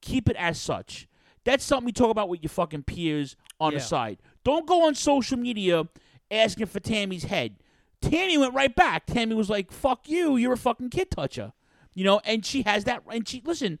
keep 0.00 0.28
it 0.28 0.36
as 0.36 0.60
such. 0.60 1.08
That's 1.44 1.64
something 1.64 1.86
we 1.86 1.92
talk 1.92 2.10
about 2.10 2.28
with 2.28 2.42
your 2.42 2.50
fucking 2.50 2.84
peers 2.84 3.36
on 3.60 3.72
Yeah. 3.72 3.78
the 3.78 3.84
side. 3.84 4.18
Don't 4.44 4.66
go 4.66 4.86
on 4.86 4.94
social 4.94 5.36
media 5.38 5.88
asking 6.30 6.66
for 6.66 6.78
Tammy's 6.80 7.24
head. 7.24 7.56
Tammy 8.00 8.38
went 8.38 8.54
right 8.54 8.74
back. 8.74 9.06
Tammy 9.06 9.34
was 9.34 9.50
like, 9.50 9.72
"Fuck 9.72 10.08
you, 10.08 10.36
you're 10.36 10.52
a 10.52 10.58
fucking 10.58 10.90
kid 10.90 11.10
toucher," 11.10 11.52
you 11.94 12.04
know. 12.04 12.20
And 12.24 12.44
she 12.44 12.62
has 12.62 12.84
that. 12.84 13.02
And 13.10 13.26
she 13.26 13.42
listen, 13.44 13.78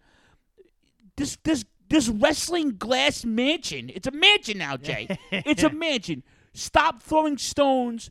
this 1.16 1.36
this 1.44 1.64
this 1.88 2.08
wrestling 2.08 2.76
glass 2.76 3.24
mansion. 3.24 3.90
It's 3.94 4.06
a 4.06 4.10
mansion 4.10 4.58
now, 4.58 4.76
Jay. 4.76 5.18
it's 5.30 5.62
a 5.62 5.70
mansion. 5.70 6.22
Stop 6.52 7.02
throwing 7.02 7.38
stones 7.38 8.10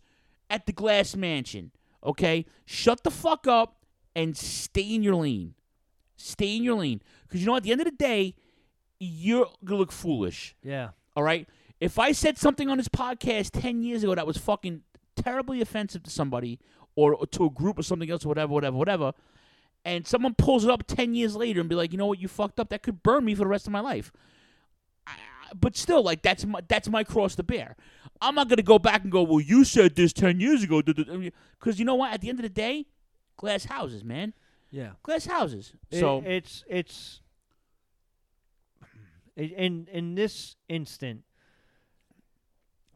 at 0.50 0.66
the 0.66 0.72
glass 0.74 1.16
mansion. 1.16 1.72
Okay, 2.04 2.46
shut 2.66 3.04
the 3.04 3.12
fuck 3.12 3.48
up 3.48 3.86
and 4.16 4.38
stay 4.38 4.94
in 4.96 5.04
your 5.04 5.16
lane. 5.16 5.56
Stay 6.16 6.56
in 6.56 6.64
your 6.64 6.76
lane, 6.76 7.02
because 7.24 7.42
you 7.42 7.48
know 7.48 7.56
at 7.56 7.64
the 7.64 7.72
end 7.72 7.82
of 7.82 7.86
the 7.86 7.92
day, 7.92 8.36
you're 9.00 9.48
gonna 9.64 9.80
look 9.80 9.92
foolish. 9.92 10.56
Yeah. 10.64 10.90
All 11.16 11.24
right. 11.24 11.48
If 11.80 12.00
I 12.00 12.12
said 12.12 12.40
something 12.40 12.70
on 12.70 12.78
this 12.78 12.88
podcast 12.88 13.52
ten 13.52 13.84
years 13.84 14.04
ago 14.04 14.16
that 14.16 14.26
was 14.26 14.38
fucking 14.38 14.82
terribly 15.18 15.60
offensive 15.62 16.04
to 16.04 16.10
somebody 16.10 16.60
or, 16.96 17.14
or 17.14 17.28
to 17.28 17.46
a 17.46 17.50
group 17.50 17.78
or 17.78 17.84
something 17.84 18.10
else 18.10 18.24
or 18.26 18.30
whatever, 18.30 18.54
whatever, 18.54 18.78
whatever, 18.78 19.14
and 19.84 20.08
someone 20.08 20.34
pulls 20.36 20.64
it 20.64 20.70
up 20.72 20.86
ten 20.88 21.14
years 21.14 21.36
later 21.36 21.60
and 21.60 21.68
be 21.70 21.76
like, 21.76 21.92
you 21.92 21.98
know 21.98 22.06
what, 22.08 22.20
you 22.20 22.28
fucked 22.28 22.60
up, 22.60 22.70
that 22.70 22.82
could 22.84 23.04
burn 23.04 23.26
me 23.26 23.36
for 23.36 23.40
the 23.44 23.48
rest 23.48 23.68
of 23.68 23.74
my 23.74 23.80
life. 23.82 24.12
I, 25.06 25.12
but 25.60 25.76
still, 25.78 26.04
like 26.04 26.22
that's 26.22 26.46
my 26.46 26.62
that's 26.68 26.90
my 26.90 27.04
cross 27.04 27.36
to 27.36 27.44
bear. 27.44 27.76
I'm 28.22 28.36
not 28.36 28.50
gonna 28.50 28.64
go 28.64 28.80
back 28.80 29.04
and 29.04 29.12
go, 29.12 29.22
well, 29.24 29.40
you 29.42 29.64
said 29.64 29.96
this 29.96 30.12
ten 30.14 30.40
years 30.40 30.64
ago, 30.64 30.82
because 30.82 31.78
you 31.80 31.86
know 31.86 31.96
what? 31.96 32.14
At 32.14 32.22
the 32.22 32.30
end 32.30 32.40
of 32.40 32.44
the 32.44 32.50
day, 32.50 32.86
glass 33.38 33.66
houses, 33.66 34.04
man. 34.04 34.34
Yeah. 34.72 34.92
Glass 35.04 35.26
houses. 35.26 35.74
It- 35.92 36.00
So 36.00 36.24
it's 36.26 36.64
it's 36.68 37.22
in 39.38 39.88
in 39.92 40.16
this 40.16 40.56
instant, 40.68 41.22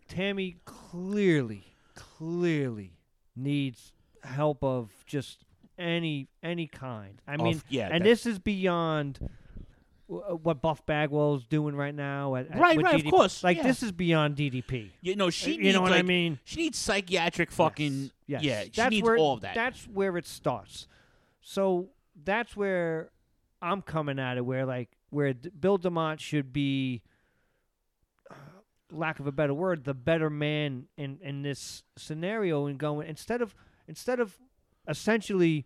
Tammy 0.08 0.58
clearly, 0.66 1.71
clearly 2.22 2.94
needs 3.36 3.94
help 4.24 4.64
of 4.64 4.90
just 5.08 5.44
any 5.78 6.28
any 6.44 6.68
kind. 6.68 7.20
I 7.28 7.38
mean, 7.38 7.62
yeah, 7.70 7.90
and 7.92 8.02
that- 8.04 8.10
this 8.10 8.26
is 8.28 8.38
beyond 8.38 9.18
w- 10.08 10.24
uh, 10.30 10.36
what 10.36 10.62
Buff 10.62 10.86
Bagwell's 10.86 11.46
doing 11.48 11.76
right 11.76 11.96
now. 11.96 12.36
At, 12.36 12.52
at- 12.52 12.60
Right, 12.60 12.78
with 12.78 12.86
right, 12.86 12.96
of 12.96 13.02
DDP. 13.02 13.10
course, 13.10 13.44
Like 13.44 13.58
yeah. 13.58 13.64
this 13.64 13.82
is 13.82 13.92
beyond 13.92 14.36
DDP. 14.36 14.92
you 15.02 15.16
know 15.16 15.32
she 15.32 15.54
Uh, 15.54 15.56
you 15.56 15.64
needs 15.64 15.76
know 15.76 15.82
what 15.82 15.94
I 15.94 15.98
like- 15.98 16.06
mean? 16.06 16.40
She 16.44 16.58
needs 16.58 16.78
psychiatric 16.78 17.50
fucking 17.52 18.12
Yes. 18.28 18.44
yeah. 18.44 18.64
She 18.66 18.70
that's 18.76 18.92
needs 18.92 19.04
where, 19.04 19.18
all 19.18 19.34
of 19.34 19.42
that. 19.42 19.56
That's 19.56 19.86
where 19.88 20.16
it 20.18 20.28
starts. 20.28 20.88
So 21.42 21.90
that's 22.24 22.56
where 22.56 23.10
I'm 23.62 23.82
coming 23.82 24.20
at 24.20 24.38
it. 24.38 24.46
Where 24.46 24.66
like 24.68 24.90
where 25.10 25.34
D- 25.34 25.50
Bill 25.60 25.80
DeMott 25.80 26.20
should 26.20 26.54
be, 26.54 27.02
lack 28.92 29.20
of 29.20 29.28
a 29.28 29.32
better 29.32 29.54
word, 29.54 29.84
the 29.84 29.94
better 29.94 30.30
man 30.30 30.86
in 30.98 31.20
in 31.22 31.42
this 31.42 31.84
scenario 31.98 32.66
and 32.68 32.78
going 32.78 33.08
instead 33.08 33.42
of 33.42 33.56
instead 33.88 34.20
of 34.20 34.38
essentially 34.88 35.66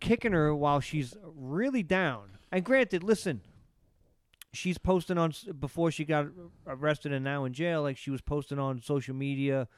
kicking 0.00 0.32
her 0.32 0.54
while 0.54 0.80
she's 0.80 1.16
really 1.24 1.82
down. 1.82 2.38
And 2.52 2.64
granted, 2.64 3.02
listen. 3.02 3.42
She's 4.54 4.78
posting 4.78 5.18
on 5.18 5.34
before 5.60 5.90
she 5.90 6.06
got 6.06 6.26
arrested 6.66 7.12
and 7.12 7.22
now 7.22 7.44
in 7.44 7.52
jail. 7.52 7.82
Like 7.82 7.98
she 7.98 8.10
was 8.10 8.22
posting 8.22 8.58
on 8.58 8.80
social 8.80 9.14
media, 9.14 9.68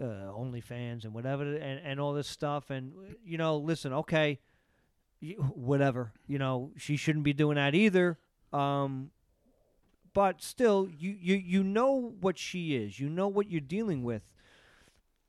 uh, 0.00 0.04
OnlyFans 0.04 1.02
and 1.02 1.12
whatever, 1.12 1.42
and, 1.42 1.80
and 1.84 1.98
all 2.00 2.12
this 2.12 2.28
stuff. 2.28 2.70
And 2.70 2.92
you 3.24 3.38
know, 3.38 3.56
listen, 3.56 3.92
okay, 3.92 4.38
whatever. 5.52 6.12
You 6.28 6.38
know, 6.38 6.70
she 6.76 6.96
shouldn't 6.96 7.24
be 7.24 7.32
doing 7.32 7.56
that 7.56 7.74
either. 7.74 8.18
Um, 8.52 9.10
but 10.14 10.42
still, 10.42 10.88
you, 10.96 11.16
you 11.20 11.34
you 11.36 11.62
know 11.64 12.14
what 12.20 12.38
she 12.38 12.74
is. 12.76 12.98
You 13.00 13.08
know 13.08 13.28
what 13.28 13.50
you're 13.50 13.60
dealing 13.60 14.02
with. 14.02 14.22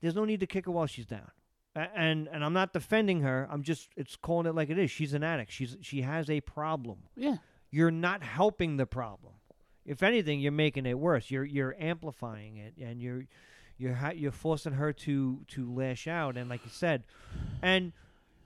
There's 0.00 0.14
no 0.14 0.24
need 0.24 0.40
to 0.40 0.46
kick 0.46 0.66
her 0.66 0.70
while 0.72 0.86
she's 0.86 1.06
down. 1.06 1.30
A- 1.76 1.88
And 1.96 2.28
and 2.32 2.44
I'm 2.44 2.52
not 2.52 2.72
defending 2.72 3.20
her. 3.22 3.46
I'm 3.50 3.62
just 3.62 3.88
it's 3.96 4.16
calling 4.16 4.46
it 4.46 4.54
like 4.54 4.70
it 4.70 4.78
is. 4.78 4.90
She's 4.90 5.14
an 5.14 5.22
addict. 5.22 5.52
She's 5.52 5.76
she 5.82 6.02
has 6.02 6.28
a 6.30 6.40
problem. 6.40 6.98
yeah. 7.16 7.36
You're 7.72 7.92
not 7.92 8.24
helping 8.24 8.78
the 8.78 8.86
problem. 8.86 9.34
If 9.86 10.02
anything, 10.02 10.40
you're 10.40 10.50
making 10.50 10.86
it 10.86 10.98
worse. 10.98 11.30
You're 11.30 11.44
you're 11.44 11.76
amplifying 11.78 12.56
it, 12.56 12.74
and 12.82 13.00
you're 13.00 13.26
you're 13.78 13.94
ha- 13.94 14.10
you're 14.14 14.32
forcing 14.32 14.72
her 14.72 14.92
to 14.92 15.40
to 15.48 15.72
lash 15.72 16.08
out. 16.08 16.36
And 16.36 16.50
like 16.50 16.64
you 16.64 16.70
said, 16.72 17.04
and 17.62 17.92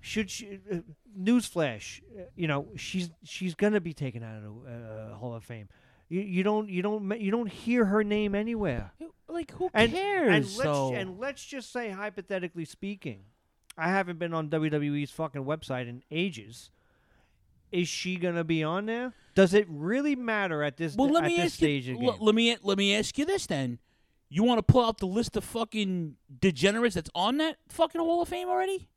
should 0.02 0.30
she? 0.30 0.58
Uh, 0.70 0.76
newsflash, 1.18 2.02
uh, 2.18 2.24
you 2.36 2.46
know 2.46 2.66
she's 2.76 3.08
she's 3.24 3.54
gonna 3.54 3.80
be 3.80 3.94
taken 3.94 4.22
out 4.22 4.36
of 4.36 4.42
the 4.42 4.70
uh, 4.70 5.14
Hall 5.16 5.34
of 5.34 5.42
Fame. 5.44 5.68
You, 6.08 6.20
you 6.20 6.42
don't 6.42 6.68
you 6.68 6.82
don't 6.82 7.20
you 7.20 7.30
don't 7.30 7.50
hear 7.50 7.86
her 7.86 8.04
name 8.04 8.34
anywhere. 8.34 8.92
Like 9.28 9.52
who 9.52 9.70
And, 9.74 9.92
cares? 9.92 10.34
and 10.34 10.44
let's 10.44 10.56
though? 10.62 10.94
and 10.94 11.18
let's 11.18 11.44
just 11.44 11.72
say 11.72 11.90
hypothetically 11.90 12.64
speaking, 12.66 13.24
I 13.76 13.88
haven't 13.88 14.18
been 14.18 14.34
on 14.34 14.48
WWE's 14.50 15.10
fucking 15.10 15.44
website 15.44 15.88
in 15.88 16.02
ages. 16.10 16.70
Is 17.72 17.88
she 17.88 18.16
gonna 18.16 18.44
be 18.44 18.62
on 18.62 18.86
there? 18.86 19.14
Does 19.34 19.52
it 19.54 19.66
really 19.68 20.14
matter 20.14 20.62
at 20.62 20.76
this 20.76 20.94
well, 20.94 21.08
let 21.08 21.24
at 21.24 21.28
me 21.30 21.36
this 21.36 21.46
ask 21.46 21.54
stage 21.54 21.88
you. 21.88 21.98
l- 22.00 22.18
Let 22.20 22.34
me 22.34 22.56
let 22.62 22.78
me 22.78 22.94
ask 22.94 23.18
you 23.18 23.24
this 23.24 23.46
then. 23.46 23.78
You 24.28 24.42
want 24.44 24.58
to 24.58 24.62
pull 24.62 24.84
out 24.84 24.98
the 24.98 25.06
list 25.06 25.36
of 25.36 25.44
fucking 25.44 26.16
degenerates 26.40 26.94
that's 26.96 27.10
on 27.14 27.38
that 27.38 27.56
fucking 27.68 28.00
Hall 28.00 28.22
of 28.22 28.28
Fame 28.28 28.48
already? 28.48 28.88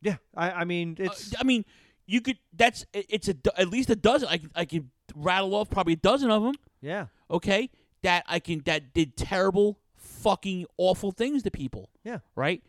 yeah, 0.00 0.16
I, 0.36 0.50
I 0.50 0.64
mean 0.64 0.96
Uh, 1.00 1.04
it's 1.04 1.34
I 1.40 1.42
mean, 1.42 1.64
you 2.06 2.20
could. 2.20 2.38
That's 2.52 2.84
it's 2.92 3.28
a 3.28 3.34
at 3.56 3.68
least 3.68 3.90
a 3.90 3.96
dozen. 3.96 4.28
I 4.28 4.38
could- 4.38 4.52
I 4.54 4.64
could 4.64 4.90
rattle 5.14 5.54
off 5.54 5.70
probably 5.70 5.94
a 5.94 5.96
dozen 5.96 6.30
of 6.30 6.42
them. 6.42 6.54
yeah 6.80 7.06
Okay, 7.30 7.70
that 8.02 8.24
I 8.26 8.38
can 8.38 8.62
that 8.64 8.94
did 8.94 9.16
terrible, 9.16 9.78
fucking 9.96 10.66
awful 10.78 11.10
things 11.12 11.42
to 11.42 11.50
people. 11.50 11.90
yeah. 12.04 12.18
Right. 12.34 12.62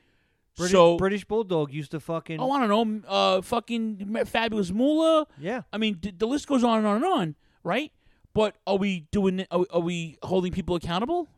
British, 0.57 0.72
so 0.74 0.98
British 0.98 1.24
Bulldog 1.24 1.72
used 1.72 1.91
to 1.91 1.99
fucking 2.02 2.40
oh, 2.41 2.52
I 2.52 2.66
don't 2.68 2.70
know. 3.03 3.07
Uh, 3.07 3.41
fucking 3.41 4.18
fabulous 4.26 4.72
Moolah. 4.72 5.26
yeah 5.38 5.61
I 5.72 5.78
mean, 5.78 5.95
d- 6.02 6.14
the 6.18 6.28
list 6.28 6.48
goes 6.48 6.64
on 6.66 6.80
and 6.80 6.88
on 6.88 6.98
and 6.98 7.06
on. 7.06 7.36
Right. 7.64 7.91
But 8.34 8.56
are 8.68 8.76
we 8.76 9.07
doing? 9.11 9.45
Are, 9.52 9.66
are 9.72 9.80
we 9.80 10.18
holding 10.24 10.52
people 10.52 10.76
accountable? 10.76 11.30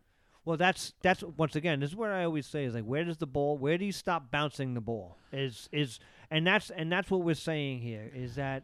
Well, 0.44 0.57
that's 0.57 0.94
that's 1.03 1.22
once 1.38 1.56
again. 1.56 1.80
This 1.82 1.91
is 1.91 1.95
what 1.95 2.10
I 2.10 2.23
always 2.23 2.48
say 2.48 2.65
is 2.65 2.73
like, 2.73 2.84
where 2.84 3.03
does 3.03 3.18
the 3.18 3.28
ball? 3.28 3.57
Where 3.60 3.78
do 3.78 3.86
you 3.86 3.91
stop 3.91 4.32
bouncing 4.32 4.73
the 4.73 4.82
ball? 4.82 5.18
Is 5.32 5.69
is 5.72 5.99
and 6.32 6.45
that's 6.48 6.72
and 6.72 6.91
that's 6.91 7.11
what 7.11 7.22
we're 7.22 7.36
saying 7.36 7.82
here 7.82 8.10
is 8.14 8.36
that 8.36 8.64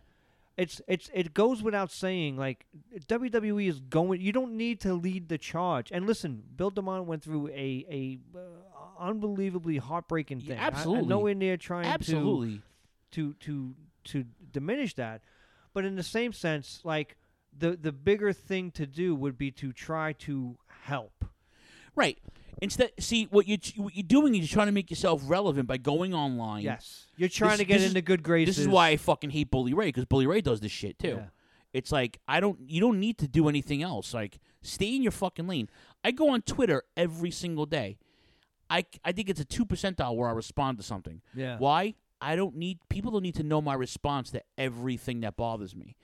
it's 0.58 0.82
it's 0.88 1.10
it 1.14 1.34
goes 1.34 1.62
without 1.62 1.92
saying 1.92 2.36
like 2.38 2.66
WWE 3.08 3.68
is 3.70 3.80
going. 3.80 4.22
You 4.22 4.32
don't 4.32 4.54
need 4.58 4.80
to 4.82 4.94
lead 4.94 5.30
the 5.30 5.38
charge. 5.38 5.92
And 5.92 6.08
listen, 6.08 6.44
Bill 6.56 6.72
DeMott 6.72 7.06
went 7.06 7.24
through 7.24 7.50
a 7.50 7.86
a 7.90 8.18
uh, 8.36 8.40
unbelievably 9.00 9.78
heartbreaking 9.78 10.40
Yeah, 10.42 10.48
thing. 10.56 10.60
I- 10.60 10.68
I'm 10.68 10.74
absolutely. 10.74 11.08
nowhere 11.08 11.36
near 11.36 11.58
trying 11.58 11.84
to 11.84 11.90
Absolutely. 11.90 12.62
to 13.12 13.34
to 13.36 13.76
to 14.06 14.26
diminish 14.52 14.96
that 14.96 15.22
but 15.74 15.84
in 15.86 15.96
the 15.96 16.04
same 16.04 16.32
sense 16.34 16.80
like 16.84 17.18
the 17.58 17.76
the 17.76 17.92
bigger 17.92 18.32
thing 18.34 18.72
to 18.72 18.86
do 18.88 19.14
would 19.14 19.38
be 19.38 19.52
to 19.52 19.72
try 19.74 20.14
to 20.14 20.58
help 20.84 21.26
Right. 21.96 22.20
Instead, 22.62 22.92
see 23.00 23.26
what 23.26 23.48
you 23.48 23.58
what 23.78 23.96
you're 23.96 24.04
doing 24.04 24.34
is 24.36 24.40
you're 24.42 24.48
trying 24.56 24.68
to 24.68 24.72
make 24.72 24.90
yourself 24.90 25.22
relevant 25.26 25.68
by 25.68 25.78
going 25.78 26.14
online. 26.14 26.64
yes 26.64 27.07
you're 27.18 27.30
trying 27.30 27.52
This- 27.52 27.60
to 27.60 27.66
get 27.66 27.74
this 27.76 27.84
is- 27.84 27.90
into 27.90 28.02
good 28.02 28.24
graces 28.24 28.56
This 28.56 28.62
is 28.64 28.68
why 28.70 28.90
I 28.90 28.98
fucking 28.98 29.32
hate 29.32 29.52
Bully 29.52 29.74
Ray 29.74 29.88
because 29.88 30.06
Bully 30.06 30.28
Ray 30.28 30.42
does 30.42 30.60
this 30.62 30.72
shit 30.72 30.98
too. 31.00 31.18
Yeah. 31.20 31.26
It's 31.74 31.92
like 31.92 32.20
I 32.28 32.40
don't. 32.40 32.58
You 32.70 32.80
don't 32.80 33.00
need 33.00 33.18
to 33.20 33.28
do 33.28 33.50
anything 33.50 33.84
else. 33.84 34.14
Like 34.14 34.40
stay 34.62 34.96
in 34.96 35.04
your 35.04 35.12
fucking 35.12 35.48
lane. 35.48 35.70
I 36.04 36.12
go 36.12 36.30
on 36.30 36.42
Twitter 36.42 36.84
every 36.96 37.30
single 37.32 37.66
day. 37.66 37.98
I 38.70 38.86
I 39.04 39.12
think 39.12 39.30
it's 39.30 39.40
a 39.40 39.46
two 39.46 39.66
percentile 39.66 40.16
where 40.16 40.30
I 40.30 40.32
respond 40.32 40.78
to 40.78 40.84
something. 40.84 41.22
Yeah. 41.36 41.58
Why? 41.58 41.96
I 42.20 42.36
don't 42.36 42.56
need 42.56 42.80
people 42.90 43.12
don't 43.12 43.22
need 43.22 43.36
to 43.36 43.44
know 43.44 43.62
my 43.62 43.74
response 43.76 44.32
to 44.32 44.42
everything 44.58 45.20
that 45.22 45.36
bothers 45.36 45.76
me. 45.76 45.96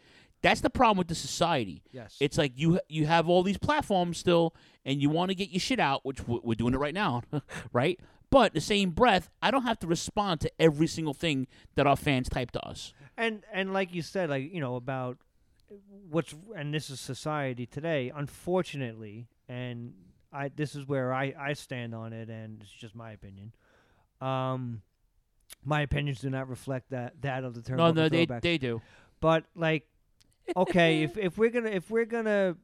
That's 0.41 0.59
the 0.61 0.69
problem 0.69 0.97
with 0.97 1.07
the 1.07 1.15
society. 1.15 1.81
Yes. 1.91 2.17
It's 2.19 2.37
like 2.37 2.51
you 2.55 2.79
you 2.89 3.05
have 3.07 3.29
all 3.29 3.41
these 3.43 3.57
platforms 3.57 4.17
still, 4.17 4.53
and 4.85 5.01
you 5.01 5.09
want 5.09 5.29
to 5.29 5.35
get 5.35 5.49
your 5.49 5.61
shit 5.61 5.79
out, 5.79 6.05
which 6.05 6.19
we're 6.27 6.55
doing 6.55 6.73
it 6.73 6.77
right 6.77 6.93
now, 6.93 7.23
right? 7.73 7.99
But 8.33 8.53
the 8.53 8.61
same 8.61 8.89
breath, 8.91 9.29
I 9.41 9.51
don't 9.51 9.63
have 9.63 9.77
to 9.79 9.87
respond 9.87 10.41
to 10.41 10.51
every 10.59 10.87
single 10.87 11.13
thing 11.13 11.47
that 11.75 11.85
our 11.85 11.95
fans 11.95 12.27
type 12.29 12.51
to 12.51 12.65
us. 12.65 12.93
and 13.15 13.43
and 13.53 13.71
like 13.73 13.93
you 13.93 14.01
said 14.01 14.29
like 14.31 14.51
you 14.51 14.59
know 14.59 14.75
about 14.75 15.17
what's 16.09 16.33
and 16.55 16.73
this 16.73 16.89
is 16.89 16.99
society 16.99 17.65
today 17.67 18.11
unfortunately 18.15 19.27
and 19.47 19.93
i 20.31 20.49
this 20.49 20.75
is 20.75 20.87
where 20.87 21.13
i 21.13 21.33
i 21.39 21.53
stand 21.53 21.93
on 21.95 22.11
it 22.13 22.29
and 22.29 22.61
it's 22.61 22.71
just 22.71 22.95
my 22.95 23.11
opinion 23.11 23.53
um 24.21 24.81
my 25.63 25.81
opinions 25.81 26.19
do 26.19 26.29
not 26.29 26.49
reflect 26.49 26.89
that 26.89 27.21
that 27.21 27.43
of 27.43 27.53
the 27.53 27.61
term 27.61 27.77
No, 27.77 27.91
no, 27.91 28.09
they 28.09 28.25
they 28.41 28.57
do. 28.57 28.81
but 29.19 29.45
like 29.55 29.87
okay 30.57 31.03
if 31.03 31.17
if 31.17 31.37
we're 31.37 31.49
gonna 31.51 31.69
if 31.69 31.89
we're 31.91 32.05
gonna 32.05 32.55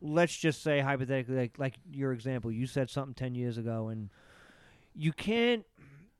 let's 0.00 0.36
just 0.36 0.62
say 0.62 0.80
hypothetically 0.80 1.36
like 1.36 1.58
like 1.58 1.74
your 1.92 2.12
example 2.12 2.50
you 2.52 2.66
said 2.66 2.90
something 2.90 3.14
10 3.14 3.34
years 3.34 3.58
ago 3.58 3.88
and 3.88 4.10
you 4.96 5.12
can't 5.12 5.64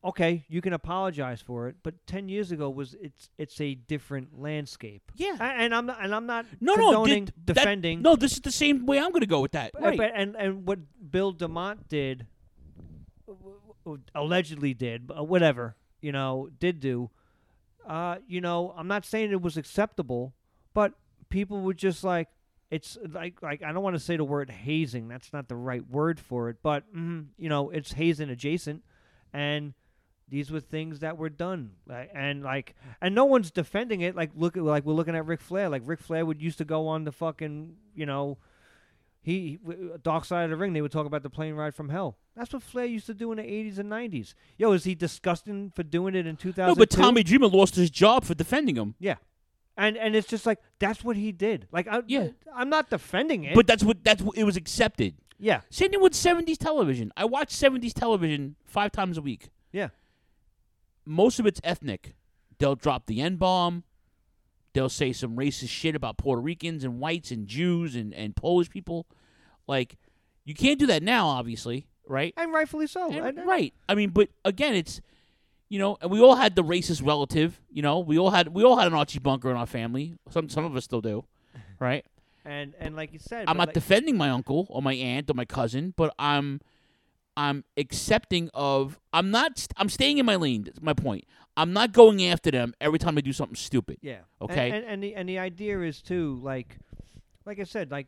okay 0.04 0.44
you 0.48 0.60
can 0.60 0.72
apologize 0.72 1.40
for 1.40 1.68
it 1.68 1.76
but 1.82 1.94
10 2.06 2.28
years 2.28 2.52
ago 2.52 2.68
was 2.70 2.94
it's 3.00 3.30
it's 3.38 3.60
a 3.60 3.74
different 3.74 4.38
landscape 4.38 5.02
Yeah. 5.16 5.36
A- 5.40 5.42
and 5.62 5.74
i'm 5.74 5.86
not 5.86 5.98
and 6.04 6.14
i'm 6.14 6.26
not 6.26 6.44
No, 6.60 6.74
no, 6.74 6.92
condoning 6.92 7.24
did- 7.24 7.34
that- 7.46 7.54
defending 7.54 8.02
no, 8.02 8.14
this 8.16 8.32
is 8.34 8.40
the 8.40 8.52
same 8.52 8.86
way 8.86 8.98
I'm 8.98 9.10
going 9.10 9.22
to 9.22 9.26
go 9.26 9.40
with 9.40 9.52
that. 9.52 9.72
but, 9.72 9.82
right. 9.82 9.96
but- 9.98 10.12
and 10.14 10.36
and 10.36 10.66
what 10.66 10.78
Bill 11.10 11.32
DeMott 11.34 11.88
did, 11.88 12.26
allegedly 14.14 14.74
did, 14.74 15.10
uh, 15.16 15.22
whatever 15.24 15.76
you 16.02 16.12
know, 16.12 16.48
did 16.60 16.78
do. 16.78 17.10
Uh, 17.86 18.16
you 18.28 18.40
know, 18.40 18.74
I'm 18.76 18.86
not 18.88 19.04
saying 19.04 19.32
it 19.32 19.40
was 19.40 19.56
acceptable, 19.56 20.34
but 20.74 20.92
people 21.30 21.62
were 21.62 21.74
just 21.74 22.04
like, 22.04 22.28
it's 22.70 22.98
like 23.08 23.42
like 23.42 23.62
I 23.62 23.72
don't 23.72 23.82
want 23.82 23.94
to 23.96 24.00
say 24.00 24.16
the 24.16 24.24
word 24.24 24.50
hazing. 24.50 25.08
That's 25.08 25.32
not 25.32 25.48
the 25.48 25.56
right 25.56 25.88
word 25.88 26.18
for 26.18 26.48
it, 26.48 26.56
but 26.62 26.84
mm, 26.94 27.26
you 27.38 27.48
know, 27.48 27.70
it's 27.70 27.92
hazing 27.92 28.30
adjacent, 28.30 28.82
and 29.32 29.74
these 30.28 30.50
were 30.50 30.60
things 30.60 31.00
that 31.00 31.16
were 31.16 31.28
done, 31.28 31.72
like, 31.86 32.10
and 32.12 32.42
like, 32.42 32.74
and 33.00 33.14
no 33.14 33.24
one's 33.26 33.52
defending 33.52 34.00
it. 34.00 34.16
Like, 34.16 34.30
look 34.34 34.56
at 34.56 34.64
like 34.64 34.84
we're 34.84 34.94
looking 34.94 35.14
at 35.14 35.26
Ric 35.26 35.40
Flair. 35.40 35.68
Like 35.68 35.82
Ric 35.84 36.00
Flair 36.00 36.26
would 36.26 36.42
used 36.42 36.58
to 36.58 36.64
go 36.64 36.88
on 36.88 37.04
the 37.04 37.12
fucking, 37.12 37.76
you 37.94 38.06
know, 38.06 38.38
he, 39.22 39.40
he 39.40 39.56
w- 39.58 39.98
Dark 40.02 40.24
Side 40.24 40.44
of 40.44 40.50
the 40.50 40.56
Ring. 40.56 40.72
They 40.72 40.82
would 40.82 40.90
talk 40.92 41.06
about 41.06 41.22
the 41.22 41.30
plane 41.30 41.54
ride 41.54 41.74
from 41.74 41.88
hell. 41.90 42.16
That's 42.34 42.52
what 42.52 42.62
Flair 42.64 42.86
used 42.86 43.06
to 43.06 43.14
do 43.14 43.30
in 43.30 43.38
the 43.38 43.44
'80s 43.44 43.78
and 43.78 43.90
'90s. 43.90 44.34
Yo, 44.58 44.72
is 44.72 44.82
he 44.82 44.94
disgusting 44.96 45.70
for 45.74 45.84
doing 45.84 46.16
it 46.16 46.26
in 46.26 46.36
2000? 46.36 46.68
No, 46.68 46.74
but 46.74 46.90
Tommy 46.90 47.22
Dreamer 47.22 47.46
lost 47.46 47.76
his 47.76 47.90
job 47.90 48.24
for 48.24 48.34
defending 48.34 48.76
him. 48.76 48.96
Yeah, 48.98 49.16
and 49.76 49.96
and 49.96 50.14
it's 50.16 50.26
just 50.28 50.46
like 50.46 50.58
that's 50.78 51.02
what 51.04 51.16
he 51.16 51.32
did. 51.32 51.66
Like, 51.72 51.86
I, 51.88 52.02
Yeah. 52.06 52.28
I'm 52.54 52.68
not 52.68 52.90
defending 52.90 53.44
it, 53.44 53.54
But 53.54 53.66
that's 53.66 53.82
what 53.84 54.02
that's 54.04 54.22
what 54.22 54.36
it 54.36 54.44
was 54.44 54.56
accepted. 54.56 55.14
yeah, 55.38 55.60
Same 55.70 55.90
thing 55.90 56.00
with 56.00 56.12
70s 56.14 56.58
television. 56.58 57.12
I 57.16 57.24
watch 57.26 57.50
70s 57.54 57.92
television 57.92 58.56
five 58.64 58.92
times 58.92 59.18
a 59.18 59.22
week. 59.22 59.50
yeah, 59.72 59.88
Most 61.04 61.38
of 61.38 61.46
it's 61.46 61.60
ethnic. 61.62 62.14
They'll 62.58 62.74
drop 62.74 63.06
the 63.06 63.20
N 63.20 63.36
bomb. 63.36 63.84
They'll 64.72 64.88
say 64.88 65.12
some 65.12 65.36
racist 65.36 65.68
shit 65.70 65.94
about 65.94 66.18
Puerto 66.18 66.40
Ricans 66.42 66.84
and 66.84 66.98
whites 67.00 67.30
and 67.30 67.46
Jews 67.46 67.94
and, 67.94 68.12
and 68.14 68.34
Polish 68.36 68.68
people. 68.68 69.06
Like, 69.66 69.96
you 70.44 70.54
can't 70.54 70.78
do 70.78 70.86
that 70.86 71.02
now, 71.02 71.26
obviously, 71.28 71.86
right? 72.06 72.34
and 72.36 72.52
rightfully 72.52 72.86
so. 72.86 73.10
And- 73.10 73.38
And- 73.38 73.46
right. 73.48 73.72
I 73.88 73.94
mean, 73.94 74.10
but 74.10 74.28
again, 74.44 74.74
it's 74.74 75.00
you 75.68 75.78
know, 75.78 75.98
and 76.00 76.10
we 76.10 76.20
all 76.20 76.36
had 76.36 76.54
the 76.54 76.62
racist 76.62 77.04
relative. 77.04 77.60
You 77.70 77.82
know, 77.82 77.98
we 77.98 78.18
all 78.18 78.30
had 78.30 78.48
we 78.48 78.62
all 78.64 78.76
had 78.76 78.86
an 78.86 78.94
Archie 78.94 79.18
Bunker 79.18 79.50
in 79.50 79.56
our 79.56 79.66
family. 79.66 80.14
Some 80.30 80.48
some 80.48 80.64
of 80.64 80.74
us 80.76 80.84
still 80.84 81.00
do, 81.00 81.24
right? 81.80 82.04
And 82.44 82.74
and 82.78 82.94
like 82.94 83.12
you 83.12 83.18
said, 83.18 83.44
I'm 83.48 83.56
not 83.56 83.68
like- 83.68 83.74
defending 83.74 84.16
my 84.16 84.30
uncle 84.30 84.66
or 84.70 84.80
my 84.82 84.94
aunt 84.94 85.30
or 85.30 85.34
my 85.34 85.44
cousin, 85.44 85.94
but 85.96 86.14
I'm 86.18 86.60
I'm 87.36 87.64
accepting 87.76 88.50
of 88.54 88.98
I'm 89.12 89.30
not 89.30 89.58
st- 89.58 89.72
I'm 89.76 89.88
staying 89.88 90.18
in 90.18 90.26
my 90.26 90.36
lane. 90.36 90.64
That's 90.64 90.80
my 90.80 90.94
point. 90.94 91.24
I'm 91.56 91.72
not 91.72 91.92
going 91.92 92.24
after 92.26 92.50
them 92.50 92.74
every 92.80 92.98
time 92.98 93.14
they 93.14 93.22
do 93.22 93.32
something 93.32 93.56
stupid. 93.56 93.98
Yeah. 94.02 94.18
Okay. 94.42 94.66
And, 94.70 94.76
and, 94.76 94.86
and 94.86 95.02
the 95.02 95.14
and 95.14 95.28
the 95.28 95.38
idea 95.38 95.80
is 95.80 96.00
too 96.02 96.38
like, 96.42 96.76
like 97.44 97.58
I 97.58 97.64
said, 97.64 97.90
like 97.90 98.06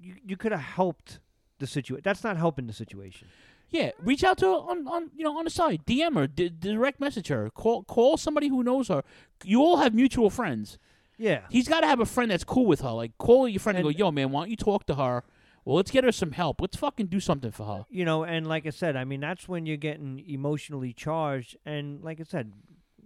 you 0.00 0.14
you 0.26 0.36
could 0.36 0.52
have 0.52 0.60
helped 0.60 1.20
the 1.58 1.66
situation. 1.66 2.00
That's 2.02 2.24
not 2.24 2.36
helping 2.36 2.66
the 2.66 2.72
situation. 2.72 3.28
Yeah, 3.70 3.90
reach 4.02 4.24
out 4.24 4.38
to 4.38 4.46
her 4.46 4.52
on, 4.52 4.86
on 4.88 5.10
you 5.16 5.22
know 5.24 5.36
on 5.38 5.44
the 5.44 5.50
side, 5.50 5.82
DM 5.86 6.16
her, 6.16 6.26
di- 6.26 6.48
direct 6.50 6.98
message 7.00 7.28
her, 7.28 7.50
call 7.50 7.84
call 7.84 8.16
somebody 8.16 8.48
who 8.48 8.62
knows 8.62 8.88
her. 8.88 9.02
You 9.44 9.60
all 9.62 9.76
have 9.78 9.94
mutual 9.94 10.28
friends. 10.30 10.78
Yeah. 11.18 11.42
He's 11.50 11.68
got 11.68 11.80
to 11.82 11.86
have 11.86 12.00
a 12.00 12.06
friend 12.06 12.30
that's 12.30 12.44
cool 12.44 12.66
with 12.66 12.80
her. 12.80 12.90
Like 12.90 13.16
call 13.18 13.46
your 13.48 13.60
friend 13.60 13.78
and, 13.78 13.86
And- 13.86 13.96
go, 13.96 13.98
"Yo, 14.06 14.10
man, 14.10 14.30
why 14.30 14.40
don't 14.42 14.50
you 14.50 14.56
talk 14.56 14.86
to 14.86 14.94
her? 14.96 15.22
Well, 15.64 15.76
let's 15.76 15.90
get 15.90 16.04
her 16.04 16.12
some 16.12 16.32
help. 16.32 16.60
Let's 16.60 16.76
fucking 16.76 17.06
do 17.08 17.20
something 17.20 17.50
for 17.52 17.64
her." 17.66 17.84
You 17.90 18.04
know, 18.04 18.24
and 18.24 18.46
like 18.46 18.66
I 18.66 18.70
said, 18.70 18.96
I 18.96 19.04
mean 19.04 19.20
that's 19.20 19.46
when 19.48 19.66
you're 19.66 19.76
getting 19.76 20.24
emotionally 20.26 20.92
charged, 20.92 21.56
and 21.64 22.02
like 22.02 22.18
I 22.20 22.24
said, 22.24 22.52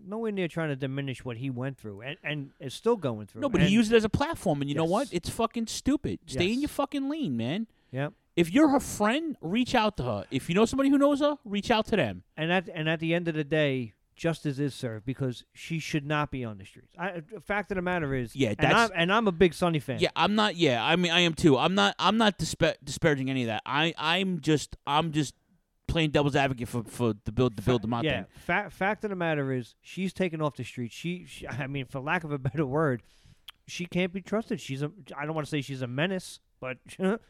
nowhere 0.07 0.33
near 0.33 0.47
trying 0.49 0.69
to 0.69 0.77
diminish 0.77 1.25
what 1.25 1.37
he 1.39 1.51
went 1.51 1.77
through, 1.77 2.01
and 2.03 2.17
and 2.23 2.51
is 2.61 2.73
still 2.73 2.97
going 2.97 3.27
through. 3.27 3.43
No, 3.43 3.49
but 3.51 3.61
And- 3.61 3.69
he 3.69 3.75
used 3.75 3.93
it 3.93 3.97
as 3.97 4.05
a 4.05 4.09
platform, 4.09 4.63
and 4.63 4.71
you 4.71 4.77
know 4.77 4.85
what? 4.85 5.09
It's 5.13 5.29
fucking 5.29 5.67
stupid. 5.67 6.21
Stay 6.27 6.53
in 6.53 6.61
your 6.61 6.69
fucking 6.69 7.09
lane, 7.09 7.37
man. 7.37 7.67
Yep. 7.91 8.13
If 8.37 8.53
you're 8.53 8.69
her 8.69 8.81
friend, 8.81 9.37
reach 9.41 9.75
out 9.75 9.97
to 9.99 10.03
her. 10.03 10.25
If 10.31 10.49
you 10.49 10.55
know 10.55 10.65
somebody 10.65 10.91
who 10.91 10.99
knows 10.99 11.21
her, 11.21 11.37
reach 11.45 11.71
out 11.71 11.87
to 11.87 11.97
them. 11.97 12.25
And 12.37 12.53
at 12.53 12.69
and 12.69 12.89
at 12.89 13.01
the 13.01 13.15
end 13.15 13.29
of 13.29 13.35
the 13.35 13.45
day, 13.45 13.95
justice 14.17 14.59
is 14.59 14.75
served 14.75 15.05
because 15.05 15.45
she 15.53 15.79
should 15.79 16.07
not 16.07 16.31
be 16.31 16.45
on 16.45 16.59
the 16.59 16.65
streets. 16.65 16.95
I, 16.99 17.23
the 17.33 17.41
fact 17.41 17.71
of 17.71 17.77
the 17.77 17.83
matter 17.83 18.15
is, 18.15 18.35
Yeah, 18.35 18.51
and 18.51 18.59
that's- 18.59 18.91
I'm, 18.91 19.01
and 19.03 19.13
I'm 19.13 19.29
a 19.29 19.33
big 19.33 19.55
Sunny 19.55 19.79
fan. 19.79 19.99
Yeah, 20.01 20.11
I'm 20.17 20.35
not. 20.35 20.57
Yeah, 20.57 20.85
I 20.85 20.97
mean, 20.97 21.13
I 21.13 21.21
am 21.21 21.35
too. 21.35 21.57
I'm 21.57 21.75
not. 21.75 21.95
I'm 21.99 22.17
not 22.17 22.39
dispa- 22.39 22.77
disparaging 22.83 23.31
any 23.31 23.43
of 23.43 23.47
that. 23.49 23.63
I, 23.67 23.95
I'm 23.97 24.41
just. 24.41 24.77
I'm 24.87 25.13
just 25.13 25.35
playing 25.87 26.11
devil's 26.11 26.35
advocate 26.35 26.69
for 26.69 26.83
for 26.85 27.15
the 27.25 27.31
build 27.33 27.57
the 27.57 27.63
build 27.63 27.83
them 27.83 27.93
out 27.95 28.05
yeah. 28.05 28.23
thing. 28.23 28.27
Fa- 28.47 28.71
fact 28.71 29.05
of 29.05 29.11
the 29.11 29.17
matter 29.17 29.53
is, 29.53 29.75
she's 29.81 30.13
taken 30.13 30.41
off 30.41 30.57
the 30.57 30.65
streets. 30.65 30.95
She, 30.95 31.25
she, 31.27 31.47
I 31.49 31.67
mean, 31.67 31.87
for 31.87 32.01
lack 32.01 32.25
of 32.25 32.33
a 32.33 32.39
better 32.39 32.67
word, 32.67 33.03
she 33.67 33.87
can't 33.87 34.13
be 34.13 34.21
trusted. 34.21 34.61
She's 34.61 34.83
a. 34.83 34.91
I 35.17 35.25
don't 35.25 35.35
want 35.35 35.47
to 35.47 35.51
say 35.51 35.61
she's 35.61 35.83
a 35.83 35.87
menace, 35.87 36.41
but 36.61 36.79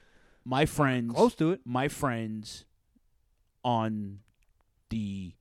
My 0.44 0.66
friends, 0.66 1.14
close 1.14 1.34
to 1.36 1.52
it. 1.52 1.60
my 1.64 1.88
friends, 1.88 2.64
on 3.64 4.20
the 4.90 5.32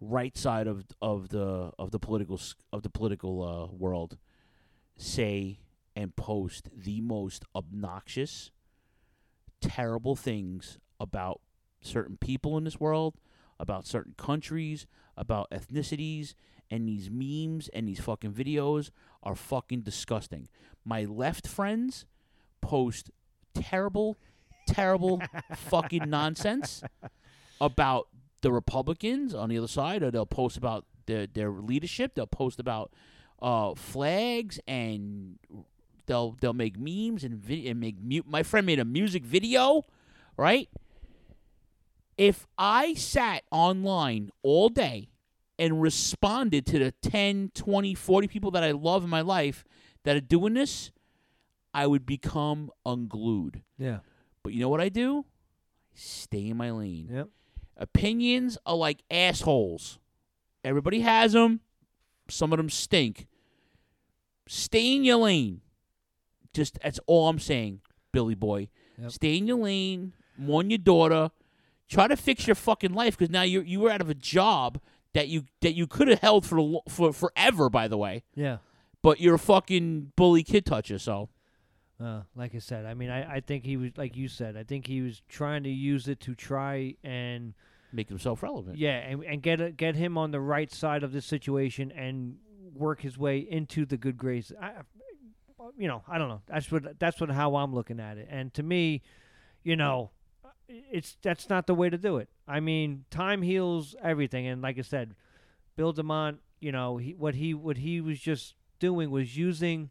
right 0.00 0.36
side 0.36 0.66
of 0.66 0.84
of 1.00 1.28
the 1.30 1.72
of 1.78 1.90
the 1.90 1.98
political 1.98 2.40
of 2.72 2.82
the 2.82 2.90
political 2.90 3.42
uh, 3.42 3.74
world, 3.76 4.18
say 4.96 5.58
and 5.94 6.14
post 6.16 6.68
the 6.76 7.00
most 7.00 7.44
obnoxious, 7.54 8.50
terrible 9.60 10.16
things 10.16 10.78
about 11.00 11.40
certain 11.80 12.16
people 12.16 12.56
in 12.56 12.64
this 12.64 12.80
world, 12.80 13.16
about 13.58 13.86
certain 13.86 14.14
countries, 14.16 14.86
about 15.16 15.50
ethnicities, 15.50 16.34
and 16.70 16.88
these 16.88 17.10
memes 17.10 17.68
and 17.68 17.88
these 17.88 18.00
fucking 18.00 18.32
videos 18.32 18.90
are 19.22 19.34
fucking 19.34 19.82
disgusting. 19.82 20.48
My 20.84 21.04
left 21.04 21.46
friends 21.46 22.06
post 22.60 23.10
terrible, 23.54 24.18
terrible 24.72 25.20
fucking 25.54 26.08
nonsense 26.08 26.82
about 27.60 28.08
the 28.40 28.52
Republicans 28.52 29.34
on 29.34 29.48
the 29.48 29.58
other 29.58 29.68
side, 29.68 30.02
or 30.02 30.10
they'll 30.10 30.26
post 30.26 30.56
about 30.56 30.86
their 31.06 31.26
their 31.26 31.50
leadership. 31.50 32.14
They'll 32.14 32.26
post 32.26 32.58
about 32.60 32.92
uh, 33.40 33.74
flags 33.74 34.58
and 34.66 35.38
they'll 36.06 36.36
they'll 36.40 36.52
make 36.52 36.78
memes 36.78 37.24
and 37.24 37.44
and 37.48 37.80
make 37.80 37.96
mu- 38.00 38.22
my 38.26 38.42
friend 38.42 38.66
made 38.66 38.78
a 38.78 38.84
music 38.84 39.24
video, 39.24 39.82
right? 40.36 40.68
If 42.18 42.46
I 42.58 42.94
sat 42.94 43.42
online 43.50 44.30
all 44.42 44.68
day 44.68 45.08
and 45.58 45.80
responded 45.80 46.66
to 46.66 46.78
the 46.78 46.92
10, 47.02 47.52
20, 47.54 47.94
40 47.94 48.28
people 48.28 48.50
that 48.52 48.62
I 48.62 48.72
love 48.72 49.02
in 49.02 49.10
my 49.10 49.22
life 49.22 49.64
that 50.04 50.16
are 50.16 50.20
doing 50.20 50.54
this, 50.54 50.90
I 51.72 51.86
would 51.86 52.04
become 52.04 52.70
unglued. 52.84 53.62
Yeah. 53.78 54.00
But 54.42 54.52
you 54.52 54.60
know 54.60 54.68
what 54.68 54.80
I 54.80 54.88
do? 54.88 55.24
Stay 55.94 56.48
in 56.48 56.56
my 56.56 56.70
lane. 56.70 57.08
Yep. 57.12 57.28
Opinions 57.76 58.58
are 58.66 58.76
like 58.76 59.02
assholes. 59.10 59.98
Everybody 60.64 61.00
has 61.00 61.32
them. 61.32 61.60
Some 62.28 62.52
of 62.52 62.56
them 62.56 62.70
stink. 62.70 63.26
Stay 64.46 64.96
in 64.96 65.04
your 65.04 65.16
lane. 65.18 65.60
Just 66.52 66.78
that's 66.82 67.00
all 67.06 67.28
I'm 67.28 67.38
saying, 67.38 67.80
Billy 68.12 68.34
boy. 68.34 68.68
Yep. 69.00 69.10
Stay 69.12 69.36
in 69.38 69.46
your 69.46 69.58
lane. 69.58 70.12
Mourn 70.36 70.70
your 70.70 70.78
daughter. 70.78 71.30
Try 71.88 72.08
to 72.08 72.16
fix 72.16 72.46
your 72.46 72.54
fucking 72.56 72.92
life 72.94 73.16
because 73.16 73.30
now 73.30 73.42
you 73.42 73.60
you 73.62 73.80
were 73.80 73.90
out 73.90 74.00
of 74.00 74.10
a 74.10 74.14
job 74.14 74.80
that 75.14 75.28
you 75.28 75.44
that 75.60 75.74
you 75.74 75.86
could 75.86 76.08
have 76.08 76.20
held 76.20 76.44
for 76.46 76.82
for 76.88 77.12
forever. 77.12 77.68
By 77.70 77.88
the 77.88 77.96
way, 77.98 78.24
Yeah. 78.34 78.58
but 79.02 79.20
you're 79.20 79.34
a 79.34 79.38
fucking 79.38 80.12
bully 80.16 80.42
kid 80.42 80.66
toucher. 80.66 80.98
So 80.98 81.28
Uh, 82.02 82.22
like 82.34 82.54
I 82.54 82.58
said, 82.58 82.86
I 82.86 82.94
mean, 82.94 83.10
I, 83.10 83.36
I 83.36 83.40
think 83.40 83.64
he 83.64 83.76
was 83.76 83.90
like 83.96 84.16
you 84.16 84.28
said. 84.28 84.56
I 84.56 84.64
think 84.64 84.86
he 84.86 85.00
was 85.00 85.22
trying 85.28 85.62
to 85.64 85.70
use 85.70 86.08
it 86.08 86.20
to 86.20 86.34
try 86.34 86.94
and 87.04 87.54
make 87.92 88.08
himself 88.08 88.42
relevant. 88.42 88.78
yeah, 88.78 88.96
and, 88.96 89.22
and 89.24 89.42
get 89.42 89.60
a, 89.60 89.70
get 89.70 89.94
him 89.94 90.16
on 90.16 90.30
the 90.30 90.40
right 90.40 90.72
side 90.72 91.02
of 91.02 91.12
this 91.12 91.26
situation 91.26 91.92
and 91.92 92.36
work 92.74 93.02
his 93.02 93.18
way 93.18 93.38
into 93.38 93.84
the 93.84 93.96
good 93.96 94.16
graces. 94.16 94.56
I, 94.60 94.72
you 95.76 95.88
know, 95.88 96.02
I 96.08 96.18
don't 96.18 96.28
know. 96.28 96.42
That's 96.46 96.70
what 96.72 96.98
that's 96.98 97.20
what 97.20 97.30
how 97.30 97.56
I'm 97.56 97.74
looking 97.74 98.00
at 98.00 98.18
it. 98.18 98.28
And 98.30 98.52
to 98.54 98.62
me, 98.62 99.02
you 99.62 99.76
know, 99.76 100.10
it's 100.68 101.16
that's 101.22 101.48
not 101.48 101.66
the 101.66 101.74
way 101.74 101.90
to 101.90 101.98
do 101.98 102.16
it. 102.18 102.28
I 102.48 102.60
mean, 102.60 103.04
time 103.10 103.42
heals 103.42 103.94
everything. 104.02 104.46
And 104.46 104.62
like 104.62 104.78
I 104.78 104.82
said, 104.82 105.14
Bill 105.76 105.92
DeMott, 105.92 106.38
you 106.60 106.72
know, 106.72 106.96
he, 106.96 107.14
what 107.14 107.34
he 107.34 107.54
what 107.54 107.78
he 107.78 108.00
was 108.00 108.18
just 108.18 108.54
doing 108.78 109.10
was 109.10 109.36
using. 109.36 109.90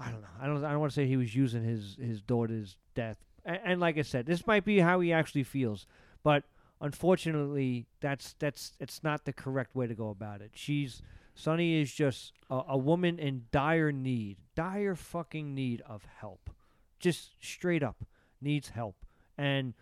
I 0.00 0.10
don't 0.10 0.22
know. 0.22 0.28
I 0.40 0.46
don't. 0.46 0.64
I 0.64 0.70
don't 0.70 0.80
want 0.80 0.92
to 0.92 0.94
say 0.94 1.06
he 1.06 1.16
was 1.16 1.34
using 1.34 1.62
his 1.62 1.96
his 2.00 2.20
daughter's 2.22 2.76
death. 2.94 3.18
And, 3.44 3.60
and 3.64 3.80
like 3.80 3.98
I 3.98 4.02
said, 4.02 4.26
this 4.26 4.46
might 4.46 4.64
be 4.64 4.78
how 4.78 5.00
he 5.00 5.12
actually 5.12 5.44
feels, 5.44 5.86
but 6.22 6.44
unfortunately, 6.80 7.86
that's 8.00 8.34
that's 8.38 8.72
it's 8.80 9.02
not 9.04 9.24
the 9.24 9.32
correct 9.32 9.74
way 9.74 9.86
to 9.86 9.94
go 9.94 10.08
about 10.08 10.40
it. 10.40 10.52
She's 10.54 11.02
Sunny 11.34 11.80
is 11.80 11.92
just 11.92 12.32
a, 12.50 12.62
a 12.70 12.78
woman 12.78 13.18
in 13.18 13.44
dire 13.52 13.92
need, 13.92 14.38
dire 14.54 14.94
fucking 14.94 15.54
need 15.54 15.82
of 15.82 16.04
help, 16.20 16.50
just 16.98 17.30
straight 17.40 17.82
up 17.82 18.04
needs 18.40 18.70
help. 18.70 18.96
And 19.36 19.74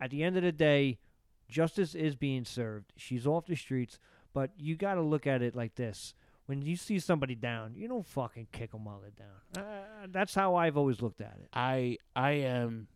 at 0.00 0.10
the 0.10 0.22
end 0.22 0.36
of 0.36 0.42
the 0.42 0.52
day, 0.52 0.98
justice 1.48 1.94
is 1.94 2.14
being 2.16 2.44
served. 2.44 2.92
She's 2.96 3.26
off 3.26 3.46
the 3.46 3.56
streets, 3.56 3.98
but 4.32 4.50
you 4.56 4.76
got 4.76 4.94
to 4.94 5.02
look 5.02 5.26
at 5.26 5.42
it 5.42 5.54
like 5.54 5.74
this. 5.74 6.14
When 6.50 6.62
you 6.62 6.74
see 6.74 6.98
somebody 6.98 7.36
down, 7.36 7.76
you 7.76 7.86
don't 7.86 8.04
fucking 8.04 8.48
kick 8.50 8.72
them 8.72 8.84
while 8.84 9.00
they're 9.00 9.12
down. 9.12 9.64
Uh, 9.64 10.06
that's 10.08 10.34
how 10.34 10.56
I've 10.56 10.76
always 10.76 11.00
looked 11.00 11.20
at 11.20 11.36
it. 11.40 11.48
I 11.52 11.98
I 12.16 12.32
am 12.32 12.88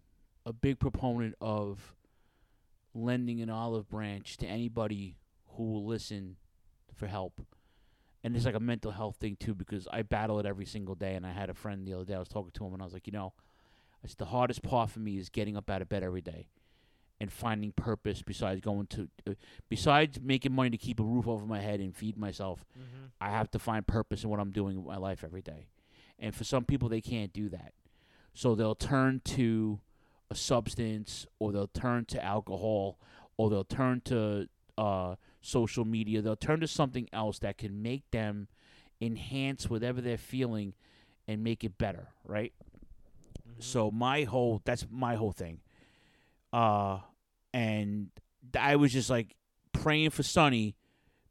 a 0.44 0.52
big 0.52 0.80
proponent 0.80 1.36
of 1.40 1.94
lending 2.96 3.40
an 3.42 3.50
olive 3.50 3.88
branch 3.88 4.38
to 4.38 4.46
anybody 4.48 5.18
who 5.50 5.70
will 5.70 5.86
listen 5.86 6.34
for 6.96 7.06
help. 7.06 7.46
And 8.24 8.34
it's 8.34 8.44
like 8.44 8.56
a 8.56 8.60
mental 8.60 8.90
health 8.90 9.18
thing 9.20 9.36
too 9.38 9.54
because 9.54 9.86
I 9.88 10.02
battle 10.02 10.40
it 10.40 10.46
every 10.46 10.66
single 10.66 10.96
day 10.96 11.14
and 11.14 11.24
I 11.24 11.30
had 11.30 11.48
a 11.48 11.54
friend 11.54 11.86
the 11.86 11.94
other 11.94 12.04
day 12.04 12.14
I 12.14 12.18
was 12.18 12.26
talking 12.26 12.50
to 12.54 12.66
him 12.66 12.72
and 12.72 12.82
I 12.82 12.86
was 12.86 12.92
like, 12.92 13.06
you 13.06 13.12
know, 13.12 13.34
it's 14.02 14.16
the 14.16 14.24
hardest 14.24 14.64
part 14.64 14.90
for 14.90 14.98
me 14.98 15.16
is 15.16 15.28
getting 15.28 15.56
up 15.56 15.70
out 15.70 15.80
of 15.80 15.88
bed 15.88 16.02
every 16.02 16.22
day. 16.22 16.48
And 17.20 17.32
finding 17.32 17.72
purpose 17.72 18.22
besides 18.22 18.60
going 18.60 18.86
to 18.88 19.08
uh, 19.28 19.32
besides 19.68 20.18
making 20.20 20.52
money 20.52 20.70
to 20.70 20.76
keep 20.76 21.00
a 21.00 21.02
roof 21.02 21.26
over 21.28 21.46
my 21.46 21.60
head 21.60 21.80
and 21.80 21.94
feed 21.96 22.16
myself. 22.18 22.64
I 23.20 23.30
have 23.30 23.50
to 23.52 23.58
find 23.58 23.86
purpose 23.86 24.24
in 24.24 24.30
what 24.30 24.40
I'm 24.40 24.50
doing 24.50 24.76
with 24.76 24.86
my 24.86 24.96
life 24.98 25.22
every 25.24 25.42
day. 25.42 25.68
And 26.18 26.34
for 26.34 26.44
some 26.44 26.64
people 26.64 26.88
they 26.88 27.00
can't 27.00 27.32
do 27.32 27.48
that. 27.50 27.72
So 28.34 28.54
they'll 28.54 28.74
turn 28.74 29.20
to 29.26 29.80
a 30.30 30.34
substance 30.34 31.26
or 31.38 31.52
they'll 31.52 31.68
turn 31.68 32.04
to 32.06 32.24
alcohol 32.24 32.98
or 33.36 33.48
they'll 33.50 33.64
turn 33.64 34.00
to 34.06 34.48
uh, 34.76 35.14
social 35.40 35.84
media. 35.84 36.20
They'll 36.20 36.34
turn 36.36 36.60
to 36.60 36.66
something 36.68 37.08
else 37.12 37.38
that 37.40 37.58
can 37.58 37.80
make 37.82 38.10
them 38.10 38.48
enhance 39.00 39.70
whatever 39.70 40.00
they're 40.00 40.18
feeling 40.18 40.74
and 41.28 41.42
make 41.44 41.62
it 41.64 41.78
better, 41.78 42.08
right? 42.24 42.52
So 43.60 43.90
my 43.90 44.24
whole 44.24 44.60
that's 44.64 44.86
my 44.90 45.14
whole 45.14 45.32
thing. 45.32 45.60
Uh 46.54 47.00
and 47.52 48.08
I 48.58 48.76
was 48.76 48.92
just 48.92 49.10
like 49.10 49.34
praying 49.72 50.10
for 50.10 50.22
Sunny, 50.22 50.76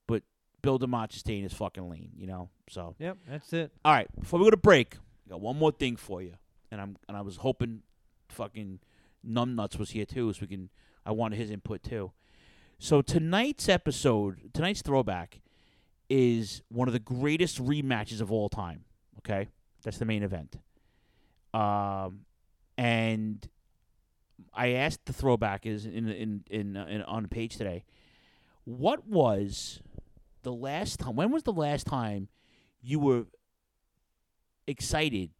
but 0.08 0.24
Bill 0.62 0.78
DeMott 0.80 1.12
staying 1.14 1.44
his 1.44 1.54
fucking 1.54 1.90
lane, 1.90 2.12
you 2.18 2.28
know? 2.28 2.50
So 2.70 2.96
Yep, 3.00 3.18
that's 3.30 3.54
it. 3.54 3.72
all 3.86 3.94
right, 3.94 4.08
before 4.20 4.40
we 4.40 4.46
go 4.46 4.52
to 4.52 4.58
break, 4.58 4.96
I 5.26 5.30
got 5.32 5.42
one 5.42 5.58
more 5.58 5.72
thing 5.72 5.96
for 5.96 6.22
you, 6.22 6.34
and 6.72 6.82
I'm 6.82 6.98
and 7.08 7.16
I 7.18 7.22
was 7.22 7.38
hoping, 7.38 7.82
fucking 8.30 8.80
numbnuts 9.26 9.78
was 9.78 9.92
here 9.92 10.06
too, 10.06 10.32
so 10.34 10.40
we 10.42 10.48
can. 10.48 10.70
I 11.06 11.12
wanted 11.12 11.38
his 11.38 11.50
input 11.52 11.84
too. 11.84 12.12
So 12.80 13.02
tonight's 13.02 13.70
episode, 13.70 14.52
tonight's 14.54 14.82
throwback, 14.82 15.40
is 16.10 16.62
one 16.70 16.88
of 16.90 16.94
the 16.94 17.00
greatest 17.00 17.64
rematches 17.64 18.20
of 18.22 18.32
all 18.32 18.50
time. 18.50 18.84
Okay, 19.20 19.48
that's 19.84 19.98
the 19.98 20.06
main 20.06 20.24
event. 20.24 20.58
Um, 21.54 22.22
and 22.78 23.48
I 24.54 24.70
asked 24.70 25.06
the 25.06 25.14
throwback 25.14 25.66
is 25.66 25.86
in 25.86 26.08
in 26.10 26.44
in, 26.50 26.78
uh, 26.78 26.86
in 26.86 27.02
on 27.04 27.24
the 27.24 27.30
page 27.30 27.58
today. 27.58 27.84
What 28.66 29.08
was 29.08 29.82
the 30.44 30.54
last 30.54 31.00
time? 31.00 31.16
When 31.16 31.32
was 31.32 31.44
the 31.44 31.54
last 31.54 31.86
time 31.86 32.30
you 32.82 33.00
were 33.00 33.26
excited 34.68 35.32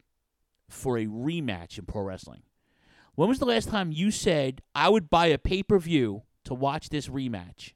for 0.70 0.98
a 0.98 1.06
rematch 1.06 1.78
in 1.78 1.86
pro 1.86 2.02
wrestling? 2.02 2.44
When 3.16 3.30
was 3.30 3.40
the 3.40 3.46
last 3.46 3.70
time 3.70 3.92
you 3.92 4.10
said, 4.12 4.62
I 4.74 4.90
would 4.90 5.10
buy 5.10 5.28
a 5.28 5.38
pay 5.38 5.64
per 5.64 5.78
view 5.78 6.24
to 6.46 6.54
watch 6.54 6.90
this 6.90 7.08
rematch? 7.08 7.74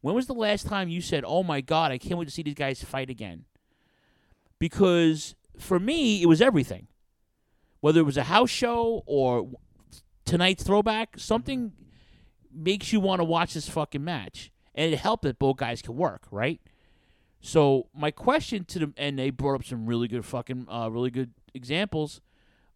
When 0.00 0.14
was 0.14 0.26
the 0.26 0.34
last 0.34 0.66
time 0.66 0.88
you 0.88 1.00
said, 1.00 1.24
Oh 1.26 1.42
my 1.42 1.60
God, 1.60 1.92
I 1.92 1.98
can't 1.98 2.18
wait 2.18 2.26
to 2.26 2.30
see 2.30 2.42
these 2.42 2.54
guys 2.54 2.82
fight 2.82 3.10
again? 3.10 3.44
Because 4.58 5.34
for 5.58 5.78
me, 5.78 6.22
it 6.22 6.26
was 6.26 6.40
everything. 6.40 6.88
Whether 7.80 8.00
it 8.00 8.04
was 8.04 8.16
a 8.16 8.24
house 8.24 8.50
show 8.50 9.02
or 9.06 9.48
tonight's 10.28 10.62
throwback, 10.62 11.18
something 11.18 11.72
makes 12.52 12.92
you 12.92 13.00
want 13.00 13.20
to 13.20 13.24
watch 13.24 13.54
this 13.54 13.68
fucking 13.68 14.04
match. 14.04 14.50
And 14.74 14.92
it 14.92 14.98
helped 14.98 15.24
that 15.24 15.38
both 15.38 15.56
guys 15.56 15.82
could 15.82 15.96
work, 15.96 16.26
right? 16.30 16.60
So 17.40 17.88
my 17.94 18.10
question 18.10 18.64
to 18.66 18.78
them, 18.78 18.94
and 18.96 19.18
they 19.18 19.30
brought 19.30 19.54
up 19.54 19.64
some 19.64 19.86
really 19.86 20.06
good 20.06 20.24
fucking, 20.24 20.66
uh, 20.70 20.88
really 20.88 21.10
good 21.10 21.32
examples. 21.54 22.20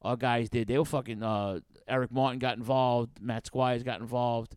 Uh, 0.01 0.17
guys 0.17 0.49
did. 0.49 0.67
They 0.67 0.79
were 0.79 0.85
fucking. 0.85 1.23
Uh, 1.23 1.61
Eric 1.87 2.11
Martin 2.11 2.39
got 2.39 2.57
involved. 2.57 3.21
Matt 3.21 3.47
Squires 3.47 3.83
got 3.83 4.01
involved. 4.01 4.57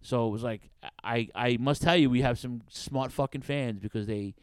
So 0.00 0.28
it 0.28 0.30
was 0.30 0.44
like 0.44 0.70
I, 1.02 1.28
I 1.34 1.56
must 1.58 1.82
tell 1.82 1.96
you, 1.96 2.08
we 2.08 2.20
have 2.20 2.38
some 2.38 2.62
smart 2.70 3.10
fucking 3.10 3.42
fans 3.42 3.80
because 3.80 4.06
they, 4.06 4.34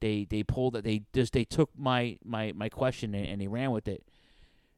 they, 0.00 0.26
they 0.28 0.42
pulled 0.42 0.74
that 0.74 0.82
They 0.82 1.02
just 1.12 1.32
they 1.32 1.44
took 1.44 1.70
my 1.76 2.18
my 2.24 2.52
my 2.56 2.68
question 2.68 3.14
and, 3.14 3.26
and 3.26 3.40
they 3.40 3.46
ran 3.46 3.70
with 3.70 3.86
it. 3.86 4.04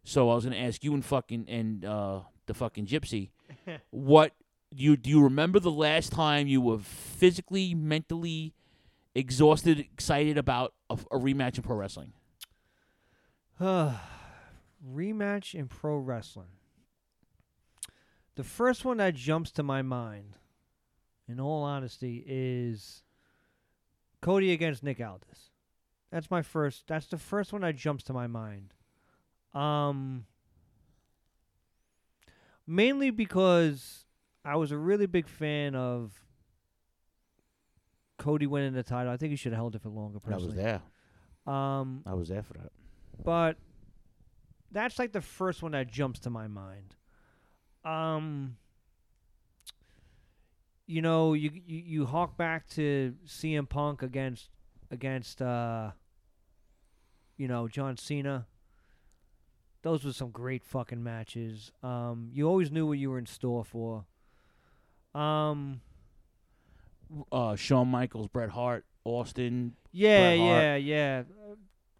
So 0.05 0.28
I 0.30 0.34
was 0.34 0.44
gonna 0.44 0.56
ask 0.56 0.84
you 0.84 0.93
and 0.93 1.05
fucking 1.05 1.47
and 1.48 1.84
uh, 1.84 2.20
the 2.47 2.55
fucking 2.55 2.86
gypsy, 2.86 3.31
what 3.90 4.32
you 4.70 4.97
do 4.97 5.10
you 5.10 5.23
remember 5.23 5.59
the 5.60 5.70
last 5.70 6.12
time 6.12 6.47
you 6.47 6.60
were 6.60 6.78
physically, 6.78 7.74
mentally 7.74 8.55
exhausted, 9.14 9.81
excited 9.81 10.36
about 10.39 10.74
a, 10.90 10.94
a 11.10 11.18
rematch 11.18 11.56
in 11.56 11.62
pro 11.62 11.77
wrestling? 11.77 12.12
Uh 13.59 13.94
rematch 14.86 15.55
in 15.55 15.68
pro 15.68 15.97
wrestling. 15.97 16.48
The 18.36 18.44
first 18.44 18.85
one 18.85 18.98
that 18.98 19.14
jumps 19.14 19.51
to 19.52 19.62
my 19.62 19.81
mind, 19.81 20.36
in 21.27 21.40
all 21.40 21.62
honesty, 21.62 22.23
is 22.27 23.02
Cody 24.20 24.52
against 24.52 24.82
Nick 24.82 25.01
Aldis. 25.01 25.51
That's 26.10 26.31
my 26.31 26.43
first. 26.43 26.85
That's 26.86 27.06
the 27.06 27.18
first 27.18 27.52
one 27.52 27.62
that 27.62 27.77
jumps 27.77 28.05
to 28.05 28.12
my 28.12 28.27
mind. 28.27 28.74
Um, 29.55 30.27
mainly 32.66 33.10
because 33.10 34.05
I 34.44 34.56
was 34.56 34.72
a 34.72 34.78
really 34.78 35.06
big 35.06 35.28
fan 35.28 35.74
of 35.74 36.12
Cody 38.18 38.47
winning 38.47 38.72
the 38.72 38.82
title. 38.82 39.12
I 39.12 39.16
think 39.16 39.30
he 39.30 39.36
should 39.36 39.52
have 39.52 39.59
held 39.59 39.74
it 39.74 39.82
for 39.82 39.88
longer. 39.88 40.18
I 40.30 40.36
was 40.36 40.55
there. 40.55 40.82
Um, 41.47 42.02
I 42.06 42.14
was 42.14 42.28
there 42.28 42.43
for 42.43 42.55
that. 42.55 42.72
but 43.22 43.56
that's 44.72 44.98
like 44.98 45.12
the 45.12 45.20
first 45.20 45.62
one 45.62 45.72
that 45.72 45.90
jumps 45.90 46.20
to 46.20 46.30
my 46.30 46.48
mind. 46.48 46.97
Um, 47.84 48.56
you 50.86 51.02
know, 51.02 51.34
you 51.34 51.51
you, 51.66 51.82
you 51.86 52.06
hawk 52.06 52.36
back 52.36 52.68
to 52.70 53.14
CM 53.26 53.68
Punk 53.68 54.02
against 54.02 54.51
against 54.90 55.40
uh, 55.40 55.90
you 57.36 57.48
know 57.48 57.68
John 57.68 57.97
Cena. 57.97 58.47
Those 59.86 60.04
were 60.04 60.12
some 60.12 60.30
great 60.30 60.64
fucking 60.64 61.00
matches. 61.00 61.70
Um, 61.80 62.30
you 62.32 62.48
always 62.48 62.72
knew 62.72 62.88
what 62.88 62.98
you 62.98 63.08
were 63.08 63.18
in 63.20 63.26
store 63.26 63.64
for. 63.64 64.04
Um, 65.14 65.80
Uh, 67.30 67.54
Shawn 67.54 67.86
Michaels, 67.86 68.26
Bret 68.26 68.50
Hart, 68.50 68.84
Austin. 69.04 69.74
Yeah, 69.92 70.18
Bret 70.34 70.38
Hart. 70.40 70.50
yeah, 70.50 70.74
yeah. 70.76 71.22
Uh, 71.48 71.54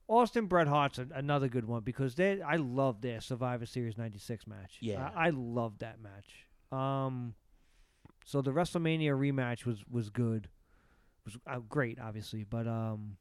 Austin 0.09 0.47
Bret 0.47 0.67
Hart's 0.67 0.99
a, 0.99 1.07
another 1.15 1.47
good 1.47 1.65
one 1.65 1.83
because 1.83 2.17
they 2.17 2.43
I 2.43 2.57
love 2.57 3.03
their 3.03 3.21
Survivor 3.21 3.67
Series 3.67 3.97
'96 3.97 4.49
match. 4.49 4.79
Yeah. 4.81 5.09
I, 5.15 5.27
I 5.29 5.31
love 5.31 5.79
that 5.79 5.99
match. 6.01 6.47
Um, 6.73 7.35
so 8.25 8.43
the 8.43 8.51
WrestleMania 8.51 9.13
rematch 9.17 9.65
was 9.65 9.85
was 9.89 10.11
good, 10.11 10.49
was 11.25 11.37
uh, 11.47 11.61
great, 11.61 12.01
obviously, 12.01 12.43
but 12.43 12.67
um, 12.67 13.17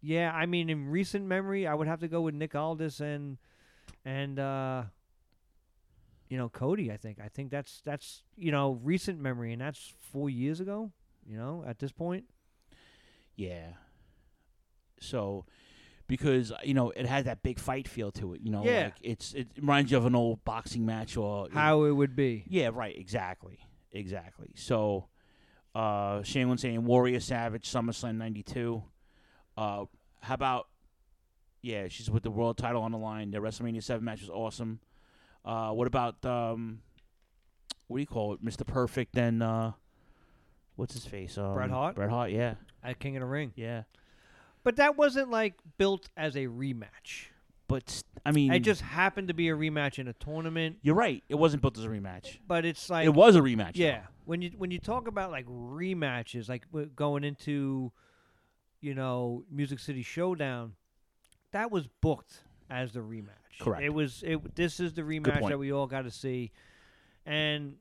yeah, 0.00 0.30
I 0.32 0.46
mean, 0.46 0.70
in 0.70 0.88
recent 0.90 1.26
memory, 1.26 1.66
I 1.66 1.74
would 1.74 1.88
have 1.88 1.98
to 2.00 2.08
go 2.08 2.20
with 2.20 2.34
Nick 2.36 2.54
Aldis 2.54 3.00
and 3.00 3.38
and 4.04 4.38
uh, 4.38 4.82
you 6.28 6.36
know 6.38 6.48
Cody. 6.48 6.90
I 6.92 6.96
think 6.96 7.18
I 7.22 7.28
think 7.28 7.50
that's 7.50 7.80
that's 7.84 8.22
you 8.36 8.52
know 8.52 8.78
recent 8.82 9.20
memory, 9.20 9.52
and 9.52 9.60
that's 9.60 9.92
four 10.12 10.30
years 10.30 10.60
ago. 10.60 10.92
You 11.26 11.36
know, 11.36 11.64
at 11.66 11.78
this 11.78 11.92
point. 11.92 12.24
Yeah. 13.36 13.74
So, 15.00 15.46
because 16.06 16.52
you 16.64 16.74
know 16.74 16.90
it 16.90 17.06
had 17.06 17.24
that 17.26 17.42
big 17.42 17.58
fight 17.58 17.88
feel 17.88 18.10
to 18.12 18.34
it, 18.34 18.40
you 18.42 18.50
know, 18.50 18.64
Yeah. 18.64 18.84
like 18.84 18.96
it's 19.02 19.32
it 19.32 19.48
reminds 19.56 19.90
you 19.90 19.96
of 19.96 20.06
an 20.06 20.14
old 20.14 20.44
boxing 20.44 20.84
match 20.84 21.16
or 21.16 21.48
How 21.52 21.84
it 21.84 21.92
would 21.92 22.14
be. 22.16 22.44
Yeah, 22.48 22.70
right. 22.72 22.96
Exactly. 22.96 23.58
Exactly. 23.92 24.52
So, 24.56 25.08
uh, 25.74 26.22
Shane 26.22 26.56
saying 26.58 26.84
Warrior 26.84 27.20
Savage 27.20 27.68
SummerSlam 27.70 28.16
'92. 28.16 28.82
Uh, 29.56 29.84
how 30.20 30.34
about? 30.34 30.68
Yeah, 31.62 31.88
she's 31.88 32.10
with 32.10 32.22
the 32.22 32.30
world 32.30 32.56
title 32.56 32.82
on 32.82 32.92
the 32.92 32.98
line. 32.98 33.30
The 33.30 33.38
WrestleMania 33.38 33.82
Seven 33.82 34.04
match 34.04 34.20
was 34.20 34.30
awesome. 34.30 34.80
Uh, 35.44 35.70
what 35.70 35.86
about 35.86 36.24
um, 36.24 36.80
what 37.88 37.98
do 37.98 38.00
you 38.00 38.06
call 38.06 38.32
it, 38.34 38.44
Mr. 38.44 38.66
Perfect 38.66 39.16
and 39.16 39.42
uh, 39.42 39.72
what's 40.76 40.94
his 40.94 41.04
face? 41.04 41.36
Um, 41.38 41.54
Bret 41.54 41.70
Hart? 41.70 41.96
Bret 41.96 42.10
Hart. 42.10 42.30
Yeah. 42.30 42.54
At 42.82 42.98
King 42.98 43.16
of 43.16 43.20
the 43.20 43.26
Ring. 43.26 43.52
Yeah. 43.56 43.82
But 44.62 44.76
that 44.76 44.96
wasn't 44.96 45.30
like 45.30 45.54
built 45.78 46.08
as 46.16 46.36
a 46.36 46.46
rematch. 46.46 47.26
But 47.68 48.02
I 48.26 48.32
mean, 48.32 48.52
It 48.52 48.60
just 48.60 48.80
happened 48.80 49.28
to 49.28 49.34
be 49.34 49.48
a 49.48 49.54
rematch 49.54 49.98
in 49.98 50.08
a 50.08 50.12
tournament. 50.14 50.78
You're 50.82 50.94
right. 50.96 51.22
It 51.28 51.36
wasn't 51.36 51.62
built 51.62 51.78
as 51.78 51.84
a 51.84 51.88
rematch. 51.88 52.38
But 52.46 52.64
it's 52.64 52.90
like 52.90 53.06
it 53.06 53.10
was 53.14 53.36
a 53.36 53.40
rematch. 53.40 53.76
though. 53.76 53.84
Yeah. 53.84 54.02
When 54.24 54.42
you 54.42 54.50
when 54.58 54.70
you 54.70 54.78
talk 54.78 55.06
about 55.08 55.30
like 55.30 55.46
rematches, 55.46 56.48
like 56.48 56.64
going 56.96 57.24
into, 57.24 57.92
you 58.80 58.94
know, 58.94 59.44
Music 59.50 59.78
City 59.78 60.02
Showdown, 60.02 60.74
that 61.52 61.70
was 61.70 61.86
booked 62.00 62.40
as 62.68 62.92
the 62.92 63.00
rematch. 63.00 63.26
Correct. 63.60 63.82
It 63.82 63.90
was 63.92 64.22
it. 64.26 64.54
This 64.54 64.80
is 64.80 64.94
the 64.94 65.02
rematch 65.02 65.46
that 65.48 65.58
we 65.58 65.72
all 65.72 65.86
got 65.86 66.02
to 66.02 66.10
see, 66.10 66.50
and 67.26 67.76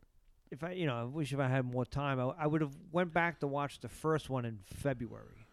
if 0.52 0.64
I 0.64 0.72
you 0.72 0.86
know 0.88 0.96
I 0.96 1.04
wish 1.04 1.32
if 1.32 1.40
I 1.40 1.48
had 1.48 1.66
more 1.66 1.86
time, 1.86 2.20
I, 2.20 2.32
I 2.40 2.48
would 2.48 2.62
have 2.62 2.76
went 2.92 3.14
back 3.14 3.40
to 3.42 3.48
watch 3.48 3.80
the 3.80 3.90
first 3.90 4.30
one 4.30 4.46
in 4.46 4.60
February. 4.66 5.46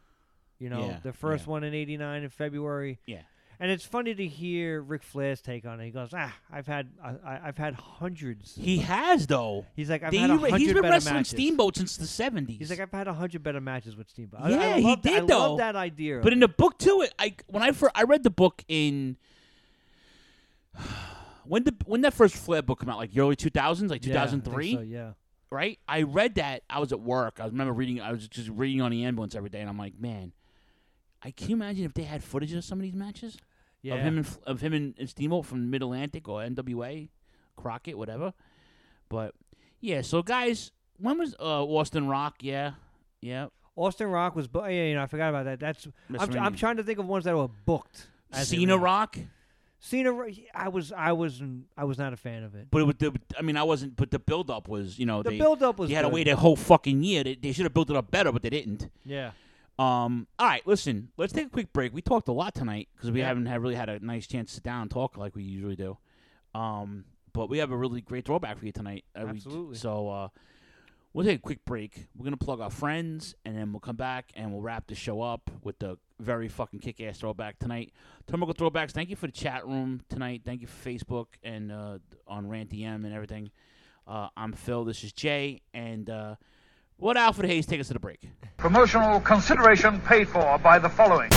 You 0.59 0.71
know, 0.71 0.87
Yeah, 0.87 0.99
the 1.03 1.13
first 1.13 1.47
yeah. 1.47 1.51
one 1.51 1.65
in 1.65 1.75
'89 1.75 2.23
in 2.25 2.29
February. 2.31 2.99
Yeah. 3.07 3.23
And 3.59 3.71
it's 3.71 3.85
funny 3.87 4.15
to 4.15 4.27
hear 4.27 4.83
Ric 4.83 5.03
Flair's 5.03 5.41
take 5.41 5.65
on 5.65 5.81
it. 5.81 5.87
He 5.87 5.91
goes, 5.91 6.11
"Ah, 6.13 6.35
I've 6.53 6.67
had 6.67 6.91
I, 7.03 7.09
I- 7.25 7.41
I've 7.49 7.57
had 7.57 7.75
hundreds." 7.75 8.55
He 8.55 8.79
has 8.79 9.27
though. 9.27 9.65
He's 9.75 9.89
like, 9.89 10.03
I've 10.03 10.11
They- 10.13 10.19
had 10.19 10.29
a 10.31 10.35
he's 10.35 10.51
hundred 10.51 10.67
been 10.67 10.75
better 10.83 10.91
wrestling 10.91 11.15
matches. 11.15 11.31
Steamboat 11.31 11.77
since 11.77 11.97
the 11.97 12.07
seventies. 12.07 12.59
He's 12.59 12.71
like, 12.71 12.81
I've 12.81 12.93
had 12.93 13.09
a 13.09 13.15
hundred 13.15 13.43
better 13.43 13.61
matches 13.61 13.97
with 13.97 14.11
Steamboat. 14.11 14.41
I- 14.43 14.51
yeah, 14.51 14.59
I, 14.77 14.81
he 14.81 14.95
that- 14.97 15.03
did 15.03 15.23
I 15.23 15.27
though. 15.27 15.39
love 15.51 15.59
that 15.59 15.75
idea. 15.77 16.21
But 16.23 16.33
in 16.35 16.41
the 16.41 16.49
book 16.49 16.79
too, 16.79 17.01
it 17.03 17.15
I 17.19 17.35
when 17.47 17.63
I 17.63 17.73
first, 17.73 17.93
I 17.95 18.03
read 18.03 18.23
the 18.25 18.31
book 18.31 18.63
in 18.69 19.17
when 21.45 21.63
did 21.63 21.77
when 21.87 22.01
that 22.03 22.15
first 22.15 22.37
Flair 22.37 22.63
book 22.63 22.81
come 22.81 22.89
out? 22.89 22.99
Like 22.99 23.11
early 23.17 23.37
two 23.37 23.51
thousands, 23.51 23.91
like 23.91 24.03
two 24.03 24.13
thousand 24.13 24.45
three. 24.45 24.69
Yeah, 24.71 24.77
I 24.79 24.81
so, 24.81 24.83
yeah. 24.83 25.11
right? 25.51 25.79
I 25.89 26.03
read 26.03 26.35
that. 26.37 26.63
I 26.69 26.79
was 26.81 26.93
at 26.93 27.01
work. 27.01 27.39
I 27.41 27.47
remember 27.47 27.73
reading. 27.73 28.01
I 28.01 28.13
was 28.13 28.27
just 28.29 28.49
reading 28.51 28.81
on 28.81 28.91
the 28.91 29.05
ambulance 29.05 29.35
every 29.35 29.51
day, 29.51 29.61
and 29.61 29.69
I'm 29.71 29.79
like, 29.79 29.99
man, 29.99 30.33
I 31.23 31.31
can 31.31 31.49
you 31.49 31.57
imagine 31.57 31.85
if 31.85 31.95
they 31.95 32.03
had 32.03 32.23
footage 32.23 32.53
of 32.53 32.65
some 32.65 32.79
of 32.79 32.83
these 32.83 32.95
matches 32.95 33.37
Yeah. 33.87 33.95
of 33.97 34.01
him 34.03 34.17
and 34.19 34.39
of 34.47 34.61
him 34.61 34.73
and, 34.73 34.95
and 34.99 35.09
Steamboat 35.09 35.47
from 35.47 35.71
Mid 35.71 35.83
Atlantic 35.83 36.29
or 36.29 36.41
NWA, 36.41 37.09
Crockett, 37.57 37.97
whatever. 37.97 38.33
But 39.09 39.35
yeah, 39.81 40.03
so 40.03 40.23
guys, 40.23 40.73
when 40.99 41.19
was 41.19 41.35
uh, 41.39 41.65
Austin 41.65 42.09
Rock? 42.09 42.37
Yeah, 42.41 42.73
yeah. 43.21 43.47
Austin 43.77 44.09
Rock 44.09 44.35
was, 44.35 44.49
bu- 44.49 44.61
yeah, 44.65 44.85
you 44.87 44.95
know, 44.95 45.03
I 45.03 45.07
forgot 45.07 45.29
about 45.29 45.45
that. 45.45 45.61
That's 45.61 45.87
I'm, 46.19 46.37
I'm 46.39 46.55
trying 46.55 46.79
to 46.79 46.83
think 46.83 46.99
of 46.99 47.07
ones 47.07 47.25
that 47.25 47.37
were 47.37 47.49
booked. 47.67 48.07
Cena. 48.33 48.79
Rock, 48.79 49.19
Cena, 49.79 50.13
I 50.55 50.69
was, 50.69 50.93
I 50.93 51.13
was, 51.13 51.43
I 51.77 51.85
was 51.85 51.99
not 51.99 52.13
a 52.15 52.17
fan 52.17 52.43
of 52.43 52.55
it. 52.55 52.69
but 52.71 52.81
it 52.81 52.85
was 52.85 52.97
the, 52.99 53.13
I 53.39 53.43
mean, 53.43 53.57
I 53.59 53.63
wasn't. 53.63 53.95
But 53.95 54.11
the 54.11 54.19
build 54.19 54.51
up 54.51 54.67
was, 54.67 54.99
you 54.99 55.05
know, 55.05 55.23
The 55.23 55.31
they, 55.31 55.39
build-up 55.39 55.79
was 55.79 55.91
They 55.91 55.95
had 55.95 56.03
to 56.03 56.09
wait 56.09 56.27
a 56.27 56.37
whole 56.37 56.57
fucking 56.57 57.03
year. 57.05 57.23
They, 57.23 57.35
they 57.35 57.53
should 57.53 57.67
have 57.67 57.75
built 57.75 57.91
it 57.91 57.97
up 57.97 58.11
better, 58.11 58.33
but 58.33 58.43
they 58.43 58.51
didn't. 58.51 58.89
Yeah. 59.05 59.33
Um. 59.79 60.27
All 60.39 60.47
right. 60.47 60.67
Listen. 60.67 61.11
Let's 61.17 61.33
take 61.33 61.47
a 61.47 61.51
quick 61.51 61.73
break. 61.73 61.93
We 61.93 62.01
talked 62.03 62.29
a 62.29 62.33
lot 62.33 62.55
tonight 62.55 62.89
because 62.97 63.11
we 63.11 63.21
Yeah. 63.21 63.29
haven't 63.29 63.47
had 63.47 63.61
really 63.61 63.75
had 63.75 63.89
a 63.89 63.99
nice 64.01 64.27
chance 64.27 64.51
to 64.51 64.55
sit 64.57 64.63
down 64.65 64.83
and 64.83 64.91
talk 64.91 65.17
like 65.17 65.35
we 65.35 65.43
usually 65.43 65.77
do. 65.77 65.99
Um. 66.55 67.05
But 67.33 67.51
we 67.51 67.59
have 67.59 67.71
a 67.71 67.77
really 67.77 68.01
great 68.01 68.25
throwback 68.25 68.57
for 68.59 68.65
you 68.65 68.73
tonight. 68.73 69.05
Uh, 69.15 69.25
we- 69.25 69.31
Absolutely. 69.33 69.77
so 69.77 70.09
uh, 70.09 70.29
we'll 71.13 71.27
take 71.27 71.39
a 71.39 71.43
quick 71.43 71.67
break. 71.67 72.07
We're 72.17 72.25
gonna 72.25 72.39
plug 72.39 72.61
our 72.63 72.71
friends, 72.71 73.35
and 73.45 73.55
then 73.55 73.73
we'll 73.75 73.81
come 73.81 73.97
back 73.97 74.33
and 74.35 74.51
we'll 74.53 74.63
wrap 74.63 74.87
the 74.87 74.95
show 74.95 75.21
up 75.21 75.51
with 75.63 75.79
the 75.79 75.99
very 76.19 76.49
fucking 76.49 76.81
kick-ass 76.81 77.19
throwback 77.19 77.59
tonight. 77.59 77.93
Turnbuckle 78.27 78.55
throwbacks. 78.57 78.93
Thank 78.93 79.11
you 79.11 79.17
for 79.17 79.27
the 79.27 79.33
chat 79.35 79.67
room 79.67 80.01
tonight. 80.09 80.45
Thank 80.47 80.63
you 80.63 80.67
for 80.67 80.89
Facebook 80.89 81.27
and 81.43 81.71
uh, 81.71 81.99
on 82.27 82.49
Rant 82.49 82.71
DM 82.71 83.05
and 83.05 83.13
everything. 83.13 83.51
Uh, 84.07 84.29
I'm 84.35 84.55
Phil. 84.55 84.85
This 84.87 85.05
is 85.05 85.13
Jay, 85.13 85.61
and 85.75 86.09
uh, 86.09 86.37
what 86.99 87.17
Alfred 87.17 87.49
Hayes 87.49 87.67
take 87.67 87.81
us 87.81 87.89
to 87.89 87.95
the 87.95 88.01
break. 88.01 88.21
Promotional 88.57 89.21
consideration 89.21 90.01
paid 90.01 90.29
for 90.29 90.59
by 90.59 90.79
the 90.79 90.89
following. 90.89 91.31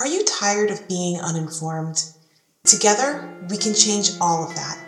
Are 0.00 0.06
you 0.06 0.24
tired 0.24 0.70
of 0.70 0.88
being 0.88 1.20
uninformed? 1.20 2.04
Together, 2.64 3.28
we 3.48 3.56
can 3.56 3.74
change 3.74 4.10
all 4.20 4.48
of 4.48 4.54
that. 4.56 4.78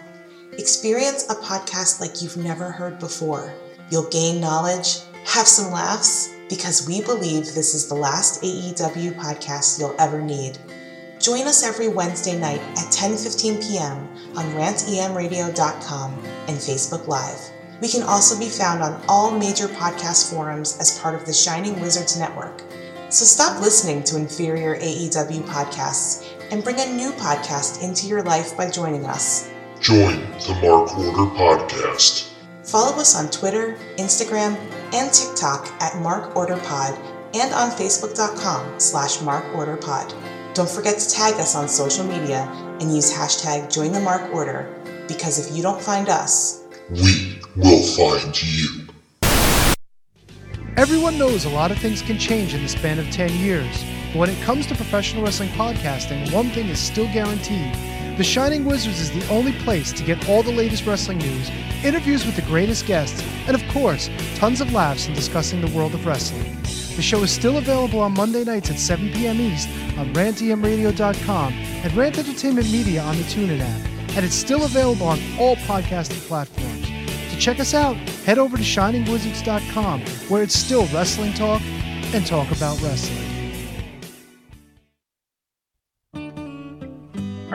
Experience 0.59 1.31
a 1.31 1.35
podcast 1.35 2.01
like 2.01 2.23
you've 2.23 2.37
never 2.37 2.71
heard 2.71 2.99
before. 2.99 3.55
You'll 3.91 4.09
gain 4.11 4.41
knowledge, 4.41 4.99
have 5.27 5.47
some 5.47 5.71
laughs, 5.71 6.33
because 6.49 6.87
we 6.89 7.03
believe 7.03 7.45
this 7.45 7.75
is 7.75 7.89
the 7.89 7.95
last 7.95 8.43
AEW 8.43 9.15
podcast 9.17 9.79
you'll 9.79 9.95
ever 9.99 10.21
need. 10.21 10.59
Join 11.21 11.47
us 11.47 11.63
every 11.63 11.89
Wednesday 11.89 12.39
night 12.39 12.61
at 12.73 12.93
10:15 12.93 13.63
p.m. 13.67 14.09
on 14.37 14.45
rantemradio.com 14.55 16.15
and 16.49 16.59
Facebook 16.59 17.07
Live. 17.07 17.51
We 17.81 17.89
can 17.89 18.03
also 18.03 18.39
be 18.39 18.49
found 18.49 18.83
on 18.83 19.03
all 19.09 19.31
major 19.31 19.69
podcast 19.69 20.31
forums 20.33 20.79
as 20.81 20.99
part 20.99 21.15
of 21.15 21.27
the 21.27 21.33
Shining 21.33 21.81
Wizards 21.81 22.19
Network. 22.19 22.63
So 23.11 23.25
stop 23.25 23.61
listening 23.61 24.03
to 24.05 24.17
inferior 24.17 24.77
AEW 24.77 25.43
podcasts 25.45 26.27
and 26.51 26.65
bring 26.65 26.81
a 26.81 26.93
new 26.93 27.11
podcast 27.13 27.83
into 27.83 28.07
your 28.07 28.23
life 28.23 28.57
by 28.57 28.71
joining 28.71 29.05
us. 29.05 29.51
Join 29.81 30.21
the 30.47 30.59
Mark 30.63 30.97
Order 30.99 31.31
Podcast. 31.37 32.33
Follow 32.65 32.97
us 32.99 33.15
on 33.15 33.31
Twitter, 33.31 33.77
Instagram, 33.97 34.57
and 34.93 35.13
TikTok 35.13 35.69
at 35.81 35.93
MarkOrderPod 35.93 36.99
and 37.35 37.53
on 37.55 37.71
Facebook.com 37.71 38.81
slash 38.81 39.19
MarkOrderPod. 39.19 40.15
Don't 40.55 40.69
forget 40.69 40.99
to 40.99 41.11
tag 41.11 41.35
us 41.35 41.55
on 41.55 41.69
social 41.69 42.05
media 42.05 42.49
and 42.81 42.95
use 42.95 43.13
hashtag 43.13 43.67
JoinTheMarkOrder 43.67 45.07
because 45.07 45.39
if 45.47 45.55
you 45.55 45.63
don't 45.63 45.81
find 45.81 46.09
us, 46.09 46.65
We 46.91 47.36
will 47.57 47.83
find 47.83 48.43
you. 48.43 48.87
Everyone 50.77 51.17
knows 51.17 51.47
a 51.47 51.49
lot 51.49 51.71
of 51.71 51.79
things 51.79 52.03
can 52.03 52.19
change 52.19 52.53
in 52.53 52.63
the 52.63 52.69
span 52.69 52.99
of 52.99 53.11
10 53.11 53.33
years. 53.39 53.83
But 54.13 54.19
when 54.19 54.31
it 54.31 54.43
comes 54.43 54.67
to 54.67 54.75
professional 54.75 55.25
wrestling 55.25 55.49
podcasting, 55.51 56.31
one 56.33 56.51
thing 56.51 56.69
is 56.69 56.79
still 56.79 57.11
guaranteed. 57.13 57.75
The 58.19 58.25
Shining 58.25 58.67
Wizards 58.67 59.01
is 59.01 59.11
the 59.11 59.27
only 59.33 59.53
place 59.53 59.93
to 59.95 60.03
get 60.03 60.29
all 60.29 60.43
the 60.43 60.53
latest 60.53 60.87
wrestling 60.87 61.19
news, 61.19 61.51
interviews 61.83 62.27
with 62.27 62.37
the 62.37 62.43
greatest 62.43 62.87
guests, 62.87 63.23
and 63.47 63.55
of 63.55 63.67
course, 63.69 64.11
tons 64.35 64.61
of 64.61 64.73
laughs 64.73 65.07
in 65.07 65.15
discussing 65.15 65.61
the 65.61 65.75
world 65.75 65.95
of 65.95 66.05
wrestling. 66.05 66.61
The 66.97 67.03
show 67.03 67.23
is 67.23 67.31
still 67.31 67.59
available 67.59 68.01
on 68.01 68.13
Monday 68.13 68.45
nights 68.45 68.71
at 68.71 68.79
7 68.79 69.13
p.m. 69.13 69.41
East 69.41 69.69
on 69.99 70.13
rantdmradio.com 70.15 71.53
and 71.53 71.93
Rant 71.95 72.19
Entertainment 72.19 72.71
Media 72.71 73.03
on 73.03 73.17
the 73.17 73.25
TuneIn 73.25 73.61
app. 73.61 74.17
And 74.17 74.25
it's 74.25 74.35
still 74.35 74.65
available 74.65 75.07
on 75.07 75.19
all 75.39 75.57
podcasting 75.57 76.27
platforms. 76.27 76.96
To 77.37 77.43
check 77.43 77.61
us 77.61 77.75
out, 77.75 77.97
head 78.25 78.39
over 78.39 78.57
to 78.57 78.63
shiningwizards.com 78.63 80.01
where 80.31 80.43
it's 80.43 80.59
still 80.59 80.87
wrestling 80.87 81.35
talk 81.35 81.61
and 82.15 82.27
talk 82.27 82.51
about 82.51 82.81
wrestling. 82.81 83.36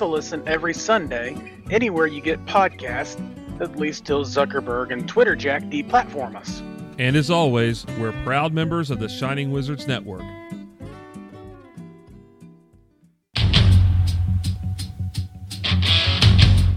a 0.00 0.06
listen 0.06 0.42
every 0.46 0.74
Sunday, 0.74 1.36
anywhere 1.70 2.06
you 2.06 2.20
get 2.20 2.44
podcasts, 2.46 3.20
at 3.60 3.76
least 3.76 4.04
till 4.04 4.24
Zuckerberg 4.24 4.92
and 4.92 5.08
Twitter 5.08 5.36
Jack 5.36 5.62
deplatform 5.64 6.36
us. 6.36 6.62
And 6.98 7.16
as 7.16 7.30
always, 7.30 7.86
we're 7.98 8.12
proud 8.24 8.52
members 8.52 8.90
of 8.90 8.98
the 8.98 9.08
Shining 9.08 9.50
Wizards 9.50 9.86
Network. 9.86 10.22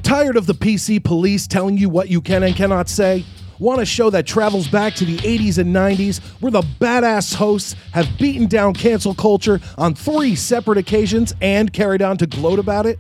Tired 0.03 0.37
of 0.37 0.45
the 0.45 0.53
PC 0.53 1.03
police 1.03 1.47
telling 1.47 1.77
you 1.77 1.89
what 1.89 2.09
you 2.09 2.21
can 2.21 2.43
and 2.43 2.55
cannot 2.55 2.89
say? 2.89 3.25
Want 3.59 3.81
a 3.81 3.85
show 3.85 4.09
that 4.11 4.25
travels 4.25 4.67
back 4.67 4.93
to 4.95 5.05
the 5.05 5.17
80s 5.17 5.57
and 5.57 5.75
90s 5.75 6.19
where 6.41 6.51
the 6.51 6.61
badass 6.61 7.35
hosts 7.35 7.75
have 7.91 8.07
beaten 8.17 8.47
down 8.47 8.73
cancel 8.73 9.13
culture 9.13 9.59
on 9.77 9.95
three 9.95 10.35
separate 10.35 10.77
occasions 10.77 11.33
and 11.41 11.73
carried 11.73 12.01
on 12.01 12.17
to 12.17 12.27
gloat 12.27 12.59
about 12.59 12.85
it? 12.85 12.99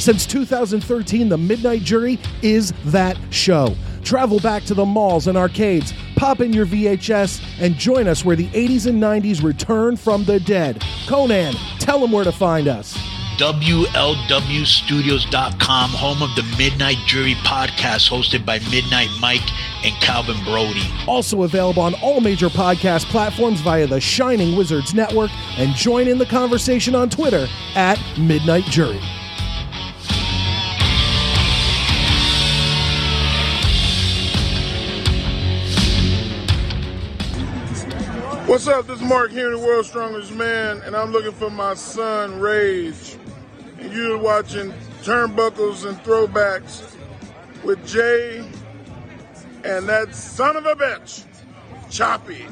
Since 0.00 0.26
2013, 0.26 1.28
The 1.28 1.36
Midnight 1.36 1.82
Jury 1.82 2.18
is 2.40 2.72
that 2.86 3.18
show. 3.28 3.76
Travel 4.02 4.40
back 4.40 4.64
to 4.64 4.72
the 4.72 4.86
malls 4.86 5.26
and 5.26 5.36
arcades, 5.36 5.92
pop 6.16 6.40
in 6.40 6.54
your 6.54 6.64
VHS, 6.64 7.42
and 7.60 7.74
join 7.74 8.08
us 8.08 8.24
where 8.24 8.34
the 8.34 8.48
80s 8.48 8.86
and 8.86 8.98
90s 9.00 9.42
return 9.42 9.96
from 9.96 10.24
the 10.24 10.40
dead. 10.40 10.82
Conan, 11.06 11.52
tell 11.78 12.00
them 12.00 12.12
where 12.12 12.24
to 12.24 12.32
find 12.32 12.66
us. 12.66 12.96
WLWstudios.com, 13.36 15.90
home 15.90 16.22
of 16.22 16.34
the 16.34 16.44
Midnight 16.56 16.96
Jury 17.06 17.34
podcast 17.34 18.08
hosted 18.08 18.46
by 18.46 18.58
Midnight 18.70 19.10
Mike 19.20 19.46
and 19.84 19.94
Calvin 20.00 20.42
Brody. 20.44 20.88
Also 21.06 21.42
available 21.42 21.82
on 21.82 21.92
all 21.96 22.22
major 22.22 22.48
podcast 22.48 23.04
platforms 23.10 23.60
via 23.60 23.86
the 23.86 24.00
Shining 24.00 24.56
Wizards 24.56 24.94
Network, 24.94 25.30
and 25.58 25.74
join 25.74 26.08
in 26.08 26.16
the 26.16 26.24
conversation 26.24 26.94
on 26.94 27.10
Twitter 27.10 27.46
at 27.74 28.00
Midnight 28.18 28.64
Jury. 28.64 28.98
What's 38.50 38.66
up? 38.66 38.88
This 38.88 38.96
is 38.96 39.06
Mark 39.06 39.30
here, 39.30 39.46
in 39.46 39.60
the 39.60 39.64
world's 39.64 39.88
strongest 39.88 40.32
man, 40.32 40.82
and 40.82 40.96
I'm 40.96 41.12
looking 41.12 41.30
for 41.30 41.50
my 41.50 41.74
son, 41.74 42.40
Rage. 42.40 43.16
And 43.78 43.92
you're 43.92 44.18
watching 44.18 44.72
Turnbuckles 45.04 45.88
and 45.88 45.96
Throwbacks 45.98 46.96
with 47.62 47.86
Jay 47.86 48.38
and 49.62 49.88
that 49.88 50.16
son 50.16 50.56
of 50.56 50.66
a 50.66 50.74
bitch, 50.74 51.24
Choppy. 51.90 52.44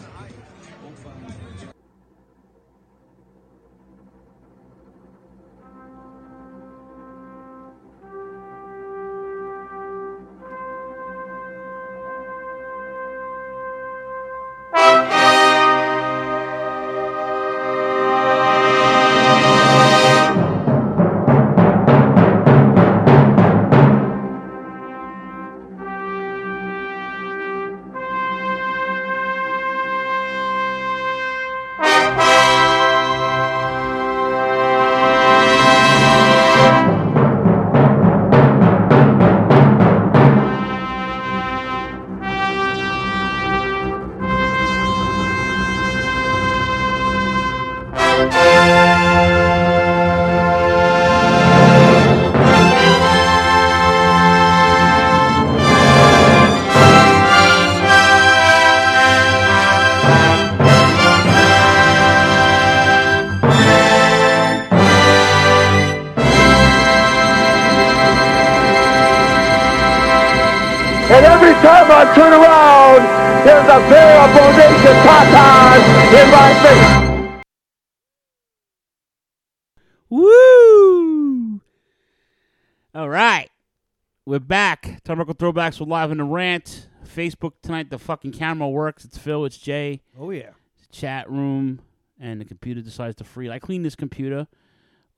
Throwbacks. 85.38 85.78
We're 85.80 85.86
live 85.86 86.10
in 86.10 86.18
the 86.18 86.24
rant. 86.24 86.88
Facebook 87.06 87.52
tonight, 87.62 87.90
the 87.90 87.98
fucking 87.98 88.32
camera 88.32 88.68
works. 88.68 89.04
It's 89.04 89.16
Phil, 89.16 89.44
it's 89.44 89.56
Jay. 89.56 90.02
Oh, 90.18 90.30
yeah. 90.30 90.50
Chat 90.90 91.30
room, 91.30 91.80
and 92.20 92.40
the 92.40 92.44
computer 92.44 92.80
decides 92.80 93.14
to 93.16 93.24
freeze. 93.24 93.50
I 93.50 93.58
cleaned 93.58 93.84
this 93.84 93.94
computer 93.94 94.48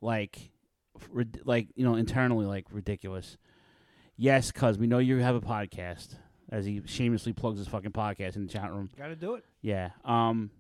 like, 0.03 0.51
rid- 1.11 1.41
like 1.47 1.69
you 1.75 1.85
know, 1.85 1.95
internally, 1.95 2.45
like 2.45 2.67
ridiculous. 2.71 3.39
Yes, 4.17 4.53
cuz 4.53 4.77
we 4.79 4.87
know 4.87 4.99
you 4.99 5.17
have 5.19 5.35
a 5.37 5.41
podcast. 5.41 6.17
As 6.53 6.67
he 6.67 6.83
shamelessly 6.85 7.33
plugs 7.33 7.59
his 7.59 7.69
fucking 7.69 7.93
podcast 7.93 8.35
in 8.37 8.47
the 8.47 8.53
chat 8.53 8.71
room. 8.73 8.91
Gotta 8.99 9.15
do 9.17 9.35
it. 9.37 9.45
Yeah. 9.63 9.91
Um. 10.05 10.51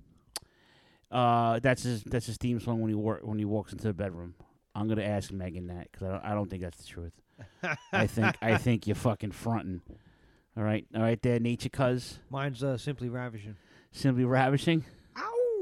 Uh. 1.10 1.58
That's 1.58 1.82
his. 1.82 2.04
That's 2.04 2.26
his 2.26 2.36
theme 2.36 2.60
song 2.60 2.80
when 2.80 2.88
he 2.90 2.94
wor- 2.94 3.20
when 3.22 3.38
he 3.38 3.44
walks 3.44 3.72
into 3.72 3.88
the 3.88 3.92
bedroom. 3.92 4.34
I'm 4.74 4.86
gonna 4.88 5.02
ask 5.02 5.32
Megan 5.32 5.66
that 5.66 5.90
because 5.90 6.06
I 6.06 6.10
don't, 6.12 6.24
I 6.26 6.34
don't 6.34 6.48
think 6.48 6.62
that's 6.62 6.78
the 6.78 6.86
truth. 6.86 7.12
I 7.92 8.06
think 8.06 8.36
I 8.40 8.56
think 8.56 8.86
you're 8.86 8.96
fucking 8.96 9.32
fronting. 9.32 9.82
All 10.56 10.62
right. 10.64 10.86
All 10.94 11.02
right. 11.02 11.20
There, 11.20 11.38
nature 11.40 11.68
cuz. 11.68 12.18
Mine's 12.30 12.62
uh, 12.62 12.76
simply 12.76 13.08
ravishing. 13.08 13.56
Simply 13.92 14.24
ravishing. 14.24 14.84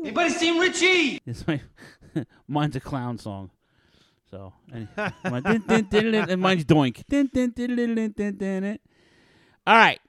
Anybody 0.03 0.31
seen 0.31 0.59
Richie? 0.61 1.21
It's 1.27 1.47
my 1.47 1.61
mine's 2.49 2.77
a 2.77 2.81
clown 2.81 3.19
song. 3.19 3.51
So 4.31 4.53
and, 4.73 4.89
mine's 6.41 6.65
doink. 6.65 7.03
All 9.67 9.77
right, 9.77 10.01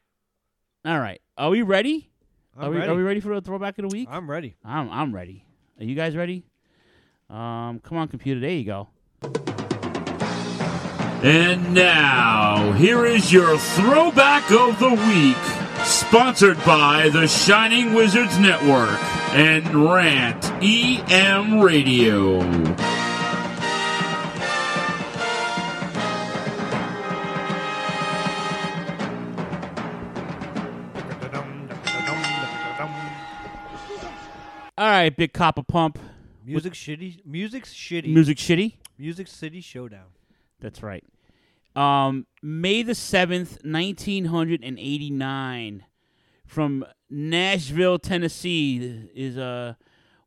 all 0.86 1.00
right. 1.00 1.22
Are 1.38 1.50
we 1.50 1.62
ready? 1.62 2.10
I'm 2.58 2.66
are 2.66 2.70
we 2.70 2.78
ready. 2.78 2.92
are 2.92 2.96
we 2.96 3.02
ready 3.02 3.20
for 3.20 3.34
the 3.34 3.42
throwback 3.42 3.78
of 3.80 3.90
the 3.90 3.96
week? 3.96 4.08
I'm 4.12 4.30
ready. 4.30 4.56
I'm 4.64 4.90
I'm 4.92 5.16
ready. 5.16 5.46
Are 5.80 5.86
you 5.86 5.96
guys 5.96 6.16
ready? 6.16 6.46
Um, 7.30 7.80
come 7.80 7.98
on, 7.98 8.08
computer. 8.08 8.40
There 8.40 8.52
you 8.52 8.66
go. 8.66 8.88
And 11.22 11.74
now, 11.74 12.72
here 12.72 13.06
is 13.06 13.34
your 13.34 13.58
throwback 13.58 14.50
of 14.52 14.80
the 14.80 14.92
week, 14.92 15.84
sponsored 15.86 16.58
by 16.64 17.10
the 17.10 17.28
Shining 17.28 17.94
Wizards 17.94 18.40
Network 18.40 18.98
and 19.34 19.92
Rant 19.92 20.46
EM 20.64 21.60
Radio. 21.60 22.40
All 34.78 34.88
right, 34.88 35.14
big 35.14 35.34
copper 35.34 35.64
pump. 35.64 36.00
Music 36.46 36.72
shitty. 36.72 37.26
Music's 37.26 37.74
shitty. 37.74 38.14
Music 38.14 38.38
shitty. 38.38 38.76
Music 38.98 39.28
City 39.28 39.60
Showdown. 39.60 40.06
That's 40.60 40.82
right. 40.84 41.04
Um, 41.76 42.26
May 42.42 42.84
the 42.84 42.96
seventh, 42.96 43.60
nineteen 43.64 44.26
hundred 44.26 44.64
and 44.64 44.78
eighty-nine, 44.80 45.86
from 46.46 46.86
Nashville, 47.10 48.00
Tennessee, 48.00 49.10
is 49.16 49.38
uh, 49.38 49.74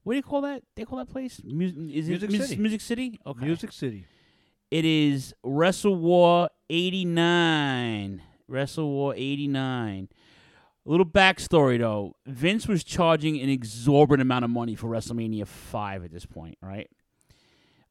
what 0.04 0.12
do 0.14 0.16
you 0.16 0.22
call 0.22 0.40
that? 0.42 0.62
They 0.76 0.84
call 0.84 0.98
that 0.98 1.10
place? 1.10 1.40
Mu- 1.44 1.66
is 1.92 2.08
Music 2.08 2.30
it 2.30 2.38
Mus- 2.38 2.48
City. 2.48 2.60
Music 2.60 2.80
City? 2.80 3.20
Okay. 3.26 3.44
Music 3.44 3.72
City. 3.72 4.06
It 4.70 4.84
is 4.86 5.34
Wrestle 5.44 5.96
War 5.96 6.48
89. 6.70 8.22
Wrestle 8.48 8.88
War 8.90 9.14
89. 9.16 10.08
A 10.84 10.90
little 10.90 11.04
backstory 11.06 11.78
though. 11.78 12.16
Vince 12.26 12.66
was 12.66 12.82
charging 12.82 13.38
an 13.40 13.48
exorbitant 13.50 14.22
amount 14.22 14.44
of 14.44 14.50
money 14.50 14.74
for 14.74 14.88
WrestleMania 14.88 15.46
5 15.46 16.04
at 16.04 16.12
this 16.12 16.24
point, 16.24 16.56
right? 16.62 16.88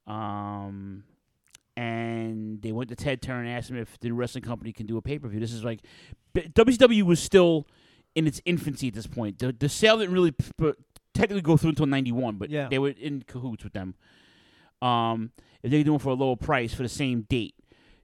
Um 0.06 1.04
and 1.76 2.60
they 2.62 2.72
went 2.72 2.90
to 2.90 2.96
Ted 2.96 3.22
Turner 3.22 3.40
and 3.40 3.48
asked 3.48 3.70
him 3.70 3.76
if 3.76 3.98
the 4.00 4.10
wrestling 4.12 4.44
company 4.44 4.72
can 4.72 4.86
do 4.86 4.96
a 4.96 5.02
pay-per-view. 5.02 5.40
This 5.40 5.52
is 5.52 5.64
like 5.64 5.80
WCW 6.34 7.02
was 7.02 7.20
still 7.20 7.66
in 8.14 8.26
its 8.26 8.40
infancy 8.44 8.88
at 8.88 8.94
this 8.94 9.06
point. 9.06 9.38
The 9.38 9.52
the 9.52 9.68
sale 9.68 9.98
didn't 9.98 10.14
really 10.14 10.32
p- 10.32 10.72
technically 11.14 11.42
go 11.42 11.56
through 11.56 11.70
until 11.70 11.86
91, 11.86 12.36
but 12.36 12.50
Yeah. 12.50 12.68
they 12.68 12.78
were 12.78 12.90
in 12.90 13.22
cahoots 13.26 13.64
with 13.64 13.72
them. 13.72 13.94
Um, 14.80 15.30
if 15.62 15.70
they 15.70 15.82
doing 15.82 15.98
for 15.98 16.10
a 16.10 16.14
lower 16.14 16.36
price 16.36 16.74
for 16.74 16.82
the 16.82 16.88
same 16.88 17.22
date. 17.22 17.54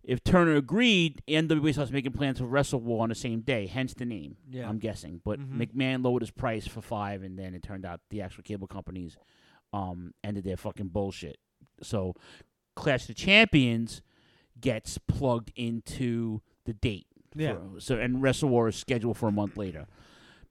If 0.04 0.24
Turner 0.24 0.54
agreed, 0.54 1.20
NWA 1.28 1.72
starts 1.72 1.90
making 1.90 2.12
plans 2.12 2.38
for 2.38 2.46
Wrestle 2.46 2.80
War 2.80 3.02
on 3.02 3.10
the 3.10 3.14
same 3.14 3.40
day, 3.40 3.66
hence 3.66 3.92
the 3.92 4.06
name. 4.06 4.36
Yeah. 4.48 4.66
I'm 4.68 4.78
guessing. 4.78 5.20
But 5.22 5.38
Mhm. 5.38 5.58
McMahon 5.66 6.02
lowered 6.04 6.22
his 6.22 6.30
price 6.30 6.66
for 6.66 6.80
five, 6.80 7.22
and 7.22 7.38
then 7.38 7.52
it 7.54 7.62
turned 7.62 7.84
out 7.84 8.00
the 8.08 8.22
actual 8.22 8.42
cable 8.44 8.66
companies 8.66 9.16
um, 9.74 10.14
ended 10.24 10.44
their 10.44 10.56
fucking 10.56 10.88
bullshit. 10.88 11.36
So 11.82 12.14
Clash 12.78 13.02
of 13.02 13.08
the 13.08 13.14
Champions 13.14 14.02
gets 14.60 14.98
plugged 14.98 15.52
into 15.56 16.40
the 16.64 16.72
date. 16.72 17.06
Yeah. 17.34 17.54
For- 17.74 17.80
so 17.80 17.96
and 17.98 18.22
Wrestle 18.22 18.48
War 18.48 18.68
is 18.68 18.76
scheduled 18.76 19.16
for 19.16 19.28
a 19.28 19.32
month 19.32 19.56
later 19.56 19.86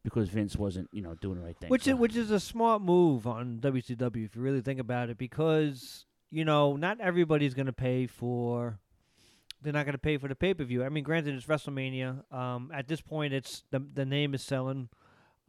because 0.03 0.29
Vince 0.29 0.55
wasn't, 0.55 0.89
you 0.93 1.01
know, 1.01 1.15
doing 1.15 1.37
the 1.39 1.43
right 1.45 1.57
thing. 1.57 1.69
Which 1.69 1.83
So- 1.83 1.91
is, 1.91 1.97
which 1.97 2.15
is 2.15 2.31
a 2.31 2.39
smart 2.39 2.81
move 2.81 3.27
on 3.27 3.59
WCW 3.59 4.25
if 4.25 4.35
you 4.35 4.41
really 4.41 4.61
think 4.61 4.79
about 4.79 5.09
it, 5.09 5.17
because 5.17 6.05
you 6.29 6.43
know 6.45 6.75
not 6.75 6.99
everybody's 7.01 7.53
going 7.53 7.65
to 7.67 7.73
pay 7.73 8.07
for. 8.07 8.79
They're 9.61 9.73
not 9.73 9.85
going 9.85 9.93
to 9.93 9.97
pay 9.99 10.17
for 10.17 10.27
the 10.27 10.35
pay 10.35 10.53
per 10.53 10.63
view. 10.63 10.83
I 10.83 10.89
mean, 10.89 11.03
granted, 11.03 11.33
it's 11.33 11.47
WrestleMania. 11.47 12.31
Um, 12.31 12.71
at 12.73 12.87
this 12.87 13.01
point, 13.01 13.33
it's 13.33 13.63
the 13.71 13.79
the 13.79 14.05
name 14.05 14.33
is 14.35 14.43
selling. 14.43 14.89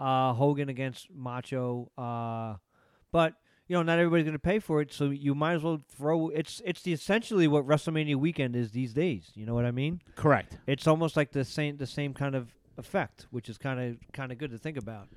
Uh, 0.01 0.33
Hogan 0.33 0.69
against 0.69 1.11
Macho. 1.13 1.91
Uh, 1.99 2.57
but 3.13 3.35
you 3.69 3.77
know, 3.77 3.83
not 3.83 3.99
everybody's 3.99 4.25
going 4.25 4.33
to 4.33 4.39
pay 4.39 4.59
for 4.59 4.81
it, 4.81 4.93
so 4.93 5.07
you 5.11 5.35
might 5.35 5.55
as 5.55 5.63
well 5.63 5.81
throw. 5.97 6.29
It's 6.31 6.61
it's 6.65 6.83
the 6.83 6.93
essentially 6.93 7.47
what 7.47 7.67
WrestleMania 7.67 8.17
weekend 8.17 8.57
is 8.57 8.73
these 8.73 8.93
days. 8.95 9.31
You 9.35 9.47
know 9.47 9.55
what 9.55 9.65
I 9.67 9.71
mean? 9.71 10.01
Correct. 10.17 10.57
It's 10.67 10.87
almost 10.87 11.17
like 11.17 11.33
the 11.33 11.45
same 11.45 11.77
the 11.77 11.87
same 11.87 12.15
kind 12.15 12.35
of 12.35 12.49
effect, 12.79 13.27
which 13.31 13.49
is 13.49 13.59
kind 13.59 13.79
of 13.81 13.97
kind 14.13 14.33
of 14.33 14.39
good 14.39 14.51
to 14.53 14.59
think 14.59 14.77
about. 14.79 15.09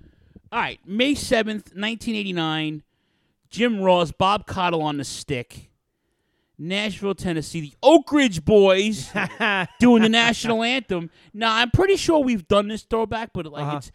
All 0.52 0.60
right, 0.60 0.80
May 0.86 1.14
7th, 1.14 1.74
1989. 1.76 2.84
Jim 3.50 3.82
Ross, 3.82 4.12
Bob 4.12 4.46
Caudle 4.48 4.82
on 4.82 4.98
the 4.98 5.04
stick. 5.04 5.70
Nashville, 6.58 7.16
Tennessee. 7.16 7.62
The 7.62 7.74
Oak 7.82 8.12
Ridge 8.12 8.46
Boys 8.46 9.10
doing 9.80 10.04
the 10.04 10.10
national 10.10 10.62
anthem. 10.64 11.10
Now, 11.34 11.56
I'm 11.56 11.72
pretty 11.72 11.96
sure 11.98 12.20
we've 12.20 12.48
done 12.48 12.68
this 12.68 12.84
throwback, 12.84 13.32
but 13.34 13.48
like 13.48 13.64
Uh-huh. 13.66 13.78
it's 13.78 13.92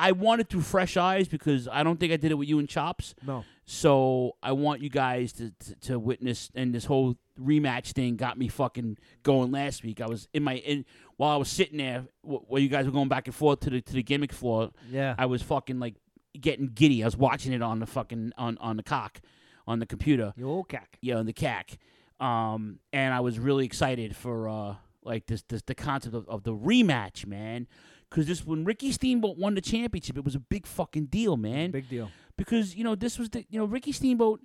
I 0.00 0.12
want 0.12 0.40
it 0.40 0.48
through 0.48 0.62
fresh 0.62 0.96
eyes 0.96 1.28
because 1.28 1.68
I 1.68 1.82
don't 1.82 2.00
think 2.00 2.12
I 2.12 2.16
did 2.16 2.30
it 2.30 2.34
with 2.34 2.48
you 2.48 2.58
and 2.58 2.68
Chops. 2.68 3.14
No. 3.26 3.44
So 3.66 4.36
I 4.42 4.52
want 4.52 4.80
you 4.80 4.88
guys 4.90 5.32
to, 5.34 5.50
to, 5.50 5.74
to 5.80 5.98
witness, 5.98 6.50
and 6.54 6.74
this 6.74 6.86
whole 6.86 7.16
rematch 7.40 7.92
thing 7.92 8.16
got 8.16 8.36
me 8.38 8.48
fucking 8.48 8.98
going 9.22 9.52
last 9.52 9.84
week. 9.84 10.00
I 10.00 10.06
was 10.06 10.26
in 10.34 10.42
my 10.42 10.54
in 10.56 10.84
while 11.16 11.30
I 11.32 11.36
was 11.36 11.48
sitting 11.48 11.78
there 11.78 12.06
wh- 12.22 12.50
while 12.50 12.58
you 12.60 12.68
guys 12.68 12.86
were 12.86 12.92
going 12.92 13.08
back 13.08 13.26
and 13.26 13.34
forth 13.34 13.60
to 13.60 13.70
the 13.70 13.80
to 13.80 13.92
the 13.92 14.02
gimmick 14.02 14.32
floor. 14.32 14.70
Yeah. 14.90 15.14
I 15.18 15.26
was 15.26 15.42
fucking 15.42 15.78
like 15.78 15.94
getting 16.40 16.68
giddy. 16.68 17.02
I 17.02 17.06
was 17.06 17.16
watching 17.16 17.52
it 17.52 17.62
on 17.62 17.78
the 17.78 17.86
fucking 17.86 18.32
on 18.38 18.58
on 18.58 18.76
the 18.76 18.82
cock 18.82 19.20
on 19.68 19.78
the 19.78 19.86
computer. 19.86 20.32
The 20.36 20.44
old 20.44 20.68
cack. 20.68 20.98
Yeah, 21.00 21.16
on 21.18 21.26
the 21.26 21.32
cack. 21.32 21.78
Um, 22.18 22.80
and 22.92 23.14
I 23.14 23.20
was 23.20 23.38
really 23.38 23.64
excited 23.66 24.16
for 24.16 24.48
uh 24.48 24.74
like 25.04 25.26
this 25.26 25.42
this 25.48 25.62
the 25.62 25.74
concept 25.74 26.14
of, 26.14 26.28
of 26.28 26.42
the 26.42 26.52
rematch, 26.54 27.24
man. 27.26 27.66
Because 28.10 28.26
this 28.26 28.44
when 28.44 28.64
Ricky 28.64 28.90
Steamboat 28.90 29.38
won 29.38 29.54
the 29.54 29.60
championship, 29.60 30.18
it 30.18 30.24
was 30.24 30.34
a 30.34 30.40
big 30.40 30.66
fucking 30.66 31.06
deal, 31.06 31.36
man. 31.36 31.70
Big 31.70 31.88
deal. 31.88 32.10
Because 32.36 32.74
you 32.74 32.82
know 32.82 32.94
this 32.94 33.18
was 33.18 33.30
the 33.30 33.44
you 33.48 33.58
know 33.58 33.64
Ricky 33.64 33.92
Steamboat 33.92 34.40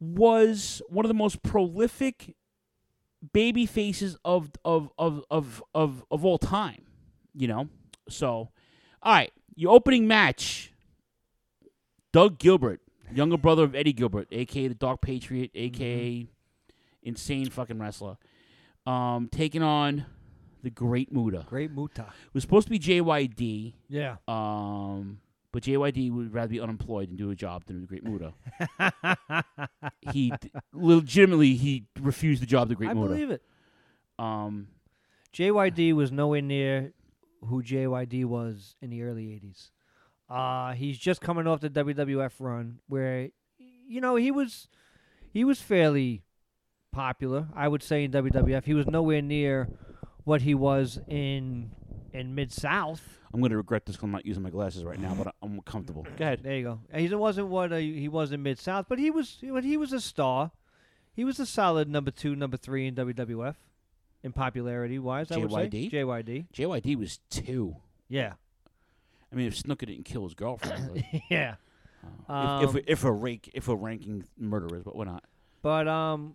was 0.00 0.82
one 0.88 1.04
of 1.04 1.08
the 1.08 1.14
most 1.14 1.42
prolific 1.42 2.34
baby 3.32 3.66
faces 3.66 4.16
of 4.24 4.50
of 4.64 4.90
of 4.98 5.24
of 5.30 5.62
of, 5.74 6.04
of 6.10 6.24
all 6.24 6.38
time. 6.38 6.82
You 7.34 7.46
know, 7.46 7.68
so 8.08 8.50
all 9.02 9.12
right, 9.12 9.32
your 9.54 9.72
opening 9.72 10.06
match. 10.06 10.70
Doug 12.12 12.38
Gilbert, 12.38 12.82
younger 13.10 13.38
brother 13.38 13.62
of 13.62 13.74
Eddie 13.74 13.94
Gilbert, 13.94 14.28
aka 14.32 14.68
the 14.68 14.74
Dark 14.74 15.00
Patriot, 15.00 15.50
aka 15.54 16.26
insane 17.02 17.48
fucking 17.48 17.78
wrestler, 17.78 18.18
um, 18.84 19.30
taking 19.32 19.62
on 19.62 20.04
the 20.62 20.70
Great 20.70 21.12
Muta. 21.12 21.44
Great 21.48 21.72
Muta. 21.72 22.02
It 22.02 22.34
was 22.34 22.42
supposed 22.42 22.66
to 22.66 22.70
be 22.70 22.78
JYD. 22.78 23.74
Yeah. 23.88 24.16
Um, 24.28 25.20
but 25.52 25.62
JYD 25.64 26.10
would 26.12 26.32
rather 26.32 26.48
be 26.48 26.60
unemployed 26.60 27.10
and 27.10 27.18
do 27.18 27.30
a 27.30 27.34
job 27.34 27.64
than 27.66 27.80
the 27.82 27.86
Great 27.86 28.04
Muta. 28.04 28.32
he 30.12 30.32
d- 30.40 30.50
legitimately 30.72 31.54
he 31.54 31.86
refused 32.00 32.40
the 32.42 32.46
job 32.46 32.68
The 32.68 32.74
Great 32.74 32.94
Muta. 32.94 33.00
I 33.00 33.08
believe 33.08 33.30
it. 33.30 33.42
Um, 34.18 34.68
JYD 35.34 35.94
was 35.94 36.10
nowhere 36.12 36.42
near 36.42 36.92
who 37.44 37.62
JYD 37.62 38.24
was 38.24 38.76
in 38.80 38.90
the 38.90 39.02
early 39.02 39.24
'80s. 39.24 39.70
Uh, 40.30 40.72
he's 40.72 40.96
just 40.96 41.20
coming 41.20 41.46
off 41.46 41.60
the 41.60 41.68
WWF 41.68 42.32
run 42.38 42.78
where, 42.88 43.28
you 43.58 44.00
know, 44.00 44.16
he 44.16 44.30
was 44.30 44.68
he 45.32 45.44
was 45.44 45.60
fairly 45.60 46.22
popular, 46.92 47.48
I 47.54 47.68
would 47.68 47.82
say, 47.82 48.04
in 48.04 48.12
WWF. 48.12 48.64
He 48.64 48.74
was 48.74 48.86
nowhere 48.86 49.20
near 49.20 49.68
what 50.24 50.42
he 50.42 50.54
was 50.54 50.98
in 51.08 51.70
in 52.12 52.34
Mid 52.34 52.52
South. 52.52 53.18
I'm 53.32 53.40
going 53.40 53.50
to 53.50 53.56
regret 53.56 53.86
this 53.86 53.96
because 53.96 54.04
I'm 54.04 54.12
not 54.12 54.26
using 54.26 54.42
my 54.42 54.50
glasses 54.50 54.84
right 54.84 55.00
now, 55.00 55.14
but 55.14 55.34
I'm 55.42 55.60
comfortable. 55.62 56.06
Go 56.18 56.24
ahead. 56.24 56.40
There 56.42 56.54
you 56.54 56.64
go. 56.64 56.80
He 56.94 57.08
wasn't 57.14 57.48
what 57.48 57.72
uh, 57.72 57.76
he 57.76 58.08
was 58.08 58.30
in 58.32 58.42
Mid 58.42 58.58
South, 58.58 58.86
but 58.88 58.98
he 58.98 59.10
was 59.10 59.38
but 59.42 59.64
he 59.64 59.76
was 59.76 59.92
a 59.92 60.00
star. 60.00 60.50
He 61.14 61.24
was 61.24 61.38
a 61.40 61.46
solid 61.46 61.88
number 61.88 62.10
two, 62.10 62.36
number 62.36 62.56
three 62.56 62.86
in 62.86 62.94
WWF 62.94 63.56
in 64.22 64.32
popularity 64.32 64.98
wise. 64.98 65.30
I 65.30 65.38
would 65.38 65.50
say 65.50 65.68
JYD? 65.68 65.90
JYD. 65.92 66.46
JYD 66.54 66.96
was 66.96 67.18
two. 67.30 67.76
Yeah. 68.08 68.34
I 69.30 69.34
mean, 69.34 69.46
if 69.46 69.60
Snuka 69.60 69.86
didn't 69.86 70.04
kill 70.04 70.24
his 70.24 70.34
girlfriend. 70.34 71.04
Yeah. 71.30 71.56
uh, 72.28 72.60
if, 72.62 72.68
Um, 72.70 72.76
if, 72.76 72.84
if, 72.86 73.04
we're 73.04 73.12
rank, 73.12 73.50
if 73.54 73.68
we're 73.68 73.74
ranking 73.76 74.24
murderers, 74.38 74.82
but 74.84 74.94
we're 74.96 75.04
not. 75.06 75.24
But 75.62 75.88
um, 75.88 76.34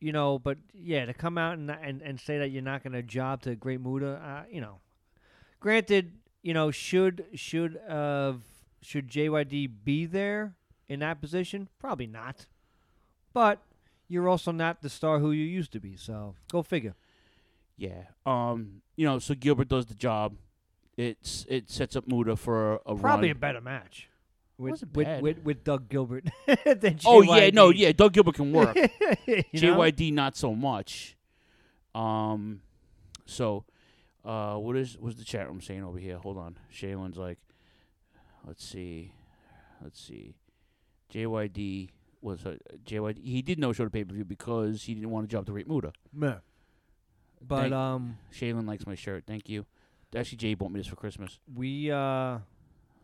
you 0.00 0.12
know, 0.12 0.38
but 0.38 0.58
yeah, 0.72 1.04
to 1.06 1.14
come 1.14 1.38
out 1.38 1.58
and 1.58 1.70
and, 1.70 2.02
and 2.02 2.20
say 2.20 2.38
that 2.38 2.48
you're 2.50 2.62
not 2.62 2.82
going 2.82 2.92
to 2.92 3.02
job 3.02 3.42
to 3.42 3.54
Great 3.56 3.80
Muta, 3.80 4.20
uh, 4.22 4.42
you 4.50 4.60
know, 4.60 4.80
granted, 5.60 6.12
you 6.42 6.54
know, 6.54 6.70
should 6.70 7.24
should 7.34 7.76
uh 7.88 8.34
should 8.80 9.08
JYD 9.08 9.70
be 9.84 10.06
there 10.06 10.54
in 10.88 11.00
that 11.00 11.20
position? 11.20 11.68
Probably 11.78 12.06
not. 12.06 12.46
But 13.32 13.60
you're 14.08 14.28
also 14.28 14.52
not 14.52 14.82
the 14.82 14.88
star 14.88 15.18
who 15.18 15.32
you 15.32 15.44
used 15.44 15.72
to 15.72 15.80
be, 15.80 15.96
so 15.96 16.34
go 16.50 16.62
figure. 16.62 16.94
Yeah. 17.76 18.04
Um. 18.26 18.82
You 18.96 19.06
know, 19.06 19.18
so 19.18 19.34
Gilbert 19.34 19.68
does 19.68 19.86
the 19.86 19.94
job. 19.94 20.34
It's 20.96 21.46
it 21.48 21.70
sets 21.70 21.94
up 21.94 22.08
Muta 22.08 22.34
for 22.36 22.74
a, 22.74 22.78
a 22.86 22.96
Probably 22.96 23.28
run. 23.28 23.36
a 23.36 23.38
better 23.38 23.60
match. 23.60 24.08
With, 24.58 24.70
Wasn't 24.72 24.96
with, 24.96 25.06
bad. 25.06 25.22
with 25.22 25.38
with 25.44 25.62
Doug 25.64 25.88
Gilbert. 25.88 26.24
than 26.46 26.98
Oh 27.06 27.22
yeah, 27.22 27.50
no, 27.50 27.70
JYD. 27.70 27.74
yeah. 27.76 27.92
Doug 27.92 28.12
Gilbert 28.12 28.34
can 28.34 28.52
work. 28.52 28.76
You 29.26 29.44
know? 29.62 29.78
JYD 29.78 30.12
not 30.12 30.36
so 30.36 30.52
much. 30.54 31.16
Um, 31.94 32.60
so, 33.24 33.64
uh, 34.24 34.56
what 34.56 34.76
is 34.76 34.96
what's 34.98 35.16
the 35.16 35.24
chat 35.24 35.46
room 35.48 35.60
saying 35.60 35.84
over 35.84 35.98
here? 35.98 36.18
Hold 36.18 36.38
on, 36.38 36.58
Shaylin's 36.74 37.16
like, 37.16 37.38
let's 38.46 38.64
see, 38.64 39.12
let's 39.82 40.00
see, 40.00 40.34
JYD 41.12 41.90
was 42.20 42.44
a 42.44 42.58
JYD. 42.84 43.22
He 43.22 43.42
did 43.42 43.58
no 43.60 43.72
show 43.72 43.84
to 43.84 43.90
pay 43.90 44.02
per 44.04 44.12
view 44.14 44.24
because 44.24 44.82
he 44.84 44.94
didn't 44.94 45.10
want 45.10 45.28
to 45.28 45.32
job 45.32 45.46
to 45.46 45.52
Great 45.52 45.68
Muta. 45.68 45.92
Yeah. 46.20 46.38
But 47.40 47.60
Thank- 47.62 47.74
um, 47.74 48.18
Shaylin 48.34 48.66
likes 48.66 48.86
my 48.86 48.96
shirt. 48.96 49.22
Thank 49.26 49.48
you. 49.48 49.66
Actually, 50.16 50.38
Jay 50.38 50.54
bought 50.54 50.72
me 50.72 50.80
this 50.80 50.88
for 50.88 50.96
Christmas. 50.96 51.38
we 51.54 51.90
uh, 51.92 52.38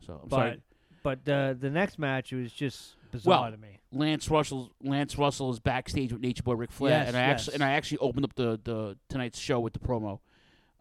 So 0.04 0.20
I'm 0.22 0.28
but 0.28 0.36
sorry. 0.36 0.60
But 1.04 1.24
the 1.24 1.56
the 1.58 1.70
next 1.70 2.00
match 2.00 2.32
was 2.32 2.52
just 2.52 2.96
bizarre 3.12 3.42
well, 3.42 3.50
to 3.52 3.56
me. 3.56 3.78
Lance 3.92 4.28
Russell, 4.28 4.72
Lance 4.82 5.16
Russell 5.16 5.52
is 5.52 5.60
backstage 5.60 6.12
with 6.12 6.20
Nature 6.20 6.42
Boy 6.42 6.54
Ric 6.54 6.72
Flair, 6.72 6.98
Yes, 6.98 7.08
and 7.08 7.16
I 7.16 7.20
yes. 7.20 7.30
actually 7.30 7.54
and 7.54 7.62
I 7.62 7.70
actually 7.74 7.98
opened 7.98 8.24
up 8.24 8.34
the 8.34 8.58
the 8.64 8.96
tonight's 9.08 9.38
show 9.38 9.60
with 9.60 9.72
the 9.74 9.78
promo. 9.78 10.18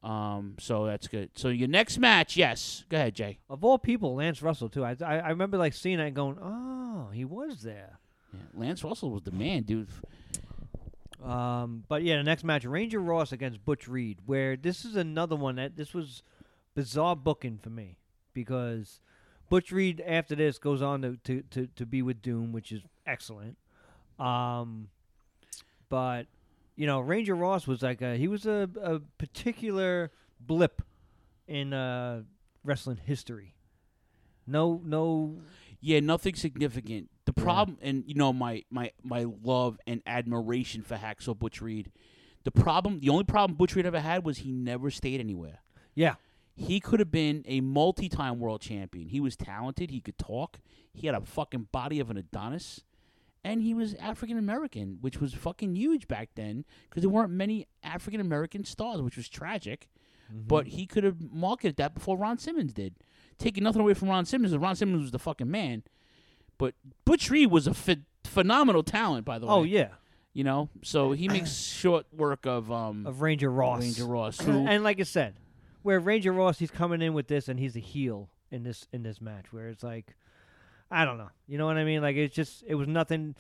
Um, 0.02 0.56
so 0.60 0.86
that's 0.86 1.08
good. 1.08 1.30
So 1.36 1.50
your 1.50 1.68
next 1.68 1.98
match, 1.98 2.36
yes, 2.36 2.84
go 2.90 2.98
ahead, 2.98 3.14
Jay. 3.16 3.38
Of 3.50 3.64
all 3.64 3.78
people, 3.78 4.16
Lance 4.16 4.42
Russell 4.42 4.70
too. 4.70 4.84
I 4.84 4.96
I, 5.02 5.20
I 5.20 5.30
remember 5.30 5.58
like 5.58 5.74
seeing 5.74 5.98
that 5.98 6.08
and 6.08 6.16
going, 6.16 6.38
oh, 6.42 7.10
he 7.14 7.24
was 7.24 7.62
there. 7.62 8.00
Yeah, 8.34 8.40
Lance 8.56 8.84
Russell 8.84 9.12
was 9.12 9.22
the 9.22 9.32
man, 9.32 9.62
dude. 9.64 9.88
Um, 11.24 11.86
but 11.88 12.04
yeah, 12.04 12.18
the 12.18 12.24
next 12.24 12.44
match, 12.44 12.66
Ranger 12.66 13.00
Ross 13.00 13.32
against 13.32 13.64
Butch 13.64 13.88
Reed, 13.88 14.20
where 14.26 14.58
this 14.58 14.84
is 14.84 14.96
another 14.96 15.36
one 15.36 15.56
that 15.56 15.78
this 15.78 15.94
was 15.94 16.22
bizarre 16.76 17.16
booking 17.16 17.58
for 17.62 17.70
me 17.70 17.98
because 18.34 19.00
Butch 19.54 19.72
Reed 19.72 20.02
after 20.04 20.34
this 20.34 20.58
goes 20.58 20.82
on 20.82 21.04
to 21.04 21.18
to, 21.26 21.44
to, 21.52 21.68
to 21.76 21.86
be 21.86 22.02
with 22.02 22.24
Doom, 22.24 22.54
which 22.54 22.72
is 22.72 22.82
excellent. 23.06 23.56
Um, 24.18 24.88
but 25.90 26.26
you 26.76 26.88
know, 26.88 27.00
Ranger 27.02 27.36
Ross 27.36 27.68
was 27.68 27.84
like 27.84 28.02
a, 28.02 28.18
he 28.18 28.28
was 28.28 28.48
a, 28.48 28.68
a 28.82 29.00
particular 29.20 30.10
blip 30.40 30.82
in 31.48 31.72
uh, 31.72 32.24
wrestling 32.64 33.00
history. 33.06 33.54
No, 34.48 34.82
no. 34.84 35.38
Yeah, 35.80 36.00
nothing 36.00 36.34
significant. 36.34 37.12
The 37.26 37.34
problem, 37.34 37.78
and 37.80 38.04
you 38.08 38.16
know, 38.16 38.34
my 38.34 38.64
my 38.72 38.90
my 39.04 39.28
love 39.44 39.78
and 39.86 40.02
admiration 40.08 40.82
for 40.82 40.96
Hacksaw 40.96 41.38
Butch 41.38 41.62
Reed. 41.62 41.92
The 42.44 42.50
problem, 42.50 43.02
the 43.02 43.10
only 43.10 43.26
problem 43.26 43.56
Butch 43.56 43.76
Reed 43.76 43.86
ever 43.86 44.00
had 44.00 44.26
was 44.26 44.40
he 44.40 44.52
never 44.52 44.90
stayed 44.90 45.20
anywhere. 45.20 45.60
Yeah. 45.94 46.16
He 46.56 46.80
could 46.80 47.00
have 47.00 47.12
been 47.12 47.44
a 47.48 47.62
multi-time 47.62 48.40
world 48.40 48.62
champion. 48.62 49.10
He 49.10 49.20
was 49.20 49.36
talented. 49.36 49.90
He 49.90 50.00
could 50.02 50.18
talk. 50.18 50.60
He 50.94 51.08
had 51.08 51.16
a 51.16 51.22
fucking 51.22 51.70
body 51.72 52.00
of 52.00 52.12
an 52.12 52.18
Adonis, 52.18 52.82
and 53.44 53.62
he 53.64 53.74
was 53.74 53.96
African 53.96 54.38
American, 54.38 55.00
which 55.02 55.20
was 55.20 55.34
fucking 55.34 55.76
huge 55.76 56.08
back 56.08 56.30
then 56.36 56.66
because 56.90 57.02
there 57.02 57.10
weren't 57.10 57.32
many 57.32 57.68
African 57.84 58.22
American 58.22 58.64
stars, 58.66 59.02
which 59.02 59.18
was 59.18 59.28
tragic. 59.30 59.90
But 60.36 60.68
he 60.68 60.88
could 60.88 61.04
have 61.04 61.18
marketed 61.32 61.76
that 61.78 61.94
before 61.94 62.18
Ron 62.18 62.38
Simmons 62.40 62.74
did. 62.74 62.96
Taking 63.38 63.64
nothing 63.64 63.82
away 63.82 63.94
from 63.94 64.08
Ron 64.10 64.26
Simmons, 64.26 64.56
Ron 64.58 64.76
Simmons 64.76 65.02
was 65.02 65.12
the 65.12 65.20
fucking 65.20 65.50
man. 65.52 65.84
But 66.58 66.74
Butch 67.06 67.30
Reed 67.30 67.52
was 67.52 67.68
a 67.68 67.74
ph- 67.74 68.00
phenomenal 68.24 68.82
talent, 68.84 69.26
by 69.26 69.38
the 69.38 69.46
way. 69.46 69.54
Oh 69.54 69.64
yeah. 69.64 69.90
You 70.34 70.44
know, 70.44 70.70
so 70.82 71.12
he 71.12 71.28
makes 71.28 71.54
short 71.56 72.06
work 72.12 72.46
of 72.48 72.72
um 72.72 73.06
of 73.06 73.22
Ranger 73.22 73.52
Ross. 73.52 73.82
Ranger 73.82 74.06
Ross, 74.06 74.40
who 74.42 74.66
and 74.66 74.84
like 74.84 75.00
I 75.00 75.04
said, 75.04 75.36
where 75.84 76.00
Ranger 76.00 76.32
Ross, 76.32 76.60
he's 76.60 76.72
coming 76.72 77.02
in 77.02 77.14
with 77.14 77.28
this, 77.28 77.48
and 77.48 77.60
he's 77.60 77.76
a 77.76 77.80
heel 77.80 78.30
in 78.50 78.64
this 78.64 78.88
in 78.92 79.04
this 79.04 79.22
match. 79.22 79.54
Where 79.54 79.70
it's 79.70 79.84
like, 79.84 80.16
I 80.90 81.06
don't 81.06 81.18
know, 81.18 81.30
you 81.48 81.58
know 81.58 81.66
what 81.68 81.78
I 81.78 81.84
mean? 81.84 82.02
Like 82.02 82.16
it's 82.16 82.36
just 82.36 82.64
it 82.66 82.76
was 82.76 82.88
nothing. 82.88 83.36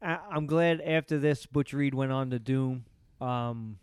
I, 0.00 0.18
I'm 0.30 0.46
glad 0.46 0.80
after 0.80 1.18
this, 1.18 1.46
Butch 1.46 1.72
Reed 1.72 1.94
went 1.94 2.12
on 2.12 2.30
to 2.30 2.38
Doom, 2.38 2.84
um, 3.20 3.78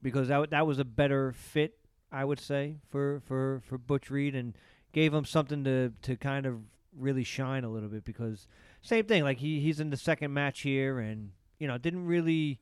because 0.00 0.28
that 0.28 0.50
that 0.50 0.66
was 0.66 0.78
a 0.78 0.84
better 0.84 1.32
fit, 1.32 1.78
I 2.12 2.24
would 2.24 2.38
say, 2.38 2.76
for 2.90 3.20
for 3.26 3.62
for 3.66 3.78
Butch 3.78 4.10
Reed, 4.10 4.34
and 4.34 4.56
gave 4.92 5.12
him 5.12 5.24
something 5.24 5.64
to 5.64 5.92
to 6.02 6.16
kind 6.16 6.46
of 6.46 6.60
really 6.96 7.24
shine 7.24 7.64
a 7.64 7.70
little 7.70 7.88
bit. 7.88 8.04
Because 8.04 8.46
same 8.82 9.06
thing, 9.06 9.24
like 9.24 9.38
he 9.38 9.60
he's 9.60 9.80
in 9.80 9.90
the 9.90 9.96
second 9.96 10.32
match 10.32 10.60
here, 10.60 10.98
and 10.98 11.30
you 11.58 11.66
know 11.66 11.78
didn't 11.78 12.06
really, 12.06 12.60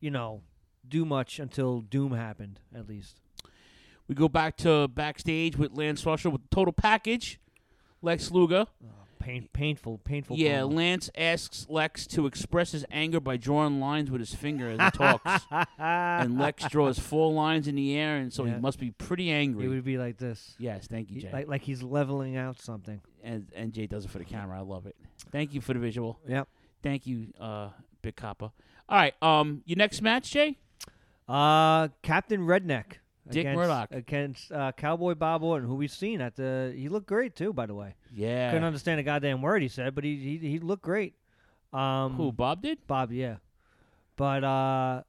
you 0.00 0.10
know, 0.10 0.42
do 0.86 1.04
much 1.04 1.38
until 1.38 1.80
Doom 1.80 2.12
happened, 2.12 2.60
at 2.74 2.88
least. 2.88 3.20
We 4.10 4.16
go 4.16 4.28
back 4.28 4.56
to 4.56 4.88
backstage 4.88 5.56
with 5.56 5.70
Lance 5.72 6.04
Russell 6.04 6.32
with 6.32 6.42
the 6.42 6.48
total 6.52 6.72
package. 6.72 7.38
Lex 8.02 8.32
Luger. 8.32 8.66
Pain, 9.20 9.48
painful, 9.52 9.98
painful. 9.98 10.36
Yeah, 10.36 10.62
promo. 10.62 10.74
Lance 10.78 11.10
asks 11.16 11.66
Lex 11.68 12.08
to 12.08 12.26
express 12.26 12.72
his 12.72 12.84
anger 12.90 13.20
by 13.20 13.36
drawing 13.36 13.78
lines 13.78 14.10
with 14.10 14.20
his 14.20 14.34
finger 14.34 14.66
as 14.70 14.80
he 14.80 14.90
talks. 14.98 15.46
and 15.78 16.40
Lex 16.40 16.64
draws 16.70 16.98
four 16.98 17.30
lines 17.30 17.68
in 17.68 17.76
the 17.76 17.96
air, 17.96 18.16
and 18.16 18.32
so 18.32 18.44
Yeah. 18.46 18.54
he 18.54 18.60
must 18.60 18.80
be 18.80 18.90
pretty 18.90 19.30
angry. 19.30 19.66
It 19.66 19.68
would 19.68 19.84
be 19.84 19.96
like 19.96 20.16
this. 20.16 20.56
Yes, 20.58 20.88
thank 20.88 21.10
you, 21.12 21.20
Jay. 21.20 21.30
Like 21.32 21.46
like 21.46 21.62
he's 21.62 21.80
leveling 21.82 22.36
out 22.36 22.60
something. 22.60 23.00
and 23.22 23.46
and 23.54 23.72
Jay 23.72 23.86
does 23.86 24.06
it 24.06 24.10
for 24.10 24.18
the 24.18 24.24
camera. 24.24 24.58
I 24.58 24.62
love 24.62 24.86
it. 24.86 24.96
Thank 25.30 25.54
you 25.54 25.60
for 25.60 25.72
the 25.74 25.78
visual. 25.80 26.18
Yep. 26.26 26.48
Thank 26.82 27.06
you, 27.06 27.26
uh, 27.38 27.68
Big 28.02 28.16
Coppa. 28.16 28.50
All 28.88 28.98
right. 28.98 29.14
Um, 29.22 29.62
your 29.66 29.76
next 29.76 30.00
match, 30.02 30.32
Jay? 30.32 30.56
Uh, 31.28 31.88
Captain 32.02 32.40
Redneck. 32.46 32.94
Dick 33.30 33.42
against, 33.42 33.56
Murdoch. 33.56 33.88
against 33.90 34.52
uh, 34.52 34.72
Cowboy 34.72 35.14
Bob 35.14 35.42
Orton, 35.42 35.68
who 35.68 35.74
we've 35.74 35.90
seen 35.90 36.20
at 36.20 36.36
the. 36.36 36.74
He 36.76 36.88
looked 36.88 37.06
great 37.06 37.34
too, 37.34 37.52
by 37.52 37.66
the 37.66 37.74
way. 37.74 37.94
Yeah. 38.12 38.50
Couldn't 38.50 38.64
understand 38.64 39.00
a 39.00 39.02
goddamn 39.02 39.42
word 39.42 39.62
he 39.62 39.68
said, 39.68 39.94
but 39.94 40.04
he 40.04 40.16
he, 40.16 40.48
he 40.48 40.58
looked 40.58 40.82
great. 40.82 41.14
Um, 41.72 42.14
Who? 42.14 42.32
Bob 42.32 42.62
did? 42.62 42.86
Bob, 42.86 43.12
yeah. 43.12 43.36
But 44.16 44.44
uh, 44.44 45.02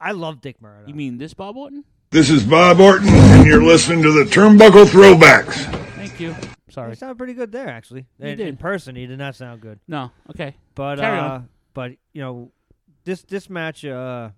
I 0.00 0.12
love 0.12 0.40
Dick 0.40 0.60
Murdoch. 0.60 0.88
You 0.88 0.94
mean 0.94 1.18
this 1.18 1.34
Bob 1.34 1.56
Orton? 1.56 1.84
This 2.10 2.28
is 2.28 2.44
Bob 2.44 2.78
Orton, 2.78 3.08
and 3.08 3.46
you're 3.46 3.62
listening 3.62 4.02
to 4.02 4.12
the 4.12 4.24
Turnbuckle 4.24 4.84
Throwbacks. 4.84 5.64
Thank 5.96 6.20
you. 6.20 6.36
Sorry. 6.68 6.90
He 6.90 6.96
sounded 6.96 7.18
pretty 7.18 7.34
good 7.34 7.52
there, 7.52 7.68
actually. 7.68 8.06
He 8.18 8.28
in, 8.28 8.38
did. 8.38 8.46
in 8.48 8.56
person, 8.56 8.96
he 8.96 9.06
did 9.06 9.18
not 9.18 9.34
sound 9.34 9.60
good. 9.60 9.80
No. 9.88 10.10
Okay. 10.30 10.54
But 10.74 10.98
Carry 10.98 11.18
uh, 11.18 11.24
on. 11.24 11.48
but 11.72 11.92
you 12.12 12.22
know, 12.22 12.52
this 13.04 13.22
this 13.22 13.48
match 13.48 13.84
uh 13.84 14.30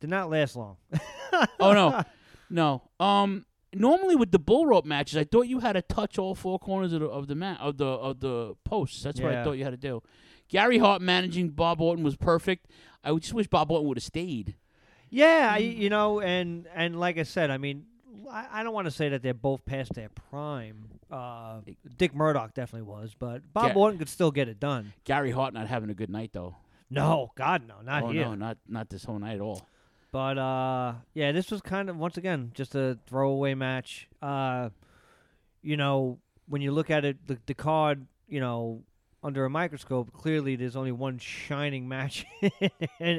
did 0.00 0.10
not 0.10 0.30
last 0.30 0.56
long. 0.56 0.76
oh 1.60 1.72
no, 1.72 2.02
no. 2.50 2.82
Um, 2.98 3.46
normally 3.72 4.16
with 4.16 4.32
the 4.32 4.38
bull 4.38 4.66
rope 4.66 4.84
matches, 4.84 5.16
I 5.16 5.24
thought 5.24 5.42
you 5.48 5.60
had 5.60 5.72
to 5.74 5.82
touch 5.82 6.18
all 6.18 6.34
four 6.34 6.58
corners 6.58 6.92
of 6.92 7.00
the 7.00 7.06
of 7.06 7.26
the 7.28 7.34
mat 7.34 7.58
of 7.60 7.76
the 7.78 7.86
of 7.86 8.20
the 8.20 8.54
posts. 8.64 9.02
That's 9.02 9.20
what 9.20 9.30
I 9.30 9.34
Yeah. 9.36 9.44
thought 9.44 9.52
you 9.52 9.64
had 9.64 9.70
to 9.70 9.76
do. 9.76 10.02
Gary 10.48 10.78
Hart 10.78 11.00
managing 11.00 11.50
Bob 11.50 11.80
Orton 11.80 12.04
was 12.04 12.16
perfect. 12.16 12.66
I 13.04 13.12
would 13.12 13.22
just 13.22 13.34
wish 13.34 13.46
Bob 13.46 13.70
Orton 13.70 13.86
would 13.88 13.96
have 13.96 14.04
stayed. 14.04 14.56
Yeah, 15.08 15.50
I, 15.54 15.58
you 15.58 15.90
know, 15.90 16.20
and 16.20 16.66
and 16.74 16.98
like 16.98 17.18
I 17.18 17.22
said, 17.24 17.50
I 17.50 17.58
mean, 17.58 17.86
I, 18.30 18.46
I 18.52 18.62
don't 18.62 18.74
want 18.74 18.86
to 18.86 18.90
say 18.90 19.08
that 19.10 19.22
they're 19.22 19.34
both 19.34 19.64
past 19.64 19.94
their 19.94 20.08
prime. 20.08 20.88
Uh, 21.10 21.60
Dick 21.96 22.14
Murdoch 22.14 22.54
definitely 22.54 22.88
was, 22.88 23.14
but 23.18 23.42
Bob 23.52 23.68
Yeah. 23.70 23.74
Orton 23.74 23.98
could 23.98 24.08
still 24.08 24.30
get 24.30 24.48
it 24.48 24.60
done. 24.60 24.92
Gary 25.04 25.30
Hart 25.32 25.52
not 25.54 25.66
having 25.66 25.90
a 25.90 25.94
good 25.94 26.10
night 26.10 26.30
though. 26.32 26.56
No, 26.88 27.30
God, 27.36 27.66
no, 27.66 27.76
not 27.82 28.02
here. 28.02 28.08
oh 28.08 28.12
here. 28.12 28.24
no, 28.26 28.34
not 28.34 28.58
not 28.68 28.88
this 28.90 29.04
whole 29.04 29.18
night 29.18 29.34
at 29.36 29.40
all. 29.40 29.66
But 30.12 30.38
uh, 30.38 30.94
yeah, 31.14 31.32
this 31.32 31.50
was 31.50 31.60
kind 31.60 31.88
of 31.88 31.96
once 31.96 32.16
again 32.16 32.50
just 32.54 32.74
a 32.74 32.98
throwaway 33.06 33.54
match. 33.54 34.08
Uh, 34.20 34.70
you 35.62 35.76
know, 35.76 36.18
when 36.48 36.62
you 36.62 36.72
look 36.72 36.90
at 36.90 37.04
it, 37.04 37.26
the, 37.26 37.38
the 37.46 37.54
card, 37.54 38.06
you 38.28 38.40
know, 38.40 38.82
under 39.22 39.44
a 39.44 39.50
microscope, 39.50 40.12
clearly 40.12 40.56
there's 40.56 40.76
only 40.76 40.92
one 40.92 41.18
shining 41.18 41.86
match 41.88 42.24
in, 42.42 42.70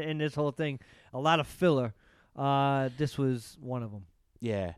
in 0.02 0.18
this 0.18 0.36
whole 0.36 0.52
thing. 0.52 0.80
A 1.14 1.20
lot 1.20 1.40
of 1.40 1.48
filler. 1.48 1.94
Uh, 2.36 2.90
this 2.98 3.18
was 3.18 3.58
one 3.62 3.84
of 3.84 3.92
them. 3.92 4.06
Yeah. 4.40 4.74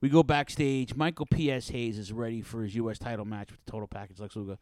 We 0.00 0.08
go 0.10 0.22
backstage. 0.22 0.94
Michael 0.94 1.26
P.S. 1.26 1.68
Hayes 1.70 1.98
is 1.98 2.12
ready 2.12 2.42
for 2.42 2.62
his 2.62 2.74
U.S. 2.76 2.98
title 2.98 3.24
match 3.24 3.50
with 3.50 3.64
the 3.64 3.70
Total 3.70 3.88
Package 3.88 4.20
Lex 4.20 4.36
Luger. 4.36 4.58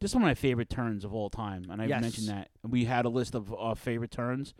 This 0.00 0.12
is 0.12 0.14
one 0.14 0.22
of 0.22 0.26
my 0.28 0.34
favorite 0.34 0.70
turns 0.70 1.04
of 1.04 1.12
all 1.12 1.28
time, 1.28 1.66
and 1.70 1.82
I 1.82 1.86
Yes. 1.86 2.00
mentioned 2.00 2.28
that. 2.28 2.48
We 2.66 2.84
had 2.86 3.04
a 3.04 3.08
list 3.10 3.34
of 3.34 3.54
uh, 3.56 3.74
favorite 3.74 4.10
turns. 4.10 4.54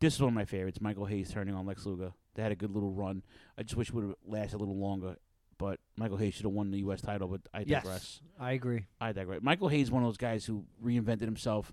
This 0.00 0.14
is 0.14 0.20
one 0.20 0.28
of 0.28 0.34
my 0.34 0.44
favorites. 0.44 0.80
Michael 0.80 1.06
Hayes 1.06 1.30
turning 1.30 1.54
on 1.54 1.66
Lex 1.66 1.84
Luger. 1.86 2.12
They 2.34 2.42
had 2.42 2.52
a 2.52 2.56
good 2.56 2.70
little 2.70 2.92
run. 2.92 3.22
I 3.58 3.62
just 3.62 3.76
wish 3.76 3.88
it 3.88 3.94
would 3.94 4.04
have 4.04 4.14
lasted 4.26 4.56
a 4.56 4.58
little 4.58 4.78
longer. 4.78 5.16
But 5.58 5.80
Michael 5.96 6.18
Hayes 6.18 6.34
should 6.34 6.44
have 6.44 6.52
won 6.52 6.70
the 6.70 6.78
U.S. 6.78 7.00
title. 7.00 7.26
But 7.26 7.40
I 7.52 7.64
Yes, 7.66 7.82
digress. 7.82 8.20
I 8.38 8.52
agree. 8.52 8.86
I 9.00 9.10
digress. 9.12 9.40
Michael 9.42 9.68
Hayes 9.68 9.88
is 9.88 9.90
one 9.90 10.04
of 10.04 10.08
those 10.08 10.16
guys 10.16 10.44
who 10.44 10.64
reinvented 10.84 11.22
himself 11.22 11.72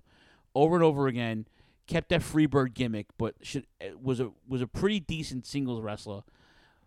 over 0.56 0.74
and 0.74 0.82
over 0.82 1.06
again. 1.06 1.46
Kept 1.86 2.08
that 2.08 2.20
Freebird 2.20 2.74
gimmick, 2.74 3.06
but 3.16 3.36
should 3.42 3.64
eh, 3.80 3.90
was 4.02 4.18
a 4.18 4.32
was 4.48 4.60
a 4.60 4.66
pretty 4.66 4.98
decent 4.98 5.46
singles 5.46 5.80
wrestler. 5.80 6.22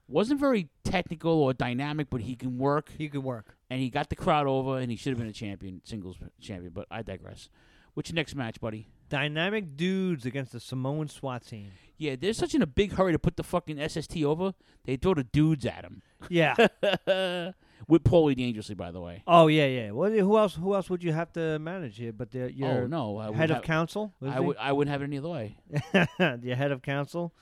Wasn't 0.10 0.42
very 0.42 0.68
technical 0.84 1.32
or 1.32 1.54
dynamic, 1.54 2.10
but 2.10 2.20
he 2.20 2.36
can 2.36 2.58
work. 2.58 2.92
He 2.98 3.08
can 3.08 3.24
work, 3.24 3.56
and 3.70 3.80
he 3.80 3.90
got 3.90 4.10
the 4.10 4.18
crowd 4.18 4.46
over, 4.46 4.78
and 4.78 4.92
he 4.92 4.98
should 4.98 5.12
have 5.12 5.20
been 5.20 5.30
a 5.30 5.32
champion, 5.32 5.80
singles 5.86 6.18
champion. 6.42 6.74
But 6.74 6.88
I 6.92 7.02
digress. 7.02 7.48
What's 7.94 8.10
your 8.10 8.16
next 8.16 8.36
match, 8.36 8.60
buddy? 8.60 8.90
Dynamic 9.10 9.76
dudes 9.76 10.26
against 10.26 10.52
the 10.52 10.60
Samoan 10.60 11.08
SWAT 11.08 11.46
team. 11.46 11.72
Yeah, 11.98 12.16
they're 12.16 12.34
such 12.34 12.56
in 12.56 12.62
a 12.62 12.68
big 12.68 12.94
hurry 12.94 13.12
to 13.12 13.20
put 13.20 13.36
the 13.36 13.44
fucking 13.44 13.86
SST 13.90 14.24
over. 14.24 14.54
They 14.86 14.96
throw 14.96 15.14
the 15.14 15.26
dudes 15.26 15.66
at 15.66 15.84
him. 15.84 16.02
Yeah. 16.30 16.56
With 17.88 18.04
Paulie 18.04 18.36
dangerously, 18.36 18.76
by 18.76 18.92
the 18.92 19.02
way. 19.02 19.24
Oh 19.26 19.48
yeah, 19.48 19.66
yeah. 19.66 19.92
Well, 19.92 20.12
who 20.12 20.38
else? 20.38 20.56
Who 20.56 20.76
else 20.76 20.90
would 20.90 21.04
you 21.04 21.12
have 21.12 21.32
to 21.34 21.58
manage 21.60 21.98
here? 21.98 22.14
But 22.14 22.32
the, 22.32 22.54
your 22.54 22.84
oh 22.84 22.88
no, 22.88 23.18
I 23.18 23.32
head 23.34 23.52
of 23.52 23.64
council. 23.64 24.14
I 24.22 24.34
he? 24.34 24.40
would. 24.42 24.58
I 24.58 24.72
wouldn't 24.74 24.92
have 24.92 25.02
it 25.02 25.06
any 25.06 25.18
other 25.18 25.30
way. 25.30 25.58
your 26.44 26.56
head 26.56 26.72
of 26.72 26.82
council, 26.82 27.34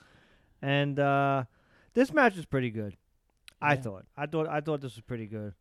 and 0.62 1.00
uh, 1.00 1.46
this 1.96 2.14
match 2.14 2.38
is 2.38 2.46
pretty 2.46 2.70
good. 2.70 2.96
I 3.62 3.76
thought. 3.76 4.06
I 4.16 4.28
thought. 4.28 4.48
I 4.48 4.62
thought 4.62 4.82
this 4.82 4.96
was 4.96 5.04
pretty 5.04 5.26
good, 5.26 5.54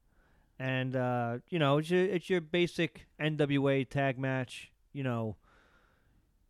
and 0.58 0.94
uh, 0.94 1.38
you 1.48 1.58
know, 1.58 1.78
it's 1.78 1.90
your 1.90 2.04
it's 2.04 2.30
your 2.30 2.40
basic 2.40 3.06
NWA 3.20 3.88
tag 3.88 4.18
match. 4.18 4.70
You 4.92 5.02
know, 5.02 5.36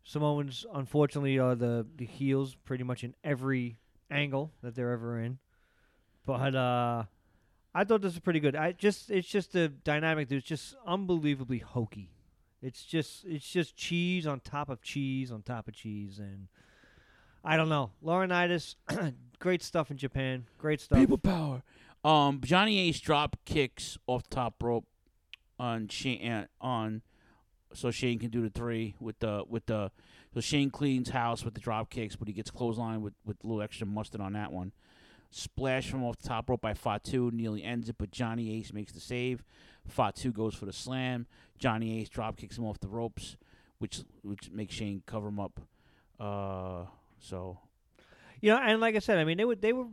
Samoans 0.07 0.65
unfortunately 0.73 1.37
are 1.37 1.53
the 1.53 1.85
the 1.97 2.05
heels 2.05 2.55
pretty 2.63 2.85
much 2.85 3.03
in 3.03 3.13
every 3.25 3.77
angle 4.09 4.53
that 4.63 4.73
they're 4.73 4.93
ever 4.93 5.19
in, 5.19 5.37
but 6.25 6.55
uh, 6.55 7.03
I 7.75 7.83
thought 7.83 8.01
this 8.01 8.13
was 8.13 8.21
pretty 8.21 8.39
good. 8.39 8.55
I 8.55 8.71
just 8.71 9.11
it's 9.11 9.27
just 9.27 9.51
the 9.51 9.67
dynamic. 9.67 10.29
There's 10.29 10.45
just 10.45 10.75
unbelievably 10.85 11.57
hokey. 11.59 12.11
It's 12.61 12.85
just 12.85 13.25
it's 13.25 13.49
just 13.51 13.75
cheese 13.75 14.25
on 14.25 14.39
top 14.39 14.69
of 14.69 14.81
cheese 14.81 15.29
on 15.29 15.41
top 15.41 15.67
of 15.67 15.73
cheese, 15.73 16.19
and 16.19 16.47
I 17.43 17.57
don't 17.57 17.67
know. 17.67 17.91
Laurinaitis, 18.01 18.75
great 19.39 19.61
stuff 19.61 19.91
in 19.91 19.97
Japan. 19.97 20.45
Great 20.57 20.79
stuff. 20.79 20.99
People 20.99 21.17
power. 21.17 21.63
Um, 22.05 22.39
Johnny 22.45 22.79
Ace 22.79 23.01
drop 23.01 23.35
kicks 23.43 23.97
off 24.07 24.29
top 24.29 24.63
rope 24.63 24.85
on 25.59 25.89
Shane 25.89 26.31
uh, 26.31 26.45
on, 26.61 27.01
so 27.77 27.91
Shane 27.91 28.17
can 28.17 28.31
do 28.31 28.41
the 28.41 28.49
three 28.49 28.95
with 28.99 29.19
the 29.19 29.43
with 29.47 29.67
the. 29.67 29.91
So 30.33 30.41
Shane 30.41 30.71
cleans 30.71 31.09
house 31.09 31.43
with 31.45 31.53
the 31.53 31.59
drop 31.59 31.89
kicks, 31.89 32.15
but 32.15 32.27
he 32.27 32.33
gets 32.33 32.49
clothesline 32.49 33.01
with 33.01 33.13
with 33.23 33.37
a 33.43 33.47
little 33.47 33.61
extra 33.61 33.85
mustard 33.85 34.19
on 34.19 34.33
that 34.33 34.51
one. 34.51 34.71
Splash 35.29 35.89
from 35.89 36.03
off 36.03 36.17
the 36.17 36.27
top 36.27 36.49
rope 36.49 36.61
by 36.61 36.73
Fatu 36.73 37.29
nearly 37.31 37.63
ends 37.63 37.87
it, 37.89 37.97
but 37.99 38.09
Johnny 38.11 38.57
Ace 38.57 38.73
makes 38.73 38.93
the 38.93 38.99
save. 38.99 39.43
Fatu 39.87 40.31
goes 40.31 40.55
for 40.55 40.65
the 40.65 40.73
slam. 40.73 41.27
Johnny 41.59 41.99
Ace 42.01 42.09
drop 42.09 42.37
kicks 42.37 42.57
him 42.57 42.65
off 42.65 42.79
the 42.79 42.87
ropes, 42.87 43.37
which 43.77 44.01
which 44.23 44.49
makes 44.51 44.73
Shane 44.73 45.03
cover 45.05 45.27
him 45.27 45.39
up. 45.39 45.59
Uh, 46.19 46.85
so 47.19 47.59
You 48.41 48.51
know, 48.53 48.57
and 48.59 48.81
like 48.81 48.95
I 48.95 48.99
said, 48.99 49.19
I 49.19 49.23
mean 49.23 49.37
they 49.37 49.45
were 49.45 49.55
they 49.55 49.73
were 49.73 49.85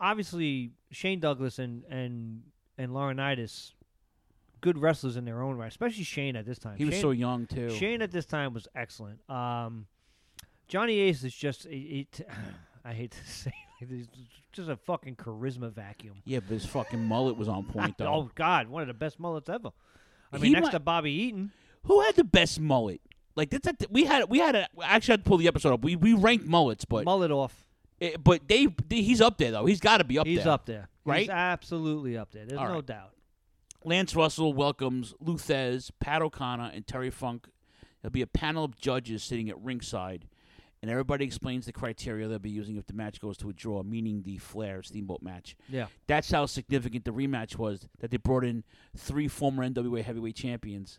obviously 0.00 0.72
Shane 0.90 1.20
Douglas 1.20 1.60
and 1.60 1.84
and 1.84 2.42
and 2.76 2.92
Laurinaitis, 2.92 3.74
good 4.60 4.78
wrestlers 4.78 5.16
in 5.16 5.24
their 5.24 5.42
own 5.42 5.56
right. 5.56 5.68
Especially 5.68 6.04
Shane 6.04 6.36
at 6.36 6.46
this 6.46 6.58
time. 6.58 6.76
He 6.76 6.84
was 6.84 7.00
so 7.00 7.10
young, 7.10 7.46
too. 7.46 7.70
Shane 7.70 8.02
at 8.02 8.10
this 8.10 8.26
time 8.26 8.54
was 8.54 8.66
excellent. 8.74 9.18
Um, 9.30 9.86
Johnny 10.68 10.98
Ace 11.00 11.24
is 11.24 11.34
just 11.34 11.66
he, 11.66 12.06
he- 12.12 12.24
I 12.84 12.92
hate 12.92 13.12
to 13.12 13.24
say 13.30 13.52
it, 13.80 13.88
he's 13.88 14.06
just 14.52 14.68
a 14.68 14.76
fucking 14.76 15.16
charisma 15.16 15.72
vacuum. 15.72 16.16
yeah, 16.24 16.40
but 16.40 16.50
his 16.54 16.66
fucking 16.66 17.02
mullet 17.04 17.36
was 17.36 17.48
on 17.48 17.64
point 17.64 17.96
though. 17.98 18.06
oh 18.12 18.30
God, 18.34 18.68
one 18.68 18.82
of 18.82 18.88
the 18.88 18.94
best 18.94 19.18
mullets 19.20 19.48
ever. 19.48 19.70
I 20.32 20.36
He 20.36 20.42
mean, 20.44 20.52
next 20.52 20.64
might- 20.66 20.70
to 20.72 20.80
Bobby 20.80 21.12
Eaton. 21.12 21.52
Who 21.84 22.00
had 22.02 22.16
the 22.16 22.24
best 22.24 22.60
mullet? 22.60 23.00
Like 23.36 23.50
that's 23.50 23.68
a, 23.68 23.74
we 23.88 24.04
had 24.04 24.28
we 24.28 24.38
had 24.40 24.56
a 24.56 24.66
I 24.80 24.96
actually 24.96 25.12
had 25.12 25.24
to 25.24 25.28
pull 25.28 25.36
the 25.38 25.46
episode 25.46 25.72
up. 25.72 25.82
We 25.84 25.94
we 25.96 26.12
ranked 26.12 26.44
mullets, 26.44 26.84
but 26.84 27.04
mullet 27.04 27.30
off. 27.30 27.54
It, 28.00 28.22
but 28.22 28.46
they, 28.48 28.66
they- 28.88 29.02
he's 29.02 29.20
up 29.20 29.38
there 29.38 29.52
though. 29.52 29.64
He's 29.64 29.80
got 29.80 29.98
to 29.98 30.04
be 30.04 30.18
up 30.18 30.26
He's 30.26 30.38
there. 30.38 30.42
He's 30.44 30.48
up 30.48 30.66
there. 30.66 30.88
right? 31.04 31.20
He's 31.20 31.28
absolutely 31.30 32.16
up 32.18 32.30
there. 32.32 32.44
There's 32.46 32.58
All 32.58 32.66
no 32.68 32.74
right. 32.74 32.86
doubt. 32.86 33.12
Lance 33.84 34.14
Russell 34.16 34.52
welcomes 34.52 35.14
Lou 35.20 35.36
Thesz, 35.36 35.90
Pat 36.00 36.22
O'Connor, 36.22 36.70
and 36.74 36.86
Terry 36.86 37.10
Funk. 37.10 37.48
There'll 38.02 38.12
be 38.12 38.22
a 38.22 38.26
panel 38.26 38.64
of 38.64 38.76
judges 38.76 39.22
sitting 39.22 39.48
at 39.48 39.60
ringside, 39.60 40.26
and 40.82 40.90
everybody 40.90 41.24
explains 41.24 41.66
the 41.66 41.72
criteria 41.72 42.28
they'll 42.28 42.38
be 42.38 42.50
using 42.50 42.76
if 42.76 42.86
the 42.86 42.92
match 42.92 43.20
goes 43.20 43.36
to 43.38 43.50
a 43.50 43.52
draw, 43.52 43.82
meaning 43.82 44.22
the 44.22 44.38
Flair 44.38 44.82
Steamboat 44.82 45.22
match. 45.22 45.56
Yeah. 45.68 45.86
That's 46.06 46.30
how 46.30 46.46
significant 46.46 47.04
the 47.04 47.12
rematch 47.12 47.56
was. 47.56 47.88
That 48.00 48.10
they 48.10 48.16
brought 48.16 48.44
in 48.44 48.64
three 48.96 49.28
former 49.28 49.68
NWA 49.68 50.02
heavyweight 50.02 50.36
champions, 50.36 50.98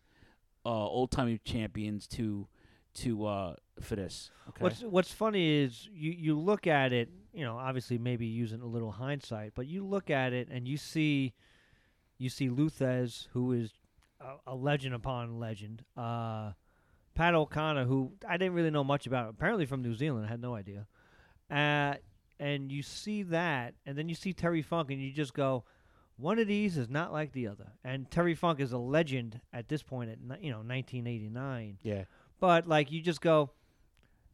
uh, 0.66 0.70
old 0.70 1.12
timey 1.12 1.40
champions, 1.44 2.08
to 2.08 2.48
to 2.96 3.26
uh, 3.26 3.56
for 3.82 3.96
this. 3.96 4.32
Okay. 4.50 4.64
What's 4.64 4.82
What's 4.82 5.12
funny 5.12 5.64
is 5.64 5.88
you 5.94 6.12
you 6.12 6.38
look 6.38 6.68
at 6.68 6.92
it. 6.92 7.10
You 7.34 7.46
know, 7.46 7.58
obviously 7.58 7.98
maybe 7.98 8.26
using 8.26 8.62
a 8.62 8.66
little 8.66 8.92
hindsight, 8.92 9.54
but 9.56 9.68
you 9.68 9.86
look 9.86 10.10
at 10.10 10.34
it 10.34 10.50
and 10.52 10.68
you 10.68 10.78
see, 10.78 11.34
you 12.20 12.30
see 12.30 12.50
Lou 12.50 12.70
Thesz, 12.70 13.28
who 13.34 13.54
is 13.54 13.72
a, 14.22 14.52
a 14.52 14.56
legend 14.56 14.94
upon 14.94 15.40
legend. 15.40 15.84
Uh, 15.98 16.52
Pat 17.16 17.34
O'Connor, 17.34 17.86
who 17.86 18.12
I 18.28 18.38
didn't 18.38 18.54
really 18.54 18.70
know 18.70 18.84
much 18.84 19.08
about, 19.08 19.30
apparently 19.30 19.66
from 19.66 19.82
New 19.82 19.96
Zealand. 19.96 20.26
I 20.26 20.30
had 20.30 20.42
no 20.42 20.54
idea. 20.54 20.86
Uh, 21.50 21.96
and 22.40 22.72
you 22.72 22.84
see 22.84 23.24
that, 23.24 23.74
and 23.86 23.98
then 23.98 24.08
you 24.08 24.16
see 24.16 24.34
Terry 24.34 24.62
Funk, 24.62 24.92
and 24.92 25.02
you 25.02 25.12
just 25.12 25.34
go, 25.34 25.64
one 26.18 26.40
of 26.40 26.48
these 26.48 26.78
is 26.78 26.90
not 26.90 27.12
like 27.12 27.32
the 27.32 27.48
other. 27.48 27.72
And 27.84 28.10
Terry 28.12 28.36
Funk 28.36 28.60
is 28.60 28.74
a 28.74 28.78
legend 28.78 29.40
at 29.54 29.70
this 29.70 29.82
point, 29.82 30.12
at 30.12 30.44
you 30.44 30.52
know 30.52 30.58
1989. 30.58 31.80
Yeah. 31.82 32.04
But 32.40 32.68
like 32.68 32.92
you 32.92 33.02
just 33.02 33.22
go, 33.22 33.52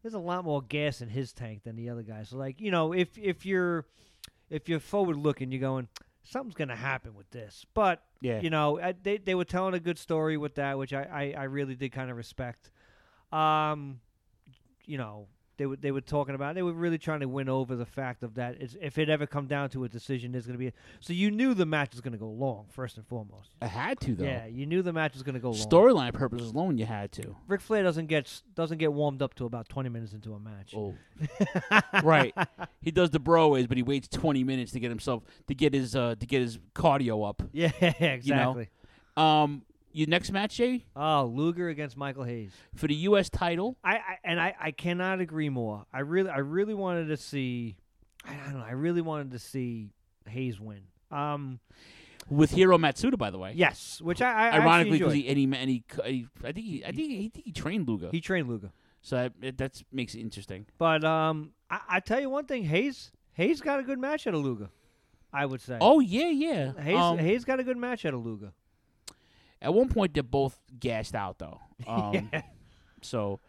there's 0.01 0.13
a 0.15 0.19
lot 0.19 0.43
more 0.43 0.61
gas 0.61 1.01
in 1.01 1.09
his 1.09 1.33
tank 1.33 1.63
than 1.63 1.75
the 1.75 1.89
other 1.89 2.03
guys. 2.03 2.29
So 2.29 2.37
like 2.37 2.59
you 2.59 2.71
know, 2.71 2.93
if 2.93 3.17
if 3.17 3.45
you're 3.45 3.85
if 4.49 4.67
you're 4.67 4.79
forward 4.79 5.17
looking, 5.17 5.51
you're 5.51 5.61
going 5.61 5.87
something's 6.25 6.55
gonna 6.55 6.75
happen 6.75 7.15
with 7.15 7.29
this. 7.31 7.65
But 7.73 8.03
Yeah. 8.21 8.41
you 8.41 8.49
know, 8.49 8.79
I, 8.79 8.93
they 9.01 9.17
they 9.17 9.35
were 9.35 9.45
telling 9.45 9.73
a 9.73 9.79
good 9.79 9.97
story 9.97 10.37
with 10.37 10.55
that, 10.55 10.77
which 10.77 10.93
I 10.93 11.33
I, 11.35 11.41
I 11.41 11.43
really 11.45 11.75
did 11.75 11.91
kind 11.91 12.11
of 12.11 12.17
respect. 12.17 12.71
Um, 13.31 14.01
you 14.85 14.97
know. 14.97 15.27
They 15.57 15.65
were 15.65 15.75
they 15.75 15.91
were 15.91 16.01
talking 16.01 16.35
about. 16.35 16.55
They 16.55 16.61
were 16.61 16.73
really 16.73 16.97
trying 16.97 17.21
to 17.21 17.27
win 17.27 17.47
over 17.49 17.75
the 17.75 17.85
fact 17.85 18.23
of 18.23 18.35
that. 18.35 18.57
It's, 18.59 18.75
if 18.81 18.97
it 18.97 19.09
ever 19.09 19.25
come 19.25 19.47
down 19.47 19.69
to 19.71 19.83
a 19.83 19.89
decision, 19.89 20.31
there's 20.31 20.45
going 20.45 20.55
to 20.55 20.59
be. 20.59 20.67
A, 20.67 20.73
so 20.99 21.13
you 21.13 21.31
knew 21.31 21.53
the 21.53 21.65
match 21.65 21.91
was 21.91 22.01
going 22.01 22.11
to 22.13 22.17
go 22.17 22.27
long 22.27 22.65
first 22.69 22.97
and 22.97 23.07
foremost. 23.07 23.51
I 23.61 23.67
had 23.67 23.99
to 24.01 24.15
though. 24.15 24.25
Yeah, 24.25 24.45
you 24.45 24.65
knew 24.65 24.81
the 24.81 24.93
match 24.93 25.13
was 25.13 25.23
going 25.23 25.35
to 25.35 25.39
go 25.39 25.51
long. 25.51 25.59
Storyline 25.59 26.13
purposes 26.13 26.51
alone, 26.51 26.77
you 26.77 26.85
had 26.85 27.11
to. 27.13 27.35
Ric 27.47 27.61
Flair 27.61 27.83
doesn't 27.83 28.07
get 28.07 28.41
doesn't 28.55 28.77
get 28.77 28.91
warmed 28.91 29.21
up 29.21 29.33
to 29.35 29.45
about 29.45 29.69
twenty 29.69 29.89
minutes 29.89 30.13
into 30.13 30.33
a 30.33 30.39
match. 30.39 30.73
Oh, 30.75 30.93
right. 32.03 32.33
He 32.81 32.91
does 32.91 33.09
the 33.11 33.19
broways, 33.19 33.67
but 33.67 33.77
he 33.77 33.83
waits 33.83 34.07
twenty 34.07 34.43
minutes 34.43 34.71
to 34.73 34.79
get 34.79 34.89
himself 34.89 35.23
to 35.47 35.55
get 35.55 35.73
his 35.73 35.95
uh 35.95 36.15
to 36.19 36.25
get 36.25 36.41
his 36.41 36.59
cardio 36.73 37.27
up. 37.27 37.43
Yeah, 37.51 37.71
exactly. 37.81 38.69
You 39.15 39.23
know? 39.23 39.23
Um, 39.23 39.61
your 39.95 40.07
next 40.09 40.31
match, 40.31 40.57
Jay, 40.57 40.85
Oh, 40.95 41.31
Luger 41.33 41.69
against 41.69 41.95
Michael 41.95 42.23
Hayes. 42.23 42.51
for 42.75 42.87
the 42.87 42.95
U.S. 42.95 43.29
title. 43.29 43.77
I, 43.83 43.95
I 43.95 44.17
and 44.23 44.39
I, 44.41 44.53
I 44.59 44.71
cannot 44.71 45.21
agree 45.21 45.49
more. 45.49 45.85
I 45.93 45.99
really 46.01 46.29
I 46.29 46.39
really 46.39 46.73
wanted 46.73 47.07
to 47.07 47.17
see 47.17 47.77
I 48.27 48.33
don't 48.35 48.59
know, 48.59 48.65
I 48.65 48.71
really 48.71 49.01
wanted 49.01 49.31
to 49.31 49.39
see 49.39 49.91
Hayes 50.27 50.59
win. 50.59 50.81
Um 51.11 51.59
with 52.29 52.51
Hiro 52.51 52.77
Matsuda, 52.77 53.17
by 53.17 53.29
the 53.29 53.37
way. 53.37 53.53
Yes, 53.55 54.01
which 54.01 54.21
I, 54.21 54.49
I 54.49 54.59
ironically 54.59 54.97
because 54.97 55.13
he 55.13 55.27
and 55.27 55.37
he, 55.37 55.43
and 55.45 55.69
he, 55.69 55.83
he 56.05 56.27
I 56.43 56.51
think 56.51 56.65
he 56.65 56.83
I 56.83 56.91
think 56.91 57.09
he, 57.11 57.29
think 57.29 57.45
he 57.45 57.51
trained 57.51 57.87
Luger. 57.87 58.09
He 58.11 58.19
trained 58.19 58.49
Luger. 58.49 58.71
So 59.01 59.15
that 59.15 59.33
it, 59.41 59.57
that's 59.57 59.83
makes 59.91 60.15
it 60.15 60.21
interesting. 60.21 60.65
But 60.77 61.03
um 61.05 61.51
I, 61.69 61.79
I 61.89 61.99
tell 61.99 62.19
you 62.19 62.29
one 62.29 62.45
thing, 62.45 62.63
Hayes 62.65 63.11
Hayes 63.33 63.61
got 63.61 63.79
a 63.79 63.83
good 63.83 63.99
match 63.99 64.27
at 64.27 64.33
Luger. 64.33 64.69
I 65.31 65.45
would 65.45 65.61
say. 65.61 65.77
Oh 65.81 65.99
yeah, 65.99 66.29
yeah. 66.29 66.71
Hayes 66.81 66.97
Um, 66.97 67.17
Hayes 67.17 67.45
got 67.45 67.59
a 67.59 67.63
good 67.63 67.77
match 67.77 68.05
at 68.05 68.13
Luger. 68.13 68.51
At 69.65 69.73
one 69.73 69.89
point, 69.89 70.13
they're 70.13 70.23
both 70.23 70.57
gassed 70.79 71.15
out 71.15 71.39
though. 71.39 71.59
Um, 71.87 72.29
Yeah. 72.31 72.41
So, 73.01 73.41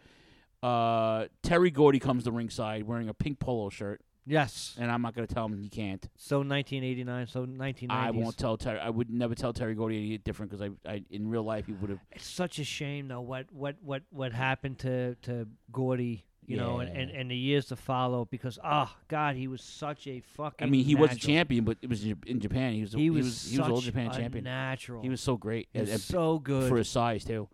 uh, 0.63 1.27
Terry 1.43 1.71
Gordy 1.71 1.99
comes 2.01 2.25
to 2.25 2.33
ringside 2.33 2.83
wearing 2.83 3.09
a 3.09 3.15
pink 3.15 3.39
polo 3.39 3.71
shirt. 3.71 4.01
Yes. 4.27 4.75
And 4.79 4.91
I'm 4.91 5.01
not 5.03 5.15
going 5.15 5.27
to 5.27 5.33
tell 5.33 5.47
him 5.47 5.57
he 5.57 5.69
can't. 5.69 6.03
So 6.17 6.39
1989, 6.39 7.27
so 7.29 7.47
1990s. 7.47 7.91
I 7.91 8.11
won't 8.11 8.37
tell 8.37 8.57
Terry. 8.57 8.81
I 8.81 8.91
would 8.91 9.09
never 9.09 9.37
tell 9.37 9.53
Terry 9.53 9.75
Gordy 9.77 9.99
any 9.99 10.19
different 10.19 10.51
because 10.51 10.69
I, 10.69 10.91
I, 10.91 11.05
in 11.11 11.31
real 11.31 11.45
life, 11.45 11.67
he 11.67 11.73
would 11.75 11.91
have. 11.91 12.01
It's 12.11 12.27
such 12.27 12.59
a 12.59 12.65
shame 12.65 13.07
though 13.07 13.21
what 13.21 13.47
what 13.53 13.77
what 13.83 14.03
what 14.11 14.33
happened 14.33 14.81
to 14.81 15.15
to 15.23 15.47
Gordy 15.71 16.25
you 16.47 16.57
know, 16.57 16.79
and, 16.79 16.97
and, 16.97 17.11
and 17.11 17.31
the 17.31 17.37
years 17.37 17.67
to 17.67 17.77
follow 17.77 18.25
because 18.25 18.59
oh 18.65 18.91
god, 19.09 19.37
he 19.37 19.49
was 19.49 19.61
such 19.63 20.07
a 20.07 20.21
fucking. 20.21 20.67
I 20.67 20.71
mean, 20.71 20.85
he 20.85 20.95
was 20.95 21.13
a 21.13 21.17
champion, 21.17 21.65
but 21.65 21.79
it 21.83 21.89
was 21.91 22.05
in 22.05 22.41
Japan. 22.41 22.73
He 22.75 22.81
was 22.83 22.95
a- 22.95 22.99
He 22.99 23.05
he 23.05 23.11
was 23.11 23.25
was 23.27 23.51
he 23.51 23.59
was 23.59 23.69
old 23.69 23.83
Japan 23.83 24.11
a 24.11 24.15
champion. 24.17 24.45
natural. 24.45 25.03
He 25.03 25.09
was 25.09 25.21
so 25.21 25.37
great. 25.37 25.69
He 25.73 25.81
was 25.81 25.91
at- 25.91 26.01
so 26.01 26.39
good. 26.39 26.69
for 26.69 26.77
his 26.77 26.89
size 26.89 27.25
too. 27.25 27.49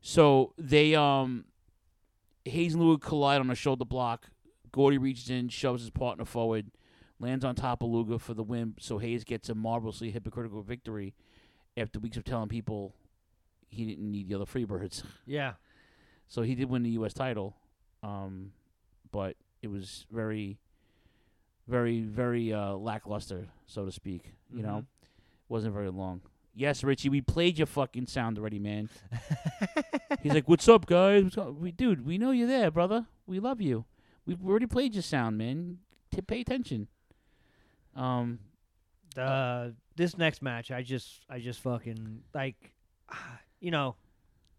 So 0.00 0.52
they 0.58 0.94
um, 0.94 1.46
Hayes 2.44 2.74
and 2.74 2.82
Luger 2.82 2.98
collide 3.00 3.40
on 3.40 3.50
a 3.50 3.54
shoulder 3.54 3.84
block. 3.84 4.26
Gordy 4.72 4.98
reaches 4.98 5.30
in, 5.30 5.48
shoves 5.48 5.80
his 5.82 5.90
partner 5.90 6.24
forward, 6.26 6.66
lands 7.18 7.44
on 7.44 7.54
top 7.54 7.82
of 7.82 7.88
Luger 7.88 8.18
for 8.18 8.34
the 8.34 8.42
win. 8.42 8.74
So 8.78 8.98
Hayes 8.98 9.24
gets 9.24 9.48
a 9.48 9.54
marvelously 9.54 10.10
hypocritical 10.10 10.62
victory 10.62 11.14
after 11.76 11.98
weeks 11.98 12.16
of 12.18 12.24
telling 12.24 12.48
people 12.48 12.94
he 13.68 13.86
didn't 13.86 14.10
need 14.10 14.28
the 14.28 14.34
other 14.34 14.44
Freebirds. 14.44 15.02
Yeah. 15.24 15.54
So 16.28 16.42
he 16.42 16.54
did 16.54 16.68
win 16.68 16.82
the 16.82 16.90
U.S. 16.90 17.14
title, 17.14 17.56
um, 18.06 18.52
but 19.10 19.36
it 19.62 19.68
was 19.68 20.06
very, 20.10 20.58
very, 21.66 22.00
very 22.00 22.52
uh, 22.52 22.74
lackluster, 22.74 23.46
so 23.66 23.84
to 23.84 23.92
speak. 23.92 24.32
You 24.52 24.62
know, 24.62 24.78
Mhm. 24.82 24.86
wasn't 25.48 25.74
very 25.74 25.90
long. 25.90 26.20
Yes, 26.54 26.82
Richie, 26.84 27.08
we 27.10 27.20
played 27.20 27.58
your 27.58 27.66
fucking 27.66 28.06
sound 28.06 28.38
already, 28.38 28.58
man. 28.58 28.88
He's 30.22 30.32
like, 30.32 30.48
"What's 30.48 30.68
up, 30.68 30.86
guys? 30.86 31.24
What's 31.24 31.36
up? 31.38 31.54
We, 31.54 31.70
dude, 31.72 32.06
we 32.06 32.16
know 32.16 32.30
you're 32.30 32.48
there, 32.48 32.70
brother. 32.70 33.06
We 33.26 33.40
love 33.40 33.60
you. 33.60 33.84
We've 34.24 34.42
already 34.44 34.66
played 34.66 34.94
your 34.94 35.02
sound, 35.02 35.36
man. 35.36 35.78
T- 36.10 36.22
pay 36.22 36.40
attention." 36.40 36.88
Um, 37.94 38.38
uh, 39.16 39.70
this 39.96 40.16
next 40.18 40.42
match, 40.42 40.70
I 40.70 40.82
just, 40.82 41.24
I 41.28 41.38
just 41.40 41.60
fucking 41.60 42.22
like, 42.34 42.72
you 43.60 43.70
know, 43.70 43.96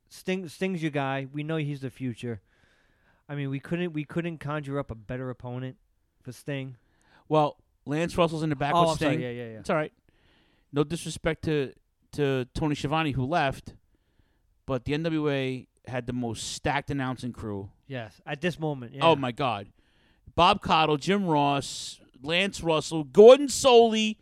Sting, 0.09 0.47
Sting's 0.49 0.81
your 0.81 0.91
guy. 0.91 1.27
We 1.31 1.43
know 1.43 1.57
he's 1.57 1.81
the 1.81 1.89
future. 1.89 2.41
I 3.29 3.35
mean, 3.35 3.49
we 3.49 3.59
couldn't, 3.59 3.93
we 3.93 4.03
couldn't 4.05 4.37
conjure 4.39 4.79
up 4.79 4.89
a 4.91 4.95
better 4.95 5.29
opponent 5.29 5.77
for 6.23 6.31
Sting. 6.31 6.77
Well, 7.29 7.57
Lance 7.85 8.17
Russell's 8.17 8.43
in 8.43 8.49
the 8.49 8.55
back 8.55 8.73
Oh, 8.73 8.81
with 8.81 8.89
I'm 8.91 8.97
sorry. 8.97 9.13
Sting. 9.15 9.21
Yeah, 9.21 9.29
yeah, 9.31 9.43
yeah. 9.53 9.59
It's 9.59 9.69
all 9.69 9.75
right. 9.75 9.91
No 10.71 10.83
disrespect 10.83 11.43
to 11.45 11.73
to 12.13 12.45
Tony 12.53 12.73
Schiavone 12.75 13.11
who 13.11 13.25
left, 13.25 13.73
but 14.65 14.85
the 14.85 14.93
NWA 14.93 15.67
had 15.87 16.05
the 16.07 16.13
most 16.13 16.53
stacked 16.53 16.89
announcing 16.89 17.31
crew. 17.33 17.69
Yes, 17.87 18.19
at 18.25 18.41
this 18.41 18.59
moment. 18.59 18.93
Yeah. 18.93 19.03
Oh 19.05 19.15
my 19.15 19.31
God, 19.31 19.67
Bob 20.35 20.61
Caudle, 20.61 20.97
Jim 20.97 21.25
Ross, 21.25 21.99
Lance 22.21 22.61
Russell, 22.61 23.03
Gordon 23.05 23.47
Solie, 23.47 24.17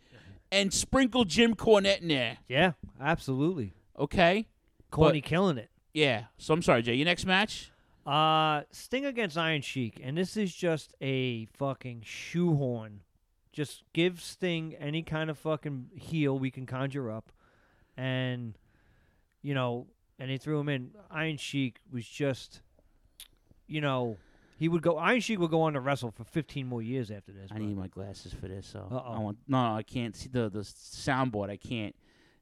and 0.52 0.72
sprinkle 0.72 1.24
Jim 1.24 1.54
Cornette 1.54 2.02
in 2.02 2.08
there. 2.08 2.38
Yeah, 2.48 2.72
absolutely. 3.00 3.72
Okay, 3.98 4.46
Corny 4.90 5.20
But- 5.20 5.28
killing 5.28 5.58
it. 5.58 5.70
Yeah. 5.94 6.24
So 6.38 6.52
I'm 6.54 6.62
sorry, 6.62 6.82
Jay. 6.82 6.94
Your 6.94 7.06
next 7.06 7.24
match? 7.24 7.70
Uh, 8.06 8.62
Sting 8.70 9.04
against 9.04 9.36
Iron 9.36 9.62
Sheik, 9.62 10.00
and 10.02 10.16
this 10.16 10.36
is 10.36 10.54
just 10.54 10.94
a 11.00 11.46
fucking 11.46 12.02
shoehorn. 12.04 13.00
Just 13.52 13.82
give 13.92 14.20
Sting 14.20 14.74
any 14.78 15.02
kind 15.02 15.28
of 15.28 15.38
fucking 15.38 15.90
heel 15.94 16.38
we 16.38 16.50
can 16.50 16.66
conjure 16.66 17.10
up, 17.10 17.32
and 17.96 18.56
you 19.42 19.54
know, 19.54 19.88
and 20.18 20.30
they 20.30 20.36
threw 20.36 20.60
him 20.60 20.68
in. 20.68 20.90
Iron 21.10 21.36
Sheik 21.36 21.78
was 21.92 22.06
just, 22.06 22.60
you 23.66 23.80
know, 23.80 24.18
he 24.58 24.68
would 24.68 24.82
go. 24.82 24.98
Iron 24.98 25.20
Sheik 25.20 25.38
would 25.40 25.50
go 25.50 25.62
on 25.62 25.72
to 25.72 25.80
wrestle 25.80 26.10
for 26.10 26.24
15 26.24 26.66
more 26.66 26.82
years 26.82 27.10
after 27.10 27.32
this. 27.32 27.50
I 27.50 27.58
need 27.58 27.76
my 27.76 27.88
glasses 27.88 28.32
for 28.32 28.46
this. 28.46 28.66
So 28.66 28.86
Uh-oh. 28.90 29.12
I 29.14 29.18
want 29.18 29.38
no, 29.48 29.70
no, 29.70 29.76
I 29.76 29.82
can't 29.82 30.14
see 30.14 30.28
the 30.28 30.48
the 30.48 30.60
soundboard. 30.60 31.50
I 31.50 31.56
can't 31.56 31.94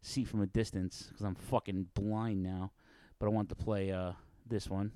see 0.03 0.25
from 0.25 0.43
a 0.43 0.47
distance 0.47 1.07
because 1.09 1.25
I'm 1.25 1.35
fucking 1.35 1.87
blind 1.95 2.43
now. 2.43 2.73
But 3.19 3.27
I 3.27 3.29
want 3.31 3.49
to 3.49 3.55
play 3.55 3.93
uh 3.93 4.13
this 4.47 4.69
one. 4.69 4.93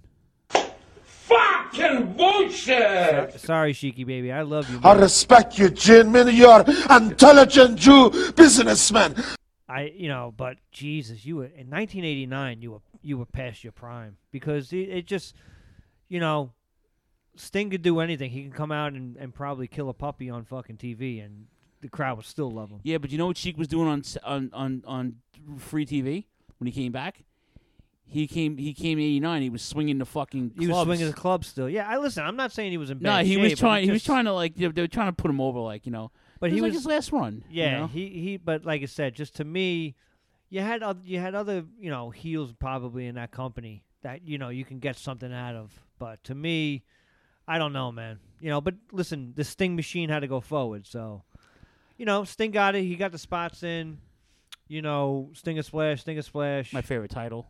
Fucking 1.29 2.15
bullshit! 2.15 3.33
So- 3.33 3.39
sorry, 3.39 3.73
Sheiky 3.75 4.07
baby, 4.07 4.33
I 4.33 4.43
love 4.43 4.71
you. 4.71 4.81
I 4.83 4.95
respect 4.95 5.59
you, 5.59 5.69
Jin 5.69 6.11
Min. 6.13 6.29
You're 6.35 6.65
intelligent 6.91 7.79
Jew 7.79 8.33
businessman. 8.33 9.15
I 9.69 9.93
you 9.95 10.09
know, 10.09 10.33
but 10.37 10.57
Jesus, 10.73 11.27
you 11.27 11.37
were 11.37 11.45
in 11.45 11.69
1989. 11.71 12.63
You 12.63 12.71
were 12.73 12.81
you 13.03 13.19
were 13.19 13.27
past 13.27 13.63
your 13.63 13.73
prime 13.73 14.17
because 14.33 14.73
it, 14.73 14.89
it 14.89 15.07
just, 15.07 15.35
you 16.09 16.21
know, 16.21 16.53
Sting 17.37 17.71
could 17.71 17.83
do 17.83 18.01
anything. 18.01 18.31
He 18.31 18.43
can 18.43 18.53
come 18.53 18.73
out 18.73 18.95
and, 18.95 19.17
and 19.17 19.35
probably 19.35 19.69
kill 19.69 19.89
a 19.89 19.95
puppy 19.95 20.31
on 20.31 20.45
fucking 20.45 20.79
TV, 20.79 21.25
and 21.25 21.47
the 21.81 21.89
crowd 21.89 22.17
would 22.17 22.27
still 22.27 22.51
love 22.51 22.71
him. 22.71 22.81
Yeah, 22.83 22.99
but 22.99 23.11
you 23.11 23.19
know 23.19 23.27
what 23.27 23.37
Sheik 23.37 23.59
was 23.59 23.69
doing 23.69 23.89
on 23.89 24.03
on 24.25 24.51
on 24.53 24.83
on 24.87 25.17
free 25.59 25.85
TV 25.87 26.25
when 26.59 26.67
he 26.67 26.73
came 26.73 26.93
back? 26.93 27.23
He 28.11 28.27
came 28.27 28.57
he 28.57 28.73
came 28.73 28.99
'89. 28.99 29.43
He 29.43 29.51
was 29.51 29.61
swinging 29.63 29.99
the 29.99 30.07
fucking. 30.07 30.53
He 30.59 30.67
was 30.67 30.83
swinging 30.83 31.07
the 31.07 31.13
club 31.13 31.45
still. 31.45 31.69
Yeah, 31.69 31.87
I 31.87 31.99
listen. 31.99 32.25
I'm 32.25 32.37
not 32.37 32.53
saying 32.53 32.71
he 32.71 32.79
was 32.79 32.91
in 32.91 33.01
No, 33.01 33.19
he 33.19 33.35
shape, 33.35 33.43
was 33.43 33.59
trying. 33.59 33.85
He 33.85 33.91
was 33.91 34.03
trying 34.03 34.25
to 34.25 34.33
like 34.33 34.55
they 34.55 34.67
they 34.69 34.81
were 34.83 34.89
trying 34.89 35.09
to 35.09 35.13
put 35.13 35.31
him 35.31 35.41
over, 35.41 35.59
like 35.61 35.85
you 35.85 35.93
know. 35.93 36.11
But 36.41 36.51
it 36.51 36.55
he 36.55 36.61
was, 36.63 36.71
like 36.71 36.73
was 36.75 36.83
his 36.85 36.87
last 36.87 37.13
run. 37.13 37.45
you 37.51 37.63
Yeah, 37.63 37.81
know? 37.81 37.87
he 37.89 38.09
he. 38.09 38.37
But 38.39 38.65
like 38.65 38.83
I 38.83 38.87
said, 38.87 39.15
just 39.15 39.37
to 39.37 39.45
me, 39.45 39.95
you 40.49 40.61
had 40.61 40.83
oth- 40.83 41.05
you 41.05 41.19
had 41.19 41.35
other 41.35 41.65
you 41.79 41.91
know 41.91 42.09
heels 42.11 42.53
probably 42.59 43.07
in 43.07 43.17
that 43.17 43.31
company 43.31 43.85
that 44.03 44.27
you 44.27 44.39
know 44.39 44.49
you 44.49 44.65
can 44.65 44.79
get 44.79 44.97
something 44.97 45.33
out 45.33 45.55
of. 45.55 45.71
But 45.99 46.25
to 46.25 46.35
me, 46.35 46.85
I 47.47 47.59
don't 47.59 47.73
know, 47.75 47.93
man. 47.93 48.21
You 48.41 48.49
know, 48.49 48.61
but 48.63 48.75
listen, 48.91 49.35
the 49.37 49.45
Sting 49.45 49.77
machine 49.77 50.09
had 50.09 50.21
to 50.21 50.29
go 50.29 50.41
forward, 50.41 50.87
so 50.87 51.25
you 51.99 52.07
know 52.07 52.25
Sting 52.25 52.53
got 52.53 52.75
it. 52.75 52.85
He 52.85 52.97
got 52.97 53.13
the 53.13 53.19
spots 53.19 53.63
in. 53.63 53.99
You 54.71 54.83
know, 54.83 55.31
Stinger 55.33 55.63
Splash, 55.63 56.03
Stinger 56.03 56.21
Splash. 56.23 56.73
my 56.75 56.83
favorite 56.83 57.11
title. 57.11 57.49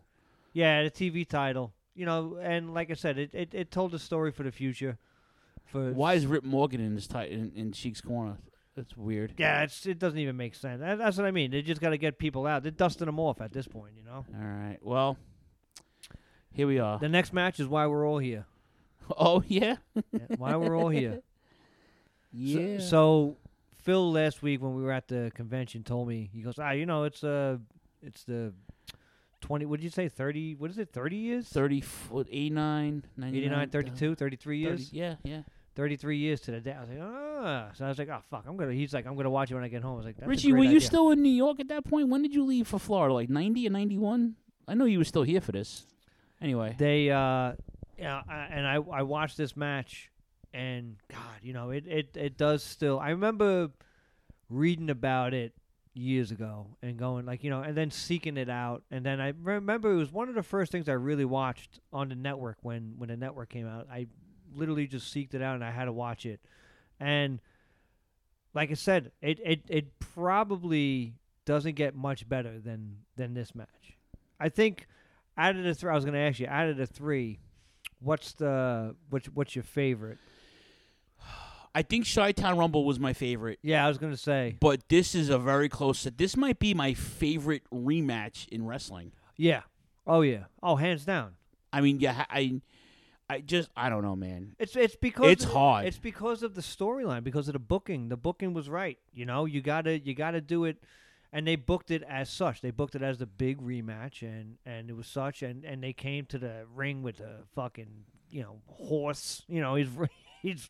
Yeah, 0.53 0.83
the 0.83 0.91
TV 0.91 1.27
title. 1.27 1.73
You 1.95 2.05
know, 2.05 2.37
and 2.41 2.73
like 2.73 2.91
I 2.91 2.93
said, 2.93 3.17
it 3.17 3.33
it, 3.33 3.53
it 3.53 3.71
told 3.71 3.93
a 3.93 3.99
story 3.99 4.31
for 4.31 4.43
the 4.43 4.51
future. 4.51 4.97
For 5.65 5.91
Why 5.91 6.13
is 6.15 6.25
Rip 6.25 6.43
Morgan 6.43 6.79
in 6.81 6.95
this 6.95 7.07
tight 7.07 7.31
in, 7.31 7.51
in 7.55 7.71
Sheik's 7.73 8.01
corner? 8.01 8.37
That's 8.75 8.95
weird. 8.95 9.33
Yeah, 9.37 9.63
it's, 9.63 9.85
it 9.85 9.99
doesn't 9.99 10.17
even 10.17 10.37
make 10.37 10.55
sense. 10.55 10.79
That- 10.79 10.97
That's 10.97 11.17
what 11.17 11.25
I 11.25 11.31
mean. 11.31 11.51
They 11.51 11.61
just 11.61 11.81
got 11.81 11.89
to 11.89 11.97
get 11.97 12.17
people 12.17 12.47
out. 12.47 12.63
They're 12.63 12.71
dusting 12.71 13.05
them 13.07 13.19
off 13.19 13.41
at 13.41 13.51
this 13.51 13.67
point, 13.67 13.93
you 13.97 14.03
know. 14.03 14.25
All 14.33 14.47
right. 14.47 14.77
Well, 14.81 15.17
here 16.51 16.65
we 16.67 16.79
are. 16.79 16.97
The 16.99 17.09
next 17.09 17.33
match 17.33 17.59
is 17.59 17.67
why 17.67 17.87
we're 17.87 18.07
all 18.07 18.19
here. 18.19 18.45
Oh 19.17 19.43
yeah. 19.47 19.77
Yeah, 20.13 20.19
why 20.37 20.55
we're 20.55 20.77
all 20.77 20.89
here. 20.89 21.21
So- 22.31 22.31
Yeah. 22.31 22.79
So, 22.79 23.37
Phil 23.81 24.11
last 24.11 24.43
week 24.43 24.61
when 24.61 24.75
we 24.75 24.83
were 24.83 24.91
at 24.91 25.07
the 25.07 25.31
convention 25.33 25.83
told 25.83 26.07
me 26.07 26.29
he 26.31 26.41
goes, 26.41 26.59
ah, 26.59 26.71
you 26.71 26.85
know, 26.85 27.05
it's 27.05 27.23
uh, 27.23 27.57
it's 28.03 28.23
the 28.23 28.53
twenty. 29.41 29.65
What 29.65 29.79
did 29.79 29.83
you 29.83 29.89
say? 29.89 30.09
Thirty? 30.09 30.55
What 30.55 30.69
is 30.69 30.77
it? 30.77 30.91
Thirty 30.91 31.15
years? 31.17 31.47
30 31.49 31.81
foot 31.81 32.27
89, 32.29 33.03
99, 33.17 33.43
89, 33.43 33.69
32, 33.69 34.15
33 34.15 34.63
30 34.65 34.81
years. 34.81 34.93
yeah, 34.93 35.15
yeah. 35.23 35.41
33 35.75 36.17
years 36.17 36.41
to 36.41 36.51
the 36.51 36.59
day. 36.59 36.73
I 36.73 36.81
was 36.81 36.89
like, 36.89 36.99
ah. 37.01 37.69
So 37.73 37.85
I 37.85 37.87
was 37.87 37.97
like, 37.97 38.09
oh, 38.09 38.19
fuck. 38.29 38.43
I'm 38.47 38.57
going 38.57 38.69
to, 38.69 38.75
he's 38.75 38.93
like, 38.93 39.05
I'm 39.05 39.13
going 39.13 39.23
to 39.23 39.29
watch 39.29 39.49
it 39.49 39.55
when 39.55 39.63
I 39.63 39.69
get 39.69 39.81
home. 39.81 39.93
I 39.93 39.97
was 39.97 40.05
like, 40.05 40.15
Richie, 40.25 40.51
were 40.51 40.63
you 40.63 40.69
idea." 40.71 40.81
still 40.81 41.11
in 41.11 41.21
New 41.21 41.29
York 41.31 41.61
at 41.61 41.69
that 41.69 41.85
point? 41.85 42.09
When 42.09 42.21
did 42.21 42.33
you 42.33 42.43
leave 42.43 42.67
for 42.67 42.79
Florida? 42.79 43.13
Like 43.13 43.29
90 43.29 43.65
or 43.67 43.69
91? 43.69 44.35
I 44.67 44.73
know 44.73 44.83
you 44.85 44.97
were 44.97 45.05
still 45.05 45.23
here 45.23 45.39
for 45.39 45.53
this. 45.53 45.85
Anyway. 46.41 46.75
They 46.77 47.09
uh 47.09 47.53
yeah, 47.97 48.21
I, 48.29 48.35
and 48.51 48.67
I 48.67 48.75
I 48.75 49.01
watched 49.03 49.37
this 49.37 49.55
match 49.57 50.09
and 50.53 50.95
god, 51.09 51.39
you 51.41 51.53
know, 51.53 51.69
it 51.69 51.85
it 51.87 52.17
it 52.17 52.37
does 52.37 52.63
still. 52.63 52.99
I 52.99 53.09
remember 53.09 53.69
reading 54.49 54.89
about 54.89 55.33
it 55.33 55.53
years 55.93 56.31
ago 56.31 56.67
and 56.81 56.97
going 56.97 57.25
like, 57.25 57.43
you 57.43 57.49
know, 57.49 57.61
and 57.61 57.75
then 57.75 57.91
seeking 57.91 58.37
it 58.37 58.49
out 58.49 58.83
and 58.91 59.05
then 59.05 59.19
I 59.19 59.33
remember 59.41 59.91
it 59.91 59.97
was 59.97 60.11
one 60.11 60.29
of 60.29 60.35
the 60.35 60.43
first 60.43 60.71
things 60.71 60.87
I 60.87 60.93
really 60.93 61.25
watched 61.25 61.79
on 61.91 62.09
the 62.09 62.15
network 62.15 62.57
when 62.61 62.93
when 62.97 63.09
the 63.09 63.17
network 63.17 63.49
came 63.49 63.67
out. 63.67 63.87
I 63.91 64.07
literally 64.55 64.87
just 64.87 65.13
seeked 65.13 65.33
it 65.33 65.41
out 65.41 65.55
and 65.55 65.63
I 65.63 65.71
had 65.71 65.85
to 65.85 65.93
watch 65.93 66.25
it. 66.25 66.39
And 66.99 67.39
like 68.53 68.71
I 68.71 68.75
said, 68.75 69.11
it 69.21 69.39
it 69.43 69.61
it 69.67 69.99
probably 69.99 71.13
doesn't 71.45 71.75
get 71.75 71.95
much 71.95 72.27
better 72.27 72.59
than 72.59 72.97
than 73.15 73.33
this 73.33 73.55
match. 73.55 73.97
I 74.39 74.49
think 74.49 74.87
out 75.37 75.55
of 75.55 75.63
the 75.63 75.73
three, 75.73 75.89
I 75.89 75.95
was 75.95 76.05
going 76.05 76.13
to 76.13 76.19
ask 76.19 76.39
you, 76.39 76.47
out 76.47 76.67
of 76.69 76.77
the 76.77 76.85
three, 76.85 77.39
what's 77.99 78.33
the 78.33 78.95
what's 79.09 79.27
what's 79.27 79.55
your 79.55 79.63
favorite? 79.63 80.17
I 81.75 81.81
think 81.83 82.11
Chi 82.11 82.31
Town 82.31 82.57
Rumble 82.57 82.83
was 82.85 82.99
my 82.99 83.13
favorite. 83.13 83.59
Yeah, 83.61 83.85
I 83.85 83.87
was 83.87 83.97
going 83.97 84.11
to 84.11 84.17
say. 84.17 84.55
But 84.59 84.89
this 84.89 85.13
is 85.13 85.29
a 85.29 85.37
very 85.37 85.69
close. 85.69 86.03
This 86.03 86.35
might 86.35 86.59
be 86.59 86.73
my 86.73 86.93
favorite 86.93 87.63
rematch 87.73 88.47
in 88.49 88.65
wrestling. 88.65 89.11
Yeah. 89.37 89.61
Oh 90.07 90.21
yeah. 90.21 90.45
Oh, 90.63 90.75
hands 90.77 91.05
down. 91.05 91.33
I 91.71 91.81
mean, 91.81 91.99
yeah, 91.99 92.25
I, 92.29 92.61
I 93.29 93.41
just, 93.41 93.69
I 93.77 93.89
don't 93.89 94.01
know, 94.01 94.15
man. 94.15 94.55
It's 94.57 94.75
it's 94.75 94.95
because 94.95 95.31
It's 95.31 95.45
of- 95.45 95.51
hard. 95.51 95.85
It's 95.85 95.99
because 95.99 96.41
of 96.41 96.55
the 96.55 96.61
storyline, 96.61 97.23
because 97.23 97.47
of 97.47 97.53
the 97.53 97.59
booking. 97.59 98.09
The 98.09 98.17
booking 98.17 98.53
was 98.53 98.67
right. 98.69 98.97
You 99.13 99.25
know, 99.27 99.45
you 99.45 99.61
gotta 99.61 99.99
you 99.99 100.15
gotta 100.15 100.41
do 100.41 100.65
it, 100.65 100.77
and 101.31 101.45
they 101.45 101.55
booked 101.55 101.91
it 101.91 102.01
as 102.09 102.29
such. 102.31 102.61
They 102.61 102.71
booked 102.71 102.95
it 102.95 103.03
as 103.03 103.19
the 103.19 103.27
big 103.27 103.61
rematch, 103.61 104.23
and 104.23 104.57
and 104.65 104.89
it 104.89 104.93
was 104.97 105.05
such. 105.05 105.43
And 105.43 105.63
and 105.63 105.83
they 105.83 105.93
came 105.93 106.25
to 106.27 106.39
the 106.39 106.65
ring 106.73 107.03
with 107.03 107.19
a 107.19 107.43
fucking 107.53 108.05
you 108.31 108.41
know 108.41 108.61
horse. 108.65 109.43
You 109.47 109.61
know, 109.61 109.75
he's 109.75 109.89
he's 110.41 110.69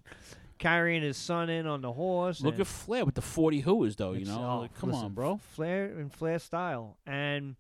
carrying 0.60 1.02
his 1.02 1.18
son 1.18 1.50
in 1.50 1.66
on 1.66 1.82
the 1.82 1.92
horse. 1.94 2.42
Look 2.42 2.60
at 2.60 2.68
Flair 2.68 3.06
with 3.06 3.16
the 3.16 3.22
40 3.22 3.64
whoas, 3.64 3.96
though, 3.96 4.14
you 4.14 4.26
know? 4.26 4.46
oh, 4.46 4.60
Like, 4.62 4.76
come 4.76 4.92
listen, 4.92 5.06
on, 5.06 5.14
bro. 5.14 5.38
Flair 5.38 5.86
and 5.86 6.14
Flair 6.14 6.38
style, 6.38 6.98
and 7.08 7.56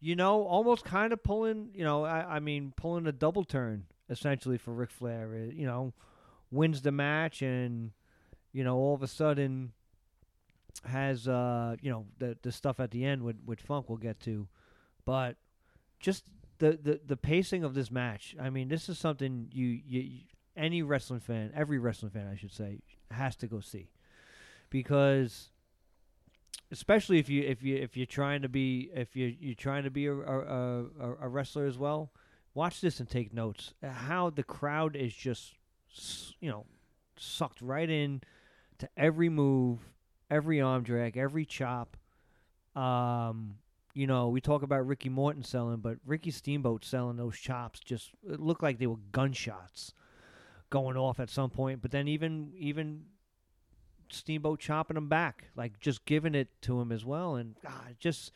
you 0.00 0.16
know, 0.16 0.42
almost 0.44 0.84
kind 0.84 1.12
of 1.12 1.22
pulling. 1.22 1.70
You 1.74 1.84
know, 1.84 2.04
I, 2.04 2.36
I 2.36 2.40
mean, 2.40 2.72
pulling 2.76 3.06
a 3.06 3.12
double 3.12 3.44
turn 3.44 3.84
essentially 4.08 4.58
for 4.58 4.72
Ric 4.72 4.90
Flair. 4.90 5.30
Uh, 5.34 5.52
You 5.52 5.66
know, 5.66 5.92
wins 6.50 6.82
the 6.82 6.92
match 6.92 7.42
and 7.42 7.90
you 8.52 8.62
know 8.62 8.76
all 8.76 8.94
of 8.94 9.02
a 9.02 9.08
sudden 9.08 9.72
has 10.84 11.26
uh 11.26 11.74
you 11.80 11.90
know 11.90 12.06
the 12.18 12.36
the 12.42 12.52
stuff 12.52 12.78
at 12.78 12.90
the 12.90 13.04
end 13.04 13.22
with 13.22 13.36
with 13.44 13.60
Funk 13.60 13.88
we'll 13.88 13.98
get 13.98 14.20
to, 14.20 14.46
but 15.04 15.36
just 16.00 16.24
the 16.58 16.78
the 16.80 17.00
the 17.04 17.16
pacing 17.16 17.64
of 17.64 17.74
this 17.74 17.90
match. 17.90 18.36
I 18.40 18.50
mean, 18.50 18.68
this 18.68 18.88
is 18.88 18.98
something 18.98 19.48
you 19.52 19.66
you, 19.66 20.00
you 20.00 20.20
any 20.56 20.82
wrestling 20.82 21.20
fan, 21.20 21.52
every 21.54 21.78
wrestling 21.78 22.10
fan 22.10 22.28
I 22.30 22.36
should 22.36 22.52
say, 22.52 22.80
has 23.10 23.36
to 23.36 23.46
go 23.46 23.60
see 23.60 23.90
because 24.70 25.50
especially 26.72 27.20
if 27.20 27.28
you 27.28 27.42
if 27.44 27.62
you 27.62 27.76
if 27.76 27.96
you're 27.96 28.06
trying 28.06 28.42
to 28.42 28.48
be 28.48 28.90
if 28.92 29.14
you 29.14 29.34
you're 29.38 29.54
trying 29.54 29.84
to 29.84 29.90
be 29.90 30.06
a 30.06 30.12
a, 30.12 30.84
a, 31.00 31.14
a 31.22 31.28
wrestler 31.28 31.66
as 31.66 31.78
well, 31.78 32.10
watch 32.54 32.80
this 32.80 32.98
and 32.98 33.08
take 33.08 33.32
notes. 33.32 33.72
How 33.82 34.30
the 34.30 34.42
crowd 34.42 34.96
is 34.96 35.14
just 35.14 35.54
you 36.40 36.50
know 36.50 36.66
sucked 37.16 37.62
right 37.62 37.88
in 37.88 38.22
to 38.78 38.88
every 38.96 39.28
move, 39.28 39.78
every 40.30 40.60
arm 40.60 40.82
drag, 40.82 41.16
every 41.16 41.44
chop. 41.44 41.96
Um, 42.74 43.58
you 43.94 44.08
know, 44.08 44.28
we 44.28 44.40
talk 44.40 44.62
about 44.62 44.84
Ricky 44.88 45.08
Morton 45.08 45.44
selling, 45.44 45.76
but 45.76 45.98
Ricky 46.04 46.32
Steamboat 46.32 46.84
selling 46.84 47.16
those 47.16 47.38
chops 47.38 47.78
just 47.78 48.10
looked 48.24 48.64
like 48.64 48.80
they 48.80 48.88
were 48.88 48.98
gunshots 49.12 49.94
going 50.74 50.96
off 50.96 51.20
at 51.20 51.30
some 51.30 51.50
point. 51.50 51.80
But 51.80 51.90
then 51.92 52.08
even 52.08 52.52
even 52.58 53.04
Steamboat 54.10 54.58
chopping 54.60 54.96
him 54.96 55.08
back, 55.08 55.44
like 55.56 55.78
just 55.80 56.04
giving 56.04 56.34
it 56.34 56.48
to 56.62 56.80
him 56.80 56.90
as 56.92 57.04
well, 57.04 57.36
and 57.36 57.54
God, 57.62 57.96
just 57.98 58.32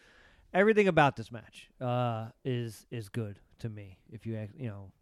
everything 0.54 0.88
about 0.88 1.16
this 1.16 1.30
match 1.32 1.68
uh, 1.80 2.28
is 2.44 2.86
is 2.90 3.08
good 3.08 3.38
to 3.58 3.68
me. 3.68 3.98
If 4.10 4.24
you 4.26 4.48
you 4.56 4.68
know, 4.68 4.92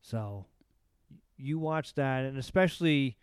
so 0.00 0.46
you 1.36 1.58
watch 1.58 1.94
that, 1.94 2.24
and 2.24 2.38
especially, 2.38 3.16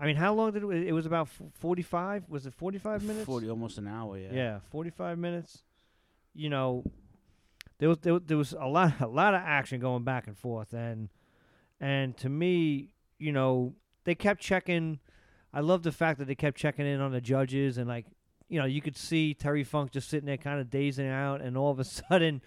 I 0.00 0.06
mean, 0.06 0.16
how 0.16 0.32
long 0.34 0.52
did 0.52 0.62
it? 0.64 0.88
It 0.88 0.92
was 0.92 1.04
about 1.06 1.28
forty 1.58 1.82
five. 1.82 2.24
Was 2.28 2.46
it 2.46 2.54
forty 2.54 2.78
five 2.78 3.02
minutes? 3.02 3.26
Forty, 3.26 3.50
almost 3.50 3.76
an 3.78 3.86
hour. 3.88 4.16
Yeah. 4.18 4.32
Yeah, 4.32 4.58
forty-five 4.70 5.18
minutes. 5.18 5.62
You 6.34 6.48
know, 6.50 6.84
there 7.78 7.88
was 7.88 7.98
there, 7.98 8.14
was- 8.14 8.22
there 8.26 8.36
was 8.38 8.52
a 8.52 8.66
lot 8.66 9.00
a 9.00 9.06
lot 9.08 9.34
of 9.34 9.40
action 9.44 9.80
going 9.80 10.04
back 10.04 10.26
and 10.26 10.36
forth, 10.38 10.72
and 10.72 11.08
and 11.80 12.16
to 12.18 12.28
me, 12.28 12.90
you 13.18 13.32
know, 13.32 13.74
they 14.04 14.14
kept 14.14 14.40
checking. 14.40 15.00
I 15.52 15.60
love 15.60 15.82
the 15.82 15.92
fact 15.92 16.18
that 16.18 16.26
they 16.26 16.34
kept 16.34 16.56
checking 16.56 16.86
in 16.86 17.00
on 17.00 17.12
the 17.12 17.20
judges, 17.20 17.78
and 17.78 17.88
like, 17.88 18.06
you 18.48 18.58
know, 18.58 18.66
you 18.66 18.80
could 18.80 18.96
see 18.96 19.34
Terry 19.34 19.64
Funk 19.64 19.92
just 19.92 20.08
sitting 20.08 20.26
there, 20.26 20.36
kind 20.36 20.60
of 20.60 20.70
dazing 20.70 21.08
out, 21.08 21.40
and 21.40 21.56
all 21.56 21.70
of 21.70 21.78
a 21.78 21.84
sudden. 21.84 22.42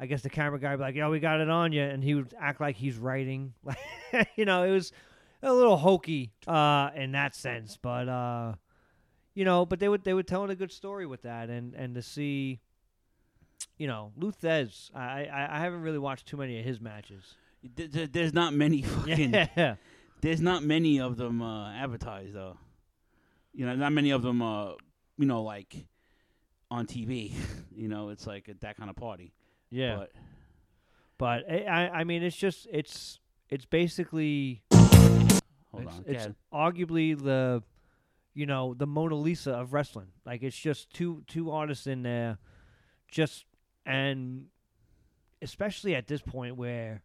I 0.00 0.06
guess 0.06 0.22
the 0.22 0.30
camera 0.30 0.60
guy 0.60 0.70
would 0.70 0.76
be 0.76 0.82
like, 0.82 0.94
"Yo, 0.94 1.10
we 1.10 1.18
got 1.18 1.40
it 1.40 1.50
on 1.50 1.72
you," 1.72 1.82
and 1.82 2.04
he 2.04 2.14
would 2.14 2.32
act 2.38 2.60
like 2.60 2.76
he's 2.76 2.96
writing. 2.96 3.54
You 4.36 4.46
know, 4.46 4.62
it 4.62 4.70
was 4.70 4.90
a 5.42 5.52
little 5.52 5.76
hokey 5.76 6.32
uh, 6.46 6.90
in 6.94 7.12
that 7.12 7.34
sense, 7.34 7.78
but 7.80 8.08
uh, 8.08 8.54
you 9.34 9.44
know, 9.44 9.66
but 9.66 9.78
they 9.78 9.88
would 9.88 10.04
they 10.04 10.14
were 10.14 10.22
telling 10.22 10.50
a 10.50 10.54
good 10.54 10.72
story 10.72 11.06
with 11.06 11.22
that, 11.22 11.50
and 11.50 11.74
and 11.74 11.94
to 11.94 12.02
see, 12.02 12.60
you 13.76 13.86
know, 13.86 14.12
Lou 14.16 14.32
Thesz. 14.32 14.90
I 14.94 15.26
I, 15.26 15.56
I 15.56 15.60
haven't 15.60 15.82
really 15.82 15.98
watched 15.98 16.26
too 16.26 16.36
many 16.36 16.58
of 16.58 16.64
his 16.64 16.80
matches. 16.80 17.36
Th- 17.76 17.90
th- 17.90 18.12
There's 18.12 18.32
not 18.32 18.54
many 18.54 18.82
fucking. 18.94 19.32
Yeah. 19.32 19.76
There's 20.20 20.40
not 20.40 20.62
many 20.62 21.00
of 21.00 21.16
them 21.16 21.42
uh, 21.42 21.72
advertised 21.72 22.34
though. 22.34 22.56
You 23.52 23.66
know, 23.66 23.74
not 23.74 23.92
many 23.92 24.10
of 24.10 24.22
them. 24.22 24.42
Uh, 24.42 24.72
you 25.16 25.26
know, 25.26 25.42
like 25.42 25.86
on 26.70 26.86
TV. 26.86 27.32
you 27.74 27.88
know, 27.88 28.10
it's 28.10 28.26
like 28.26 28.50
that 28.60 28.76
kind 28.76 28.90
of 28.90 28.96
party. 28.96 29.32
Yeah. 29.70 29.96
But 29.96 30.12
But 31.18 31.50
I 31.50 31.64
I 31.64 31.88
I 32.00 32.04
mean, 32.04 32.22
it's 32.22 32.36
just 32.36 32.66
it's 32.70 33.18
it's 33.48 33.64
basically 33.64 34.62
Hold 34.72 35.84
it's, 35.84 35.94
on, 35.94 36.04
it's 36.06 36.24
Ken. 36.24 36.34
arguably 36.52 37.20
the 37.20 37.62
you 38.34 38.46
know 38.46 38.74
the 38.74 38.86
Mona 38.86 39.16
Lisa 39.16 39.52
of 39.52 39.72
wrestling. 39.72 40.08
Like 40.24 40.42
it's 40.42 40.56
just 40.56 40.90
two 40.92 41.24
two 41.26 41.50
artists 41.50 41.86
in 41.86 42.02
there, 42.02 42.38
just 43.10 43.44
and 43.84 44.46
especially 45.42 45.94
at 45.94 46.06
this 46.06 46.20
point 46.20 46.56
where 46.56 47.02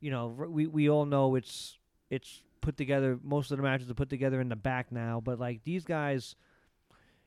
you 0.00 0.10
know 0.10 0.26
we 0.28 0.66
we 0.66 0.88
all 0.88 1.04
know 1.04 1.34
it's 1.34 1.78
it's 2.10 2.42
put 2.60 2.76
together. 2.76 3.18
Most 3.22 3.50
of 3.50 3.56
the 3.56 3.62
matches 3.62 3.90
are 3.90 3.94
put 3.94 4.10
together 4.10 4.40
in 4.40 4.48
the 4.48 4.56
back 4.56 4.92
now, 4.92 5.20
but 5.24 5.38
like 5.38 5.62
these 5.64 5.84
guys. 5.84 6.36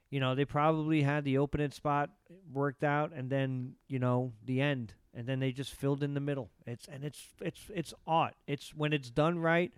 You 0.10 0.20
know, 0.20 0.36
they 0.36 0.45
probably 0.45 1.02
had 1.02 1.24
the 1.24 1.40
opening 1.40 1.72
spot 1.72 2.12
worked 2.54 2.84
out, 2.84 3.14
and 3.16 3.32
then 3.32 3.74
you 3.88 3.98
know 3.98 4.34
the 4.45 4.62
end, 4.62 4.94
and 5.16 5.26
then 5.26 5.40
they 5.40 5.52
just 5.52 5.74
filled 5.74 6.04
in 6.04 6.14
the 6.14 6.20
middle. 6.20 6.52
It's 6.68 6.88
and 6.88 7.04
it's 7.04 7.30
it's 7.41 7.62
it's 7.74 7.95
art. 8.06 8.36
It's 8.45 8.76
when 8.76 8.94
it's 8.94 9.10
done 9.10 9.40
right, 9.40 9.72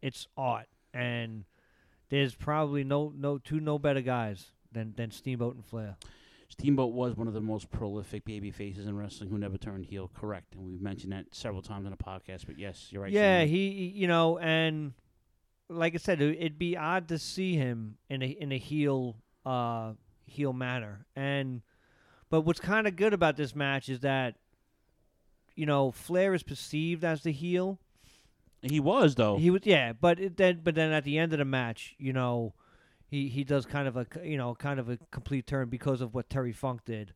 it's 0.00 0.26
art, 0.36 0.66
and 0.92 1.44
there's 2.08 2.34
probably 2.34 2.82
no 2.82 3.12
no 3.16 3.38
two 3.38 3.60
no 3.60 3.78
better 3.78 4.00
guys 4.00 4.46
than 4.72 4.94
than 4.96 5.12
Steamboat 5.12 5.54
and 5.54 5.64
Flair. 5.64 5.96
Steamboat 6.52 6.92
was 6.92 7.16
one 7.16 7.28
of 7.28 7.32
the 7.34 7.40
most 7.40 7.70
prolific 7.70 8.24
baby 8.26 8.50
faces 8.50 8.86
in 8.86 8.94
wrestling 8.96 9.30
who 9.30 9.38
never 9.38 9.56
turned 9.56 9.86
heel. 9.86 10.10
Correct, 10.14 10.54
and 10.54 10.64
we've 10.66 10.82
mentioned 10.82 11.12
that 11.12 11.24
several 11.32 11.62
times 11.62 11.86
on 11.86 11.90
the 11.92 11.96
podcast. 11.96 12.44
But 12.46 12.58
yes, 12.58 12.88
you're 12.90 13.02
right. 13.02 13.10
Yeah, 13.10 13.40
Shane. 13.40 13.48
he 13.48 13.68
you 13.94 14.06
know, 14.06 14.38
and 14.38 14.92
like 15.68 15.94
I 15.94 15.96
said, 15.96 16.20
it- 16.20 16.36
it'd 16.38 16.58
be 16.58 16.76
odd 16.76 17.08
to 17.08 17.18
see 17.18 17.56
him 17.56 17.96
in 18.10 18.22
a 18.22 18.26
in 18.26 18.52
a 18.52 18.58
heel 18.58 19.16
uh 19.46 19.94
heel 20.26 20.52
manner. 20.52 21.06
And 21.16 21.62
but 22.28 22.42
what's 22.42 22.60
kind 22.60 22.86
of 22.86 22.96
good 22.96 23.14
about 23.14 23.36
this 23.36 23.54
match 23.56 23.88
is 23.88 24.00
that 24.00 24.34
you 25.54 25.64
know 25.66 25.90
Flair 25.90 26.34
is 26.34 26.42
perceived 26.42 27.02
as 27.02 27.22
the 27.22 27.32
heel. 27.32 27.78
He 28.60 28.78
was 28.78 29.14
though. 29.14 29.38
He 29.38 29.48
was 29.50 29.62
yeah, 29.64 29.92
but 29.94 30.20
it, 30.20 30.36
then 30.36 30.60
but 30.62 30.74
then 30.74 30.92
at 30.92 31.04
the 31.04 31.18
end 31.18 31.32
of 31.32 31.38
the 31.38 31.44
match, 31.46 31.94
you 31.98 32.12
know, 32.12 32.52
he 33.12 33.28
he 33.28 33.44
does 33.44 33.66
kind 33.66 33.86
of 33.86 33.98
a 33.98 34.06
you 34.24 34.38
know 34.38 34.54
kind 34.54 34.80
of 34.80 34.88
a 34.88 34.98
complete 35.10 35.46
turn 35.46 35.68
because 35.68 36.00
of 36.00 36.14
what 36.14 36.30
Terry 36.30 36.52
Funk 36.52 36.80
did, 36.86 37.12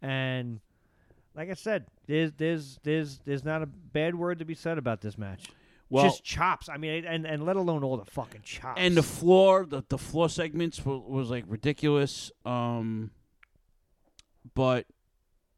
and 0.00 0.60
like 1.34 1.50
I 1.50 1.54
said, 1.54 1.86
there's 2.06 2.30
there's 2.34 2.78
there's 2.84 3.18
there's 3.24 3.44
not 3.44 3.60
a 3.60 3.66
bad 3.66 4.14
word 4.14 4.38
to 4.38 4.44
be 4.44 4.54
said 4.54 4.78
about 4.78 5.00
this 5.00 5.18
match. 5.18 5.46
Well- 5.90 6.04
just 6.04 6.22
chops. 6.22 6.68
I 6.68 6.76
mean, 6.76 7.04
and 7.04 7.26
and 7.26 7.44
let 7.44 7.56
alone 7.56 7.82
all 7.82 7.96
the 7.96 8.04
fucking 8.04 8.42
chops. 8.42 8.80
and 8.80 8.96
the 8.96 9.02
floor, 9.02 9.66
the, 9.68 9.82
the 9.88 9.98
floor 9.98 10.28
segments 10.28 10.84
were, 10.84 10.98
was 11.00 11.30
like 11.30 11.44
ridiculous. 11.48 12.30
Um, 12.46 13.10
but 14.54 14.86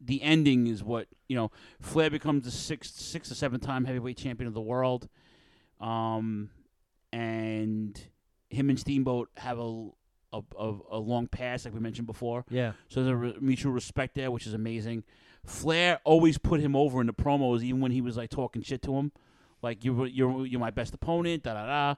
the 0.00 0.22
ending 0.22 0.68
is 0.68 0.82
what 0.82 1.06
you 1.28 1.36
know. 1.36 1.50
Flair 1.82 2.08
becomes 2.08 2.46
the 2.46 2.50
sixth, 2.50 2.98
sixth 2.98 3.30
or 3.30 3.34
seventh 3.34 3.62
time 3.62 3.84
heavyweight 3.84 4.16
champion 4.16 4.48
of 4.48 4.54
the 4.54 4.60
world, 4.62 5.06
um, 5.82 6.48
and 7.12 8.00
him 8.56 8.70
and 8.70 8.78
Steamboat 8.78 9.30
have 9.36 9.58
a 9.58 9.88
a, 10.32 10.40
a, 10.58 10.78
a 10.92 10.98
long 10.98 11.28
past, 11.28 11.64
like 11.64 11.74
we 11.74 11.80
mentioned 11.80 12.06
before. 12.06 12.44
Yeah. 12.50 12.72
So 12.88 13.02
there's 13.02 13.12
a 13.12 13.16
re- 13.16 13.36
mutual 13.40 13.72
respect 13.72 14.14
there, 14.14 14.30
which 14.30 14.46
is 14.46 14.54
amazing. 14.54 15.04
Flair 15.44 16.00
always 16.04 16.38
put 16.38 16.60
him 16.60 16.74
over 16.74 17.00
in 17.00 17.06
the 17.06 17.12
promos, 17.14 17.62
even 17.62 17.80
when 17.80 17.92
he 17.92 18.00
was 18.00 18.16
like 18.16 18.30
talking 18.30 18.62
shit 18.62 18.82
to 18.82 18.94
him, 18.96 19.12
like 19.62 19.84
you 19.84 20.04
you're 20.06 20.44
you're 20.44 20.60
my 20.60 20.70
best 20.70 20.92
opponent, 20.94 21.44
da 21.44 21.54
da 21.54 21.66
da. 21.66 21.94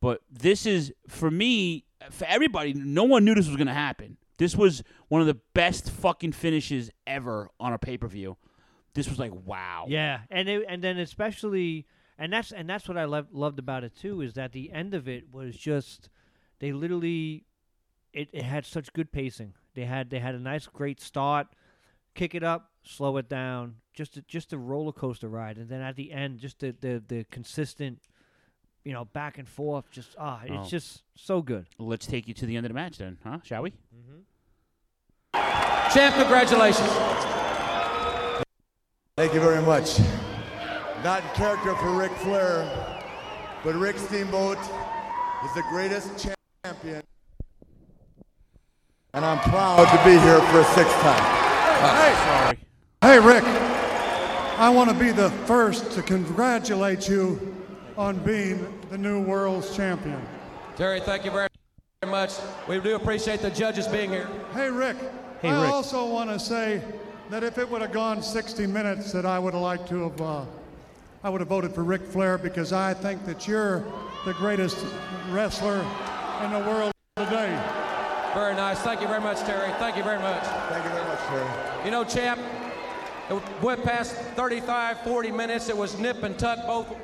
But 0.00 0.22
this 0.30 0.66
is 0.66 0.92
for 1.08 1.30
me, 1.30 1.84
for 2.10 2.26
everybody. 2.26 2.74
No 2.74 3.04
one 3.04 3.24
knew 3.24 3.34
this 3.34 3.46
was 3.46 3.56
gonna 3.56 3.74
happen. 3.74 4.16
This 4.38 4.56
was 4.56 4.82
one 5.08 5.20
of 5.20 5.26
the 5.26 5.38
best 5.54 5.90
fucking 5.90 6.32
finishes 6.32 6.90
ever 7.06 7.50
on 7.58 7.72
a 7.72 7.78
pay 7.78 7.96
per 7.98 8.08
view. 8.08 8.36
This 8.94 9.08
was 9.08 9.18
like 9.18 9.32
wow. 9.32 9.86
Yeah, 9.88 10.20
and 10.30 10.48
it, 10.48 10.64
and 10.68 10.82
then 10.82 10.98
especially, 10.98 11.86
and 12.18 12.32
that's 12.32 12.52
and 12.52 12.68
that's 12.68 12.88
what 12.88 12.96
I 12.98 13.04
lov- 13.04 13.32
loved 13.32 13.58
about 13.58 13.84
it 13.84 13.94
too 13.96 14.20
is 14.20 14.34
that 14.34 14.52
the 14.52 14.72
end 14.72 14.94
of 14.94 15.08
it 15.08 15.32
was 15.32 15.56
just 15.56 16.08
they 16.58 16.72
literally 16.72 17.44
it, 18.12 18.28
it 18.32 18.42
had 18.42 18.66
such 18.66 18.92
good 18.92 19.12
pacing. 19.12 19.54
They 19.74 19.84
had 19.84 20.10
they 20.10 20.18
had 20.18 20.34
a 20.34 20.38
nice 20.38 20.66
great 20.66 21.00
start, 21.00 21.46
kick 22.14 22.34
it 22.34 22.42
up, 22.42 22.72
slow 22.82 23.16
it 23.18 23.28
down, 23.28 23.76
just 23.94 24.16
a, 24.16 24.22
just 24.22 24.52
a 24.52 24.58
roller 24.58 24.92
coaster 24.92 25.28
ride, 25.28 25.56
and 25.58 25.68
then 25.68 25.80
at 25.80 25.94
the 25.96 26.12
end, 26.12 26.38
just 26.40 26.58
the 26.60 26.74
the, 26.80 27.02
the 27.06 27.24
consistent, 27.30 28.00
you 28.84 28.92
know, 28.92 29.04
back 29.04 29.38
and 29.38 29.46
forth. 29.48 29.90
Just 29.90 30.16
ah, 30.18 30.40
it's 30.44 30.52
Oh. 30.52 30.68
just 30.68 31.02
so 31.14 31.42
good. 31.42 31.66
Let's 31.78 32.06
take 32.06 32.26
you 32.26 32.34
to 32.34 32.46
the 32.46 32.56
end 32.56 32.66
of 32.66 32.70
the 32.70 32.74
match 32.74 32.98
then, 32.98 33.18
huh? 33.22 33.38
Shall 33.44 33.62
we? 33.62 33.70
Mm-hmm. 33.70 34.20
Champ, 35.94 36.14
congratulations. 36.16 36.88
Thank 39.16 39.34
you 39.34 39.40
very 39.40 39.62
much. 39.62 39.98
Not 41.04 41.22
in 41.22 41.28
character 41.30 41.74
for 41.76 41.90
Ric 41.92 42.10
Flair, 42.12 42.64
but 43.62 43.74
Rick 43.76 43.98
Steamboat 43.98 44.58
is 44.58 45.54
the 45.54 45.62
greatest 45.70 46.28
champion. 46.64 47.02
And 49.14 49.24
I'm 49.24 49.38
proud 49.48 49.86
to 49.96 50.04
be 50.04 50.18
here 50.18 50.40
for 50.40 50.60
a 50.60 50.64
sixth 50.64 50.94
time. 51.00 51.22
Hey, 51.80 52.14
sorry. 52.24 52.58
Hey, 53.00 53.18
Rick, 53.20 53.44
I 54.58 54.68
want 54.70 54.90
to 54.90 54.96
be 54.96 55.12
the 55.12 55.30
first 55.46 55.92
to 55.92 56.02
congratulate 56.02 57.08
you 57.08 57.54
on 57.96 58.18
being 58.18 58.76
the 58.90 58.98
new 58.98 59.22
world's 59.22 59.74
champion. 59.76 60.20
Terry, 60.76 61.00
thank 61.00 61.24
you 61.24 61.30
very 61.30 61.48
much. 62.06 62.32
We 62.68 62.80
do 62.80 62.96
appreciate 62.96 63.40
the 63.40 63.50
judges 63.50 63.86
being 63.86 64.10
here. 64.10 64.28
Hey, 64.52 64.68
Rick, 64.70 64.96
Hey, 65.40 65.50
I 65.50 65.62
Rick. 65.62 65.72
also 65.72 66.04
want 66.06 66.28
to 66.30 66.40
say 66.40 66.82
that 67.30 67.44
if 67.44 67.56
it 67.58 67.68
would 67.70 67.82
have 67.82 67.92
gone 67.92 68.20
60 68.20 68.66
minutes, 68.66 69.12
that 69.12 69.24
I 69.24 69.38
would 69.38 69.54
have 69.54 69.62
liked 69.62 69.88
to 69.90 70.08
have 70.08 70.20
uh, 70.20 70.44
I 71.24 71.30
would 71.30 71.40
have 71.40 71.48
voted 71.48 71.74
for 71.74 71.82
Ric 71.82 72.02
Flair 72.02 72.38
because 72.38 72.72
I 72.72 72.94
think 72.94 73.24
that 73.24 73.48
you're 73.48 73.84
the 74.24 74.34
greatest 74.34 74.84
wrestler 75.30 75.80
in 76.44 76.52
the 76.52 76.60
world 76.60 76.92
today. 77.16 77.60
Very 78.34 78.54
nice. 78.54 78.78
Thank 78.80 79.00
you 79.00 79.08
very 79.08 79.20
much, 79.20 79.40
Terry. 79.40 79.72
Thank 79.78 79.96
you 79.96 80.04
very 80.04 80.20
much. 80.20 80.44
Thank 80.44 80.84
you 80.84 80.90
very 80.90 81.04
much, 81.04 81.18
Terry. 81.26 81.84
You 81.84 81.90
know, 81.90 82.04
champ, 82.04 82.40
it 83.28 83.42
went 83.60 83.82
past 83.82 84.14
35, 84.36 85.00
40 85.00 85.32
minutes. 85.32 85.68
It 85.68 85.76
was 85.76 85.98
nip 85.98 86.22
and 86.22 86.38
tuck 86.38 86.64
both. 86.66 86.94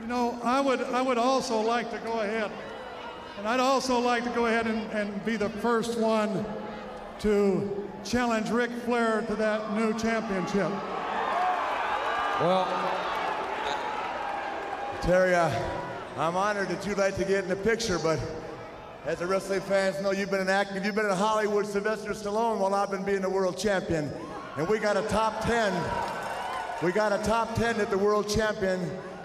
You 0.00 0.08
know, 0.08 0.36
I 0.42 0.60
would, 0.60 0.80
I 0.80 1.00
would 1.00 1.18
also 1.18 1.60
like 1.60 1.92
to 1.92 1.98
go 1.98 2.20
ahead, 2.20 2.50
and 3.38 3.46
I'd 3.46 3.60
also 3.60 4.00
like 4.00 4.24
to 4.24 4.30
go 4.30 4.46
ahead 4.46 4.66
and, 4.66 4.90
and 4.90 5.24
be 5.24 5.36
the 5.36 5.48
first 5.48 5.96
one 5.96 6.44
to 7.20 7.88
challenge 8.02 8.50
Ric 8.50 8.72
Flair 8.84 9.22
to 9.28 9.36
that 9.36 9.74
new 9.74 9.96
championship. 9.96 10.72
Well, 12.40 13.03
Terry, 15.04 15.34
uh, 15.34 15.50
I'm 16.16 16.34
honored 16.34 16.70
that 16.70 16.86
you'd 16.86 16.96
like 16.96 17.14
to 17.16 17.26
get 17.26 17.44
in 17.44 17.50
the 17.50 17.56
picture, 17.56 17.98
but 17.98 18.18
as 19.04 19.18
the 19.18 19.26
wrestling 19.26 19.60
fans 19.60 20.00
know, 20.00 20.12
you've 20.12 20.30
been 20.30 20.40
an 20.40 20.48
active, 20.48 20.82
you've 20.82 20.94
been 20.94 21.04
in 21.04 21.14
Hollywood, 21.14 21.66
Sylvester 21.66 22.12
Stallone, 22.12 22.58
while 22.58 22.74
I've 22.74 22.90
been 22.90 23.04
being 23.04 23.20
the 23.20 23.28
world 23.28 23.58
champion. 23.58 24.10
And 24.56 24.66
we 24.66 24.78
got 24.78 24.96
a 24.96 25.02
top 25.02 25.44
10. 25.44 25.74
We 26.82 26.90
got 26.90 27.12
a 27.12 27.22
top 27.22 27.54
10 27.54 27.76
that 27.76 27.90
the 27.90 27.98
world 27.98 28.30
champion 28.30 28.80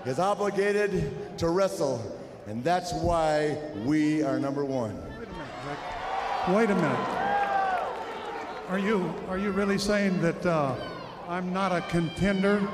is 0.06 0.20
obligated 0.20 1.38
to 1.38 1.48
wrestle. 1.48 2.02
And 2.46 2.62
that's 2.62 2.92
why 2.92 3.58
we 3.86 4.22
are 4.22 4.38
number 4.38 4.66
one. 4.66 5.02
Wait 5.18 5.30
a 5.30 5.32
minute. 5.32 6.58
Wait 6.58 6.70
a 6.72 6.76
minute. 6.76 7.90
Are 8.68 8.80
you, 8.80 9.14
are 9.30 9.38
you 9.38 9.52
really 9.52 9.78
saying 9.78 10.22
that 10.24 10.46
uh, 10.46 10.76
I'm 11.30 11.54
not 11.54 11.72
a 11.72 11.80
contender? 11.88 12.68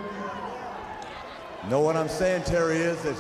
No, 1.69 1.79
what 1.79 1.97
I'm 1.97 2.09
saying, 2.09 2.43
Terry, 2.43 2.77
is 2.77 3.01
that 3.01 3.15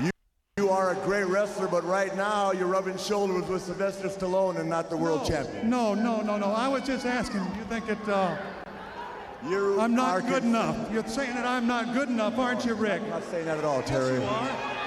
you, 0.00 0.10
you 0.56 0.70
are 0.70 0.92
a 0.92 0.94
great 1.04 1.26
wrestler, 1.26 1.68
but 1.68 1.84
right 1.84 2.16
now 2.16 2.50
you're 2.50 2.66
rubbing 2.66 2.96
shoulders 2.96 3.46
with 3.46 3.60
Sylvester 3.62 4.08
Stallone 4.08 4.58
and 4.58 4.70
not 4.70 4.88
the 4.88 4.96
world 4.96 5.26
champion. 5.26 5.68
No, 5.68 5.92
no, 5.92 6.22
no, 6.22 6.38
no. 6.38 6.46
I 6.46 6.66
was 6.66 6.82
just 6.84 7.04
asking. 7.04 7.40
You 7.40 7.64
think 7.68 7.88
it. 7.90 8.08
uh, 8.08 8.38
you 9.46 9.78
I'm 9.78 9.94
not 9.94 10.26
good 10.26 10.44
enough? 10.44 10.90
You're 10.90 11.06
saying 11.06 11.34
that 11.34 11.44
I'm 11.46 11.66
not 11.66 11.92
good 11.92 12.08
enough, 12.08 12.38
aren't 12.38 12.64
you, 12.64 12.74
Rick? 12.74 13.02
I'm 13.02 13.10
not 13.10 13.24
saying 13.24 13.44
that 13.44 13.58
at 13.58 13.64
all, 13.64 13.82
Terry. 13.82 14.18
Yes, 14.18 14.22
you 14.22 14.26
are. 14.26 14.77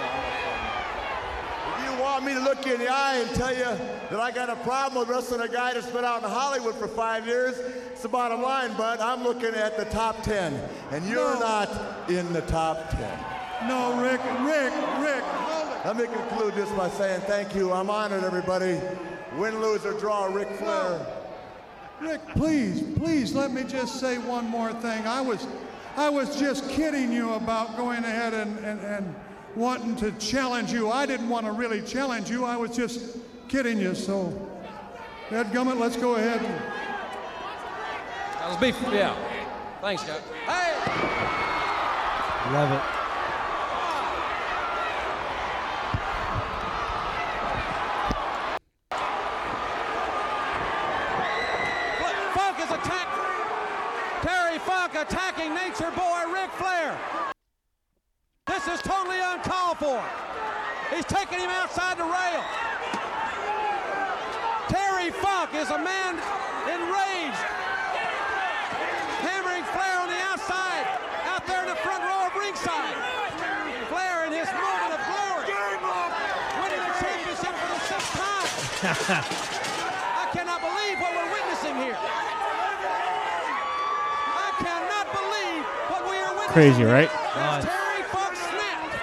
Want 2.11 2.25
me 2.25 2.33
to 2.33 2.41
look 2.41 2.65
you 2.65 2.73
in 2.73 2.79
the 2.81 2.89
eye 2.91 3.19
and 3.19 3.29
tell 3.35 3.53
you 3.53 3.63
that 3.63 4.19
I 4.19 4.31
got 4.31 4.49
a 4.49 4.57
problem 4.57 4.99
with 4.99 5.07
wrestling 5.07 5.39
a 5.39 5.47
guy 5.47 5.73
that's 5.73 5.89
been 5.89 6.03
out 6.03 6.21
in 6.21 6.29
Hollywood 6.29 6.75
for 6.75 6.89
five 6.89 7.25
years, 7.25 7.57
it's 7.57 8.01
the 8.01 8.09
bottom 8.09 8.41
line, 8.41 8.75
bud. 8.75 8.99
I'm 8.99 9.23
looking 9.23 9.55
at 9.55 9.77
the 9.77 9.85
top 9.85 10.21
10, 10.21 10.53
and 10.91 11.05
you're 11.07 11.33
No. 11.35 11.39
not 11.39 12.09
in 12.09 12.31
the 12.33 12.41
top 12.41 12.89
10. 12.89 13.69
No, 13.69 14.01
Rick, 14.01 14.19
Rick, 14.41 14.73
Rick. 14.99 15.23
Let 15.85 15.95
me 15.95 16.03
conclude 16.05 16.53
this 16.53 16.69
by 16.71 16.89
saying 16.89 17.21
thank 17.21 17.55
you. 17.55 17.71
I'm 17.71 17.89
honored, 17.89 18.25
everybody. 18.25 18.77
Win, 19.37 19.61
lose, 19.61 19.85
or 19.85 19.93
draw, 19.93 20.25
Rick 20.25 20.49
Flair. 20.57 21.07
Rick, 22.01 22.27
please, 22.35 22.81
please 22.97 23.33
let 23.33 23.51
me 23.51 23.63
just 23.63 24.01
say 24.01 24.17
one 24.17 24.49
more 24.49 24.73
thing. 24.73 25.07
I 25.07 25.21
was, 25.21 25.47
I 25.95 26.09
was 26.09 26.37
just 26.37 26.67
kidding 26.69 27.13
you 27.13 27.35
about 27.35 27.77
going 27.77 28.03
ahead 28.03 28.33
and, 28.33 28.57
and, 28.59 28.81
and 28.81 29.15
wanting 29.55 29.95
to 29.97 30.11
challenge 30.13 30.71
you. 30.71 30.89
I 30.89 31.05
didn't 31.05 31.29
want 31.29 31.45
to 31.45 31.51
really 31.51 31.81
challenge 31.81 32.29
you. 32.29 32.45
I 32.45 32.55
was 32.55 32.75
just 32.75 33.17
kidding 33.47 33.79
you. 33.79 33.95
So, 33.95 34.31
Ed 35.29 35.47
Gummit, 35.47 35.79
let's 35.79 35.97
go 35.97 36.15
ahead. 36.15 36.41
that 38.39 38.47
was 38.47 38.57
beef. 38.57 38.77
Yeah. 38.91 39.15
Thanks, 39.81 40.03
guys. 40.03 40.21
Hey! 40.45 40.73
Love 42.53 42.71
it. 42.71 42.81
Funk 52.33 52.59
is 52.59 52.71
attack. 52.71 53.07
Terry 54.21 54.59
Funk 54.59 54.95
attacking 54.95 55.53
Nature 55.53 55.91
Boy 55.91 56.31
Ric 56.33 56.49
Flair. 56.51 56.97
This 58.63 58.77
is 58.77 58.85
totally 58.85 59.17
uncalled 59.17 59.79
for. 59.79 59.97
He's 60.93 61.05
taking 61.05 61.39
him 61.39 61.49
outside 61.49 61.97
the 61.97 62.05
rail. 62.05 62.45
Terry 64.69 65.09
Funk 65.17 65.57
is 65.57 65.73
a 65.73 65.81
man 65.81 66.13
enraged, 66.69 67.41
hammering 69.25 69.65
Flair 69.73 69.97
on 70.05 70.13
the 70.13 70.21
outside, 70.29 70.85
out 71.25 71.41
there 71.49 71.65
in 71.65 71.69
the 71.73 71.79
front 71.81 72.05
row 72.05 72.29
of 72.29 72.35
ringside. 72.37 72.93
Flair 73.89 74.29
in 74.29 74.33
his 74.37 74.45
moment 74.53 74.93
of 74.93 75.01
glory, 75.09 75.49
winning 76.61 76.85
the 76.85 76.93
championship 77.01 77.57
for 77.57 77.65
the 77.65 77.81
sixth 77.89 78.13
time. 78.13 79.25
I 80.21 80.29
cannot 80.37 80.61
believe 80.61 81.01
what 81.01 81.17
we're 81.17 81.33
witnessing 81.33 81.81
here. 81.81 81.97
I 84.37 84.53
cannot 84.61 85.09
believe 85.09 85.65
what 85.89 86.05
we 86.05 86.13
are 86.21 86.29
witnessing. 86.29 86.53
Crazy, 86.53 86.85
right? 86.85 87.09
As 87.09 87.65
Terry 87.65 88.05
Funk 88.13 88.37
snapped. 88.37 88.93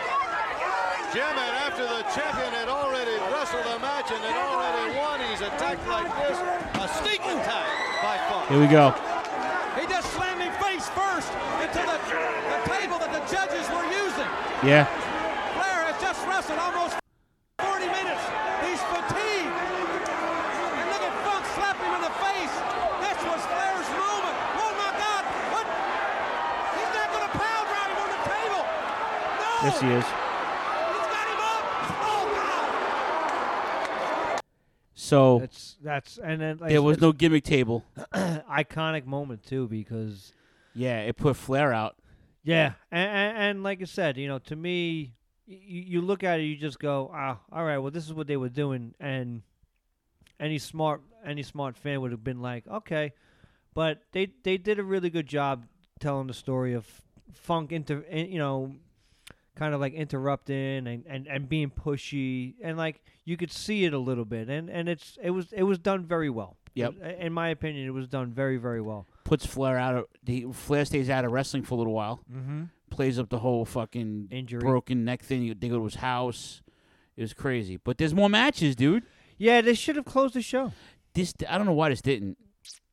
Jim, 1.13 1.25
and 1.25 1.55
after 1.65 1.83
the 1.89 2.05
champion 2.13 2.53
had 2.53 2.69
already 2.69 3.17
wrestled 3.33 3.65
a 3.65 3.79
match 3.81 4.13
and 4.13 4.21
had 4.21 4.37
already 4.37 4.93
won, 4.95 5.19
he's 5.25 5.41
attacked 5.41 5.81
like 5.89 6.13
this. 6.21 6.37
A 6.37 6.89
sneak 7.01 7.25
attack 7.25 7.65
by 8.05 8.21
Funk. 8.29 8.38
Here 8.49 8.59
we 8.59 8.67
go. 8.67 8.97
He 9.77 9.85
just 9.93 10.09
slammed 10.17 10.41
him 10.41 10.49
face 10.57 10.89
first 10.97 11.29
into 11.61 11.85
the, 11.85 12.01
the 12.01 12.61
table 12.65 12.97
that 12.97 13.13
the 13.13 13.21
judges 13.29 13.69
were 13.69 13.85
using. 13.93 14.25
Yeah. 14.65 14.89
Flair 15.53 15.85
has 15.85 16.01
just 16.01 16.25
wrestled 16.25 16.57
almost 16.57 16.97
40 17.61 17.93
minutes. 17.93 18.25
He's 18.65 18.81
fatigued. 18.89 19.53
And 19.53 20.87
look 20.89 21.05
at 21.05 21.15
Funk 21.29 21.45
slap 21.61 21.77
him 21.77 21.93
in 21.93 22.01
the 22.01 22.15
face. 22.25 22.55
This 23.05 23.21
was 23.21 23.37
Flair's 23.53 23.91
moment. 24.01 24.37
Oh 24.65 24.73
my 24.81 24.97
God! 24.97 25.23
What? 25.53 25.69
He's 26.73 26.93
not 26.97 27.09
going 27.13 27.29
to 27.29 27.35
power 27.37 27.63
drive 27.69 27.91
him 27.93 28.01
on 28.01 28.11
the 28.17 28.23
table. 28.33 28.65
No! 28.65 29.51
Yes, 29.61 29.77
he 29.77 29.89
is. 29.93 30.09
He's 30.09 31.09
got 31.13 31.27
him 31.29 31.41
up. 31.45 31.65
Oh 32.01 32.25
God! 32.33 32.65
So 35.09 35.39
That's 35.39 35.77
that's 35.83 36.19
and 36.19 36.39
then 36.41 36.59
like, 36.59 36.69
there 36.69 36.83
was 36.83 37.01
no 37.01 37.13
gimmick 37.13 37.45
table. 37.45 37.83
iconic 38.15 39.07
moment 39.07 39.43
too 39.43 39.67
because 39.67 40.33
Yeah, 40.75 41.01
it 41.01 41.17
put 41.17 41.37
Flair 41.37 41.73
out. 41.73 41.97
yeah, 42.43 42.75
and, 42.91 43.11
and, 43.11 43.39
and 43.39 43.63
like 43.63 43.81
I 43.81 43.85
said, 43.87 44.19
you 44.19 44.29
know, 44.29 44.39
to 44.41 44.55
me, 44.57 45.15
you, 45.47 45.83
you 45.93 46.01
look 46.03 46.23
at 46.25 46.41
it, 46.41 46.45
you 46.45 46.57
just 46.57 46.79
go, 46.79 47.11
ah, 47.13 47.39
all 47.51 47.65
right, 47.65 47.79
well, 47.79 47.91
this 47.91 48.05
is 48.05 48.13
what 48.13 48.27
they 48.27 48.37
were 48.37 48.51
doing, 48.51 48.95
and 49.01 49.43
any 50.39 50.59
smart 50.59 51.01
any 51.25 51.43
smart 51.43 51.77
fan 51.77 52.01
would 52.03 52.11
have 52.13 52.23
been 52.25 52.43
like, 52.43 52.67
okay, 52.69 53.13
but 53.75 54.03
they 54.13 54.29
they 54.43 54.59
did 54.59 54.79
a 54.79 54.85
really 54.85 55.11
good 55.11 55.27
job 55.27 55.65
telling 56.01 56.27
the 56.27 56.35
story 56.35 56.75
of 56.75 56.87
Funk 57.33 57.73
inter, 57.73 58.05
eh, 58.11 58.25
you 58.25 58.39
know, 58.39 58.75
kind 59.59 59.75
of 59.75 59.81
like 59.81 59.93
interrupting 59.93 60.87
and, 60.87 61.05
and, 61.07 61.27
and 61.27 61.49
being 61.49 61.71
pushy, 61.71 62.55
and 62.63 62.79
like 62.79 63.03
you 63.25 63.37
could 63.37 63.51
see 63.53 63.85
it 63.85 63.93
a 63.93 63.99
little 63.99 64.25
bit, 64.25 64.49
and, 64.49 64.71
and 64.71 64.89
it's 64.89 65.19
it 65.23 65.31
was 65.31 65.53
it 65.53 65.65
was 65.65 65.79
done 65.79 66.05
very 66.07 66.31
well. 66.31 66.57
Yep. 66.75 66.95
In 67.19 67.33
my 67.33 67.49
opinion, 67.49 67.87
it 67.89 67.91
was 67.91 68.07
done 68.07 68.31
very 68.33 68.57
very 68.57 68.81
well. 68.81 69.07
Puts 69.25 69.45
Flair 69.45 69.77
out 69.77 69.97
of 69.97 70.05
the 70.23 70.47
Flair 70.53 70.85
stays 70.85 71.11
out 71.11 71.25
of 71.25 71.33
wrestling 71.33 71.65
for 71.65 71.75
a 71.75 71.79
little 71.79 71.93
while. 71.93 72.21
Mm-hmm. 72.33 72.65
Plays 72.91 73.19
up 73.19 73.29
the 73.29 73.39
whole 73.41 73.65
fucking 73.65 74.29
Injury. 74.31 74.61
broken 74.61 75.05
neck 75.05 75.23
thing. 75.23 75.55
They 75.59 75.69
go 75.69 75.79
to 75.79 75.85
his 75.85 75.97
house. 75.97 76.63
It 77.17 77.23
was 77.23 77.35
crazy. 77.35 77.77
But 77.77 77.99
there's 77.99 78.15
more 78.15 78.31
matches, 78.31 78.77
dude. 78.77 79.03
Yeah, 79.37 79.61
they 79.61 79.75
should 79.75 79.97
have 79.97 80.05
closed 80.05 80.35
the 80.35 80.43
show. 80.43 80.73
This 81.15 81.35
I 81.49 81.59
don't 81.59 81.67
know 81.67 81.73
why 81.73 81.89
this 81.91 82.01
didn't. 82.01 82.39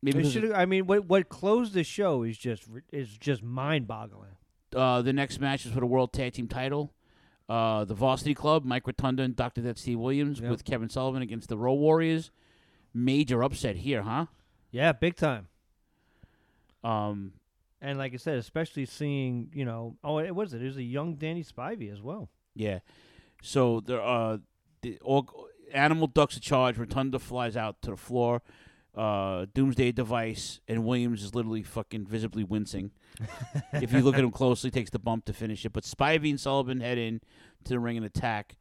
Maybe 0.01 0.13
They 0.13 0.17
because 0.19 0.33
should 0.33 0.43
have. 0.43 0.53
I 0.53 0.65
mean, 0.65 0.87
what 0.87 1.05
what 1.05 1.29
closed 1.29 1.73
the 1.73 1.83
show 1.83 2.23
is 2.23 2.37
just 2.37 2.63
is 2.91 3.09
just 3.17 3.43
mind 3.43 3.87
boggling. 3.87 4.35
Uh, 4.76 5.02
the 5.02 5.14
next 5.14 5.39
match 5.39 5.65
is 5.65 5.72
for 5.72 5.80
the 5.80 5.85
World 5.85 6.14
Tag 6.14 6.34
Team 6.34 6.47
title. 6.47 6.93
Uh, 7.47 7.85
the 7.85 7.93
Varsity 7.93 8.34
Club, 8.34 8.65
Mike 8.65 8.88
Rotunda 8.88 9.22
and 9.23 9.35
Dr. 9.35 9.61
Death 9.61 9.77
Steve 9.77 9.99
Williams 9.99 10.39
Yep. 10.39 10.49
with 10.52 10.65
Kevin 10.65 10.89
Sullivan 10.89 11.22
against 11.22 11.47
the 11.49 11.57
Road 11.57 11.76
Warriors. 11.76 12.31
Major 12.93 13.43
upset 13.43 13.76
here, 13.77 14.02
huh? 14.03 14.26
Yeah, 14.72 14.91
big 14.93 15.15
time. 15.15 15.47
Um, 16.84 17.34
And 17.81 17.97
like 17.97 18.14
I 18.14 18.18
said, 18.18 18.38
especially 18.38 18.85
seeing 18.85 19.52
you 19.53 19.65
know, 19.65 19.95
oh, 20.03 20.18
it 20.19 20.34
was 20.35 20.53
it? 20.53 20.61
It 20.61 20.65
was 20.65 20.77
a 20.77 20.84
young 20.84 21.15
Danny 21.15 21.43
Spivey 21.43 21.91
as 21.91 22.02
well. 22.02 22.30
yeah. 22.56 22.80
So 23.41 23.80
there, 23.81 24.02
uh, 24.02 24.38
the 24.81 24.97
all, 25.03 25.27
Animal 25.73 26.07
ducks 26.07 26.38
a 26.38 26.39
charge. 26.39 26.77
Rotunda 26.77 27.19
flies 27.19 27.57
out 27.57 27.81
to 27.84 27.91
the 27.91 27.97
floor. 27.97 28.41
Uh, 28.95 29.45
Doomsday 29.53 29.91
device, 29.91 30.61
and 30.67 30.85
Williams 30.85 31.22
is 31.23 31.35
literally 31.35 31.63
fucking 31.63 32.05
visibly 32.05 32.43
wincing. 32.45 32.91
if 33.73 33.91
you 33.91 34.01
look 34.01 34.15
at 34.15 34.22
him 34.22 34.31
closely, 34.41 34.72
takes 34.72 34.89
the 34.89 34.99
bump 34.99 35.26
to 35.26 35.34
finish 35.34 35.65
it. 35.65 35.73
But 35.73 35.84
Spivey 35.84 36.30
and 36.30 36.39
Sullivan 36.39 36.80
head 36.80 36.97
in 36.97 37.19
to 37.65 37.73
the 37.73 37.80
ring 37.80 37.97
and 37.97 38.05
attack. 38.05 38.55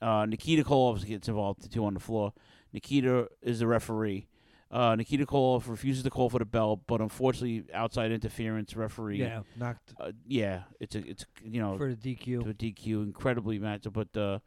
Uh, 0.00 0.24
Nikita 0.26 0.62
Koloff 0.62 1.04
gets 1.04 1.26
involved 1.26 1.72
too 1.72 1.84
on 1.84 1.94
the 1.94 2.00
floor. 2.00 2.32
Nikita 2.72 3.28
is 3.42 3.58
the 3.60 3.66
referee. 3.66 4.28
Uh, 4.70 4.94
Nikita 4.96 5.24
Koloff 5.26 5.68
refuses 5.68 6.02
to 6.02 6.10
call 6.10 6.28
for 6.28 6.38
the 6.38 6.44
belt, 6.44 6.80
but 6.86 7.00
unfortunately, 7.00 7.64
outside 7.72 8.12
interference 8.12 8.76
referee. 8.76 9.18
Yeah, 9.20 9.40
knocked- 9.56 9.94
Uh, 9.98 10.12
yeah, 10.26 10.62
it's 10.80 10.94
a 10.94 10.98
it's 11.08 11.24
you 11.44 11.60
know 11.60 11.76
For 11.78 11.94
the 11.94 11.96
DQ. 12.16 12.44
To 12.44 12.50
a 12.50 12.54
DQ, 12.54 13.02
incredibly 13.04 13.58
matched, 13.58 13.92
but 13.92 14.14
uh, 14.16 14.40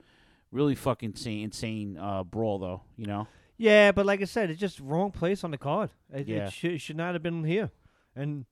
really 0.51 0.75
fucking 0.75 1.11
insane, 1.11 1.43
insane 1.45 1.97
uh, 1.97 2.23
brawl 2.23 2.59
though. 2.59 2.81
You 2.95 3.05
know. 3.07 3.27
Yeah, 3.59 3.91
but 3.91 4.05
like 4.05 4.21
I 4.21 4.25
said, 4.25 4.49
it's 4.49 4.59
just 4.59 4.79
wrong 4.79 5.11
place 5.11 5.43
on 5.43 5.51
the 5.51 5.57
card. 5.57 5.91
It, 6.11 6.27
Yeah. 6.27 6.47
it, 6.47 6.53
should, 6.53 6.71
it 6.71 6.81
should 6.81 6.95
not 6.97 7.13
have 7.13 7.21
been 7.21 7.43
here. 7.43 7.69
And 8.15 8.45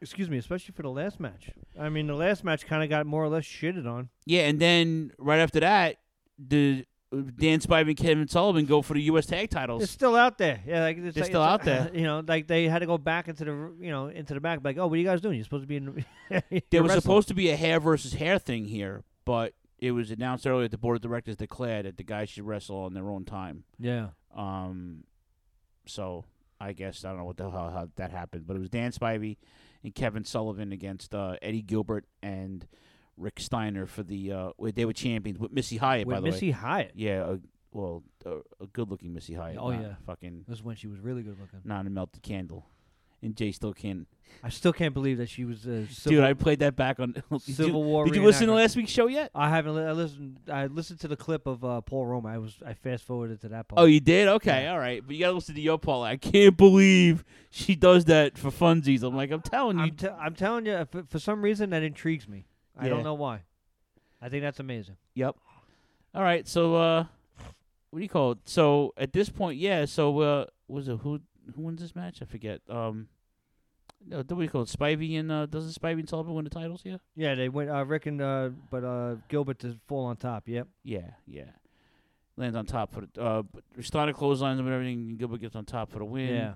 excuse 0.00 0.28
me, 0.30 0.38
especially 0.38 0.72
for 0.74 0.82
the 0.82 0.90
last 0.90 1.20
match. 1.20 1.50
I 1.78 1.88
mean, 1.90 2.06
the 2.06 2.14
last 2.14 2.42
match 2.44 2.66
kind 2.66 2.82
of 2.82 2.88
got 2.88 3.06
more 3.06 3.22
or 3.22 3.28
less 3.28 3.44
shitted 3.44 3.86
on. 3.86 4.08
Yeah, 4.24 4.48
and 4.48 4.58
then 4.58 5.12
right 5.18 5.38
after 5.38 5.60
that, 5.60 5.98
the 6.38 6.86
uh, 7.12 7.16
Dan 7.36 7.60
Spivey 7.60 7.88
and 7.88 7.96
Kevin 7.96 8.26
Sullivan 8.28 8.64
go 8.64 8.80
for 8.80 8.94
the 8.94 9.02
U.S. 9.02 9.26
Tag 9.26 9.50
titles. 9.50 9.82
It's 9.82 9.92
still 9.92 10.16
out 10.16 10.38
there. 10.38 10.60
Yeah, 10.66 10.80
like 10.80 10.96
it's 10.98 11.14
They're 11.14 11.24
like- 11.24 11.30
still 11.30 11.42
out 11.42 11.62
there. 11.64 11.90
You 11.94 12.02
know, 12.04 12.22
like 12.26 12.46
they 12.46 12.68
had 12.68 12.78
to 12.78 12.86
go 12.86 12.96
back 12.96 13.28
into 13.28 13.44
the 13.44 13.52
you 13.80 13.90
know 13.90 14.06
into 14.08 14.32
the 14.34 14.40
back, 14.40 14.60
like, 14.62 14.78
oh, 14.78 14.86
what 14.86 14.94
are 14.94 14.98
you 14.98 15.04
guys 15.04 15.20
doing? 15.20 15.36
You're 15.36 15.44
supposed 15.44 15.64
to 15.64 15.66
be 15.68 15.76
in. 15.76 16.04
there 16.70 16.82
was 16.82 16.92
supposed 16.92 17.28
to 17.28 17.34
be 17.34 17.50
a 17.50 17.56
hair 17.56 17.80
versus 17.80 18.14
hair 18.14 18.38
thing 18.38 18.64
here, 18.64 19.04
but 19.24 19.52
it 19.78 19.92
was 19.92 20.10
announced 20.10 20.46
earlier 20.46 20.64
that 20.64 20.70
the 20.70 20.78
board 20.78 20.96
of 20.96 21.02
directors 21.02 21.36
declared 21.36 21.86
that 21.86 21.96
the 21.96 22.04
guys 22.04 22.28
should 22.28 22.46
wrestle 22.46 22.78
on 22.78 22.94
their 22.94 23.08
own 23.08 23.24
time. 23.24 23.64
Yeah. 23.78 24.08
Um. 24.34 25.04
So 25.86 26.24
I 26.60 26.72
guess 26.72 27.04
I 27.04 27.10
don't 27.10 27.18
know 27.18 27.24
what 27.24 27.36
the 27.36 27.50
hell 27.50 27.70
how 27.70 27.88
that 27.96 28.10
happened, 28.10 28.46
but 28.46 28.56
it 28.56 28.60
was 28.60 28.68
Dan 28.68 28.92
Spivey 28.92 29.36
and 29.82 29.94
Kevin 29.94 30.24
Sullivan 30.24 30.72
against 30.72 31.14
uh, 31.14 31.36
Eddie 31.40 31.62
Gilbert 31.62 32.04
and 32.22 32.66
Rick 33.16 33.40
Steiner 33.40 33.86
for 33.86 34.02
the. 34.02 34.32
Uh, 34.32 34.50
they 34.74 34.84
were 34.84 34.92
champions 34.92 35.38
with 35.38 35.52
Missy 35.52 35.76
Hyatt. 35.76 36.06
With 36.06 36.16
by 36.16 36.20
the 36.20 36.24
way, 36.24 36.30
Missy 36.30 36.50
Hyatt? 36.50 36.92
Yeah. 36.94 37.32
A, 37.32 37.38
well, 37.70 38.02
a, 38.24 38.38
a 38.60 38.66
good-looking 38.66 39.12
Missy 39.12 39.34
Hyatt. 39.34 39.58
Oh 39.60 39.70
yeah, 39.70 39.94
fucking. 40.06 40.44
This 40.48 40.58
is 40.58 40.64
when 40.64 40.76
she 40.76 40.86
was 40.86 41.00
really 41.00 41.22
good 41.22 41.38
looking. 41.38 41.60
Not 41.64 41.86
a 41.86 41.90
melted 41.90 42.22
candle, 42.22 42.66
and 43.22 43.36
Jay 43.36 43.52
still 43.52 43.72
can't. 43.72 44.06
I 44.44 44.50
still 44.50 44.72
can't 44.72 44.94
believe 44.94 45.18
that 45.18 45.28
she 45.28 45.44
was 45.44 45.66
a 45.66 45.86
Dude, 46.08 46.22
I 46.22 46.32
played 46.34 46.60
that 46.60 46.76
back 46.76 47.00
on 47.00 47.20
Civil 47.40 47.82
War. 47.82 48.04
Did 48.04 48.14
you 48.14 48.22
listen 48.22 48.46
to 48.46 48.52
last 48.52 48.76
week's 48.76 48.92
show 48.92 49.06
yet? 49.08 49.30
I 49.34 49.48
haven't. 49.48 49.74
Li- 49.74 49.82
I 49.84 49.92
listened. 49.92 50.38
I 50.52 50.66
listened 50.66 51.00
to 51.00 51.08
the 51.08 51.16
clip 51.16 51.46
of 51.46 51.64
uh, 51.64 51.80
Paul 51.80 52.06
Roma. 52.06 52.28
I 52.28 52.38
was. 52.38 52.54
I 52.64 52.74
fast 52.74 53.04
forwarded 53.04 53.40
to 53.40 53.48
that 53.48 53.66
part. 53.68 53.80
Oh, 53.80 53.86
you 53.86 54.00
did? 54.00 54.28
Okay, 54.28 54.68
all 54.68 54.78
right. 54.78 55.02
But 55.04 55.16
you 55.16 55.20
gotta 55.20 55.32
listen 55.32 55.54
to 55.56 55.60
your 55.60 55.78
Paul. 55.78 56.04
I 56.04 56.16
can't 56.18 56.56
believe 56.56 57.24
she 57.50 57.74
does 57.74 58.04
that 58.04 58.38
for 58.38 58.50
funsies. 58.50 59.02
I'm 59.02 59.16
like, 59.16 59.30
I'm 59.32 59.40
telling 59.42 59.78
you. 59.78 59.84
I'm, 59.84 59.96
t- 59.96 60.08
I'm 60.08 60.34
telling 60.34 60.66
you, 60.66 60.86
for, 60.90 61.02
for 61.04 61.18
some 61.18 61.42
reason 61.42 61.70
that 61.70 61.82
intrigues 61.82 62.28
me. 62.28 62.46
I 62.78 62.84
Yeah. 62.84 62.90
don't 62.90 63.02
know 63.04 63.14
why. 63.14 63.42
I 64.22 64.28
think 64.28 64.42
that's 64.42 64.60
amazing. 64.60 64.96
Yep. 65.14 65.34
All 66.14 66.22
right. 66.22 66.46
So, 66.46 66.74
uh, 66.76 67.04
what 67.90 67.98
do 67.98 68.02
you 68.02 68.08
call 68.08 68.32
it? 68.32 68.38
So 68.44 68.92
at 68.96 69.12
this 69.12 69.30
point, 69.30 69.58
yeah. 69.58 69.84
So, 69.86 70.20
uh, 70.20 70.44
was 70.68 70.86
it 70.86 70.98
who 70.98 71.20
who 71.54 71.62
wins 71.62 71.80
this 71.80 71.94
match? 71.94 72.20
I 72.22 72.24
forget. 72.24 72.60
Um, 72.68 73.08
no, 74.06 74.18
what 74.18 74.26
do 74.28 74.36
we 74.36 74.48
call 74.48 74.62
it? 74.62 74.68
Spivey 74.68 75.18
and 75.18 75.30
uh, 75.32 75.46
doesn't 75.46 75.72
Spivey 75.80 76.00
and 76.00 76.08
Sullivan 76.08 76.34
win 76.34 76.44
the 76.44 76.50
titles? 76.50 76.82
here? 76.82 77.00
Yeah, 77.16 77.34
they 77.34 77.48
went. 77.48 77.70
Uh, 77.70 77.84
Rick 77.84 78.06
and 78.06 78.20
uh, 78.20 78.50
but 78.70 78.84
uh, 78.84 79.16
Gilbert 79.28 79.58
to 79.60 79.76
fall 79.86 80.06
on 80.06 80.16
top. 80.16 80.48
Yep. 80.48 80.68
Yeah, 80.84 81.10
yeah. 81.26 81.44
Lands 82.36 82.56
on 82.56 82.66
top 82.66 82.92
for 82.92 83.02
the 83.12 83.20
uh, 83.22 83.42
but 83.42 83.64
started 83.84 84.14
clotheslines 84.14 84.60
and 84.60 84.68
everything. 84.68 84.98
and 85.08 85.18
Gilbert 85.18 85.40
gets 85.40 85.56
on 85.56 85.64
top 85.64 85.90
for 85.90 85.98
the 85.98 86.04
win. 86.04 86.28
Yeah. 86.28 86.52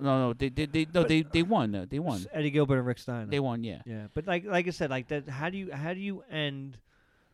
No, 0.00 0.28
no, 0.28 0.32
they 0.34 0.48
they, 0.50 0.66
they 0.66 0.86
no 0.94 1.02
they 1.02 1.22
they 1.22 1.42
won. 1.42 1.74
uh, 1.74 1.86
They 1.88 1.98
won. 1.98 2.24
Eddie 2.32 2.50
Gilbert 2.50 2.76
and 2.78 2.86
Rick 2.86 2.98
Steiner. 2.98 3.26
They 3.28 3.40
won. 3.40 3.64
Yeah. 3.64 3.80
Yeah, 3.84 4.06
but 4.14 4.26
like 4.26 4.44
like 4.44 4.68
I 4.68 4.70
said, 4.70 4.90
like 4.90 5.08
that. 5.08 5.28
How 5.28 5.50
do 5.50 5.58
you 5.58 5.72
how 5.72 5.92
do 5.94 6.00
you 6.00 6.22
end? 6.30 6.78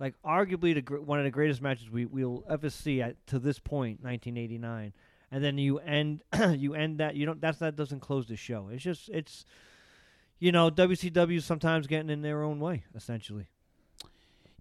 Like 0.00 0.14
arguably 0.24 0.72
the 0.74 0.80
gr- 0.82 0.98
one 1.00 1.18
of 1.18 1.24
the 1.24 1.30
greatest 1.30 1.60
matches 1.60 1.90
we 1.90 2.06
we'll 2.06 2.44
ever 2.48 2.70
see 2.70 3.02
at 3.02 3.14
to 3.28 3.38
this 3.38 3.58
point, 3.58 4.02
1989, 4.02 4.92
and 5.30 5.42
then 5.42 5.58
you 5.58 5.78
end 5.78 6.22
you 6.56 6.74
end 6.74 6.98
that 6.98 7.14
you 7.16 7.26
don't 7.26 7.40
that's 7.40 7.58
that 7.58 7.76
doesn't 7.76 8.00
close 8.00 8.26
the 8.26 8.36
show. 8.36 8.68
It's 8.72 8.82
just 8.82 9.08
it's 9.08 9.44
you 10.38 10.52
know 10.52 10.70
WCW 10.70 11.42
sometimes 11.42 11.86
getting 11.86 12.10
in 12.10 12.22
their 12.22 12.42
own 12.42 12.60
way 12.60 12.84
essentially. 12.94 13.46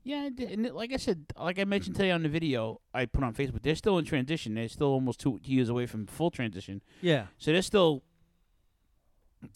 Yeah, 0.06 0.30
and- 0.38 0.72
like 0.74 0.92
I 0.92 0.98
said, 0.98 1.26
like 1.40 1.58
I 1.60 1.64
mentioned 1.64 1.96
today 1.96 2.12
on 2.12 2.24
the 2.24 2.30
video 2.30 2.82
I 2.94 3.06
put 3.06 3.24
on 3.24 3.34
Facebook, 3.34 3.62
they're 3.62 3.74
still 3.76 3.98
in 3.98 4.04
transition. 4.06 4.54
They're 4.54 4.68
still 4.68 4.88
almost 4.90 5.22
two 5.22 5.40
years 5.46 5.70
away 5.70 5.86
from 5.86 6.08
full 6.08 6.30
transition. 6.30 6.82
Yeah. 7.02 7.28
So 7.38 7.54
they're 7.54 7.62
still 7.62 8.04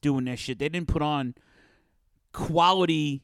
doing 0.01 0.23
their 0.25 0.38
shit. 0.38 0.59
They 0.59 0.69
didn't 0.69 0.88
put 0.88 1.01
on 1.01 1.35
quality 2.31 3.23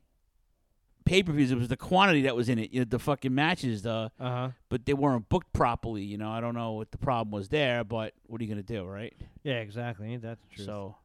pay 1.05 1.23
per 1.23 1.31
views. 1.31 1.51
It 1.51 1.57
was 1.57 1.67
the 1.67 1.77
quantity 1.77 2.21
that 2.23 2.35
was 2.35 2.49
in 2.49 2.59
it. 2.59 2.71
You 2.71 2.81
know, 2.81 2.85
the 2.85 2.99
fucking 2.99 3.33
matches, 3.33 3.81
the 3.83 4.11
Uh-huh. 4.19 4.49
but 4.69 4.85
they 4.85 4.93
weren't 4.93 5.29
booked 5.29 5.51
properly. 5.53 6.03
You 6.03 6.17
know, 6.17 6.29
I 6.29 6.39
don't 6.41 6.55
know 6.55 6.73
what 6.73 6.91
the 6.91 6.97
problem 6.97 7.31
was 7.31 7.49
there, 7.49 7.83
but 7.83 8.13
what 8.27 8.39
are 8.41 8.43
you 8.43 8.49
gonna 8.49 8.63
do, 8.63 8.83
right? 8.85 9.13
Yeah, 9.43 9.59
exactly. 9.59 10.11
Ain't 10.11 10.21
that 10.23 10.39
the 10.41 10.55
truth? 10.55 10.65
So, 10.65 10.95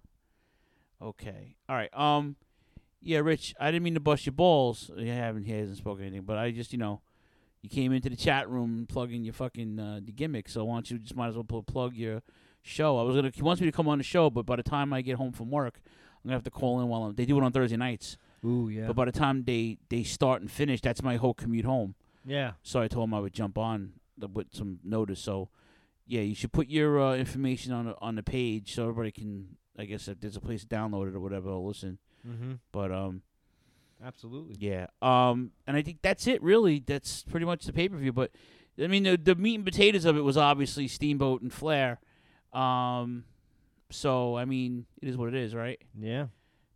okay, 1.01 1.57
all 1.69 1.77
right. 1.77 1.97
Um, 1.99 2.37
yeah, 3.01 3.19
Rich, 3.19 3.55
I 3.61 3.71
didn't 3.71 3.85
mean 3.85 3.95
to 3.95 4.01
bust 4.01 4.27
your 4.27 4.33
balls. 4.33 4.91
You 4.97 5.11
haven't 5.13 5.45
he 5.45 5.53
hasn't 5.53 5.79
spoken 5.79 6.05
anything, 6.05 6.23
but 6.25 6.39
I 6.39 6.51
just 6.51 6.73
you 6.73 6.79
know, 6.79 7.01
you 7.63 7.69
came 7.69 7.93
into 7.93 8.09
the 8.09 8.17
chat 8.17 8.49
room 8.49 8.87
plugging 8.89 9.25
your 9.25 9.35
fucking 9.35 9.79
uh, 9.79 10.01
the 10.05 10.13
gimmick. 10.13 10.49
So 10.49 10.65
why 10.65 10.75
don't 10.77 10.91
you 10.91 10.99
just 10.99 11.17
might 11.17 11.29
as 11.29 11.35
well 11.35 11.45
pl- 11.45 11.63
plug 11.63 11.95
your 11.95 12.23
show? 12.63 12.99
I 12.99 13.03
was 13.03 13.15
gonna 13.17 13.31
he 13.35 13.43
wants 13.43 13.61
me 13.61 13.67
to 13.67 13.73
come 13.73 13.89
on 13.89 13.99
the 13.99 14.05
show, 14.05 14.31
but 14.31 14.47
by 14.47 14.57
the 14.57 14.63
time 14.63 14.93
I 14.93 15.01
get 15.03 15.17
home 15.17 15.33
from 15.33 15.51
work, 15.51 15.81
I'm 16.25 16.29
gonna 16.29 16.37
have 16.37 16.45
to 16.45 16.51
call 16.51 16.81
in 16.81 16.89
while 16.89 17.05
I'm, 17.05 17.15
they 17.15 17.25
do 17.25 17.39
it 17.39 17.45
on 17.45 17.53
Thursday 17.53 17.77
nights. 17.77 18.17
Ooh, 18.45 18.69
yeah. 18.69 18.87
But 18.87 18.97
by 18.97 19.05
the 19.05 19.13
time 19.13 19.45
they 19.45 19.79
they 19.89 20.03
start 20.03 20.41
and 20.41 20.51
finish, 20.51 20.81
that's 20.81 21.03
my 21.03 21.17
whole 21.17 21.35
commute 21.35 21.65
home. 21.65 21.95
Yeah. 22.25 22.53
So 22.63 22.81
I 22.81 22.89
told 22.89 23.09
him 23.09 23.15
I 23.15 23.21
would 23.21 23.33
jump 23.33 23.57
on 23.59 23.93
the, 24.17 24.29
with 24.29 24.49
some 24.53 24.79
notice. 24.85 25.21
So 25.21 25.49
yeah, 26.07 26.21
you 26.23 26.35
should 26.35 26.53
put 26.53 26.69
your 26.69 27.01
uh, 27.01 27.15
information 27.17 27.73
on 27.73 27.87
the, 27.87 27.95
on 28.01 28.15
the 28.17 28.23
page 28.23 28.75
so 28.75 28.83
everybody 28.83 29.11
can. 29.13 29.57
I 29.79 29.85
guess 29.85 30.09
if 30.09 30.21
there's 30.21 30.37
a 30.37 30.41
place 30.41 30.63
to 30.63 30.67
download 30.67 31.09
it 31.09 31.15
or 31.15 31.21
whatever, 31.21 31.51
I'll 31.51 31.67
listen. 31.67 31.99
Mhm. 32.27 32.59
But 32.73 32.91
um, 32.91 33.23
Absolutely. 34.05 34.57
yeah. 34.59 34.87
Um, 35.03 35.53
and 35.67 35.77
I 35.77 35.83
think 35.83 35.99
that's 36.03 36.27
it. 36.27 36.43
Really, 36.43 36.81
that's 36.81 37.23
pretty 37.25 37.47
much 37.47 37.65
the 37.65 37.73
pay 37.73 37.89
per 37.89 37.97
view. 37.97 38.13
But 38.13 38.33
I 38.81 38.87
mean, 38.89 39.05
the 39.05 39.17
the 39.17 39.35
meat 39.35 39.55
and 39.57 39.65
potatoes 39.65 40.05
of 40.05 40.17
it 40.17 40.23
was 40.23 40.37
obviously 40.37 40.87
Steamboat 40.89 41.43
and 41.43 41.53
Flair. 41.53 41.99
Um, 42.53 43.25
so 43.91 44.37
I 44.37 44.45
mean, 44.45 44.87
it 45.03 45.09
is 45.09 45.17
what 45.17 45.29
it 45.29 45.35
is, 45.35 45.55
right? 45.55 45.81
Yeah. 45.99 46.27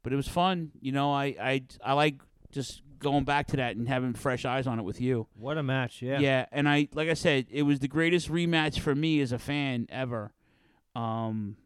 But 0.03 0.13
it 0.13 0.17
was 0.17 0.29
fun. 0.29 0.73
You 0.81 0.93
know, 0.93 1.13
I 1.13 1.25
I 1.41 1.63
I 1.85 1.93
like 1.95 2.21
just 2.51 2.83
going 2.99 3.25
back 3.25 3.49
to 3.49 3.57
that 3.57 3.77
and 3.77 3.89
having 3.89 4.15
fresh 4.15 4.45
eyes 4.45 4.67
on 4.67 4.79
it 4.79 4.83
with 4.83 5.01
you. 5.01 5.27
What 5.35 5.59
a 5.59 5.63
match! 5.63 6.03
Yeah. 6.03 6.19
Yeah, 6.21 6.47
and 6.53 6.69
I 6.69 6.89
like 6.93 7.09
I 7.09 7.15
said, 7.15 7.47
it 7.51 7.63
was 7.63 7.81
the 7.81 7.89
greatest 7.89 8.31
rematch 8.31 8.79
for 8.81 8.95
me 8.95 9.21
as 9.21 9.33
a 9.33 9.39
fan 9.39 9.87
ever. 9.91 10.33
Um, 10.95 11.57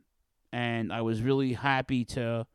and 0.52 0.92
I 0.92 1.02
was 1.02 1.22
really 1.22 1.52
happy 1.54 2.04
to 2.06 2.46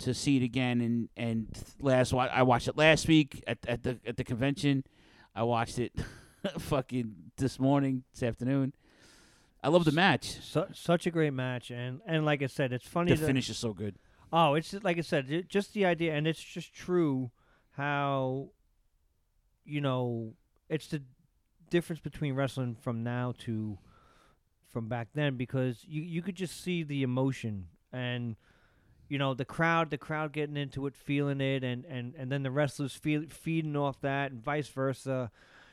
to 0.00 0.14
see 0.14 0.36
it 0.36 0.42
again. 0.42 0.80
And 0.80 1.08
and 1.16 1.48
last 1.80 2.12
I 2.14 2.42
watched 2.42 2.68
it 2.68 2.76
last 2.76 3.08
week 3.08 3.42
at 3.46 3.58
at 3.66 3.82
the 3.82 3.98
at 4.06 4.16
the 4.16 4.24
convention. 4.24 4.84
I 5.34 5.42
watched 5.44 5.78
it 5.78 5.92
fucking 6.58 7.14
this 7.36 7.58
morning, 7.58 8.04
this 8.12 8.22
afternoon. 8.22 8.74
I 9.62 9.68
love 9.68 9.84
the 9.84 9.92
match. 9.92 10.38
Su- 10.40 10.66
such 10.72 11.06
a 11.06 11.10
great 11.10 11.32
match, 11.32 11.70
and 11.70 12.00
and 12.06 12.24
like 12.24 12.42
I 12.42 12.46
said, 12.46 12.72
it's 12.72 12.86
funny. 12.86 13.12
The 13.12 13.20
that- 13.20 13.26
finish 13.26 13.48
is 13.50 13.58
so 13.58 13.72
good. 13.72 13.96
Oh, 14.32 14.54
it's 14.54 14.70
just, 14.70 14.84
like 14.84 14.98
I 14.98 15.02
said, 15.02 15.46
just 15.48 15.72
the 15.72 15.86
idea, 15.86 16.14
and 16.14 16.26
it's 16.26 16.42
just 16.42 16.74
true 16.74 17.30
how, 17.72 18.50
you 19.64 19.80
know, 19.80 20.34
it's 20.68 20.88
the 20.88 21.02
difference 21.70 22.00
between 22.00 22.34
wrestling 22.34 22.76
from 22.80 23.02
now 23.02 23.34
to 23.38 23.78
from 24.68 24.88
back 24.88 25.08
then 25.14 25.36
because 25.36 25.84
you 25.86 26.02
you 26.02 26.22
could 26.22 26.34
just 26.34 26.62
see 26.62 26.82
the 26.82 27.02
emotion 27.02 27.66
and 27.92 28.36
you 29.08 29.18
know 29.18 29.34
the 29.34 29.44
crowd 29.44 29.90
the 29.90 29.98
crowd 29.98 30.32
getting 30.32 30.56
into 30.56 30.86
it 30.86 30.94
feeling 30.94 31.40
it 31.40 31.64
and 31.64 31.84
and 31.86 32.14
and 32.16 32.30
then 32.30 32.42
the 32.42 32.50
wrestlers 32.50 32.92
feel, 32.92 33.24
feeding 33.30 33.76
off 33.76 34.00
that 34.00 34.30
and 34.30 34.42
vice 34.42 34.68
versa. 34.68 35.30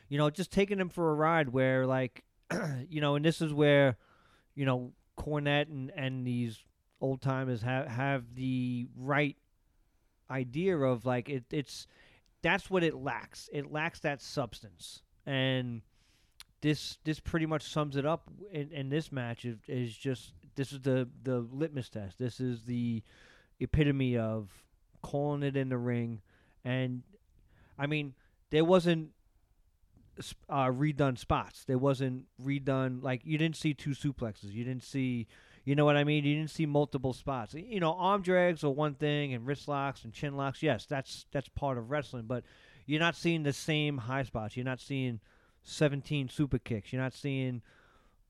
You 0.07 0.17
know 0.17 0.29
just 0.29 0.51
taking 0.51 0.77
them 0.77 0.89
for 0.89 1.11
a 1.11 1.15
ride 1.15 1.49
where 1.49 1.85
like 1.85 2.23
you 2.89 3.01
know 3.01 3.15
and 3.15 3.25
this 3.25 3.41
is 3.41 3.53
where 3.53 3.97
you 4.53 4.65
know 4.65 4.93
Cornette 5.17 5.69
and 5.69 5.91
and 5.95 6.25
these 6.25 6.63
old 7.01 7.21
timers 7.21 7.61
have 7.61 7.87
have 7.87 8.35
the 8.35 8.87
right 8.97 9.35
idea 10.29 10.77
of 10.77 11.05
like 11.05 11.29
it 11.29 11.43
it's 11.51 11.87
that's 12.45 12.69
what 12.69 12.83
it 12.83 12.93
lacks. 12.93 13.49
It 13.51 13.71
lacks 13.71 14.01
that 14.01 14.21
substance. 14.21 15.01
And 15.25 15.81
this 16.61 16.99
this 17.03 17.19
pretty 17.19 17.47
much 17.47 17.63
sums 17.63 17.95
it 17.95 18.05
up 18.05 18.29
in, 18.51 18.71
in 18.71 18.89
this 18.89 19.11
match 19.11 19.45
is, 19.45 19.57
is 19.67 19.97
just 19.97 20.33
this 20.55 20.71
is 20.71 20.81
the 20.81 21.09
the 21.23 21.39
litmus 21.39 21.89
test. 21.89 22.19
This 22.19 22.39
is 22.39 22.63
the 22.63 23.01
epitome 23.59 24.17
of 24.17 24.51
calling 25.01 25.41
it 25.41 25.57
in 25.57 25.69
the 25.69 25.77
ring. 25.77 26.21
And 26.63 27.03
i 27.77 27.87
mean 27.87 28.13
there 28.51 28.63
wasn't 28.63 29.09
uh, 30.49 30.67
redone 30.67 31.17
spots. 31.17 31.65
There 31.65 31.77
wasn't 31.77 32.25
redone 32.41 33.03
like 33.03 33.21
you 33.25 33.37
didn't 33.37 33.57
see 33.57 33.73
two 33.73 33.91
suplexes. 33.91 34.53
You 34.53 34.63
didn't 34.63 34.83
see 34.83 35.27
you 35.65 35.75
know 35.75 35.83
what 35.83 35.97
i 35.97 36.03
mean 36.03 36.23
you 36.23 36.35
didn't 36.35 36.51
see 36.51 36.65
multiple 36.65 37.13
spots 37.13 37.53
you 37.53 37.79
know 37.79 37.93
arm 37.93 38.21
drags 38.21 38.63
are 38.63 38.69
one 38.69 38.93
thing 38.93 39.33
and 39.33 39.45
wrist 39.45 39.67
locks 39.67 40.03
and 40.03 40.13
chin 40.13 40.37
locks 40.37 40.63
yes 40.63 40.85
that's 40.85 41.25
that's 41.31 41.49
part 41.49 41.77
of 41.77 41.91
wrestling 41.91 42.23
but 42.25 42.43
you're 42.85 42.99
not 42.99 43.15
seeing 43.15 43.43
the 43.43 43.51
same 43.53 43.97
high 43.97 44.23
spots 44.23 44.55
you're 44.55 44.63
not 44.63 44.79
seeing 44.79 45.19
17 45.65 46.29
super 46.29 46.59
kicks. 46.59 46.93
You're 46.93 47.01
not 47.01 47.13
seeing, 47.13 47.61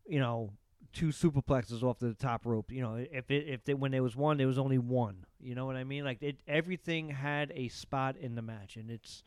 you 0.07 0.19
know, 0.19 0.53
two 0.93 1.07
superplexes 1.07 1.83
off 1.83 1.99
the 1.99 2.13
top 2.13 2.45
rope. 2.45 2.71
You 2.71 2.81
know, 2.81 2.95
if 2.95 3.29
it 3.29 3.47
if 3.47 3.63
they, 3.65 3.73
when 3.73 3.91
there 3.91 4.01
was 4.01 4.15
one, 4.15 4.37
there 4.37 4.47
was 4.47 4.57
only 4.57 4.77
one. 4.77 5.25
You 5.39 5.53
know 5.53 5.65
what 5.65 5.75
I 5.75 5.83
mean? 5.83 6.03
Like 6.03 6.23
it, 6.23 6.37
everything 6.47 7.09
had 7.09 7.51
a 7.53 7.67
spot 7.67 8.15
in 8.17 8.35
the 8.35 8.41
match, 8.41 8.77
and 8.77 8.89
it's 8.89 9.23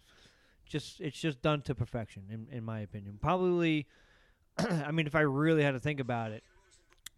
just 0.66 1.00
it's 1.00 1.20
just 1.20 1.42
done 1.42 1.62
to 1.62 1.74
perfection, 1.74 2.24
in 2.30 2.48
in 2.50 2.64
my 2.64 2.80
opinion. 2.80 3.18
Probably, 3.20 3.86
I 4.58 4.90
mean, 4.90 5.06
if 5.06 5.14
I 5.14 5.20
really 5.20 5.62
had 5.62 5.72
to 5.72 5.80
think 5.80 6.00
about 6.00 6.32
it. 6.32 6.42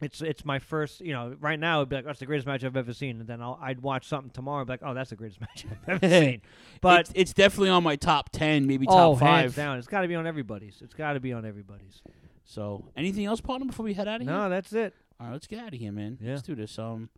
It's 0.00 0.22
it's 0.22 0.44
my 0.44 0.58
first, 0.58 1.00
you 1.00 1.12
know. 1.12 1.36
Right 1.40 1.60
now, 1.60 1.80
it'd 1.80 1.90
be 1.90 1.96
like, 1.96 2.06
"That's 2.06 2.20
the 2.20 2.26
greatest 2.26 2.46
match 2.46 2.64
I've 2.64 2.76
ever 2.76 2.94
seen," 2.94 3.20
and 3.20 3.28
then 3.28 3.42
I'll, 3.42 3.58
I'd 3.60 3.80
watch 3.80 4.06
something 4.06 4.30
tomorrow, 4.30 4.60
and 4.60 4.66
be 4.66 4.72
like, 4.72 4.80
"Oh, 4.82 4.94
that's 4.94 5.10
the 5.10 5.16
greatest 5.16 5.40
match 5.42 5.66
I've 5.70 6.02
ever 6.02 6.08
seen." 6.24 6.42
But 6.80 7.00
it's, 7.00 7.12
it's 7.14 7.32
definitely 7.34 7.68
on 7.70 7.82
my 7.82 7.96
top 7.96 8.30
ten, 8.30 8.66
maybe 8.66 8.86
top 8.86 8.96
oh, 8.96 9.16
five. 9.16 9.40
hands 9.40 9.56
down, 9.56 9.78
it's 9.78 9.86
got 9.86 10.00
to 10.02 10.08
be 10.08 10.14
on 10.14 10.26
everybody's. 10.26 10.80
It's 10.80 10.94
got 10.94 11.12
to 11.14 11.20
be 11.20 11.32
on 11.32 11.44
everybody's. 11.44 12.02
So, 12.44 12.84
anything 12.96 13.26
else, 13.26 13.40
partner, 13.40 13.66
before 13.66 13.84
we 13.84 13.94
head 13.94 14.08
out 14.08 14.16
of 14.16 14.26
here? 14.26 14.32
No, 14.32 14.48
that's 14.48 14.72
it. 14.72 14.94
All 15.20 15.26
right, 15.26 15.32
let's 15.32 15.46
get 15.46 15.60
out 15.60 15.74
of 15.74 15.78
here, 15.78 15.92
man. 15.92 16.18
Yeah. 16.20 16.30
Let's 16.30 16.42
do 16.42 16.54
this. 16.54 16.78
Um, 16.78 17.10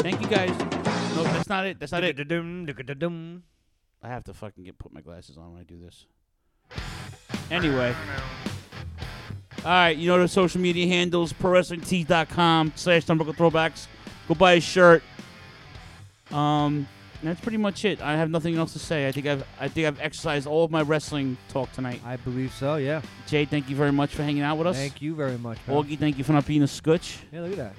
thank 0.00 0.20
you 0.20 0.26
guys. 0.26 0.50
No, 1.16 1.22
that's 1.22 1.48
not 1.48 1.64
it. 1.64 1.78
That's 1.78 1.92
not 1.92 2.02
it. 2.04 2.18
I 4.02 4.08
have 4.08 4.24
to 4.24 4.34
fucking 4.34 4.64
get 4.64 4.78
put 4.78 4.92
my 4.92 5.00
glasses 5.00 5.38
on 5.38 5.52
when 5.52 5.60
I 5.60 5.64
do 5.64 5.78
this. 5.78 6.06
Anyway. 7.50 7.94
All 9.66 9.72
right, 9.72 9.96
you 9.96 10.06
know 10.06 10.16
the 10.20 10.28
social 10.28 10.60
media 10.60 10.86
handles, 10.86 11.32
prowrestlingtees.com 11.32 12.74
slash 12.76 13.04
throwbacks. 13.04 13.88
Go 14.28 14.36
buy 14.36 14.52
a 14.52 14.60
shirt. 14.60 15.02
Um, 16.30 16.86
that's 17.20 17.40
pretty 17.40 17.56
much 17.56 17.84
it. 17.84 18.00
I 18.00 18.12
have 18.12 18.30
nothing 18.30 18.56
else 18.56 18.74
to 18.74 18.78
say. 18.78 19.08
I 19.08 19.10
think 19.10 19.26
I've 19.26 19.44
I 19.58 19.66
think 19.66 19.88
I've 19.88 20.00
exercised 20.00 20.46
all 20.46 20.62
of 20.62 20.70
my 20.70 20.82
wrestling 20.82 21.36
talk 21.48 21.72
tonight. 21.72 22.00
I 22.04 22.14
believe 22.14 22.52
so. 22.52 22.76
Yeah. 22.76 23.02
Jay, 23.26 23.44
thank 23.44 23.68
you 23.68 23.74
very 23.74 23.90
much 23.90 24.14
for 24.14 24.22
hanging 24.22 24.42
out 24.44 24.56
with 24.56 24.68
us. 24.68 24.76
Thank 24.76 25.02
you 25.02 25.16
very 25.16 25.36
much. 25.36 25.58
pal. 25.66 25.82
Augie, 25.82 25.98
thank 25.98 26.16
you 26.16 26.22
for 26.22 26.32
not 26.32 26.46
being 26.46 26.62
a 26.62 26.68
scutch. 26.68 27.18
Yeah, 27.32 27.40
look 27.40 27.50
at 27.50 27.56
that. 27.56 27.74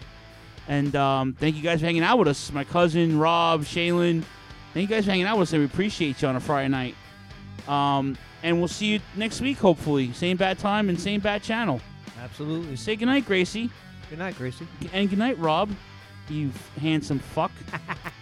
And 0.68 0.93
um, 0.97 1.38
thank 1.39 1.55
you 1.55 1.61
guys 1.64 1.80
for 1.80 1.85
hanging 1.85 2.03
out 2.03 2.19
with 2.19 2.27
us. 2.27 2.51
My 2.51 2.65
cousin, 2.65 3.18
Rob, 3.18 3.64
Shaylin. 3.64 4.26
Thank 4.73 4.89
you 4.89 4.93
guys 4.93 5.05
for 5.05 5.11
hanging 5.11 5.26
out 5.26 5.38
with 5.38 5.47
us. 5.47 5.53
and 5.53 5.61
We 5.61 5.65
appreciate 5.68 6.22
you 6.22 6.27
on 6.27 6.35
a 6.35 6.41
Friday 6.41 6.68
night. 6.68 6.95
Um, 7.65 8.18
and 8.43 8.59
we'll 8.59 8.68
see 8.68 8.88
you 8.88 8.99
next 9.15 9.41
week, 9.41 9.57
hopefully. 9.57 10.14
Same 10.14 10.38
bad 10.38 10.59
time 10.59 10.89
and 10.89 10.99
same 10.99 11.19
bad 11.19 11.43
channel. 11.43 11.81
Absolutely. 12.22 12.76
Say 12.76 12.95
goodnight, 12.95 13.26
Gracie. 13.26 13.69
Good 14.09 14.19
night, 14.19 14.35
Gracie. 14.35 14.68
And 14.93 15.09
good 15.09 15.19
night, 15.19 15.38
Rob. 15.38 15.72
You 16.30 16.51
handsome 16.80 17.19
fuck. 17.19 17.51